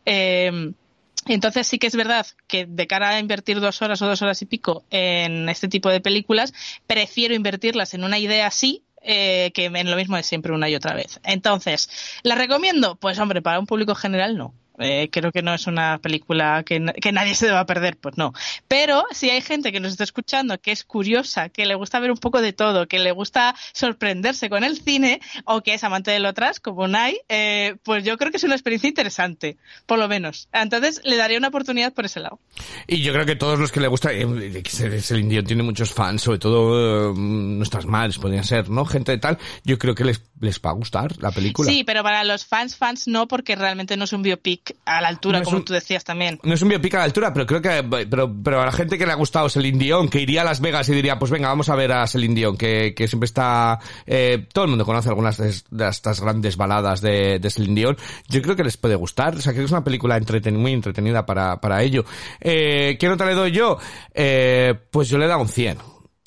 Entonces 1.26 1.66
sí 1.66 1.78
que 1.78 1.86
es 1.86 1.96
verdad 1.96 2.26
que 2.46 2.66
de 2.66 2.86
cara 2.86 3.10
a 3.10 3.18
invertir 3.18 3.60
dos 3.60 3.82
horas 3.82 4.00
o 4.02 4.06
dos 4.06 4.22
horas 4.22 4.40
y 4.42 4.46
pico 4.46 4.84
en 4.90 5.48
este 5.48 5.68
tipo 5.68 5.90
de 5.90 6.00
películas, 6.00 6.52
prefiero 6.86 7.34
invertirlas 7.34 7.94
en 7.94 8.04
una 8.04 8.18
idea 8.18 8.46
así 8.46 8.84
eh, 9.00 9.52
que 9.54 9.66
en 9.66 9.90
lo 9.90 9.96
mismo 9.96 10.16
de 10.16 10.22
siempre 10.22 10.52
una 10.52 10.68
y 10.68 10.74
otra 10.74 10.94
vez. 10.94 11.20
Entonces, 11.24 11.90
¿la 12.22 12.34
recomiendo? 12.34 12.96
Pues 12.96 13.18
hombre, 13.18 13.42
para 13.42 13.60
un 13.60 13.66
público 13.66 13.94
general 13.94 14.36
no. 14.36 14.54
Eh, 14.78 15.08
creo 15.12 15.30
que 15.30 15.42
no 15.42 15.54
es 15.54 15.66
una 15.66 15.98
película 15.98 16.64
que, 16.64 16.84
que, 17.00 17.12
nadie 17.12 17.34
se 17.34 17.46
deba 17.46 17.64
perder, 17.64 17.96
pues 17.96 18.18
no. 18.18 18.32
Pero 18.66 19.04
si 19.12 19.30
hay 19.30 19.40
gente 19.40 19.70
que 19.70 19.78
nos 19.78 19.92
está 19.92 20.04
escuchando, 20.04 20.58
que 20.58 20.72
es 20.72 20.84
curiosa, 20.84 21.48
que 21.48 21.64
le 21.64 21.76
gusta 21.76 22.00
ver 22.00 22.10
un 22.10 22.18
poco 22.18 22.40
de 22.40 22.52
todo, 22.52 22.88
que 22.88 22.98
le 22.98 23.12
gusta 23.12 23.54
sorprenderse 23.72 24.50
con 24.50 24.64
el 24.64 24.80
cine, 24.80 25.20
o 25.44 25.60
que 25.60 25.74
es 25.74 25.84
amante 25.84 26.10
de 26.10 26.18
lo 26.18 26.30
otras, 26.30 26.58
como 26.58 26.88
Nai, 26.88 27.20
eh, 27.28 27.76
pues 27.84 28.04
yo 28.04 28.16
creo 28.18 28.32
que 28.32 28.38
es 28.38 28.44
una 28.44 28.54
experiencia 28.54 28.88
interesante, 28.88 29.58
por 29.86 29.98
lo 29.98 30.08
menos. 30.08 30.48
Entonces 30.52 31.00
le 31.04 31.16
daría 31.16 31.38
una 31.38 31.48
oportunidad 31.48 31.92
por 31.92 32.06
ese 32.06 32.20
lado. 32.20 32.40
Y 32.88 33.02
yo 33.02 33.12
creo 33.12 33.26
que 33.26 33.36
todos 33.36 33.58
los 33.58 33.70
que 33.70 33.80
le 33.80 33.86
gusta, 33.86 34.12
eh, 34.12 34.22
el 34.22 35.20
indio 35.20 35.44
tiene 35.44 35.62
muchos 35.62 35.92
fans, 35.92 36.22
sobre 36.22 36.38
todo 36.38 37.12
eh, 37.12 37.14
nuestras 37.16 37.86
madres 37.86 38.18
podrían 38.18 38.44
ser, 38.44 38.68
¿no? 38.68 38.84
Gente 38.84 39.12
de 39.12 39.18
tal, 39.18 39.38
yo 39.62 39.78
creo 39.78 39.94
que 39.94 40.04
les, 40.04 40.20
les 40.40 40.60
va 40.60 40.70
a 40.70 40.74
gustar 40.74 41.16
la 41.22 41.30
película. 41.30 41.70
Sí, 41.70 41.84
pero 41.84 42.02
para 42.02 42.24
los 42.24 42.44
fans, 42.44 42.76
fans 42.76 43.06
no, 43.06 43.28
porque 43.28 43.54
realmente 43.54 43.96
no 43.96 44.04
es 44.04 44.12
un 44.12 44.22
biopic 44.22 44.63
a 44.84 45.00
la 45.00 45.08
altura, 45.08 45.38
no 45.38 45.44
como 45.44 45.56
un, 45.58 45.64
tú 45.64 45.72
decías 45.72 46.04
también. 46.04 46.38
No 46.42 46.54
es 46.54 46.62
un 46.62 46.68
biopic 46.68 46.94
a 46.94 46.98
la 46.98 47.04
altura, 47.04 47.32
pero 47.32 47.46
creo 47.46 47.62
que, 47.62 48.06
pero, 48.08 48.32
pero 48.42 48.62
a 48.62 48.66
la 48.66 48.72
gente 48.72 48.98
que 48.98 49.06
le 49.06 49.12
ha 49.12 49.16
gustado 49.16 49.48
Celine 49.48 49.78
Dion, 49.78 50.08
que 50.08 50.20
iría 50.20 50.42
a 50.42 50.44
Las 50.44 50.60
Vegas 50.60 50.88
y 50.88 50.94
diría, 50.94 51.18
pues 51.18 51.30
venga, 51.30 51.48
vamos 51.48 51.68
a 51.68 51.76
ver 51.76 51.92
a 51.92 52.06
Celine 52.06 52.34
Dion, 52.34 52.56
que, 52.56 52.94
que 52.94 53.08
siempre 53.08 53.26
está, 53.26 53.78
eh, 54.06 54.46
todo 54.52 54.64
el 54.64 54.70
mundo 54.70 54.84
conoce 54.84 55.08
algunas 55.08 55.36
de, 55.36 55.54
de 55.70 55.88
estas 55.88 56.20
grandes 56.20 56.56
baladas 56.56 57.00
de, 57.00 57.38
de 57.38 57.50
Celine 57.50 57.74
Dion, 57.74 57.96
yo 58.28 58.42
creo 58.42 58.56
que 58.56 58.64
les 58.64 58.76
puede 58.76 58.94
gustar, 58.94 59.34
o 59.34 59.40
sea, 59.40 59.52
que 59.52 59.62
es 59.62 59.70
una 59.70 59.84
película 59.84 60.16
entreten 60.16 60.56
muy 60.56 60.72
entretenida 60.72 61.26
para, 61.26 61.60
para 61.60 61.82
ello. 61.82 62.04
Eh, 62.40 62.96
¿qué 62.98 63.08
nota 63.08 63.26
le 63.26 63.34
doy 63.34 63.52
yo? 63.52 63.78
Eh, 64.12 64.74
pues 64.90 65.08
yo 65.08 65.18
le 65.18 65.26
he 65.26 65.28
dado 65.28 65.42
un 65.42 65.48
100. 65.48 65.78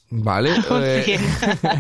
Vale. 0.10 0.52
Eh, 0.80 1.20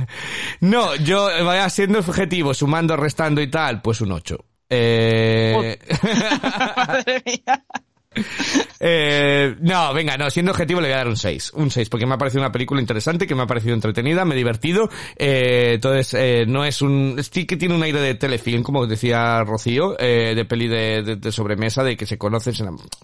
no, 0.61 0.95
yo 0.95 1.29
vaya 1.45 1.69
siendo 1.69 1.99
objetivo, 1.99 2.53
sumando, 2.53 2.97
restando 2.97 3.41
y 3.41 3.47
tal, 3.49 3.81
pues 3.81 4.01
un 4.01 4.11
8. 4.11 4.37
Eh... 4.69 5.77
Madre 6.75 7.23
mía. 7.25 7.65
No, 9.59 9.93
venga, 9.93 10.17
no, 10.17 10.29
siendo 10.29 10.51
objetivo 10.51 10.79
le 10.81 10.87
voy 10.87 10.93
a 10.93 10.97
dar 10.97 11.07
un 11.07 11.17
6. 11.17 11.53
Un 11.55 11.71
6, 11.71 11.89
porque 11.89 12.05
me 12.05 12.13
ha 12.13 12.17
parecido 12.17 12.41
una 12.41 12.51
película 12.51 12.79
interesante, 12.79 13.25
que 13.25 13.35
me 13.35 13.43
ha 13.43 13.47
parecido 13.47 13.73
entretenida, 13.73 14.23
me 14.23 14.35
he 14.35 14.37
divertido. 14.37 14.89
Eh, 15.15 15.73
entonces, 15.75 16.13
eh, 16.13 16.45
no 16.47 16.63
es 16.63 16.81
un... 16.81 17.17
Sí 17.31 17.45
que 17.45 17.57
tiene 17.57 17.75
un 17.75 17.83
aire 17.83 17.99
de 17.99 18.15
telefilm, 18.15 18.63
como 18.63 18.85
decía 18.85 19.43
Rocío, 19.43 19.99
eh, 19.99 20.33
de 20.35 20.45
peli 20.45 20.67
de, 20.67 21.17
de, 21.17 21.31
sobremesa, 21.31 21.83
de 21.83 21.97
que 21.97 22.05
se 22.05 22.17
conocen, 22.17 22.53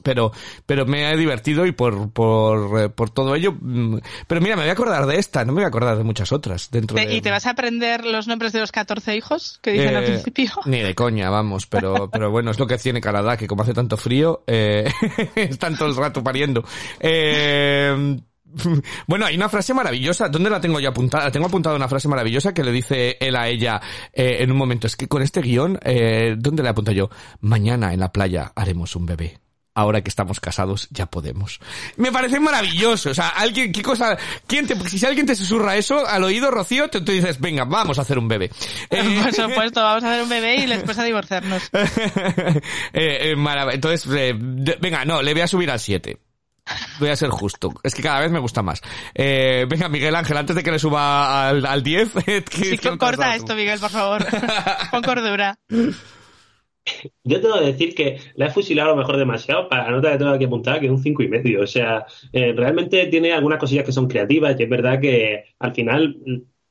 pero 0.03 0.31
pero 0.65 0.85
me 0.85 1.11
he 1.11 1.17
divertido 1.17 1.65
y 1.65 1.71
por, 1.71 2.11
por, 2.11 2.81
eh, 2.81 2.89
por 2.89 3.09
todo 3.09 3.35
ello... 3.35 3.53
Mm, 3.59 3.97
pero 4.27 4.41
mira, 4.41 4.55
me 4.55 4.63
voy 4.63 4.69
a 4.69 4.73
acordar 4.73 5.05
de 5.05 5.17
esta, 5.17 5.43
no 5.45 5.51
me 5.51 5.57
voy 5.57 5.65
a 5.65 5.67
acordar 5.67 5.97
de 5.97 6.03
muchas 6.03 6.31
otras 6.31 6.69
dentro 6.71 6.95
de... 6.95 7.15
¿Y 7.15 7.21
te 7.21 7.31
vas 7.31 7.45
a 7.45 7.51
aprender 7.51 8.05
los 8.05 8.27
nombres 8.27 8.53
de 8.53 8.59
los 8.59 8.71
14 8.71 9.15
hijos 9.15 9.59
que 9.61 9.71
dicen 9.71 9.95
al 9.95 10.03
principio? 10.03 10.51
Ni 10.65 10.79
de 10.79 10.95
coña, 10.95 11.29
vamos, 11.29 11.67
pero, 11.67 12.09
pero 12.09 12.31
bueno, 12.31 12.51
es 12.51 12.59
lo 12.59 12.67
que 12.67 12.77
tiene 12.77 13.01
Canadá, 13.01 13.37
que 13.37 13.47
como 13.47 13.63
hace 13.63 13.73
tanto 13.73 13.97
frío, 13.97 14.43
eh, 14.47 14.89
están 15.35 15.77
todo 15.77 15.89
el 15.89 15.95
rato 15.95 16.23
pariendo. 16.23 16.63
Eh, 16.99 18.17
bueno, 19.07 19.25
hay 19.25 19.35
una 19.35 19.49
frase 19.49 19.73
maravillosa. 19.73 20.29
¿Dónde 20.29 20.49
la 20.49 20.61
tengo 20.61 20.79
yo 20.79 20.89
apuntada? 20.89 21.31
Tengo 21.31 21.47
apuntada 21.47 21.75
una 21.75 21.87
frase 21.87 22.07
maravillosa 22.07 22.53
que 22.53 22.63
le 22.63 22.71
dice 22.71 23.17
él 23.19 23.35
a 23.35 23.47
ella 23.47 23.81
eh, 24.11 24.37
en 24.39 24.51
un 24.51 24.57
momento. 24.57 24.87
Es 24.87 24.95
que 24.95 25.07
con 25.07 25.21
este 25.21 25.41
guion, 25.41 25.79
eh, 25.83 26.35
¿dónde 26.37 26.63
le 26.63 26.69
apunto 26.69 26.91
yo? 26.91 27.09
Mañana 27.41 27.93
en 27.93 27.99
la 27.99 28.11
playa 28.11 28.51
haremos 28.55 28.95
un 28.95 29.05
bebé. 29.05 29.42
Ahora 29.75 30.01
que 30.01 30.09
estamos 30.09 30.39
casados, 30.39 30.87
ya 30.91 31.07
podemos. 31.07 31.59
Me 31.97 32.11
parece 32.11 32.39
maravilloso. 32.39 33.09
O 33.09 33.13
sea, 33.13 33.29
alguien, 33.29 33.71
qué 33.71 33.81
cosa, 33.81 34.15
quién 34.45 34.67
te, 34.67 34.75
si 34.87 35.03
alguien 35.03 35.25
te 35.25 35.35
susurra 35.35 35.75
eso 35.75 36.05
al 36.05 36.23
oído, 36.23 36.51
Rocío, 36.51 36.89
te, 36.89 36.99
dices, 36.99 37.39
venga, 37.39 37.65
vamos 37.65 37.97
a 37.97 38.03
hacer 38.03 38.19
un 38.19 38.27
bebé. 38.27 38.51
Por 38.89 39.33
supuesto, 39.33 39.81
vamos 39.83 40.03
a 40.03 40.11
hacer 40.11 40.23
un 40.23 40.29
bebé 40.29 40.57
y 40.57 40.67
después 40.67 40.99
a 40.99 41.03
divorciarnos. 41.03 41.71
eh, 42.93 43.33
Entonces, 43.71 44.07
eh, 44.15 44.33
venga, 44.79 45.05
no, 45.05 45.23
le 45.23 45.33
voy 45.33 45.41
a 45.41 45.47
subir 45.47 45.71
al 45.71 45.79
7. 45.79 46.19
Voy 46.99 47.09
a 47.09 47.15
ser 47.15 47.29
justo. 47.29 47.73
Es 47.83 47.93
que 47.93 48.01
cada 48.01 48.19
vez 48.19 48.31
me 48.31 48.39
gusta 48.39 48.61
más. 48.61 48.81
Eh, 49.13 49.65
venga, 49.67 49.89
Miguel 49.89 50.15
Ángel, 50.15 50.37
antes 50.37 50.55
de 50.55 50.63
que 50.63 50.71
le 50.71 50.79
suba 50.79 51.49
al, 51.49 51.65
al 51.65 51.83
10. 51.83 52.11
sí, 52.51 52.77
que 52.77 52.97
corta 52.97 53.35
esto, 53.35 53.55
Miguel, 53.55 53.79
por 53.79 53.89
favor. 53.89 54.25
Con 54.91 55.01
cordura. 55.01 55.57
Yo 57.23 57.41
tengo 57.41 57.59
que 57.59 57.65
decir 57.65 57.95
que 57.95 58.17
la 58.35 58.47
he 58.47 58.51
fusilado 58.51 58.89
a 58.89 58.95
lo 58.95 58.99
mejor 58.99 59.17
demasiado 59.17 59.69
para 59.69 59.85
la 59.85 59.91
nota 59.91 60.11
que 60.11 60.17
tengo 60.17 60.37
que 60.37 60.45
apuntar, 60.45 60.79
que 60.79 60.87
es 60.87 60.91
un 60.91 61.01
cinco 61.01 61.23
y 61.23 61.27
medio. 61.27 61.61
O 61.61 61.67
sea, 61.67 62.05
eh, 62.31 62.53
realmente 62.55 63.07
tiene 63.07 63.33
algunas 63.33 63.59
cosillas 63.59 63.85
que 63.85 63.91
son 63.91 64.07
creativas 64.07 64.59
y 64.59 64.63
es 64.63 64.69
verdad 64.69 64.99
que 64.99 65.45
al 65.59 65.73
final 65.73 66.17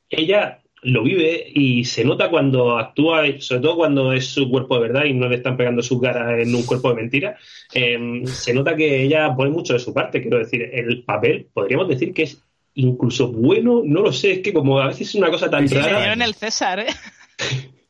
ella 0.09 0.63
lo 0.83 1.05
vive 1.05 1.45
y 1.55 1.85
se 1.85 2.05
nota 2.05 2.29
cuando 2.29 2.77
actúa, 2.77 3.23
sobre 3.39 3.63
todo 3.63 3.77
cuando 3.77 4.13
es 4.13 4.27
su 4.27 4.51
cuerpo 4.51 4.75
de 4.75 4.89
verdad 4.89 5.05
y 5.05 5.15
no 5.15 5.29
le 5.29 5.37
están 5.37 5.57
pegando 5.57 5.81
sus 5.81 6.01
garas 6.01 6.41
en 6.41 6.53
un 6.55 6.65
cuerpo 6.65 6.89
de 6.89 6.97
mentira, 6.97 7.39
em, 7.73 8.27
se 8.27 8.53
nota 8.53 8.75
que 8.75 9.03
ella 9.03 9.33
pone 9.35 9.51
mucho 9.51 9.75
de 9.75 9.79
su 9.79 9.95
parte. 9.95 10.21
Quiero 10.21 10.39
decir, 10.39 10.69
el 10.73 11.05
papel 11.05 11.49
podríamos 11.53 11.89
decir 11.89 12.13
que 12.13 12.25
es 12.25 12.43
incluso 12.75 13.29
bueno, 13.29 13.83
no 13.85 14.03
lo 14.03 14.13
sé, 14.13 14.33
es 14.33 14.39
que 14.41 14.53
como 14.53 14.81
a 14.81 14.89
veces 14.89 15.09
es 15.09 15.15
una 15.15 15.31
cosa 15.31 15.49
tan 15.49 15.69
sí, 15.69 15.75
rara. 15.77 16.05
Se 16.05 16.13
en 16.13 16.23
el 16.23 16.35
César, 16.35 16.81
¿eh? 16.81 16.87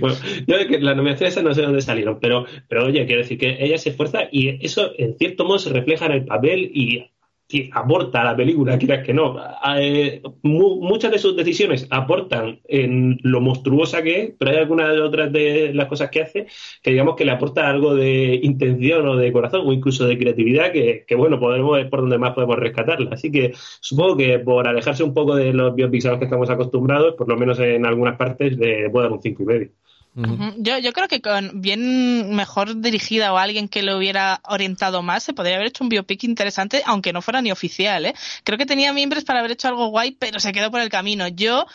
bueno, 0.00 0.16
yo 0.46 0.68
que 0.68 0.80
las 0.80 0.96
nominaciones 0.96 1.42
no 1.42 1.54
sé 1.54 1.62
dónde 1.62 1.80
salieron, 1.80 2.18
pero, 2.20 2.46
pero 2.68 2.86
oye, 2.86 3.06
quiero 3.06 3.22
decir 3.22 3.38
que 3.38 3.56
ella 3.60 3.78
se 3.78 3.90
esfuerza 3.90 4.22
y 4.30 4.64
eso 4.64 4.92
en 4.98 5.16
cierto 5.16 5.44
modo 5.44 5.58
se 5.58 5.70
refleja 5.70 6.06
en 6.06 6.12
el 6.12 6.24
papel 6.24 6.70
y 6.74 7.11
que 7.52 7.68
aporta 7.70 8.22
a 8.22 8.24
la 8.24 8.34
película, 8.34 8.78
quieras 8.78 9.04
que 9.04 9.12
no. 9.12 9.36
Eh, 9.78 10.22
muchas 10.42 11.12
de 11.12 11.18
sus 11.18 11.36
decisiones 11.36 11.86
aportan 11.90 12.60
en 12.66 13.18
lo 13.22 13.42
monstruosa 13.42 14.02
que 14.02 14.22
es, 14.22 14.32
pero 14.38 14.52
hay 14.52 14.56
algunas 14.56 14.98
otras 14.98 15.30
de 15.30 15.74
las 15.74 15.86
cosas 15.86 16.08
que 16.08 16.22
hace 16.22 16.46
que 16.82 16.92
digamos 16.92 17.14
que 17.14 17.26
le 17.26 17.32
aporta 17.32 17.68
algo 17.68 17.94
de 17.94 18.40
intención 18.42 19.06
o 19.06 19.16
de 19.16 19.30
corazón 19.32 19.66
o 19.66 19.72
incluso 19.74 20.06
de 20.06 20.16
creatividad 20.16 20.72
que, 20.72 21.14
bueno, 21.14 21.38
podemos 21.38 21.76
ver 21.76 21.90
por 21.90 22.00
donde 22.00 22.16
más 22.16 22.32
podemos 22.32 22.56
rescatarla. 22.56 23.10
Así 23.12 23.30
que 23.30 23.52
supongo 23.80 24.16
que 24.16 24.38
por 24.38 24.66
alejarse 24.66 25.04
un 25.04 25.12
poco 25.12 25.36
de 25.36 25.52
los 25.52 25.74
biopics 25.74 26.08
que 26.18 26.24
estamos 26.24 26.48
acostumbrados, 26.48 27.16
por 27.16 27.28
lo 27.28 27.36
menos 27.36 27.58
en 27.58 27.84
algunas 27.84 28.16
partes, 28.16 28.56
le 28.56 28.88
puedo 28.88 29.04
dar 29.04 29.12
un 29.12 29.20
cinco 29.20 29.42
y 29.42 29.46
medio. 29.46 29.70
Yo, 30.14 30.78
yo 30.78 30.92
creo 30.92 31.08
que 31.08 31.22
con 31.22 31.62
bien 31.62 32.34
mejor 32.34 32.80
dirigida 32.80 33.32
o 33.32 33.38
alguien 33.38 33.68
que 33.68 33.82
lo 33.82 33.96
hubiera 33.96 34.40
orientado 34.44 35.02
más, 35.02 35.22
se 35.22 35.32
podría 35.32 35.56
haber 35.56 35.68
hecho 35.68 35.84
un 35.84 35.88
biopic 35.88 36.24
interesante, 36.24 36.82
aunque 36.84 37.12
no 37.12 37.22
fuera 37.22 37.40
ni 37.40 37.50
oficial, 37.50 38.04
¿eh? 38.06 38.14
Creo 38.44 38.58
que 38.58 38.66
tenía 38.66 38.92
miembros 38.92 39.24
para 39.24 39.38
haber 39.38 39.52
hecho 39.52 39.68
algo 39.68 39.86
guay, 39.86 40.12
pero 40.18 40.38
se 40.38 40.52
quedó 40.52 40.70
por 40.70 40.80
el 40.80 40.90
camino. 40.90 41.28
Yo 41.28 41.66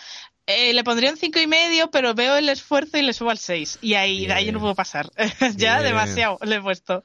eh, 0.49 0.73
le 0.73 0.85
pondría 0.85 1.11
un 1.11 1.17
cinco 1.17 1.41
y 1.41 1.47
medio, 1.47 1.91
pero 1.91 2.13
veo 2.13 2.37
el 2.37 2.47
esfuerzo 2.47 2.97
y 2.97 3.01
le 3.01 3.11
subo 3.11 3.31
al 3.31 3.37
6. 3.37 3.79
Y 3.81 3.95
ahí, 3.95 4.27
de 4.27 4.33
ahí 4.33 4.49
no 4.49 4.61
puedo 4.61 4.75
pasar. 4.75 5.09
ya 5.57 5.81
demasiado 5.81 6.39
le 6.41 6.55
he 6.55 6.61
puesto. 6.61 7.03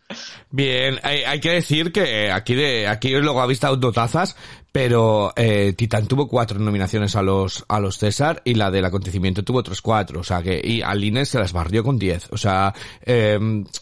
Bien, 0.50 1.00
hay, 1.02 1.24
hay, 1.24 1.40
que 1.40 1.50
decir 1.50 1.90
que 1.90 2.30
aquí 2.30 2.54
de, 2.54 2.86
aquí 2.86 3.10
luego 3.10 3.40
ha 3.42 3.46
visto 3.48 3.92
tazas, 3.92 4.36
pero 4.72 5.32
eh, 5.36 5.74
Titán 5.76 6.06
tuvo 6.06 6.26
cuatro 6.26 6.58
nominaciones 6.58 7.14
a 7.14 7.22
los 7.22 7.64
a 7.68 7.78
los 7.78 7.98
César 7.98 8.40
y 8.44 8.54
la 8.54 8.70
del 8.70 8.86
acontecimiento 8.86 9.44
tuvo 9.44 9.58
otros 9.58 9.82
cuatro, 9.82 10.20
o 10.20 10.24
sea 10.24 10.42
que 10.42 10.60
y 10.64 10.80
Aline 10.80 11.26
se 11.26 11.38
las 11.38 11.52
barrió 11.52 11.84
con 11.84 11.98
diez, 11.98 12.28
o 12.30 12.38
sea, 12.38 12.74
eh, 13.04 13.38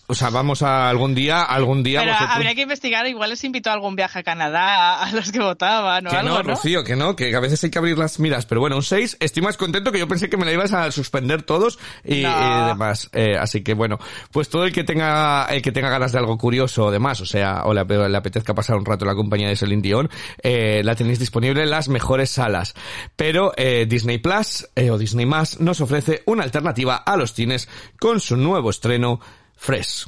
o 0.08 0.14
sea 0.14 0.30
vamos 0.30 0.62
a 0.62 0.90
algún 0.90 1.14
día 1.14 1.44
algún 1.44 1.84
día. 1.84 2.00
Pero 2.00 2.14
habría 2.14 2.54
que 2.56 2.62
investigar, 2.62 3.06
igual 3.06 3.30
les 3.30 3.44
invitó 3.44 3.70
a 3.70 3.74
algún 3.74 3.94
viaje 3.94 4.18
a 4.18 4.22
Canadá 4.24 5.02
a 5.02 5.12
los 5.12 5.30
que 5.30 5.38
votaban 5.38 6.08
o 6.08 6.10
que 6.10 6.16
algo, 6.16 6.34
no, 6.34 6.42
Rocío, 6.42 6.82
que 6.82 6.96
no, 6.96 7.14
que 7.14 7.34
a 7.34 7.40
veces 7.40 7.62
hay 7.62 7.70
que 7.70 7.78
abrir 7.78 7.96
las 7.96 8.18
miras, 8.18 8.46
pero 8.46 8.60
bueno 8.60 8.76
un 8.76 8.82
seis, 8.82 9.16
estoy 9.20 9.42
más 9.44 9.56
contento 9.56 9.92
que 9.92 10.00
yo 10.00 10.08
pensé 10.08 10.28
que 10.28 10.36
me 10.36 10.44
la 10.44 10.52
ibas 10.52 10.72
a 10.72 10.90
suspender 10.90 11.42
todos 11.42 11.78
y, 12.04 12.22
no. 12.22 12.66
demás, 12.66 13.08
eh, 13.12 13.36
así 13.38 13.62
que 13.62 13.74
bueno, 13.74 13.98
pues 14.32 14.48
todo 14.48 14.64
el 14.64 14.72
que 14.72 14.82
tenga 14.82 15.46
el 15.46 15.62
que 15.62 15.70
tenga 15.70 15.88
ganas 15.88 16.10
de 16.10 16.18
algo 16.18 16.36
curioso 16.36 16.86
o 16.86 16.90
demás, 16.90 17.20
o 17.20 17.26
sea, 17.26 17.62
o 17.64 17.72
le, 17.72 17.84
le 17.84 18.16
apetezca 18.16 18.54
pasar 18.54 18.76
un 18.76 18.84
rato 18.84 19.04
en 19.04 19.08
la 19.08 19.14
compañía 19.14 19.48
de 19.48 19.56
Celine 19.56 19.82
Dion, 19.82 20.10
eh, 20.42 20.79
la 20.82 20.94
tenéis 20.94 21.18
disponible 21.18 21.62
en 21.62 21.70
las 21.70 21.88
mejores 21.88 22.30
salas. 22.30 22.74
Pero 23.16 23.52
eh, 23.56 23.86
Disney 23.88 24.18
Plus 24.18 24.68
eh, 24.74 24.90
o 24.90 24.98
Disney 24.98 25.26
Más 25.26 25.60
nos 25.60 25.80
ofrece 25.80 26.22
una 26.26 26.42
alternativa 26.42 26.96
a 26.96 27.16
los 27.16 27.34
cines 27.34 27.68
con 27.98 28.20
su 28.20 28.36
nuevo 28.36 28.70
estreno, 28.70 29.20
Fresh. 29.56 30.06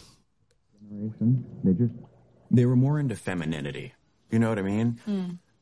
They 2.54 2.66
were 2.66 2.76
more 2.76 3.00
into 3.00 3.16
femininity. 3.16 3.92
You 4.30 4.38
know 4.38 4.48
what 4.48 4.58
I 4.58 4.62
mean? 4.62 4.98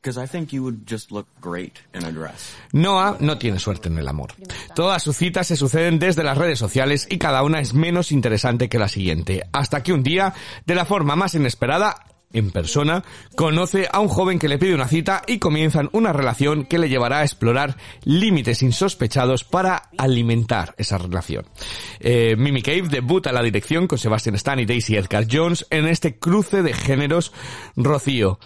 Because 0.01 0.17
I 0.17 0.25
think 0.25 0.51
you 0.51 0.63
would 0.63 0.87
just 0.87 1.11
look 1.11 1.27
great 1.39 1.79
in 1.93 2.03
a 2.03 2.11
dress. 2.11 2.55
Noah 2.73 3.17
no 3.19 3.37
tiene 3.37 3.59
suerte 3.59 3.87
en 3.87 3.97
el 3.99 4.07
amor. 4.07 4.33
Todas 4.73 5.03
sus 5.03 5.15
citas 5.15 5.47
se 5.47 5.55
suceden 5.55 5.99
desde 5.99 6.23
las 6.23 6.37
redes 6.37 6.57
sociales 6.57 7.05
y 7.09 7.17
cada 7.17 7.43
una 7.43 7.59
es 7.59 7.73
menos 7.73 8.11
interesante 8.11 8.67
que 8.67 8.79
la 8.79 8.87
siguiente. 8.87 9.43
Hasta 9.51 9.83
que 9.83 9.93
un 9.93 10.01
día, 10.03 10.33
de 10.65 10.75
la 10.75 10.85
forma 10.85 11.15
más 11.15 11.35
inesperada, 11.35 12.03
en 12.33 12.51
persona, 12.51 13.03
conoce 13.35 13.87
a 13.91 13.99
un 13.99 14.07
joven 14.07 14.39
que 14.39 14.47
le 14.47 14.57
pide 14.57 14.75
una 14.75 14.87
cita 14.87 15.21
y 15.27 15.39
comienzan 15.39 15.89
una 15.93 16.13
relación 16.13 16.65
que 16.65 16.79
le 16.79 16.89
llevará 16.89 17.19
a 17.19 17.23
explorar 17.23 17.77
límites 18.03 18.61
insospechados 18.61 19.43
para 19.43 19.89
alimentar 19.97 20.73
esa 20.77 20.97
relación. 20.97 21.45
Eh, 21.99 22.35
Mimi 22.37 22.61
Cave 22.61 22.87
debuta 22.89 23.31
la 23.31 23.43
dirección 23.43 23.87
con 23.87 23.97
Sebastian 23.97 24.35
Stan 24.35 24.59
y 24.59 24.65
Daisy 24.65 24.95
Edgar 24.95 25.25
Jones 25.29 25.65
en 25.69 25.87
este 25.87 26.17
cruce 26.17 26.63
de 26.63 26.73
géneros. 26.73 27.33
Rocío, 27.75 28.39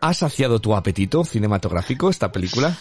¿ha 0.00 0.14
saciado 0.14 0.60
tu 0.60 0.74
apetito 0.74 1.24
cinematográfico 1.24 2.10
esta 2.10 2.32
película? 2.32 2.76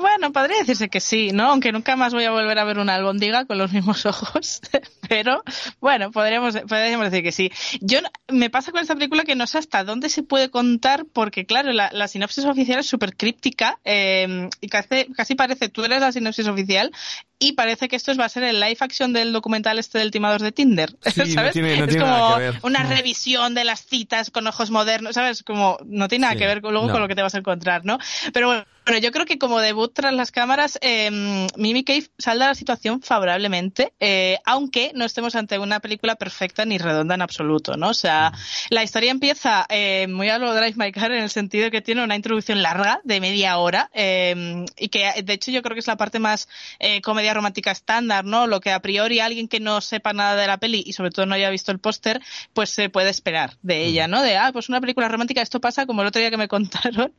Bueno, 0.00 0.32
podría 0.32 0.58
decirse 0.58 0.88
que 0.88 1.00
sí, 1.00 1.30
¿no? 1.32 1.50
Aunque 1.50 1.72
nunca 1.72 1.96
más 1.96 2.12
voy 2.14 2.24
a 2.24 2.30
volver 2.30 2.58
a 2.58 2.64
ver 2.64 2.78
una 2.78 2.94
albóndiga 2.94 3.44
con 3.44 3.58
los 3.58 3.72
mismos 3.72 4.06
ojos. 4.06 4.60
Pero, 5.08 5.42
bueno, 5.80 6.10
podríamos, 6.10 6.54
podríamos 6.68 7.10
decir 7.10 7.24
que 7.24 7.32
sí. 7.32 7.50
Yo, 7.80 8.00
me 8.28 8.50
pasa 8.50 8.72
con 8.72 8.80
esta 8.82 8.94
película 8.94 9.24
que 9.24 9.34
no 9.34 9.46
sé 9.46 9.58
hasta 9.58 9.84
dónde 9.84 10.08
se 10.08 10.22
puede 10.22 10.50
contar, 10.50 11.04
porque, 11.12 11.46
claro, 11.46 11.72
la, 11.72 11.90
la 11.92 12.08
sinopsis 12.08 12.44
oficial 12.44 12.80
es 12.80 12.86
súper 12.86 13.16
críptica 13.16 13.78
eh, 13.84 14.48
y 14.60 14.68
casi, 14.68 15.06
casi 15.16 15.34
parece 15.34 15.68
tú 15.68 15.84
eres 15.84 16.00
la 16.00 16.12
sinopsis 16.12 16.46
oficial 16.46 16.92
y 17.38 17.52
parece 17.52 17.88
que 17.88 17.96
esto 17.96 18.14
va 18.16 18.24
a 18.24 18.28
ser 18.28 18.42
el 18.42 18.58
live 18.60 18.76
action 18.80 19.12
del 19.12 19.32
documental 19.32 19.78
este 19.78 19.98
del 19.98 20.10
timador 20.10 20.42
de 20.42 20.52
Tinder, 20.52 20.90
Sí, 21.06 21.12
¿sabes? 21.32 21.34
no 21.36 21.50
tiene, 21.52 21.76
no 21.76 21.84
es 21.84 21.90
tiene 21.90 22.04
como 22.04 22.16
nada 22.16 22.34
que 22.36 22.42
ver. 22.42 22.58
una 22.62 22.82
revisión 22.82 23.54
de 23.54 23.64
las 23.64 23.86
citas 23.86 24.30
con 24.30 24.46
ojos 24.46 24.70
modernos, 24.70 25.14
¿sabes? 25.14 25.42
Como 25.42 25.78
no 25.86 26.08
tiene 26.08 26.22
nada 26.22 26.32
Sí, 26.34 26.40
que 26.40 26.46
ver 26.46 26.60
con, 26.60 26.72
luego 26.72 26.88
no. 26.88 26.92
con 26.92 27.00
lo 27.02 27.08
que 27.08 27.14
te 27.14 27.22
vas 27.22 27.34
a 27.34 27.38
encontrar, 27.38 27.84
¿no? 27.84 27.98
Pero 28.32 28.48
bueno, 28.48 28.64
bueno, 28.88 29.02
yo 29.02 29.12
creo 29.12 29.26
que 29.26 29.38
como 29.38 29.60
debut 29.60 29.92
tras 29.92 30.14
las 30.14 30.32
cámaras, 30.32 30.78
eh, 30.80 31.10
Mimi 31.56 31.84
Cave 31.84 32.08
salda 32.16 32.46
la 32.46 32.54
situación 32.54 33.02
favorablemente, 33.02 33.92
eh, 34.00 34.38
aunque 34.46 34.92
no 34.94 35.04
estemos 35.04 35.34
ante 35.34 35.58
una 35.58 35.80
película 35.80 36.16
perfecta 36.16 36.64
ni 36.64 36.78
redonda 36.78 37.14
en 37.14 37.20
absoluto, 37.20 37.76
¿no? 37.76 37.90
O 37.90 37.94
sea, 37.94 38.32
la 38.70 38.82
historia 38.82 39.10
empieza 39.10 39.66
eh, 39.68 40.06
muy 40.08 40.30
a 40.30 40.38
lo 40.38 40.54
Drive 40.54 40.76
My 40.76 40.90
Car 40.90 41.12
en 41.12 41.22
el 41.22 41.28
sentido 41.28 41.64
de 41.64 41.70
que 41.70 41.82
tiene 41.82 42.02
una 42.02 42.16
introducción 42.16 42.62
larga 42.62 43.02
de 43.04 43.20
media 43.20 43.58
hora 43.58 43.90
eh, 43.92 44.64
y 44.78 44.88
que 44.88 45.22
de 45.22 45.32
hecho 45.34 45.50
yo 45.50 45.60
creo 45.60 45.74
que 45.74 45.80
es 45.80 45.86
la 45.86 45.98
parte 45.98 46.18
más 46.18 46.48
eh, 46.78 47.02
comedia 47.02 47.34
romántica 47.34 47.70
estándar, 47.70 48.24
¿no? 48.24 48.46
Lo 48.46 48.60
que 48.60 48.72
a 48.72 48.80
priori 48.80 49.20
alguien 49.20 49.48
que 49.48 49.60
no 49.60 49.82
sepa 49.82 50.14
nada 50.14 50.34
de 50.34 50.46
la 50.46 50.56
peli 50.56 50.82
y 50.86 50.94
sobre 50.94 51.10
todo 51.10 51.26
no 51.26 51.34
haya 51.34 51.50
visto 51.50 51.72
el 51.72 51.78
póster, 51.78 52.22
pues 52.54 52.70
se 52.70 52.88
puede 52.88 53.10
esperar 53.10 53.58
de 53.60 53.84
ella, 53.84 54.08
¿no? 54.08 54.22
De, 54.22 54.38
ah, 54.38 54.48
pues 54.50 54.70
una 54.70 54.80
película 54.80 55.08
romántica, 55.08 55.42
esto 55.42 55.60
pasa 55.60 55.84
como 55.84 56.00
el 56.00 56.08
otro 56.08 56.20
día 56.20 56.30
que 56.30 56.38
me 56.38 56.48
contaron 56.58 57.12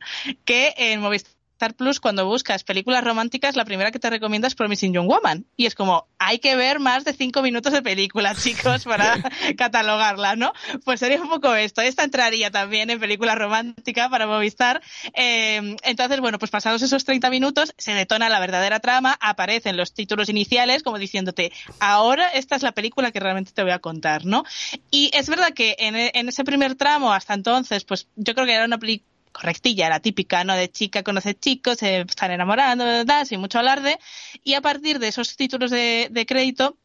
que 0.44 0.74
en 0.76 1.00
Movistar 1.00 1.39
Star 1.60 1.74
Plus, 1.74 2.00
cuando 2.00 2.24
buscas 2.24 2.64
películas 2.64 3.04
románticas, 3.04 3.54
la 3.54 3.66
primera 3.66 3.90
que 3.90 3.98
te 3.98 4.08
recomienda 4.08 4.48
es 4.48 4.54
Promising 4.54 4.94
Young 4.94 5.06
Woman. 5.06 5.44
Y 5.58 5.66
es 5.66 5.74
como, 5.74 6.06
hay 6.18 6.38
que 6.38 6.56
ver 6.56 6.80
más 6.80 7.04
de 7.04 7.12
cinco 7.12 7.42
minutos 7.42 7.74
de 7.74 7.82
película, 7.82 8.34
chicos, 8.42 8.84
para 8.84 9.18
catalogarla, 9.58 10.36
¿no? 10.36 10.54
Pues 10.86 11.00
sería 11.00 11.20
un 11.20 11.28
poco 11.28 11.54
esto. 11.54 11.82
Esta 11.82 12.02
entraría 12.02 12.50
también 12.50 12.88
en 12.88 12.98
película 12.98 13.34
romántica 13.34 14.08
para 14.08 14.26
Movistar. 14.26 14.80
Eh, 15.12 15.76
entonces, 15.82 16.20
bueno, 16.20 16.38
pues 16.38 16.50
pasados 16.50 16.80
esos 16.80 17.04
30 17.04 17.28
minutos, 17.28 17.74
se 17.76 17.92
detona 17.92 18.30
la 18.30 18.40
verdadera 18.40 18.80
trama, 18.80 19.18
aparecen 19.20 19.76
los 19.76 19.92
títulos 19.92 20.30
iniciales, 20.30 20.82
como 20.82 20.98
diciéndote, 20.98 21.52
ahora 21.78 22.28
esta 22.28 22.56
es 22.56 22.62
la 22.62 22.72
película 22.72 23.12
que 23.12 23.20
realmente 23.20 23.52
te 23.52 23.62
voy 23.62 23.72
a 23.72 23.80
contar, 23.80 24.24
¿no? 24.24 24.44
Y 24.90 25.10
es 25.12 25.28
verdad 25.28 25.52
que 25.52 25.76
en, 25.78 25.94
en 25.94 26.28
ese 26.30 26.42
primer 26.42 26.74
tramo, 26.76 27.12
hasta 27.12 27.34
entonces, 27.34 27.84
pues 27.84 28.08
yo 28.16 28.34
creo 28.34 28.46
que 28.46 28.54
era 28.54 28.64
una 28.64 28.78
película 28.78 29.10
correctilla, 29.32 29.88
la 29.88 30.00
típica, 30.00 30.44
¿no? 30.44 30.54
De 30.54 30.70
chica 30.70 31.02
conoce 31.02 31.34
chicos, 31.34 31.78
se 31.78 32.00
están 32.00 32.30
enamorando, 32.30 32.84
sin 33.24 33.40
mucho 33.40 33.58
alarde. 33.58 33.98
Y 34.44 34.54
a 34.54 34.60
partir 34.60 34.98
de 34.98 35.08
esos 35.08 35.36
títulos 35.36 35.70
de, 35.70 36.08
de 36.10 36.26
crédito, 36.26 36.76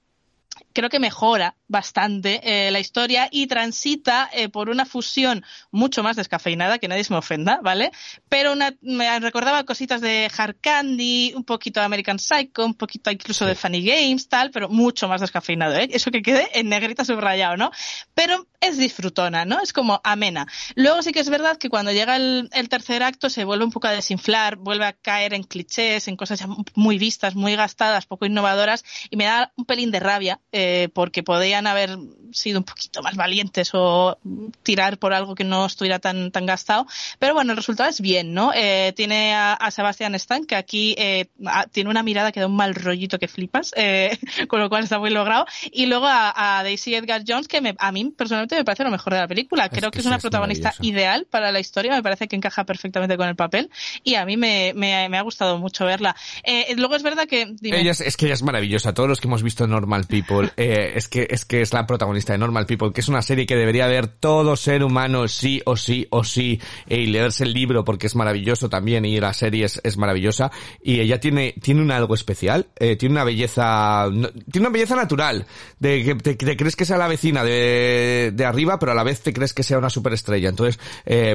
creo 0.73 0.89
que 0.89 0.99
mejora 0.99 1.55
bastante 1.67 2.41
eh, 2.43 2.71
la 2.71 2.79
historia 2.79 3.27
y 3.31 3.47
transita 3.47 4.29
eh, 4.33 4.49
por 4.49 4.69
una 4.69 4.85
fusión 4.85 5.43
mucho 5.71 6.03
más 6.03 6.15
descafeinada, 6.15 6.79
que 6.79 6.87
nadie 6.87 7.03
se 7.03 7.13
me 7.13 7.19
ofenda, 7.19 7.59
¿vale? 7.63 7.91
Pero 8.29 8.53
una, 8.53 8.73
me 8.81 9.19
recordaba 9.19 9.63
cositas 9.63 10.01
de 10.01 10.29
Hard 10.35 10.57
Candy, 10.61 11.33
un 11.35 11.43
poquito 11.43 11.79
de 11.79 11.85
American 11.85 12.19
Psycho, 12.19 12.65
un 12.65 12.75
poquito 12.75 13.09
incluso 13.11 13.45
de 13.45 13.55
Funny 13.55 13.83
Games, 13.83 14.27
tal, 14.27 14.51
pero 14.51 14.69
mucho 14.69 15.07
más 15.07 15.21
descafeinado, 15.21 15.75
¿eh? 15.75 15.89
Eso 15.91 16.11
que 16.11 16.21
quede 16.21 16.47
en 16.53 16.69
negrita 16.69 17.05
subrayado, 17.05 17.57
¿no? 17.57 17.71
Pero 18.13 18.47
es 18.61 18.77
disfrutona, 18.77 19.45
¿no? 19.45 19.59
Es 19.61 19.73
como 19.73 20.01
amena. 20.03 20.47
Luego 20.75 21.01
sí 21.01 21.11
que 21.11 21.19
es 21.19 21.29
verdad 21.29 21.57
que 21.57 21.69
cuando 21.69 21.91
llega 21.91 22.15
el, 22.15 22.49
el 22.53 22.69
tercer 22.69 23.03
acto 23.03 23.29
se 23.29 23.43
vuelve 23.43 23.65
un 23.65 23.71
poco 23.71 23.87
a 23.87 23.91
desinflar, 23.91 24.55
vuelve 24.57 24.85
a 24.85 24.93
caer 24.93 25.33
en 25.33 25.43
clichés, 25.43 26.07
en 26.07 26.15
cosas 26.15 26.45
muy 26.75 26.97
vistas, 26.97 27.35
muy 27.35 27.55
gastadas, 27.55 28.05
poco 28.05 28.25
innovadoras, 28.25 28.83
y 29.09 29.17
me 29.17 29.25
da 29.25 29.51
un 29.55 29.65
pelín 29.65 29.91
de 29.91 29.99
rabia, 29.99 30.39
eh, 30.57 30.87
porque 30.93 31.21
podían 31.21 31.67
haber 31.67 31.97
sido 32.31 32.59
un 32.59 32.63
poquito 32.63 33.01
más 33.01 33.15
valientes 33.15 33.71
o 33.73 34.17
tirar 34.63 34.97
por 34.97 35.13
algo 35.13 35.35
que 35.35 35.43
no 35.43 35.65
estuviera 35.65 35.99
tan, 35.99 36.31
tan 36.31 36.45
gastado. 36.45 36.87
Pero 37.19 37.33
bueno, 37.33 37.51
el 37.51 37.57
resultado 37.57 37.89
es 37.89 37.99
bien, 37.99 38.33
¿no? 38.33 38.51
Eh, 38.55 38.93
tiene 38.95 39.33
a, 39.33 39.53
a 39.53 39.71
Sebastian 39.71 40.15
Stan, 40.15 40.45
que 40.45 40.55
aquí 40.55 40.95
eh, 40.97 41.27
a, 41.45 41.65
tiene 41.67 41.89
una 41.89 42.03
mirada 42.03 42.31
que 42.31 42.39
da 42.39 42.47
un 42.47 42.55
mal 42.55 42.75
rollito 42.75 43.19
que 43.19 43.27
flipas, 43.27 43.73
eh, 43.75 44.17
con 44.47 44.59
lo 44.59 44.69
cual 44.69 44.83
está 44.83 44.99
muy 44.99 45.09
logrado. 45.09 45.45
Y 45.71 45.87
luego 45.87 46.05
a, 46.07 46.59
a 46.59 46.63
Daisy 46.63 46.95
Edgar 46.95 47.23
Jones, 47.27 47.47
que 47.47 47.61
me, 47.61 47.75
a 47.77 47.91
mí 47.91 48.13
personalmente 48.15 48.55
me 48.55 48.65
parece 48.65 48.83
lo 48.83 48.91
mejor 48.91 49.13
de 49.13 49.19
la 49.19 49.27
película. 49.27 49.69
Creo 49.69 49.91
que, 49.91 49.97
que 49.97 49.99
es 49.99 50.05
una 50.05 50.17
es 50.17 50.21
protagonista 50.21 50.73
ideal 50.81 51.27
para 51.29 51.51
la 51.51 51.59
historia, 51.59 51.93
me 51.93 52.03
parece 52.03 52.27
que 52.27 52.35
encaja 52.35 52.65
perfectamente 52.65 53.17
con 53.17 53.27
el 53.27 53.35
papel 53.35 53.69
y 54.03 54.15
a 54.15 54.25
mí 54.25 54.37
me, 54.37 54.73
me, 54.75 55.09
me 55.09 55.17
ha 55.17 55.21
gustado 55.21 55.57
mucho 55.57 55.85
verla. 55.85 56.15
Eh, 56.43 56.75
luego 56.77 56.95
es 56.95 57.03
verdad 57.03 57.27
que... 57.27 57.47
Dime. 57.59 57.79
Ella 57.79 57.91
es, 57.91 58.01
es, 58.01 58.17
que 58.17 58.25
ella 58.25 58.33
es 58.33 58.43
maravillosa. 58.43 58.93
Todos 58.93 59.09
los 59.09 59.19
que 59.19 59.27
hemos 59.27 59.43
visto 59.43 59.67
Normal 59.67 60.05
People, 60.05 60.44
eh, 60.57 60.93
es, 60.95 61.07
que, 61.07 61.27
es 61.29 61.45
que 61.45 61.61
es 61.61 61.73
la 61.73 61.85
protagonista 61.85 62.33
de 62.33 62.39
Normal 62.39 62.65
People, 62.65 62.91
que 62.93 63.01
es 63.01 63.07
una 63.07 63.21
serie 63.21 63.45
que 63.45 63.55
debería 63.55 63.87
ver 63.87 64.07
todo 64.07 64.55
ser 64.55 64.83
humano 64.83 65.27
sí 65.27 65.61
o 65.65 65.77
sí 65.77 66.07
o 66.09 66.23
sí 66.23 66.59
eh, 66.87 67.01
y 67.01 67.07
leerse 67.07 67.43
el 67.43 67.53
libro 67.53 67.83
porque 67.83 68.07
es 68.07 68.15
maravilloso 68.15 68.69
también 68.69 69.05
y 69.05 69.19
la 69.19 69.33
serie 69.33 69.65
es, 69.65 69.81
es 69.83 69.97
maravillosa 69.97 70.51
y 70.83 70.99
ella 70.99 71.19
tiene, 71.19 71.55
tiene 71.61 71.81
un 71.81 71.91
algo 71.91 72.15
especial, 72.15 72.67
eh, 72.77 72.95
tiene 72.95 73.13
una 73.13 73.23
belleza, 73.23 74.07
tiene 74.51 74.67
una 74.67 74.69
belleza 74.69 74.95
natural, 74.95 75.45
de 75.79 76.03
que 76.03 76.15
te, 76.15 76.57
crees 76.57 76.75
que 76.75 76.85
sea 76.85 76.97
la 76.97 77.07
vecina 77.07 77.43
de, 77.43 78.31
de 78.33 78.45
arriba, 78.45 78.79
pero 78.79 78.91
a 78.91 78.95
la 78.95 79.03
vez 79.03 79.21
te 79.21 79.33
crees 79.33 79.53
que 79.53 79.63
sea 79.63 79.77
una 79.77 79.89
superestrella. 79.89 80.49
Entonces, 80.49 80.79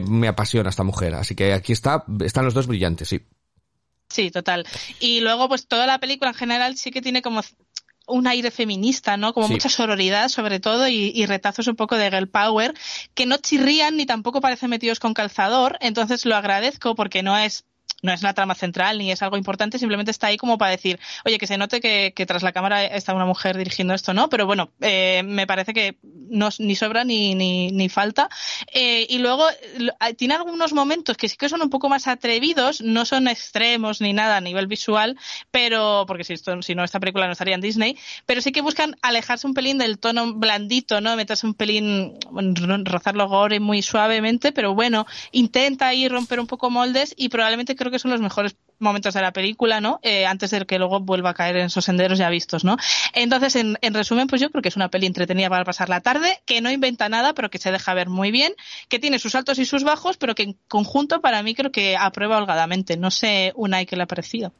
me 0.09 0.29
apasiona 0.29 0.71
esta 0.71 0.85
mujer. 0.85 1.15
Así 1.15 1.35
que 1.35 1.53
aquí 1.53 1.73
está, 1.73 2.05
están 2.25 2.45
los 2.45 2.55
dos 2.55 2.67
brillantes, 2.67 3.09
sí. 3.09 3.21
Sí, 4.11 4.31
total. 4.33 4.67
Y 4.99 5.21
luego, 5.21 5.49
pues 5.49 5.69
toda 5.69 5.87
la 5.87 6.01
película 6.01 6.31
en 6.31 6.37
general 6.37 6.77
sí 6.77 6.91
que 6.91 7.01
tiene 7.01 7.23
como 7.23 7.43
un 8.11 8.27
aire 8.27 8.51
feminista, 8.51 9.17
¿no? 9.17 9.33
Como 9.33 9.47
sí. 9.47 9.55
mucha 9.55 9.69
sororidad, 9.69 10.29
sobre 10.29 10.61
todo, 10.61 10.89
y, 10.89 11.13
y, 11.15 11.27
retazos 11.27 11.67
un 11.67 11.77
poco 11.77 11.97
de 11.97 12.11
girl 12.11 12.29
power, 12.29 12.75
que 13.15 13.27
no 13.27 13.37
chirrían 13.39 13.97
ni 13.97 14.07
tampoco 14.07 14.41
parecen 14.41 14.71
metidos 14.71 15.01
con 15.01 15.15
calzador. 15.15 15.79
Entonces 15.81 16.25
lo 16.27 16.37
agradezco 16.37 16.95
porque 16.95 17.23
no 17.23 17.39
es 17.39 17.65
no 18.03 18.13
es 18.13 18.23
la 18.23 18.35
trama 18.35 18.55
central 18.55 18.99
ni 18.99 19.11
es 19.11 19.23
algo 19.23 19.37
importante, 19.37 19.79
simplemente 19.79 20.11
está 20.11 20.29
ahí 20.29 20.37
como 20.37 20.59
para 20.59 20.71
decir, 20.71 20.99
oye, 21.25 21.39
que 21.39 21.47
se 21.47 21.59
note 21.59 21.81
que, 21.81 22.13
que 22.15 22.27
tras 22.27 22.43
la 22.43 22.53
cámara 22.53 22.85
está 22.85 23.15
una 23.15 23.27
mujer 23.27 23.57
dirigiendo 23.57 23.95
esto, 23.95 24.15
¿no? 24.15 24.29
Pero 24.29 24.47
bueno, 24.47 24.71
eh, 24.81 25.23
me 25.25 25.47
parece 25.47 25.73
que 25.73 25.97
no, 26.03 26.49
ni 26.59 26.77
sobra 26.77 27.05
ni, 27.05 27.35
ni, 27.35 27.71
ni 27.71 27.89
falta. 27.89 28.29
Eh, 28.73 29.07
y 29.09 29.19
luego 29.19 29.47
tiene 30.17 30.35
algunos 30.35 30.73
momentos 30.73 31.17
que 31.17 31.29
sí 31.29 31.37
que 31.37 31.49
son 31.49 31.63
un 31.63 31.71
poco 31.71 31.89
más 31.89 32.07
atrevidos, 32.07 32.81
no 32.81 33.05
son 33.05 33.29
extremos 33.29 34.01
ni 34.01 34.13
nada 34.13 34.37
a 34.37 34.41
nivel 34.41 34.67
visual, 34.67 35.19
pero, 35.51 36.05
porque 36.07 36.25
si, 36.25 36.35
esto, 36.35 36.61
si 36.63 36.75
no, 36.75 36.85
esta 36.85 37.01
película 37.01 37.27
no 37.27 37.33
estaría 37.33 37.55
en 37.55 37.61
Disney, 37.61 37.97
pero 38.27 38.41
sí 38.41 38.53
que 38.53 38.61
buscan 38.61 38.97
alejarse 39.03 39.47
un 39.47 39.55
pelín 39.55 39.79
del 39.79 39.99
tono 39.99 40.35
blandito, 40.35 41.01
¿no? 41.01 41.17
Meterse 41.17 41.47
un 41.47 41.55
pelín, 41.55 42.19
rozarlo 42.85 43.29
gore 43.29 43.61
muy 43.61 43.83
suavemente, 43.83 44.53
pero 44.53 44.75
bueno, 44.75 45.07
intenta 45.33 45.89
ahí 45.89 46.09
romper 46.09 46.41
un 46.41 46.47
poco 46.47 46.71
moldes 46.71 47.15
y 47.17 47.29
probablemente 47.29 47.77
creo 47.77 47.90
que 47.91 47.99
son 47.99 48.11
los 48.11 48.21
mejores 48.21 48.57
momentos 48.79 49.15
de 49.15 49.21
la 49.21 49.33
película, 49.33 49.81
¿no? 49.81 50.01
Eh, 50.03 50.27
antes 50.27 50.51
de 50.51 50.65
que 50.67 50.79
luego 50.79 51.01
vuelva 51.01 51.31
a 51.31 51.35
caer 51.35 51.57
en 51.57 51.67
esos 51.67 51.85
senderos 51.85 52.19
ya 52.19 52.31
vistos, 52.31 52.65
¿no? 52.65 52.77
Entonces, 53.15 53.57
en, 53.57 53.77
en, 53.83 53.95
resumen, 53.95 54.27
pues 54.27 54.41
yo 54.41 54.51
creo 54.51 54.63
que 54.63 54.69
es 54.69 54.77
una 54.77 54.89
peli 54.89 55.07
entretenida 55.07 55.49
para 55.49 55.65
pasar 55.65 55.89
la 55.89 56.01
tarde, 56.01 56.41
que 56.47 56.61
no 56.61 56.71
inventa 56.71 57.09
nada, 57.09 57.35
pero 57.35 57.51
que 57.51 57.59
se 57.59 57.71
deja 57.73 57.95
ver 57.95 58.09
muy 58.09 58.31
bien, 58.31 58.55
que 58.89 58.99
tiene 58.99 59.19
sus 59.19 59.35
altos 59.35 59.59
y 59.59 59.65
sus 59.65 59.85
bajos, 59.85 60.17
pero 60.17 60.35
que 60.35 60.45
en 60.45 60.57
conjunto 60.69 61.21
para 61.21 61.43
mí 61.43 61.55
creo 61.55 61.73
que 61.73 61.97
aprueba 61.97 62.39
holgadamente. 62.39 62.97
No 62.97 63.11
sé, 63.11 63.53
una 63.55 63.83
y 63.83 63.87
que 63.87 63.97
le 63.97 64.05
ha 64.05 64.07
parecido. 64.07 64.53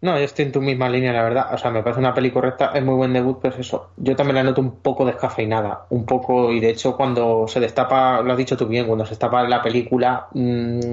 No, 0.00 0.16
yo 0.16 0.24
estoy 0.24 0.44
en 0.44 0.52
tu 0.52 0.60
misma 0.60 0.88
línea, 0.88 1.12
la 1.12 1.24
verdad. 1.24 1.52
O 1.52 1.58
sea, 1.58 1.72
me 1.72 1.82
parece 1.82 1.98
una 1.98 2.14
peli 2.14 2.30
correcta, 2.30 2.70
es 2.72 2.84
muy 2.84 2.94
buen 2.94 3.12
debut, 3.12 3.40
pues 3.40 3.58
eso. 3.58 3.90
Yo 3.96 4.14
también 4.14 4.36
la 4.36 4.44
noto 4.44 4.60
un 4.60 4.76
poco 4.76 5.04
descafeinada, 5.04 5.86
un 5.90 6.06
poco, 6.06 6.52
y 6.52 6.60
de 6.60 6.70
hecho 6.70 6.96
cuando 6.96 7.48
se 7.48 7.58
destapa, 7.58 8.22
lo 8.22 8.32
has 8.32 8.38
dicho 8.38 8.56
tú 8.56 8.66
bien, 8.68 8.86
cuando 8.86 9.04
se 9.04 9.10
destapa 9.10 9.42
la 9.48 9.60
película, 9.60 10.28
mmm, 10.34 10.92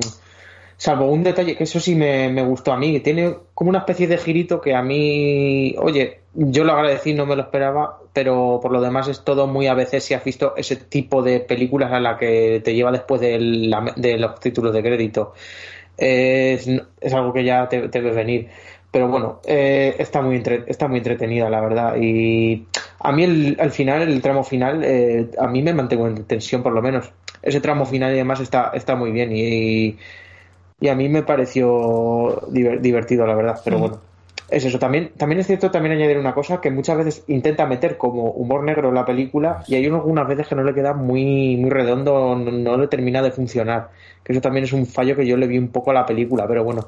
salvo 0.77 1.11
un 1.11 1.23
detalle 1.23 1.55
que 1.55 1.63
eso 1.63 1.79
sí 1.79 1.95
me, 1.95 2.29
me, 2.29 2.43
gustó 2.43 2.73
a 2.73 2.77
mí, 2.77 2.91
que 2.91 2.99
tiene 2.99 3.35
como 3.53 3.69
una 3.69 3.79
especie 3.79 4.07
de 4.07 4.17
girito 4.17 4.61
que 4.61 4.75
a 4.75 4.81
mí, 4.81 5.75
oye, 5.77 6.19
yo 6.33 6.63
lo 6.63 6.73
agradecí, 6.73 7.13
no 7.13 7.25
me 7.25 7.35
lo 7.35 7.43
esperaba, 7.43 7.99
pero 8.13 8.59
por 8.61 8.71
lo 8.71 8.81
demás 8.81 9.07
es 9.07 9.23
todo 9.23 9.47
muy 9.47 9.67
a 9.67 9.73
veces 9.73 10.03
si 10.03 10.13
has 10.13 10.23
visto 10.23 10.53
ese 10.57 10.75
tipo 10.75 11.23
de 11.23 11.39
películas 11.39 11.91
a 11.91 11.99
la 11.99 12.17
que 12.17 12.61
te 12.63 12.73
lleva 12.73 12.91
después 12.91 13.21
de, 13.21 13.39
la, 13.39 13.93
los 13.95 14.39
títulos 14.39 14.73
de 14.73 14.81
crédito. 14.81 15.33
Es, 15.97 16.67
algo 17.13 17.31
que 17.31 17.45
ya 17.45 17.69
te, 17.69 17.87
te 17.87 18.01
venir. 18.01 18.49
Pero 18.91 19.07
bueno, 19.09 19.41
eh, 19.45 19.95
está, 19.99 20.21
muy 20.21 20.37
entre, 20.37 20.63
está 20.67 20.87
muy 20.87 20.97
entretenida, 20.97 21.49
la 21.49 21.61
verdad. 21.61 21.95
Y 22.01 22.67
a 22.99 23.11
mí 23.11 23.23
el, 23.23 23.57
al 23.59 23.71
final, 23.71 24.01
el 24.01 24.21
tramo 24.21 24.43
final, 24.43 24.83
eh, 24.83 25.29
a 25.37 25.47
mí 25.47 25.61
me 25.61 25.73
mantengo 25.73 26.07
en 26.07 26.23
tensión 26.25 26.63
por 26.63 26.73
lo 26.73 26.81
menos. 26.81 27.11
Ese 27.41 27.61
tramo 27.61 27.85
final 27.85 28.13
y 28.13 28.17
demás 28.17 28.39
está, 28.39 28.71
está 28.73 28.95
muy 28.95 29.11
bien. 29.11 29.31
y 29.33 29.97
a 30.87 30.95
mí 30.95 31.09
me 31.09 31.23
pareció 31.23 32.43
divertido, 32.49 33.25
la 33.25 33.35
verdad, 33.35 33.59
pero 33.63 33.77
mm. 33.77 33.81
bueno. 33.81 33.99
Es 34.47 34.63
eso, 34.63 34.77
también, 34.77 35.11
también 35.17 35.39
es 35.39 35.47
cierto 35.47 35.71
también 35.71 35.95
añadir 35.95 36.19
una 36.19 36.35
cosa 36.35 36.61
que 36.61 36.69
muchas 36.69 36.97
veces 36.97 37.23
intenta 37.27 37.65
meter 37.65 37.97
como 37.97 38.29
humor 38.29 38.63
negro 38.63 38.89
en 38.89 38.95
la 38.95 39.03
película 39.03 39.63
y 39.67 39.73
hay 39.73 39.85
algunas 39.87 40.27
veces 40.27 40.47
que 40.47 40.53
no 40.53 40.63
le 40.63 40.75
queda 40.75 40.93
muy, 40.93 41.57
muy 41.57 41.71
redondo, 41.71 42.35
no, 42.35 42.51
no 42.51 42.77
le 42.77 42.87
termina 42.87 43.23
de 43.23 43.31
funcionar. 43.31 43.89
Que 44.23 44.33
eso 44.33 44.41
también 44.41 44.65
es 44.65 44.73
un 44.73 44.85
fallo 44.85 45.15
que 45.15 45.25
yo 45.25 45.35
le 45.35 45.47
vi 45.47 45.57
un 45.57 45.69
poco 45.69 45.89
a 45.89 45.95
la 45.95 46.05
película, 46.05 46.47
pero 46.47 46.63
bueno, 46.63 46.87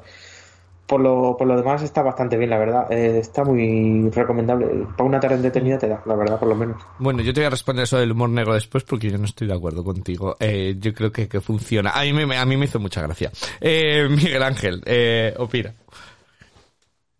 por 0.88 1.00
lo, 1.00 1.36
por 1.36 1.46
lo 1.46 1.56
demás 1.56 1.82
está 1.82 2.02
bastante 2.02 2.38
bien, 2.38 2.48
la 2.48 2.58
verdad. 2.58 2.90
Eh, 2.90 3.18
está 3.18 3.44
muy 3.44 4.08
recomendable. 4.10 4.86
Para 4.96 5.04
una 5.04 5.20
tarde 5.20 5.36
entretenida 5.36 5.78
te 5.78 5.86
da, 5.86 6.02
la 6.06 6.16
verdad, 6.16 6.38
por 6.38 6.48
lo 6.48 6.54
menos. 6.54 6.82
Bueno, 6.98 7.22
yo 7.22 7.34
te 7.34 7.40
voy 7.40 7.46
a 7.46 7.50
responder 7.50 7.84
eso 7.84 7.98
del 7.98 8.12
humor 8.12 8.30
negro 8.30 8.54
después 8.54 8.84
porque 8.84 9.10
yo 9.10 9.18
no 9.18 9.26
estoy 9.26 9.46
de 9.46 9.54
acuerdo 9.54 9.84
contigo. 9.84 10.36
Eh, 10.40 10.76
yo 10.80 10.94
creo 10.94 11.12
que, 11.12 11.28
que, 11.28 11.40
funciona. 11.42 11.90
A 11.90 12.04
mí 12.04 12.12
me, 12.14 12.36
a 12.36 12.44
mí 12.46 12.56
me 12.56 12.64
hizo 12.64 12.80
mucha 12.80 13.02
gracia. 13.02 13.30
Eh, 13.60 14.08
Miguel 14.10 14.42
Ángel, 14.42 14.82
eh, 14.86 15.34
opina. 15.36 15.74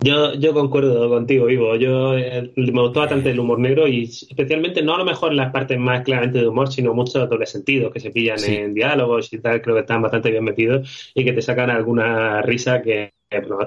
Yo, 0.01 0.33
yo 0.35 0.55
concuerdo 0.55 1.09
contigo, 1.11 1.51
Ivo. 1.51 1.77
Yo 1.77 2.17
eh, 2.17 2.53
me 2.57 2.81
gustó 2.81 3.01
bastante 3.01 3.31
el 3.31 3.41
humor 3.41 3.59
negro 3.59 3.87
y 3.87 4.05
especialmente 4.05 4.81
no 4.81 4.95
a 4.95 4.99
lo 4.99 5.05
mejor 5.05 5.35
las 5.35 5.53
partes 5.53 5.79
más 5.79 6.03
claramente 6.03 6.39
de 6.39 6.49
humor, 6.49 6.73
sino 6.73 6.95
muchos 6.95 7.29
doble 7.29 7.47
sentido 7.47 7.91
que 7.91 8.01
se 8.01 8.11
pillan 8.11 8.39
sí. 8.39 8.55
en 8.55 8.73
diálogos 8.73 9.31
y 9.33 9.41
tal. 9.41 9.61
Creo 9.61 9.75
que 9.75 9.81
están 9.83 10.01
bastante 10.01 10.31
bien 10.31 10.45
metidos 10.45 11.11
y 11.15 11.25
que 11.25 11.33
te 11.33 11.43
sacan 11.43 11.69
alguna 11.71 12.41
risa 12.43 12.81
que 12.81 13.13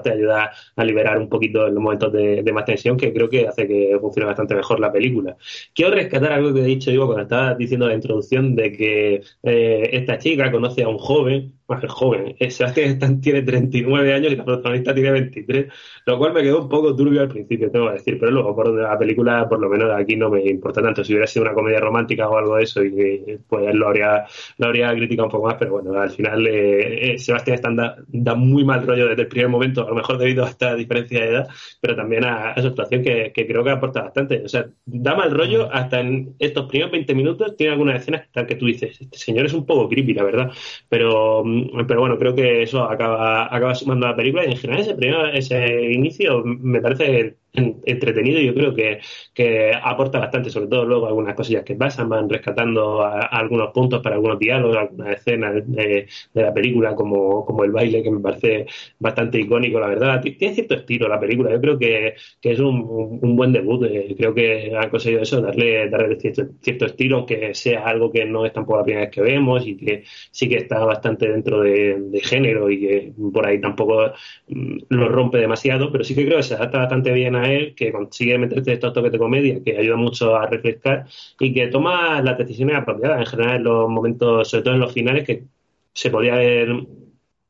te 0.02 0.12
ayuda 0.12 0.50
a 0.76 0.84
liberar 0.84 1.18
un 1.18 1.28
poquito 1.28 1.66
los 1.68 1.82
momentos 1.82 2.12
de, 2.12 2.42
más 2.52 2.64
tensión, 2.64 2.96
que 2.96 3.12
creo 3.12 3.28
que 3.28 3.46
hace 3.46 3.66
que 3.66 3.96
funcione 4.00 4.26
bastante 4.26 4.54
mejor 4.54 4.80
la 4.80 4.92
película. 4.92 5.36
Quiero 5.74 5.94
rescatar 5.94 6.32
algo 6.32 6.52
que 6.52 6.60
he 6.60 6.64
dicho 6.64 6.90
yo 6.90 7.06
cuando 7.06 7.22
estaba 7.22 7.54
diciendo 7.54 7.86
la 7.86 7.94
introducción 7.94 8.56
de 8.56 8.72
que 8.72 9.22
eh, 9.42 9.90
esta 9.92 10.18
chica 10.18 10.50
conoce 10.50 10.82
a 10.82 10.88
un 10.88 10.98
joven 10.98 11.54
más 11.68 11.92
joven. 11.92 12.36
Sebastián 12.50 13.20
tiene 13.20 13.42
39 13.42 14.14
años 14.14 14.32
y 14.32 14.36
la 14.36 14.44
protagonista 14.44 14.94
tiene 14.94 15.10
23, 15.12 15.66
lo 16.06 16.18
cual 16.18 16.32
me 16.32 16.42
quedó 16.42 16.62
un 16.62 16.68
poco 16.68 16.94
turbio 16.94 17.22
al 17.22 17.28
principio, 17.28 17.70
tengo 17.70 17.86
que 17.88 17.94
decir, 17.94 18.18
pero 18.18 18.32
luego 18.32 18.54
por 18.54 18.68
la 18.68 18.98
película, 18.98 19.48
por 19.48 19.60
lo 19.60 19.68
menos 19.68 19.90
aquí 19.92 20.16
no 20.16 20.30
me 20.30 20.42
importa 20.42 20.82
tanto. 20.82 21.04
Si 21.04 21.12
hubiera 21.12 21.26
sido 21.26 21.44
una 21.44 21.54
comedia 21.54 21.80
romántica 21.80 22.28
o 22.28 22.36
algo 22.36 22.56
de 22.56 22.64
eso, 22.64 22.82
y 22.84 23.38
pues 23.48 23.74
lo 23.74 23.88
habría, 23.88 24.24
lo 24.58 24.66
habría 24.66 24.92
criticado 24.92 25.26
un 25.26 25.32
poco 25.32 25.46
más, 25.46 25.56
pero 25.58 25.72
bueno, 25.72 25.98
al 25.98 26.10
final 26.10 26.46
eh, 26.46 27.12
eh 27.12 27.18
Sebastián 27.18 27.54
Stan 27.54 27.76
da, 28.08 28.34
muy 28.34 28.64
mal 28.64 28.86
rollo 28.86 29.08
desde 29.08 29.22
el 29.22 29.28
primer 29.28 29.48
momento, 29.52 29.86
a 29.86 29.88
lo 29.88 29.94
mejor 29.94 30.18
debido 30.18 30.44
a 30.44 30.48
esta 30.48 30.74
diferencia 30.74 31.20
de 31.20 31.28
edad, 31.28 31.48
pero 31.80 31.96
también 31.96 32.24
a, 32.24 32.54
su 32.60 32.68
actuación 32.68 33.02
que, 33.02 33.32
creo 33.34 33.64
que 33.64 33.70
aporta 33.70 34.02
bastante. 34.02 34.42
O 34.44 34.48
sea, 34.48 34.66
da 34.84 35.14
mal 35.14 35.30
rollo 35.30 35.68
hasta 35.72 36.00
en 36.00 36.34
estos 36.38 36.66
primeros 36.66 36.92
20 36.92 37.14
minutos, 37.14 37.56
tiene 37.56 37.72
algunas 37.72 38.00
escenas 38.00 38.28
que 38.46 38.56
tú 38.56 38.66
dices, 38.66 39.00
este 39.00 39.18
señor 39.18 39.46
es 39.46 39.52
un 39.52 39.66
poco 39.66 39.88
creepy, 39.88 40.14
la 40.14 40.24
verdad, 40.24 40.50
pero 40.88 41.42
mm, 41.44 41.86
pero 41.86 42.00
bueno, 42.00 42.18
creo 42.18 42.34
que 42.34 42.62
eso 42.62 42.84
acaba, 42.84 43.54
acaba 43.54 43.74
sumando 43.74 44.06
la 44.06 44.16
película 44.16 44.44
y 44.44 44.52
en 44.52 44.56
general 44.56 44.82
ese, 44.82 44.94
primer, 44.94 45.36
ese 45.36 45.92
inicio 45.92 46.42
me 46.44 46.80
parece 46.80 47.36
entretenido 47.54 48.40
yo 48.40 48.54
creo 48.54 48.74
que, 48.74 49.00
que, 49.34 49.72
aporta 49.74 50.18
bastante, 50.18 50.50
sobre 50.50 50.68
todo 50.68 50.86
luego 50.86 51.06
algunas 51.06 51.34
cosillas 51.34 51.64
que 51.64 51.74
pasan, 51.74 52.08
van 52.08 52.28
rescatando 52.28 53.02
algunos 53.04 53.70
puntos 53.72 54.00
para 54.02 54.16
algunos 54.16 54.38
diálogos, 54.38 54.76
algunas 54.76 55.16
escenas 55.18 55.54
de, 55.66 56.06
la 56.34 56.52
película, 56.54 56.94
como, 56.94 57.44
como, 57.44 57.64
el 57.64 57.70
baile, 57.70 58.02
que 58.02 58.10
me 58.10 58.20
parece 58.20 58.66
bastante 58.98 59.38
icónico, 59.38 59.78
la 59.78 59.88
verdad. 59.88 60.22
Tiene 60.22 60.54
cierto 60.54 60.74
estilo 60.74 61.08
la 61.08 61.20
película, 61.20 61.50
yo 61.50 61.60
creo 61.60 61.78
que, 61.78 62.14
que 62.40 62.52
es 62.52 62.60
un, 62.60 63.18
un, 63.20 63.36
buen 63.36 63.52
debut, 63.52 63.84
eh, 63.84 64.14
creo 64.16 64.34
que 64.34 64.72
han 64.74 64.88
conseguido 64.88 65.22
eso, 65.22 65.40
darle, 65.40 65.88
darle 65.90 66.18
cierto, 66.18 66.44
cierto, 66.60 66.86
estilo, 66.86 67.18
aunque 67.18 67.54
sea 67.54 67.84
algo 67.84 68.10
que 68.10 68.24
no 68.24 68.46
es 68.46 68.52
tampoco 68.52 68.78
la 68.78 68.84
primera 68.84 69.06
vez 69.06 69.14
que 69.14 69.20
vemos 69.20 69.66
y 69.66 69.76
que 69.76 70.04
sí 70.30 70.48
que 70.48 70.56
está 70.56 70.84
bastante 70.84 71.28
dentro 71.28 71.60
de, 71.60 71.96
de 71.98 72.20
género 72.20 72.70
y 72.70 72.80
que 72.80 73.12
por 73.32 73.46
ahí 73.46 73.60
tampoco 73.60 74.12
mm, 74.48 74.78
lo 74.88 75.08
rompe 75.08 75.38
demasiado, 75.38 75.92
pero 75.92 76.04
sí 76.04 76.14
que 76.14 76.24
creo 76.24 76.38
que 76.38 76.42
se 76.44 76.54
adapta 76.54 76.78
bastante 76.78 77.12
bien 77.12 77.36
a 77.36 77.41
que 77.76 77.92
consigue 77.92 78.38
meterte 78.38 78.72
estos 78.72 78.92
toques 78.92 79.12
de 79.12 79.18
comedia, 79.18 79.62
que 79.62 79.76
ayuda 79.78 79.96
mucho 79.96 80.36
a 80.36 80.46
refrescar 80.46 81.06
y 81.38 81.52
que 81.52 81.68
toma 81.68 82.20
las 82.22 82.38
decisiones 82.38 82.76
apropiadas 82.76 83.20
en 83.20 83.26
general 83.26 83.56
en 83.56 83.64
los 83.64 83.88
momentos, 83.88 84.48
sobre 84.48 84.64
todo 84.64 84.74
en 84.74 84.80
los 84.80 84.92
finales, 84.92 85.26
que 85.26 85.44
se 85.92 86.10
podía 86.10 86.34
haber 86.34 86.70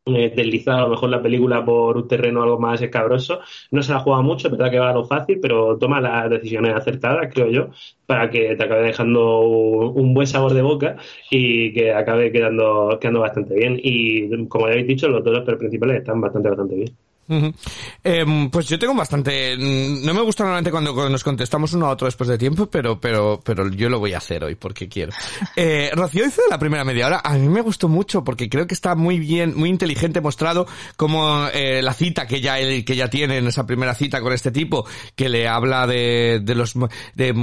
eh, 0.04 0.32
deslizado 0.34 0.78
a 0.78 0.82
lo 0.82 0.88
mejor 0.90 1.10
la 1.10 1.22
película 1.22 1.64
por 1.64 1.96
un 1.96 2.08
terreno 2.08 2.42
algo 2.42 2.58
más 2.58 2.82
escabroso. 2.82 3.40
No 3.70 3.82
se 3.82 3.92
la 3.92 4.00
juega 4.00 4.20
mucho, 4.22 4.48
es 4.48 4.52
verdad 4.52 4.70
que 4.70 4.78
va 4.80 4.90
a 4.90 4.94
lo 4.94 5.04
fácil, 5.04 5.38
pero 5.40 5.78
toma 5.78 6.00
las 6.00 6.28
decisiones 6.30 6.74
acertadas, 6.74 7.32
creo 7.32 7.48
yo, 7.50 7.70
para 8.06 8.28
que 8.30 8.56
te 8.56 8.64
acabe 8.64 8.82
dejando 8.82 9.40
un 9.40 10.12
buen 10.14 10.26
sabor 10.26 10.54
de 10.54 10.62
boca 10.62 10.96
y 11.30 11.72
que 11.72 11.92
acabe 11.92 12.32
quedando, 12.32 12.98
quedando 13.00 13.20
bastante 13.20 13.54
bien. 13.54 13.78
Y 13.82 14.46
como 14.48 14.66
ya 14.66 14.72
habéis 14.72 14.88
dicho, 14.88 15.08
los 15.08 15.22
dos 15.24 15.44
principales 15.58 15.98
están 15.98 16.20
bastante, 16.20 16.48
bastante 16.48 16.74
bien. 16.76 17.11
Em, 18.04 18.50
pues 18.50 18.68
yo 18.68 18.78
tengo 18.78 18.94
bastante. 18.94 19.56
Mm, 19.56 20.04
no 20.04 20.14
me 20.14 20.22
gusta 20.22 20.44
normalmente 20.44 20.70
cuando 20.70 21.08
nos 21.08 21.24
contestamos 21.24 21.72
uno 21.72 21.86
a 21.86 21.90
otro 21.90 22.06
después 22.06 22.28
de 22.28 22.38
tiempo, 22.38 22.66
pero, 22.66 23.00
pero, 23.00 23.40
pero 23.44 23.68
yo 23.68 23.88
lo 23.88 23.98
voy 23.98 24.14
a 24.14 24.18
hacer 24.18 24.44
hoy 24.44 24.54
porque 24.54 24.88
quiero. 24.88 25.12
Eh, 25.54 25.90
Rocío 25.92 26.24
hizo 26.26 26.40
la 26.48 26.58
primera 26.58 26.82
media 26.82 27.06
hora. 27.06 27.20
A 27.22 27.34
mí 27.34 27.46
me 27.48 27.60
gustó 27.60 27.88
mucho 27.88 28.24
porque 28.24 28.48
creo 28.48 28.66
que 28.66 28.74
está 28.74 28.94
muy 28.94 29.18
bien, 29.18 29.54
muy 29.54 29.68
inteligente 29.68 30.20
mostrado 30.20 30.66
como 30.96 31.46
eh, 31.52 31.82
la 31.82 31.92
cita 31.92 32.26
que 32.26 32.40
ya 32.40 32.56
que 32.56 32.96
ya 32.96 33.08
tiene 33.08 33.38
en 33.38 33.46
esa 33.46 33.66
primera 33.66 33.94
cita 33.94 34.20
con 34.20 34.32
este 34.32 34.50
tipo 34.50 34.86
que 35.14 35.28
le 35.28 35.46
habla 35.46 35.86
de, 35.86 36.40
de 36.42 36.54
los 36.54 36.74
de 37.14 37.34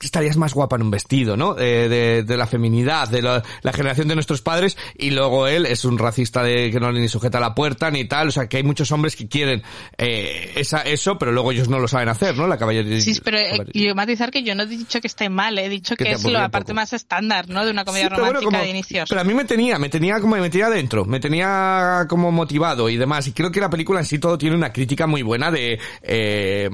estarías 0.00 0.36
más 0.36 0.54
guapa 0.54 0.76
en 0.76 0.82
un 0.82 0.90
vestido, 0.90 1.36
¿no? 1.36 1.54
de, 1.54 2.24
de, 2.24 2.36
la 2.36 2.46
feminidad, 2.46 3.08
de 3.08 3.22
la, 3.22 3.42
la, 3.62 3.72
generación 3.72 4.08
de 4.08 4.14
nuestros 4.14 4.42
padres 4.42 4.76
y 4.96 5.10
luego 5.10 5.46
él 5.46 5.66
es 5.66 5.84
un 5.84 5.98
racista 5.98 6.42
de 6.42 6.70
que 6.70 6.80
no 6.80 6.92
le 6.92 7.00
ni 7.00 7.08
sujeta 7.08 7.40
la 7.40 7.54
puerta 7.54 7.90
ni 7.90 8.04
tal, 8.04 8.28
o 8.28 8.30
sea 8.30 8.48
que 8.48 8.58
hay 8.58 8.62
muchos 8.62 8.90
hombres 8.92 9.15
que 9.16 9.28
quieren 9.28 9.62
eh, 9.98 10.52
esa, 10.56 10.82
eso, 10.82 11.18
pero 11.18 11.32
luego 11.32 11.52
ellos 11.52 11.68
no 11.68 11.78
lo 11.78 11.88
saben 11.88 12.08
hacer, 12.08 12.36
¿no? 12.36 12.46
La 12.46 12.58
caballería. 12.58 13.00
Sí, 13.00 13.18
pero 13.22 13.38
eh, 13.38 13.66
yo 13.72 13.94
matizar 13.94 14.30
que 14.30 14.42
yo 14.42 14.54
no 14.54 14.64
he 14.64 14.66
dicho 14.66 15.00
que 15.00 15.06
esté 15.06 15.28
mal, 15.28 15.58
he 15.58 15.68
dicho 15.68 15.96
que, 15.96 16.10
es 16.10 16.24
la 16.24 16.48
parte 16.50 16.72
más 16.74 16.92
estándar, 16.92 17.48
¿no? 17.48 17.64
De 17.64 17.70
una 17.70 17.84
comedia 17.84 18.08
romántica 18.08 18.60
de 18.60 18.68
inicios. 18.68 19.08
Pero 19.08 19.20
a 19.20 19.24
mí 19.24 19.34
me 19.34 19.44
tenía, 19.44 19.78
me 19.78 19.88
tenía 19.88 20.20
como 20.20 20.36
me 20.36 20.42
metía 20.42 20.68
dentro, 20.68 21.04
me 21.04 21.20
tenía 21.20 22.06
como 22.08 22.30
motivado 22.30 22.88
y 22.88 22.96
demás. 22.96 23.26
Y 23.26 23.32
creo 23.32 23.50
que 23.50 23.60
la 23.60 23.70
película 23.70 24.00
en 24.00 24.06
sí 24.06 24.18
todo 24.18 24.36
tiene 24.36 24.56
una 24.56 24.72
crítica 24.72 25.06
muy 25.06 25.22
buena 25.22 25.50
de 25.50 25.78
eh, 26.02 26.68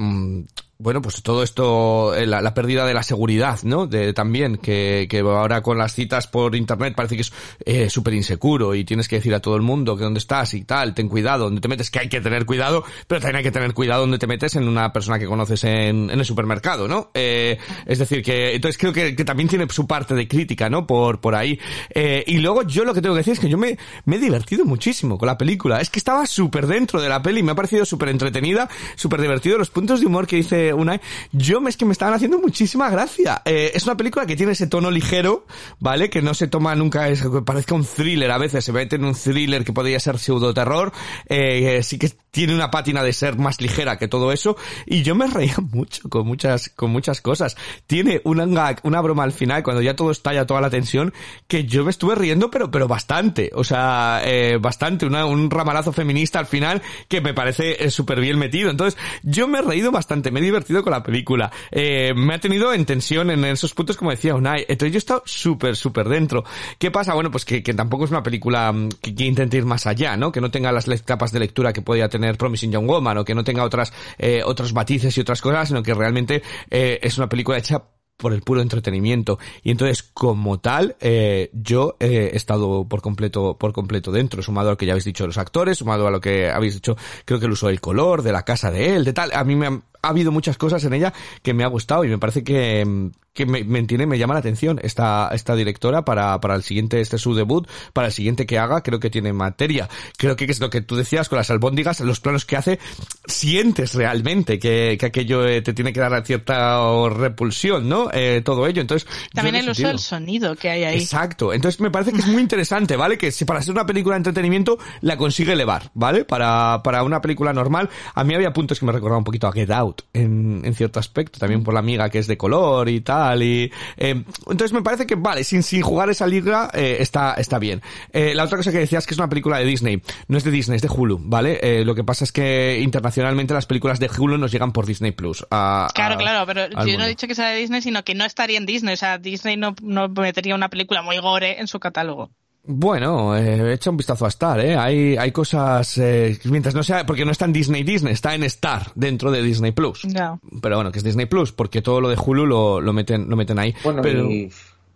bueno, 0.79 1.01
pues 1.01 1.21
todo 1.21 1.43
esto, 1.43 2.15
eh, 2.15 2.25
la, 2.25 2.53
pérdida 2.53 2.85
de 2.85 2.93
la 2.93 3.03
seguridad, 3.03 3.59
¿no? 3.63 3.87
De, 3.87 4.11
también, 4.11 4.57
que, 4.57 5.07
que 5.09 5.19
ahora 5.19 5.61
con 5.61 5.77
las 5.77 5.93
citas 5.93 6.27
por 6.27 6.55
internet 6.55 6.93
parece 6.95 7.15
que 7.15 7.21
es 7.21 7.33
eh, 7.65 7.89
súper 7.89 8.15
inseguro 8.15 8.75
y 8.75 8.83
tienes 8.83 9.07
que 9.07 9.17
decir 9.17 9.33
a 9.33 9.39
todo 9.39 9.55
el 9.55 9.61
mundo 9.61 9.95
que 9.95 10.03
dónde 10.03 10.17
estás 10.17 10.53
y 10.55 10.63
tal, 10.63 10.93
ten 10.93 11.07
cuidado, 11.07 11.45
donde 11.45 11.61
te 11.61 11.67
metes, 11.67 11.91
que 11.91 11.99
hay 11.99 12.09
que 12.09 12.21
tener 12.21 12.45
cuidado, 12.45 12.83
pero 13.07 13.21
también 13.21 13.37
hay 13.37 13.43
que 13.43 13.51
tener 13.51 13.73
cuidado 13.73 14.01
donde 14.01 14.17
te 14.17 14.27
metes 14.27 14.55
en 14.55 14.67
una 14.67 14.91
persona 14.91 15.19
que 15.19 15.25
conoces 15.25 15.63
en, 15.63 16.09
en 16.09 16.19
el 16.19 16.25
supermercado, 16.25 16.87
¿no? 16.87 17.11
Eh, 17.13 17.57
es 17.85 17.99
decir, 17.99 18.23
que 18.23 18.55
entonces 18.55 18.77
creo 18.77 18.91
que, 18.91 19.15
que, 19.15 19.23
también 19.23 19.47
tiene 19.47 19.67
su 19.69 19.85
parte 19.87 20.15
de 20.15 20.27
crítica, 20.27 20.69
¿no? 20.69 20.87
Por, 20.87 21.21
por 21.21 21.35
ahí. 21.35 21.59
Eh, 21.91 22.23
y 22.27 22.39
luego 22.39 22.63
yo 22.63 22.83
lo 22.83 22.93
que 22.93 23.01
tengo 23.01 23.15
que 23.15 23.19
decir 23.19 23.33
es 23.33 23.39
que 23.39 23.49
yo 23.49 23.57
me, 23.57 23.77
me 24.05 24.15
he 24.15 24.19
divertido 24.19 24.65
muchísimo 24.65 25.17
con 25.17 25.27
la 25.27 25.37
película. 25.37 25.79
Es 25.79 25.89
que 25.89 25.99
estaba 25.99 26.25
súper 26.25 26.67
dentro 26.67 27.01
de 27.01 27.09
la 27.09 27.21
peli, 27.21 27.43
me 27.43 27.51
ha 27.51 27.55
parecido 27.55 27.85
súper 27.85 28.09
entretenida, 28.09 28.69
súper 28.95 29.21
divertido. 29.21 29.57
Los 29.57 29.69
puntos 29.69 30.01
de 30.01 30.07
humor 30.07 30.27
que 30.27 30.37
dice 30.37 30.62
una, 30.71 31.01
yo 31.31 31.61
es 31.67 31.77
que 31.77 31.85
me 31.85 31.93
estaban 31.93 32.13
haciendo 32.13 32.39
muchísima 32.39 32.89
gracia. 32.89 33.41
Eh, 33.45 33.71
es 33.73 33.83
una 33.85 33.97
película 33.97 34.25
que 34.25 34.35
tiene 34.35 34.51
ese 34.51 34.67
tono 34.67 34.91
ligero, 34.91 35.45
¿vale? 35.79 36.09
Que 36.09 36.21
no 36.21 36.33
se 36.33 36.47
toma 36.47 36.75
nunca, 36.75 37.09
es, 37.09 37.23
que 37.23 37.41
parezca 37.41 37.73
un 37.73 37.85
thriller 37.85 38.29
a 38.31 38.37
veces, 38.37 38.63
se 38.63 38.71
mete 38.71 38.97
en 38.97 39.05
un 39.05 39.15
thriller 39.15 39.65
que 39.65 39.73
podría 39.73 39.99
ser 39.99 40.19
pseudo 40.19 40.53
terror, 40.53 40.91
eh, 41.27 41.81
sí 41.83 41.97
que 41.97 42.11
tiene 42.31 42.55
una 42.55 42.71
pátina 42.71 43.03
de 43.03 43.13
ser 43.13 43.37
más 43.37 43.61
ligera 43.61 43.97
que 43.97 44.07
todo 44.07 44.31
eso, 44.31 44.55
y 44.85 45.03
yo 45.03 45.15
me 45.15 45.27
reía 45.27 45.55
mucho 45.71 46.07
con 46.09 46.27
muchas, 46.27 46.69
con 46.69 46.91
muchas 46.91 47.21
cosas. 47.21 47.57
Tiene 47.87 48.21
una, 48.23 48.75
una 48.83 49.01
broma 49.01 49.23
al 49.23 49.31
final, 49.31 49.63
cuando 49.63 49.81
ya 49.81 49.95
todo 49.95 50.11
estalla, 50.11 50.45
toda 50.45 50.61
la 50.61 50.69
tensión, 50.69 51.13
que 51.47 51.65
yo 51.65 51.83
me 51.83 51.91
estuve 51.91 52.15
riendo, 52.15 52.51
pero, 52.51 52.69
pero 52.71 52.87
bastante, 52.87 53.51
o 53.53 53.63
sea, 53.63 54.21
eh, 54.23 54.57
bastante, 54.59 55.05
un 55.05 55.49
ramalazo 55.49 55.91
feminista 55.91 56.39
al 56.39 56.45
final 56.45 56.81
que 57.07 57.21
me 57.21 57.33
parece 57.33 57.89
súper 57.89 58.19
bien 58.19 58.37
metido. 58.37 58.69
Entonces, 58.69 58.99
yo 59.23 59.47
me 59.47 59.59
he 59.59 59.61
reído 59.61 59.91
bastante, 59.91 60.31
me 60.31 60.39
he 60.39 60.43
divertido 60.53 60.83
con 60.83 60.91
la 60.91 61.03
película. 61.03 61.51
Eh, 61.71 62.13
me 62.15 62.35
ha 62.35 62.39
tenido 62.39 62.73
en 62.73 62.85
tensión 62.85 63.29
en 63.31 63.43
esos 63.45 63.73
puntos, 63.73 63.97
como 63.97 64.11
decía 64.11 64.35
Unai. 64.35 64.65
Entonces 64.67 64.91
yo 64.91 64.97
he 64.97 64.99
estado 64.99 65.23
súper, 65.25 65.75
súper 65.75 66.07
dentro. 66.07 66.43
¿Qué 66.77 66.91
pasa? 66.91 67.13
Bueno, 67.13 67.31
pues 67.31 67.45
que, 67.45 67.61
tampoco 67.61 68.05
es 68.05 68.11
una 68.11 68.23
película 68.23 68.71
mm, 68.71 68.89
que, 69.01 69.15
que, 69.15 69.25
intente 69.25 69.57
ir 69.57 69.65
más 69.65 69.87
allá, 69.87 70.15
¿no? 70.15 70.31
Que 70.31 70.41
no 70.41 70.51
tenga 70.51 70.71
las 70.71 70.85
capas 71.01 71.31
de 71.31 71.39
lectura 71.39 71.73
que 71.73 71.81
podía 71.81 72.07
tener 72.09 72.37
Promising 72.37 72.71
Young 72.71 72.87
Woman 72.87 73.17
o 73.17 73.25
que 73.25 73.35
no 73.35 73.43
tenga 73.43 73.63
otras, 73.63 73.93
eh, 74.17 74.41
otros 74.45 74.73
matices 74.73 75.17
y 75.17 75.21
otras 75.21 75.41
cosas, 75.41 75.67
sino 75.67 75.83
que 75.83 75.93
realmente 75.93 76.43
eh, 76.69 76.99
es 77.01 77.17
una 77.17 77.27
película 77.27 77.57
hecha 77.57 77.83
por 78.15 78.31
el 78.31 78.41
puro 78.41 78.61
entretenimiento 78.61 79.39
y 79.63 79.71
entonces 79.71 80.03
como 80.03 80.59
tal 80.59 80.95
eh, 81.01 81.49
yo 81.51 81.97
he 81.99 82.35
estado 82.35 82.87
por 82.87 83.01
completo 83.01 83.57
por 83.57 83.73
completo 83.73 84.11
dentro 84.11 84.43
sumado 84.43 84.69
a 84.69 84.71
lo 84.73 84.77
que 84.77 84.85
ya 84.85 84.93
habéis 84.93 85.05
dicho 85.05 85.25
los 85.25 85.39
actores 85.39 85.79
sumado 85.79 86.07
a 86.07 86.11
lo 86.11 86.21
que 86.21 86.49
habéis 86.49 86.75
dicho 86.75 86.95
creo 87.25 87.39
que 87.39 87.47
el 87.47 87.53
uso 87.53 87.67
del 87.67 87.81
color 87.81 88.21
de 88.21 88.31
la 88.31 88.43
casa 88.43 88.69
de 88.69 88.95
él 88.95 89.03
de 89.03 89.13
tal 89.13 89.31
a 89.33 89.43
mí 89.43 89.55
me 89.55 89.81
ha 90.03 90.09
habido 90.09 90.31
muchas 90.31 90.57
cosas 90.57 90.83
en 90.83 90.93
ella 90.93 91.13
que 91.41 91.53
me 91.53 91.63
ha 91.63 91.67
gustado 91.67 92.03
y 92.03 92.09
me 92.09 92.17
parece 92.17 92.43
que, 92.43 93.09
que 93.33 93.45
me, 93.45 93.63
me, 93.63 93.79
entiende, 93.79 94.05
me 94.05 94.17
llama 94.17 94.33
la 94.33 94.41
atención 94.41 94.79
esta, 94.83 95.29
esta 95.31 95.55
directora 95.55 96.03
para, 96.03 96.39
para 96.41 96.55
el 96.55 96.63
siguiente, 96.63 96.99
este 96.99 97.17
su 97.17 97.33
debut, 97.33 97.67
para 97.93 98.07
el 98.07 98.13
siguiente 98.13 98.45
que 98.45 98.59
haga, 98.59 98.83
creo 98.83 98.99
que 98.99 99.09
tiene 99.09 99.31
materia. 99.31 99.87
Creo 100.17 100.35
que 100.35 100.43
es 100.43 100.59
lo 100.59 100.69
que 100.69 100.81
tú 100.81 100.97
decías 100.97 101.29
con 101.29 101.37
las 101.37 101.49
albóndigas, 101.49 102.01
los 102.01 102.19
planos 102.19 102.45
que 102.45 102.57
hace, 102.57 102.79
sientes 103.25 103.95
realmente 103.95 104.59
que, 104.59 104.97
que 104.99 105.05
aquello 105.05 105.47
eh, 105.47 105.61
te 105.61 105.73
tiene 105.73 105.93
que 105.93 106.01
dar 106.01 106.25
cierta 106.25 106.79
repulsión, 107.09 107.87
¿no? 107.87 108.09
Eh, 108.11 108.41
todo 108.43 108.67
ello. 108.67 108.81
Entonces, 108.81 109.07
también 109.33 109.55
el 109.55 109.69
uso 109.69 109.87
del 109.87 109.99
sonido 109.99 110.57
que 110.57 110.69
hay 110.69 110.83
ahí. 110.83 110.97
Exacto. 110.99 111.53
Entonces 111.53 111.79
me 111.79 111.91
parece 111.91 112.11
que 112.11 112.19
es 112.19 112.27
muy 112.27 112.41
interesante, 112.41 112.97
¿vale? 112.97 113.17
Que 113.17 113.31
si 113.31 113.45
para 113.45 113.61
ser 113.61 113.71
una 113.71 113.85
película 113.85 114.15
de 114.15 114.17
entretenimiento 114.17 114.77
la 114.99 115.15
consigue 115.15 115.53
elevar, 115.53 115.91
¿vale? 115.93 116.25
Para, 116.25 116.81
para 116.83 117.03
una 117.03 117.21
película 117.21 117.53
normal, 117.53 117.89
a 118.13 118.23
mí 118.25 118.35
había 118.35 118.51
puntos 118.51 118.79
que 118.79 118.85
me 118.85 118.91
recordaban 118.91 119.19
un 119.19 119.23
poquito 119.23 119.47
a 119.47 119.53
Get 119.53 119.71
Out 119.71 119.92
en, 120.13 120.61
en 120.63 120.73
cierto 120.73 120.99
aspecto, 120.99 121.39
también 121.39 121.63
por 121.63 121.73
la 121.73 121.79
amiga 121.79 122.09
que 122.09 122.19
es 122.19 122.27
de 122.27 122.37
color 122.37 122.89
y 122.89 123.01
tal 123.01 123.43
y 123.43 123.71
eh, 123.97 124.23
entonces 124.47 124.73
me 124.73 124.81
parece 124.81 125.05
que 125.05 125.15
vale, 125.15 125.43
sin, 125.43 125.63
sin 125.63 125.81
jugar 125.81 126.09
esa 126.09 126.27
liga 126.27 126.69
eh, 126.73 126.97
está, 126.99 127.33
está 127.35 127.59
bien. 127.59 127.81
Eh, 128.11 128.33
la 128.35 128.43
otra 128.43 128.57
cosa 128.57 128.71
que 128.71 128.79
decías 128.79 129.03
es 129.03 129.07
que 129.07 129.13
es 129.13 129.19
una 129.19 129.29
película 129.29 129.57
de 129.57 129.65
Disney, 129.65 130.01
no 130.27 130.37
es 130.37 130.43
de 130.43 130.51
Disney, 130.51 130.75
es 130.77 130.81
de 130.81 130.89
Hulu, 130.89 131.19
¿vale? 131.21 131.83
lo 131.83 131.95
que 131.95 132.03
pasa 132.03 132.23
es 132.23 132.31
que 132.31 132.79
internacionalmente 132.81 133.53
las 133.53 133.65
películas 133.65 133.99
de 133.99 134.09
Hulu 134.09 134.37
nos 134.37 134.51
llegan 134.51 134.71
por 134.71 134.85
Disney 134.85 135.11
Plus. 135.11 135.45
claro, 135.49 136.17
claro, 136.17 136.45
pero 136.45 136.69
yo 136.85 136.97
no 136.97 137.05
he 137.05 137.07
dicho 137.07 137.27
que 137.27 137.35
sea 137.35 137.49
de 137.49 137.57
Disney, 137.57 137.81
sino 137.81 138.03
que 138.03 138.15
no 138.15 138.25
estaría 138.25 138.57
en 138.57 138.65
Disney, 138.65 138.93
o 138.93 138.97
sea, 138.97 139.17
Disney 139.17 139.57
no, 139.57 139.75
no 139.81 140.09
metería 140.09 140.55
una 140.55 140.69
película 140.69 141.01
muy 141.01 141.17
gore 141.19 141.59
en 141.59 141.67
su 141.67 141.79
catálogo. 141.79 142.31
Bueno, 142.65 143.35
eh, 143.35 143.73
echa 143.73 143.89
un 143.89 143.97
vistazo 143.97 144.25
a 144.25 144.29
Star, 144.29 144.61
¿eh? 144.61 144.77
Hay, 144.77 145.17
hay 145.17 145.31
cosas, 145.33 145.97
eh, 145.97 146.39
mientras 146.45 146.73
no 146.73 146.81
sea, 146.81 147.05
porque 147.05 147.25
no 147.25 147.31
está 147.31 147.43
en 147.43 147.51
Disney 147.51 147.83
Disney, 147.83 148.13
está 148.13 148.33
en 148.35 148.43
Star, 148.43 148.91
dentro 148.95 149.31
de 149.31 149.41
Disney 149.41 149.73
Plus. 149.73 150.05
No. 150.05 150.39
Pero 150.61 150.77
bueno, 150.77 150.89
que 150.91 150.99
es 150.99 151.03
Disney 151.03 151.25
Plus, 151.25 151.51
porque 151.51 151.81
todo 151.81 151.99
lo 151.99 152.07
de 152.07 152.15
Hulu 152.15 152.45
lo, 152.45 152.79
lo 152.79 152.93
meten, 152.93 153.29
lo 153.29 153.35
meten 153.35 153.59
ahí. 153.59 153.75
Bueno, 153.83 154.01
pero... 154.01 154.29
y 154.29 154.49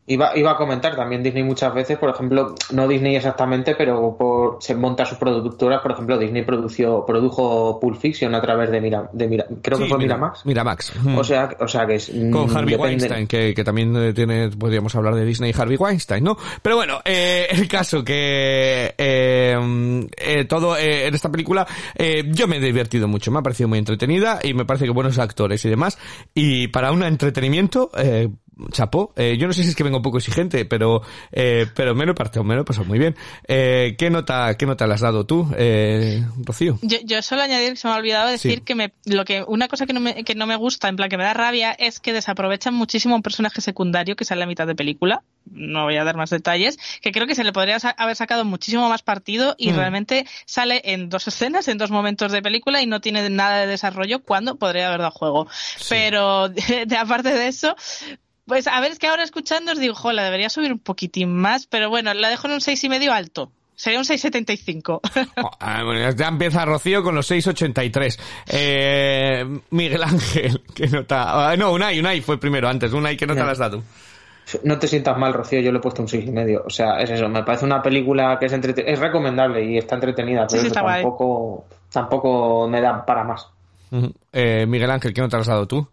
iba, 0.07 0.35
iba 0.38 0.51
a 0.51 0.57
comentar 0.57 0.95
también 0.95 1.21
Disney 1.21 1.43
muchas 1.43 1.73
veces, 1.73 1.97
por 1.97 2.09
ejemplo, 2.09 2.55
no 2.71 2.88
Disney 2.88 3.15
exactamente, 3.15 3.75
pero 3.77 4.15
por, 4.17 4.57
se 4.61 4.73
monta 4.75 5.05
sus 5.05 5.17
productoras, 5.17 5.81
por 5.81 5.91
ejemplo, 5.91 6.17
Disney 6.17 6.43
produció, 6.43 7.05
produjo 7.05 7.79
Pulp 7.79 7.99
Fiction 7.99 8.34
a 8.34 8.41
través 8.41 8.71
de 8.71 8.81
Mira, 8.81 9.09
de 9.13 9.27
Mira 9.27 9.45
creo 9.61 9.77
Sí, 9.77 9.84
que 9.84 9.89
fue 9.89 9.97
Mira- 9.99 10.15
Miramax. 10.15 10.45
Miramax. 10.45 10.93
O 11.17 11.23
sea, 11.23 11.49
o 11.59 11.67
sea 11.67 11.85
que 11.85 11.95
es, 11.95 12.09
Con 12.31 12.49
Harvey 12.55 12.75
depende- 12.75 12.77
Weinstein, 12.77 13.27
que, 13.27 13.53
que 13.53 13.63
también 13.63 14.13
tiene, 14.13 14.49
podríamos 14.49 14.95
hablar 14.95 15.13
de 15.15 15.25
Disney 15.25 15.51
y 15.55 15.61
Harvey 15.61 15.77
Weinstein, 15.77 16.23
¿no? 16.23 16.38
Pero 16.61 16.77
bueno, 16.77 16.99
eh, 17.05 17.47
el 17.51 17.67
caso 17.67 18.03
que 18.03 18.95
eh, 18.97 20.07
eh, 20.17 20.45
todo 20.45 20.77
eh, 20.77 21.07
en 21.07 21.13
esta 21.15 21.29
película 21.29 21.67
eh, 21.95 22.23
yo 22.27 22.47
me 22.47 22.57
he 22.57 22.59
divertido 22.61 23.07
mucho, 23.07 23.31
me 23.31 23.39
ha 23.39 23.41
parecido 23.41 23.69
muy 23.69 23.79
entretenida 23.79 24.39
y 24.43 24.53
me 24.53 24.65
parece 24.65 24.85
que 24.85 24.91
buenos 24.91 25.17
actores 25.19 25.63
y 25.65 25.69
demás. 25.69 25.97
Y 26.34 26.67
para 26.69 26.91
un 26.91 27.03
entretenimiento, 27.03 27.91
eh, 27.97 28.29
chapó. 28.71 29.13
Eh, 29.15 29.38
yo 29.39 29.47
no 29.47 29.53
sé 29.53 29.63
si 29.63 29.69
es 29.69 29.75
que 29.75 29.84
vengo 29.84 29.97
un 29.97 30.03
poco 30.03 30.17
exigente, 30.17 30.65
pero 30.65 31.01
eh, 31.31 31.67
pero 31.75 31.95
me 31.95 32.05
lo 32.05 32.11
he 32.11 32.15
partido, 32.15 32.43
me 32.43 32.55
lo 32.55 32.61
he 32.61 32.65
pasado 32.65 32.85
muy 32.85 32.99
bien. 32.99 33.15
Eh, 33.47 33.95
¿qué 33.97 34.09
nota 34.09 34.55
qué 34.57 34.65
nota 34.65 34.88
le 34.88 34.93
has 34.93 35.01
dado 35.01 35.25
tú, 35.25 35.49
eh, 35.57 36.23
Rocío? 36.43 36.79
Yo, 36.81 36.97
yo 37.03 37.21
solo 37.21 37.41
añadir 37.43 37.71
que 37.71 37.75
se 37.77 37.88
me 37.88 37.93
ha 37.93 37.97
olvidado 37.97 38.29
decir 38.29 38.59
Sí. 38.59 38.61
que 38.61 38.75
me, 38.75 38.93
lo 39.05 39.25
que, 39.25 39.43
una 39.47 39.67
cosa 39.67 39.85
que 39.85 39.93
no, 39.93 39.99
me, 39.99 40.23
que 40.23 40.35
no 40.35 40.47
me 40.47 40.55
gusta, 40.55 40.88
en 40.89 40.95
plan 40.95 41.09
que 41.09 41.17
me 41.17 41.23
da 41.23 41.34
rabia, 41.34 41.71
es 41.71 41.99
que 41.99 42.13
desaprovechan 42.13 42.73
muchísimo 42.73 43.15
un 43.15 43.21
personaje 43.21 43.61
secundario 43.61 44.15
que 44.15 44.25
sale 44.25 44.43
a 44.43 44.47
mitad 44.47 44.65
de 44.67 44.75
película. 44.75 45.23
No 45.49 45.84
voy 45.85 45.95
a 45.97 46.03
dar 46.03 46.17
más 46.17 46.29
detalles, 46.29 46.77
que 47.01 47.11
creo 47.11 47.25
que 47.27 47.35
se 47.35 47.43
le 47.43 47.53
podría 47.53 47.79
sa- 47.79 47.91
haber 47.97 48.15
sacado 48.15 48.43
muchísimo 48.43 48.89
más 48.89 49.01
partido 49.01 49.55
y 49.57 49.71
Mm. 49.71 49.75
realmente 49.75 50.25
sale 50.45 50.81
en 50.84 51.09
dos 51.09 51.27
escenas, 51.27 51.67
en 51.67 51.77
dos 51.77 51.89
momentos 51.91 52.31
de 52.31 52.41
película 52.41 52.81
y 52.81 52.85
no 52.88 52.99
tiene 53.01 53.29
nada 53.29 53.59
de 53.59 53.67
desarrollo 53.67 54.23
cuando 54.23 54.55
podría 54.57 54.88
haber 54.88 54.99
dado 54.99 55.11
juego. 55.11 55.47
Pero 55.89 56.49
de, 56.49 56.85
de- 56.85 56.97
aparte 56.97 57.34
de 57.34 57.47
eso, 57.47 57.75
pues 58.48 58.68
a 58.68 58.80
ver, 58.80 58.91
es 58.91 58.99
que 58.99 59.07
ahora 59.07 59.24
escuchando 59.24 59.72
os 59.74 59.80
digo, 59.80 59.94
jo, 59.94 60.11
la 60.11 60.24
debería 60.24 60.49
subir 60.49 60.72
un 60.74 60.80
poquitín 60.80 61.36
más, 61.36 61.68
pero 61.68 61.90
bueno, 61.90 62.14
la 62.14 62.30
dejo 62.30 62.48
en 62.48 62.53
un 62.53 62.61
seis 62.61 62.84
y 62.84 62.90
medio 62.90 63.14
alto. 63.14 63.52
Sería 63.76 63.99
un 63.99 64.06
6,75. 64.06 65.02
Ah, 65.60 65.84
bueno, 65.84 66.10
ya 66.10 66.28
empieza 66.30 66.65
Rocío 66.65 67.03
con 67.03 67.14
los 67.14 67.30
6.83. 67.30 68.19
Eh, 68.48 69.45
Miguel 69.69 70.02
Ángel, 70.02 70.64
¿qué 70.74 70.88
nota? 70.88 71.52
Ah, 71.52 71.56
no, 71.56 71.72
Unai, 71.74 71.99
Unai 71.99 72.22
fue 72.22 72.40
primero 72.40 72.68
antes. 72.68 72.91
Unai, 72.91 73.15
¿qué 73.15 73.28
nota 73.28 73.41
Ya. 73.41 73.45
le 73.45 73.52
has 73.52 73.57
dado? 73.60 73.84
No 74.64 74.80
te 74.80 74.88
sientas 74.88 75.15
mal, 75.19 75.32
Rocío, 75.32 75.60
yo 75.60 75.72
le 75.72 75.78
he 75.78 75.82
puesto 75.82 76.02
un 76.02 76.07
seis 76.07 76.26
y 76.26 76.32
medio. 76.32 76.64
O 76.65 76.72
sea, 76.72 76.99
es 77.02 77.11
eso, 77.11 77.30
me 77.30 77.44
parece 77.44 77.65
una 77.65 77.84
película 77.84 78.38
que 78.40 78.48
es 78.48 78.53
es 78.53 78.98
recomendable 78.99 79.64
y 79.64 79.78
está 79.78 79.94
entretenida, 79.94 80.48
Sí, 80.49 80.56
pero 80.56 80.61
sí, 80.61 80.68
eso 80.68 80.68
está 80.68 80.82
guay. 80.82 81.03
tampoco, 81.03 81.65
tampoco 81.91 82.68
me 82.68 82.82
da 82.82 83.06
para 83.06 83.24
más. 83.26 83.45
Eh, 84.34 84.65
Miguel 84.68 84.90
Ángel, 84.90 85.14
¿qué 85.14 85.22
nota 85.22 85.38
le 85.38 85.41
has 85.41 85.48
dado 85.48 85.68
tú? 85.68 85.88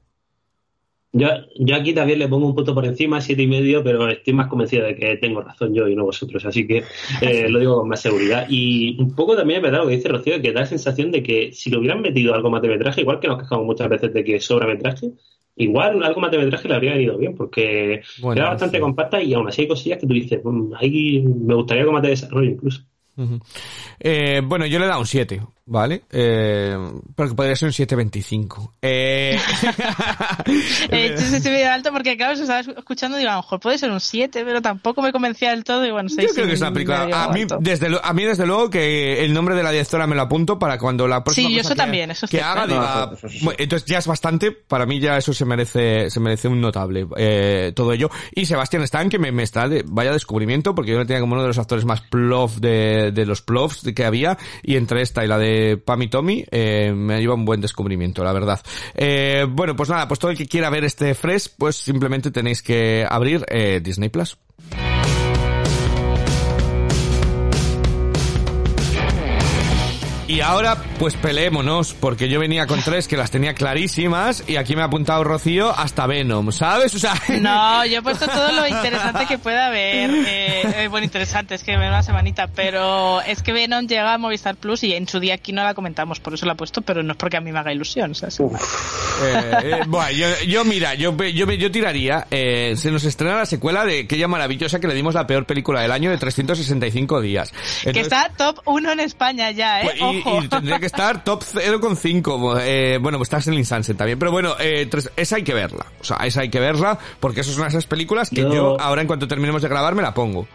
Yo, 1.16 1.28
yo 1.60 1.76
aquí 1.76 1.94
también 1.94 2.18
le 2.18 2.26
pongo 2.26 2.46
un 2.48 2.56
punto 2.56 2.74
por 2.74 2.84
encima, 2.84 3.20
siete 3.20 3.42
y 3.42 3.46
medio, 3.46 3.84
pero 3.84 4.08
estoy 4.08 4.32
más 4.34 4.48
convencido 4.48 4.84
de 4.84 4.96
que 4.96 5.16
tengo 5.18 5.42
razón 5.42 5.72
yo 5.72 5.86
y 5.86 5.94
no 5.94 6.04
vosotros, 6.04 6.44
así 6.44 6.66
que 6.66 6.82
eh, 7.20 7.48
lo 7.48 7.60
digo 7.60 7.78
con 7.78 7.88
más 7.88 8.00
seguridad. 8.00 8.46
Y 8.48 9.00
un 9.00 9.14
poco 9.14 9.36
también 9.36 9.58
es 9.58 9.62
verdad 9.62 9.82
lo 9.82 9.88
que 9.88 9.94
dice 9.96 10.08
Rocío, 10.08 10.42
que 10.42 10.52
da 10.52 10.62
la 10.62 10.66
sensación 10.66 11.12
de 11.12 11.22
que 11.22 11.52
si 11.52 11.70
le 11.70 11.78
hubieran 11.78 12.00
metido 12.02 12.34
algo 12.34 12.50
más 12.50 12.62
de 12.62 12.68
metraje, 12.68 13.02
igual 13.02 13.20
que 13.20 13.28
nos 13.28 13.38
quejamos 13.38 13.64
muchas 13.64 13.88
veces 13.88 14.12
de 14.12 14.24
que 14.24 14.40
sobra 14.40 14.66
metraje, 14.66 15.12
igual 15.56 16.02
algo 16.02 16.20
más 16.20 16.32
de 16.32 16.38
metraje 16.38 16.66
le 16.68 16.74
habría 16.74 17.00
ido 17.00 17.16
bien, 17.16 17.36
porque 17.36 18.02
Bueno, 18.20 18.40
era 18.40 18.50
bastante 18.50 18.78
sí. 18.78 18.82
compacta 18.82 19.22
y 19.22 19.34
aún 19.34 19.46
así 19.46 19.62
hay 19.62 19.68
cosillas 19.68 19.98
que 20.00 20.08
tú 20.08 20.14
dices, 20.14 20.40
"Mm, 20.42 20.72
ahí 20.80 21.22
me 21.22 21.54
gustaría 21.54 21.82
algo 21.82 21.92
más 21.92 22.02
de 22.02 22.08
desarrollo 22.08 22.50
incluso. 22.50 22.82
Eh, 24.00 24.42
bueno, 24.44 24.66
yo 24.66 24.80
le 24.80 24.86
he 24.86 24.88
dado 24.88 25.00
un 25.00 25.06
7, 25.06 25.40
¿vale? 25.66 26.02
Eh, 26.10 26.76
pero 27.16 27.28
que 27.30 27.34
podría 27.34 27.56
ser 27.56 27.66
un 27.68 27.72
7.25. 27.72 28.72
Eh, 28.82 29.38
He 30.90 31.06
hecho 31.06 31.24
ese 31.24 31.50
medio 31.50 31.70
alto 31.72 31.90
porque, 31.92 32.16
claro, 32.16 32.36
se 32.36 32.42
estaba 32.42 32.60
escuchando 32.60 33.16
y 33.16 33.20
digo, 33.20 33.32
a 33.32 33.36
lo 33.36 33.42
mejor 33.42 33.60
puede 33.60 33.78
ser 33.78 33.90
un 33.90 34.00
7, 34.00 34.44
pero 34.44 34.60
tampoco 34.62 35.02
me 35.02 35.12
convencía 35.12 35.50
del 35.50 35.64
todo 35.64 35.84
y 35.86 35.90
bueno, 35.90 36.08
6 36.08 36.28
Yo 36.28 36.34
creo 36.34 36.46
que 36.46 36.52
es 36.54 36.60
una 36.60 36.72
película. 36.72 37.08
A 37.24 37.32
mí, 37.32 37.44
desde, 37.60 37.88
a 38.02 38.12
mí, 38.12 38.24
desde 38.24 38.46
luego, 38.46 38.70
que 38.70 39.24
el 39.24 39.32
nombre 39.32 39.54
de 39.54 39.62
la 39.62 39.70
directora 39.70 40.06
me 40.06 40.14
lo 40.16 40.22
apunto 40.22 40.58
para 40.58 40.78
cuando 40.78 41.06
la 41.08 41.22
próxima 41.24 41.48
Sí, 41.48 41.54
yo 41.54 41.60
cosa 41.62 41.68
eso 41.68 41.74
que, 41.74 41.80
también, 41.82 42.10
eso 42.10 42.26
que 42.28 42.40
haga 42.42 42.64
¿eh? 42.64 42.68
diga. 42.68 43.06
No, 43.06 43.14
eso- 43.14 43.26
eso 43.26 43.28
sí. 43.28 43.44
bueno, 43.44 43.56
entonces 43.60 43.86
ya 43.88 43.98
es 43.98 44.06
bastante. 44.06 44.52
Para 44.52 44.86
mí 44.86 45.00
ya 45.00 45.16
eso 45.16 45.32
se 45.32 45.44
merece 45.44 46.10
se 46.10 46.20
merece 46.20 46.48
un 46.48 46.60
notable. 46.60 47.06
eh, 47.16 47.72
todo 47.74 47.92
ello. 47.92 48.10
Y 48.34 48.46
Sebastián 48.46 48.82
Stan, 48.82 49.08
que 49.08 49.18
me, 49.18 49.32
me 49.32 49.42
está 49.42 49.68
de 49.68 49.82
vaya 49.86 50.12
descubrimiento, 50.12 50.74
porque 50.74 50.92
yo 50.92 50.98
lo 50.98 51.06
tenía 51.06 51.20
como 51.20 51.32
uno 51.34 51.42
de 51.42 51.48
los 51.48 51.58
actores 51.58 51.84
más 51.84 52.00
plof 52.02 52.56
de, 52.58 53.12
de 53.12 53.26
los 53.26 53.42
plofs 53.42 53.82
que 53.94 54.04
había. 54.04 54.36
Y 54.62 54.76
entre 54.76 55.02
esta 55.02 55.24
y 55.24 55.28
la 55.28 55.38
de 55.38 55.53
Pam 55.84 56.02
y 56.02 56.08
Tommy, 56.08 56.44
eh, 56.50 56.92
me 56.94 57.20
lleva 57.20 57.34
un 57.34 57.44
buen 57.44 57.60
descubrimiento, 57.60 58.24
la 58.24 58.32
verdad. 58.32 58.60
Eh, 58.94 59.46
bueno, 59.48 59.76
pues 59.76 59.88
nada, 59.88 60.08
pues 60.08 60.20
todo 60.20 60.30
el 60.30 60.36
que 60.36 60.46
quiera 60.46 60.70
ver 60.70 60.84
este 60.84 61.14
Fresh, 61.14 61.50
pues 61.58 61.76
simplemente 61.76 62.30
tenéis 62.30 62.62
que 62.62 63.06
abrir 63.08 63.44
eh, 63.48 63.80
Disney 63.82 64.08
Plus. 64.08 64.36
Y 70.26 70.40
ahora, 70.40 70.82
pues 70.98 71.16
peleémonos, 71.16 71.92
porque 71.92 72.30
yo 72.30 72.40
venía 72.40 72.66
con 72.66 72.80
tres 72.80 73.08
que 73.08 73.16
las 73.18 73.30
tenía 73.30 73.52
clarísimas 73.52 74.42
y 74.46 74.56
aquí 74.56 74.74
me 74.74 74.80
ha 74.80 74.86
apuntado 74.86 75.22
Rocío 75.22 75.70
hasta 75.78 76.06
Venom, 76.06 76.50
¿sabes? 76.50 76.94
O 76.94 76.98
sea, 76.98 77.12
No, 77.40 77.84
yo 77.84 77.98
he 77.98 78.02
puesto 78.02 78.26
todo 78.26 78.52
lo 78.52 78.66
interesante 78.66 79.26
que 79.26 79.36
pueda 79.36 79.66
haber. 79.66 80.08
Eh, 80.10 80.62
eh, 80.84 80.88
bueno, 80.88 81.04
interesante, 81.04 81.54
es 81.54 81.62
que 81.62 81.76
me 81.76 81.88
una 81.88 82.02
semanita, 82.02 82.46
pero 82.48 83.20
es 83.20 83.42
que 83.42 83.52
Venom 83.52 83.86
llega 83.86 84.14
a 84.14 84.18
Movistar 84.18 84.56
Plus 84.56 84.82
y 84.84 84.94
en 84.94 85.06
su 85.06 85.20
día 85.20 85.34
aquí 85.34 85.52
no 85.52 85.62
la 85.62 85.74
comentamos, 85.74 86.20
por 86.20 86.32
eso 86.32 86.46
la 86.46 86.54
he 86.54 86.56
puesto, 86.56 86.80
pero 86.80 87.02
no 87.02 87.12
es 87.12 87.18
porque 87.18 87.36
a 87.36 87.42
mí 87.42 87.52
me 87.52 87.58
haga 87.58 87.72
ilusión. 87.74 88.12
o 88.12 88.14
sea, 88.14 88.28
es- 88.28 88.40
eh, 88.40 88.46
eh, 89.22 89.80
bueno, 89.86 90.10
yo, 90.10 90.26
yo 90.48 90.64
mira, 90.64 90.94
yo, 90.94 91.14
yo, 91.18 91.50
yo 91.52 91.70
tiraría, 91.70 92.26
eh, 92.30 92.74
se 92.78 92.90
nos 92.90 93.04
estrena 93.04 93.36
la 93.36 93.46
secuela 93.46 93.84
de 93.84 94.00
aquella 94.00 94.26
maravillosa 94.26 94.80
que 94.80 94.86
le 94.88 94.94
dimos 94.94 95.14
la 95.14 95.26
peor 95.26 95.44
película 95.44 95.82
del 95.82 95.92
año 95.92 96.10
de 96.10 96.16
365 96.16 97.20
días. 97.20 97.52
que 97.84 98.00
está 98.00 98.30
top 98.34 98.60
1 98.64 98.90
en 98.92 99.00
España 99.00 99.50
ya, 99.50 99.82
¿eh? 99.82 99.90
Pues, 99.98 100.13
y, 100.13 100.13
Y 100.42 100.48
tendría 100.48 100.78
que 100.78 100.86
estar 100.86 101.24
top 101.24 101.42
0,5. 101.42 102.58
Eh, 102.62 102.98
bueno, 103.00 103.18
pues 103.18 103.26
estás 103.26 103.46
en 103.48 103.54
el 103.54 103.64
Sunset 103.66 103.96
también. 103.96 104.18
Pero 104.18 104.30
bueno, 104.32 104.54
eh, 104.60 104.86
tres- 104.90 105.10
esa 105.16 105.36
hay 105.36 105.42
que 105.44 105.54
verla. 105.54 105.86
O 106.00 106.04
sea, 106.04 106.18
esa 106.24 106.42
hay 106.42 106.48
que 106.50 106.60
verla 106.60 106.98
porque 107.20 107.40
eso 107.40 107.50
es 107.50 107.56
una 107.56 107.66
de 107.66 107.70
esas 107.70 107.86
películas 107.86 108.30
que 108.30 108.42
Yo- 108.42 108.52
yo 108.54 108.80
ahora 108.80 109.00
en 109.00 109.06
cuanto 109.06 109.26
terminemos 109.28 109.62
de 109.62 109.68
grabar 109.68 109.94
me 109.94 110.02
la 110.02 110.14
pongo. 110.14 110.46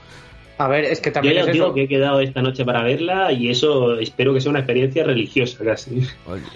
A 0.61 0.67
ver, 0.67 0.83
es 0.83 0.99
que 0.99 1.07
Yo 1.09 1.13
también 1.13 1.35
ya 1.35 1.41
es 1.43 1.53
digo 1.53 1.67
eso. 1.67 1.73
que 1.73 1.83
he 1.83 1.87
quedado 1.87 2.19
esta 2.19 2.41
noche 2.41 2.65
para 2.65 2.83
verla 2.83 3.31
y 3.31 3.49
eso 3.49 3.97
espero 3.97 4.33
que 4.33 4.41
sea 4.41 4.49
una 4.49 4.59
experiencia 4.59 5.05
religiosa 5.05 5.63
casi. 5.63 6.05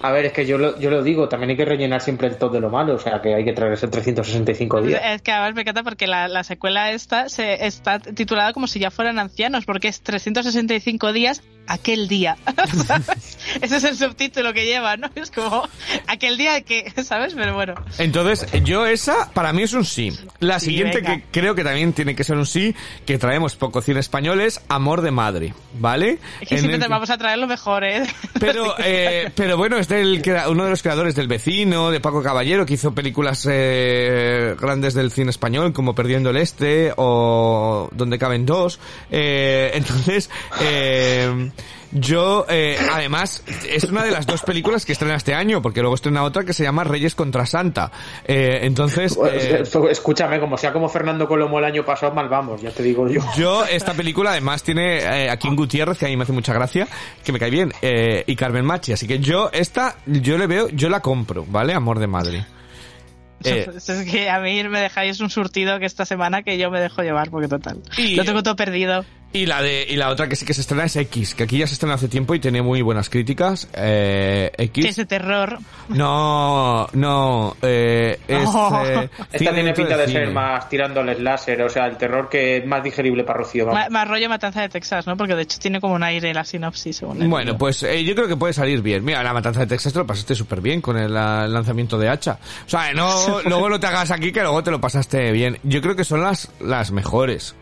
A 0.01 0.11
ver, 0.11 0.25
es 0.25 0.34
que 0.34 0.45
yo 0.45 0.57
lo, 0.57 0.77
yo 0.77 0.89
lo 0.91 1.01
digo, 1.03 1.30
también 1.30 1.51
hay 1.51 1.55
que 1.55 1.63
rellenar 1.63 2.01
siempre 2.01 2.27
el 2.27 2.35
top 2.35 2.51
de 2.51 2.59
lo 2.59 2.69
malo, 2.69 2.95
o 2.95 2.99
sea 2.99 3.21
que 3.21 3.34
hay 3.34 3.45
que 3.45 3.53
traer 3.53 3.71
ese 3.71 3.88
365 3.88 4.81
días. 4.81 5.01
Es 5.05 5.21
que 5.21 5.31
a 5.31 5.41
ver, 5.45 5.53
me 5.53 5.61
encanta 5.61 5.84
porque 5.84 6.05
la, 6.07 6.27
la 6.27 6.43
secuela 6.43 6.91
esta 6.91 7.30
se 7.30 7.65
está 7.65 7.99
titulada 7.99 8.51
como 8.51 8.67
si 8.67 8.77
ya 8.80 8.91
fueran 8.91 9.19
ancianos, 9.19 9.63
porque 9.65 9.88
es 9.88 10.01
365 10.01 11.13
días, 11.13 11.41
aquel 11.68 12.07
día. 12.07 12.38
Ese 13.61 13.77
es 13.77 13.84
el 13.84 13.98
subtítulo 13.98 14.53
que 14.53 14.65
lleva, 14.65 14.98
¿no? 14.98 15.10
Es 15.15 15.31
como 15.31 15.68
aquel 16.07 16.38
día 16.38 16.61
que, 16.61 16.91
¿sabes? 17.03 17.34
Pero 17.35 17.53
bueno. 17.53 17.76
Entonces, 17.98 18.45
yo 18.64 18.85
esa, 18.85 19.31
para 19.31 19.53
mí 19.53 19.64
es 19.64 19.73
un 19.73 19.85
sí. 19.85 20.11
La 20.40 20.60
Sí, 20.60 20.68
siguiente 20.68 20.98
venga. 21.02 21.18
que 21.18 21.23
creo 21.31 21.56
que 21.56 21.64
también 21.64 21.94
tiene 21.94 22.15
que 22.15 22.23
ser 22.23 22.38
un 22.38 22.45
sí, 22.45 22.76
que 23.06 23.18
traemos 23.18 23.56
poco 23.56 23.81
cine 23.81 23.99
español 23.99 24.41
es 24.41 24.61
Amor 24.69 25.02
de 25.02 25.11
Madre, 25.11 25.53
¿vale? 25.80 26.19
Es 26.41 26.48
que 26.49 26.56
En 26.56 26.60
siempre 26.61 26.76
el 26.76 26.81
te 26.81 26.88
vamos 26.88 27.10
a 27.10 27.18
traer 27.18 27.38
lo 27.40 27.48
mejor, 27.48 27.84
¿eh? 27.84 28.03
Pero, 28.40 28.76
eh, 28.84 29.31
pero 29.35 29.57
bueno, 29.57 29.77
es 29.77 29.88
del, 29.88 30.22
uno 30.49 30.64
de 30.65 30.69
los 30.69 30.81
creadores 30.81 31.15
del 31.15 31.27
Vecino, 31.27 31.91
de 31.91 31.99
Paco 31.99 32.22
Caballero, 32.23 32.65
que 32.65 32.73
hizo 32.76 32.94
películas 32.94 33.48
eh, 33.49 34.56
grandes 34.60 34.94
del 34.94 35.11
cine 35.11 35.30
español, 35.30 35.73
como 35.73 35.95
Perdiendo 35.95 36.30
el 36.30 36.38
Este 36.38 36.94
o 36.98 37.90
Donde 37.94 38.18
caben 38.19 38.45
dos. 38.45 38.80
Eh, 39.11 39.72
entonces, 39.73 40.30
eh, 40.61 41.49
yo, 41.94 42.45
eh, 42.49 42.78
además, 42.91 43.44
es 43.70 43.84
una 43.86 44.03
de 44.03 44.11
las 44.11 44.26
dos 44.26 44.41
películas 44.41 44.86
que 44.86 44.91
estrena 44.94 45.15
este 45.15 45.34
año, 45.34 45.61
porque 45.61 45.82
luego 45.82 45.95
estrena 45.95 46.24
otra 46.24 46.44
que 46.44 46.53
se 46.53 46.64
llama 46.64 46.84
Reyes 46.84 47.15
contra 47.15 47.45
Santa. 47.45 47.91
Eh, 48.26 48.60
entonces, 48.64 49.18
eh, 49.32 49.64
Escúchame, 49.91 50.40
como 50.40 50.57
sea 50.57 50.74
como 50.74 50.90
Fernando 50.90 51.28
Colomo 51.28 51.60
el 51.60 51.65
año 51.65 51.86
pasado, 51.86 52.14
mal 52.14 52.30
vamos, 52.30 52.61
ya 52.61 52.72
te 52.72 52.84
digo 52.84 53.07
yo. 53.07 53.22
Yo, 53.38 53.64
esta 53.65 53.94
película 53.94 54.32
además 54.32 54.64
tiene 54.64 54.98
eh, 54.98 55.30
a 55.30 55.38
Kim 55.38 55.56
Gutiérrez, 55.56 55.98
que 55.98 56.06
a 56.06 56.10
mí 56.10 56.18
me 56.18 56.24
hace 56.24 56.34
mucha 56.34 56.53
gracia, 56.53 56.88
que 57.24 57.32
me 57.32 57.40
cae 57.40 57.49
bien, 57.49 57.72
eh, 57.82 58.24
y 58.28 58.36
Carmen 58.36 58.65
Machi, 58.65 58.94
así 58.94 59.07
que 59.07 59.20
yo, 59.20 59.49
esta, 59.53 59.95
yo 60.06 60.38
le 60.38 60.48
veo, 60.48 60.70
yo 60.70 60.90
la 60.90 60.99
compro, 61.02 61.45
¿vale? 61.48 61.74
Amor 61.74 61.99
de 61.99 62.07
madre. 62.07 62.45
Eh, 63.45 63.68
Es 63.76 64.06
que 64.10 64.30
a 64.30 64.40
mí 64.40 64.64
me 64.64 64.80
dejáis 64.80 65.20
un 65.20 65.30
surtido 65.30 65.78
que 65.78 65.86
esta 65.86 66.06
semana 66.06 66.44
que 66.44 66.57
yo 66.57 66.72
me 66.72 66.80
dejo 66.80 67.02
llevar, 67.02 67.30
porque 67.30 67.49
total. 67.49 67.82
Y- 67.98 68.15
Lo 68.15 68.24
tengo 68.24 68.41
todo 68.41 68.56
perdido. 68.56 69.03
Y 69.34 69.47
la 69.47 69.64
de 69.64 69.85
y 69.89 69.95
la 69.95 70.10
otra 70.10 70.30
que 70.30 70.35
sí 70.35 70.45
que 70.45 70.53
se 70.53 70.61
estrena 70.61 70.85
es 70.85 70.95
X, 70.95 71.34
que 71.34 71.43
aquí 71.43 71.57
ya 71.57 71.65
se 71.65 71.73
estrena 71.73 71.95
hace 71.95 72.07
tiempo 72.07 72.35
y 72.35 72.39
tiene 72.39 72.61
muy 72.61 72.84
buenas 72.84 73.10
críticas. 73.10 73.68
Eh, 73.73 74.51
X. 74.55 74.84
Que 74.84 74.89
es 74.91 74.95
de 74.95 75.05
terror. 75.07 75.57
No, 75.89 76.88
no, 76.93 77.55
eh, 77.61 78.19
es... 78.27 78.49
Oh. 78.55 78.84
eh, 78.85 79.10
Esta 79.31 79.53
tiene 79.53 79.73
pinta 79.73 79.97
de 79.97 80.07
ser 80.07 80.30
más 80.30 80.69
tirándoles 80.69 81.19
láser, 81.19 81.61
o 81.64 81.69
sea, 81.69 81.88
el 81.88 81.97
terror 81.97 82.30
que 82.30 82.57
es 82.57 82.65
más 82.68 82.84
digerible 82.84 83.23
para 83.23 83.39
Rocío. 83.39 83.65
Más 83.65 84.07
rollo 84.07 84.30
Matanza 84.30 84.61
de 84.61 84.69
Texas, 84.69 85.07
¿no? 85.07 85.18
Porque 85.18 85.35
de 85.35 85.41
hecho 85.41 85.57
tiene 85.60 85.81
como 85.81 85.95
un 85.95 86.03
aire 86.03 86.34
la 86.34 86.43
sinopsis, 86.43 86.97
según 86.97 87.22
el 87.22 87.27
Bueno, 87.27 87.57
pues 87.57 87.81
eh, 87.81 88.03
yo 88.03 88.14
creo 88.14 88.27
que 88.27 88.38
puede 88.38 88.53
salir 88.53 88.81
bien. 88.84 89.03
Mira, 89.03 89.23
la 89.23 89.34
matanza 89.34 89.61
de 89.61 89.68
Texas 89.68 89.91
te 89.91 89.99
lo 89.99 90.05
pasaste 90.05 90.35
súper 90.35 90.61
bien 90.61 90.81
con 90.81 90.97
el 90.97 91.18
ah, 91.18 91.47
lanzamiento 91.47 91.97
de 91.97 92.10
hacha. 92.10 92.38
O 92.68 92.69
sea, 92.69 92.93
no, 92.93 93.41
luego 93.45 93.69
no 93.69 93.80
te 93.80 93.88
hagas 93.88 94.11
aquí 94.11 94.31
que 94.31 94.41
luego 94.41 94.64
te 94.64 94.69
lo 94.69 94.80
pasaste 94.80 95.31
bien. 95.31 95.57
Yo 95.64 95.81
creo 95.81 95.95
que 95.95 96.03
son 96.03 96.22
las, 96.22 96.51
las 96.61 96.91
mejores. 96.91 97.55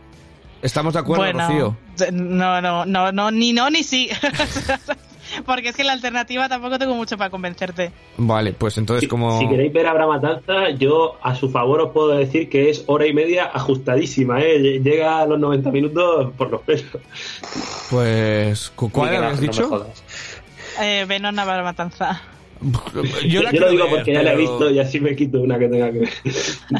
¿Estamos 0.61 0.93
de 0.93 0.99
acuerdo, 0.99 1.23
bueno, 1.23 1.39
Rocío? 1.47 1.77
no, 2.13 2.61
no, 2.61 2.85
no, 2.85 3.11
no, 3.11 3.31
ni 3.31 3.53
no 3.53 3.69
ni 3.69 3.83
sí. 3.83 4.09
Porque 5.45 5.69
es 5.69 5.75
que 5.77 5.85
la 5.85 5.93
alternativa 5.93 6.49
tampoco 6.49 6.77
tengo 6.77 6.93
mucho 6.93 7.17
para 7.17 7.29
convencerte. 7.29 7.93
Vale, 8.17 8.51
pues 8.51 8.77
entonces 8.77 9.07
como... 9.07 9.39
si 9.39 9.47
queréis 9.47 9.71
ver 9.71 9.87
Abra 9.87 10.05
Matanza, 10.05 10.71
yo 10.71 11.17
a 11.23 11.35
su 11.35 11.49
favor 11.49 11.79
os 11.81 11.91
puedo 11.91 12.09
decir 12.09 12.49
que 12.49 12.69
es 12.69 12.83
hora 12.87 13.07
y 13.07 13.13
media 13.13 13.45
ajustadísima, 13.45 14.41
¿eh? 14.41 14.81
Llega 14.83 15.21
a 15.21 15.25
los 15.25 15.39
90 15.39 15.71
minutos 15.71 16.33
por 16.37 16.51
los 16.51 16.61
pelos. 16.63 16.85
Pues... 17.89 18.71
¿cu- 18.75 18.89
¿Cuál 18.91 19.15
habías 19.15 19.35
no 19.35 19.41
dicho? 19.41 19.69
jodas. 19.69 20.03
Eh, 20.81 21.05
Venom 21.07 21.33
Navarra 21.33 21.63
Matanza. 21.63 22.21
Yo, 22.61 23.41
la 23.41 23.49
Yo 23.49 23.49
quiero 23.49 23.65
lo 23.65 23.71
digo 23.71 23.83
ver, 23.85 23.95
porque 23.95 24.13
ya 24.13 24.21
la 24.21 24.33
he 24.33 24.35
pero- 24.35 24.49
visto 24.51 24.69
y 24.69 24.79
así 24.79 24.99
me 24.99 25.15
quito 25.15 25.39
una 25.41 25.57
que 25.57 25.67
tenga 25.67 25.91
que 25.91 25.99
ver. 25.99 26.09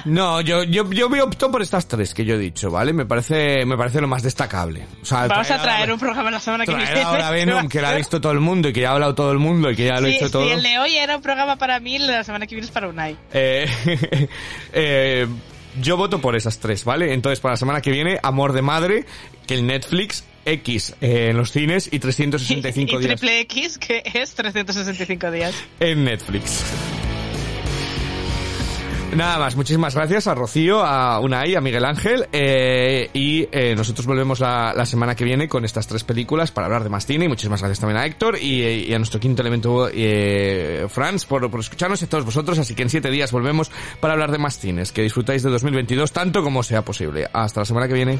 No, 0.05 0.39
yo, 0.41 0.63
yo, 0.63 0.89
yo 0.91 1.09
me 1.09 1.21
opto 1.21 1.49
por 1.51 1.61
estas 1.61 1.87
tres 1.87 2.13
que 2.13 2.23
yo 2.23 2.35
he 2.35 2.37
dicho, 2.37 2.69
¿vale? 2.69 2.93
Me 2.93 3.05
parece, 3.05 3.65
me 3.65 3.75
parece 3.77 3.99
lo 3.99 4.07
más 4.07 4.21
destacable. 4.21 4.85
O 5.01 5.05
sea, 5.05 5.27
Vamos 5.27 5.49
a 5.49 5.53
ahora- 5.55 5.63
traer 5.63 5.91
un 5.91 5.99
programa 5.99 6.29
la 6.31 6.39
semana 6.39 6.65
que 6.65 6.75
viene. 6.75 7.01
ahora 7.01 7.31
Venom, 7.31 7.67
que 7.67 7.81
la 7.81 7.89
ha 7.89 7.95
visto 7.95 8.21
todo 8.21 8.31
el 8.31 8.39
mundo 8.39 8.69
y 8.69 8.73
que 8.73 8.81
ya 8.81 8.89
ha 8.89 8.93
hablado 8.93 9.15
todo 9.15 9.31
el 9.31 9.39
mundo 9.39 9.71
y 9.71 9.75
que 9.75 9.85
ya 9.85 9.99
lo 9.99 10.07
ha 10.07 10.09
Sí, 10.11 10.17
hecho 10.17 10.29
todo. 10.29 10.45
sí, 10.45 10.51
el 10.51 10.61
de 10.61 10.77
hoy 10.79 10.95
era 10.95 11.15
un 11.15 11.21
programa 11.23 11.55
para 11.55 11.79
mí, 11.79 11.97
la 11.97 12.23
semana 12.23 12.45
que 12.45 12.55
viene 12.55 12.65
es 12.67 12.71
para 12.71 12.87
Unai. 12.87 13.17
Eh, 13.33 13.65
eh, 14.73 15.27
yo 15.81 15.97
voto 15.97 16.19
por 16.19 16.35
esas 16.35 16.59
tres, 16.59 16.83
¿vale? 16.83 17.13
Entonces, 17.13 17.39
para 17.39 17.53
la 17.53 17.57
semana 17.57 17.81
que 17.81 17.91
viene, 17.91 18.19
Amor 18.21 18.53
de 18.53 18.61
Madre, 18.61 19.05
que 19.47 19.53
el 19.55 19.65
Netflix, 19.65 20.25
X 20.45 20.95
eh, 21.01 21.27
en 21.29 21.37
los 21.37 21.51
cines 21.51 21.89
y 21.91 21.99
365 21.99 22.95
y 23.01 23.05
días 23.05 23.19
Triple 23.19 23.39
X, 23.41 23.77
que 23.77 24.03
es 24.13 24.33
365 24.33 25.31
días. 25.31 25.55
en 25.79 26.03
Netflix. 26.03 26.63
Nada 29.15 29.39
más, 29.39 29.57
muchísimas 29.57 29.93
gracias 29.93 30.27
a 30.27 30.35
Rocío, 30.35 30.85
a 30.85 31.19
Unai, 31.19 31.55
a 31.55 31.59
Miguel 31.61 31.83
Ángel 31.83 32.27
eh, 32.31 33.09
y 33.13 33.45
eh, 33.51 33.75
nosotros 33.75 34.07
volvemos 34.07 34.39
la, 34.39 34.73
la 34.73 34.85
semana 34.85 35.15
que 35.15 35.25
viene 35.25 35.49
con 35.49 35.65
estas 35.65 35.85
tres 35.85 36.05
películas 36.05 36.51
para 36.51 36.67
hablar 36.67 36.83
de 36.83 36.89
más 36.89 37.05
cine 37.05 37.25
y 37.25 37.27
muchísimas 37.27 37.59
gracias 37.59 37.81
también 37.81 37.97
a 37.97 38.05
Héctor 38.05 38.37
y, 38.41 38.63
y 38.63 38.93
a 38.93 38.97
nuestro 38.97 39.19
quinto 39.19 39.41
elemento 39.41 39.89
eh, 39.93 40.85
Franz 40.87 41.25
por, 41.25 41.51
por 41.51 41.59
escucharnos 41.59 42.01
y 42.01 42.05
a 42.05 42.09
todos 42.09 42.23
vosotros, 42.23 42.57
así 42.57 42.73
que 42.73 42.83
en 42.83 42.89
siete 42.89 43.11
días 43.11 43.33
volvemos 43.33 43.69
para 43.99 44.13
hablar 44.13 44.31
de 44.31 44.37
más 44.37 44.57
cines, 44.57 44.93
que 44.93 45.01
disfrutáis 45.01 45.43
de 45.43 45.49
2022 45.49 46.09
tanto 46.13 46.41
como 46.41 46.63
sea 46.63 46.83
posible. 46.83 47.27
Hasta 47.33 47.61
la 47.61 47.65
semana 47.65 47.89
que 47.89 47.93
viene. 47.93 48.17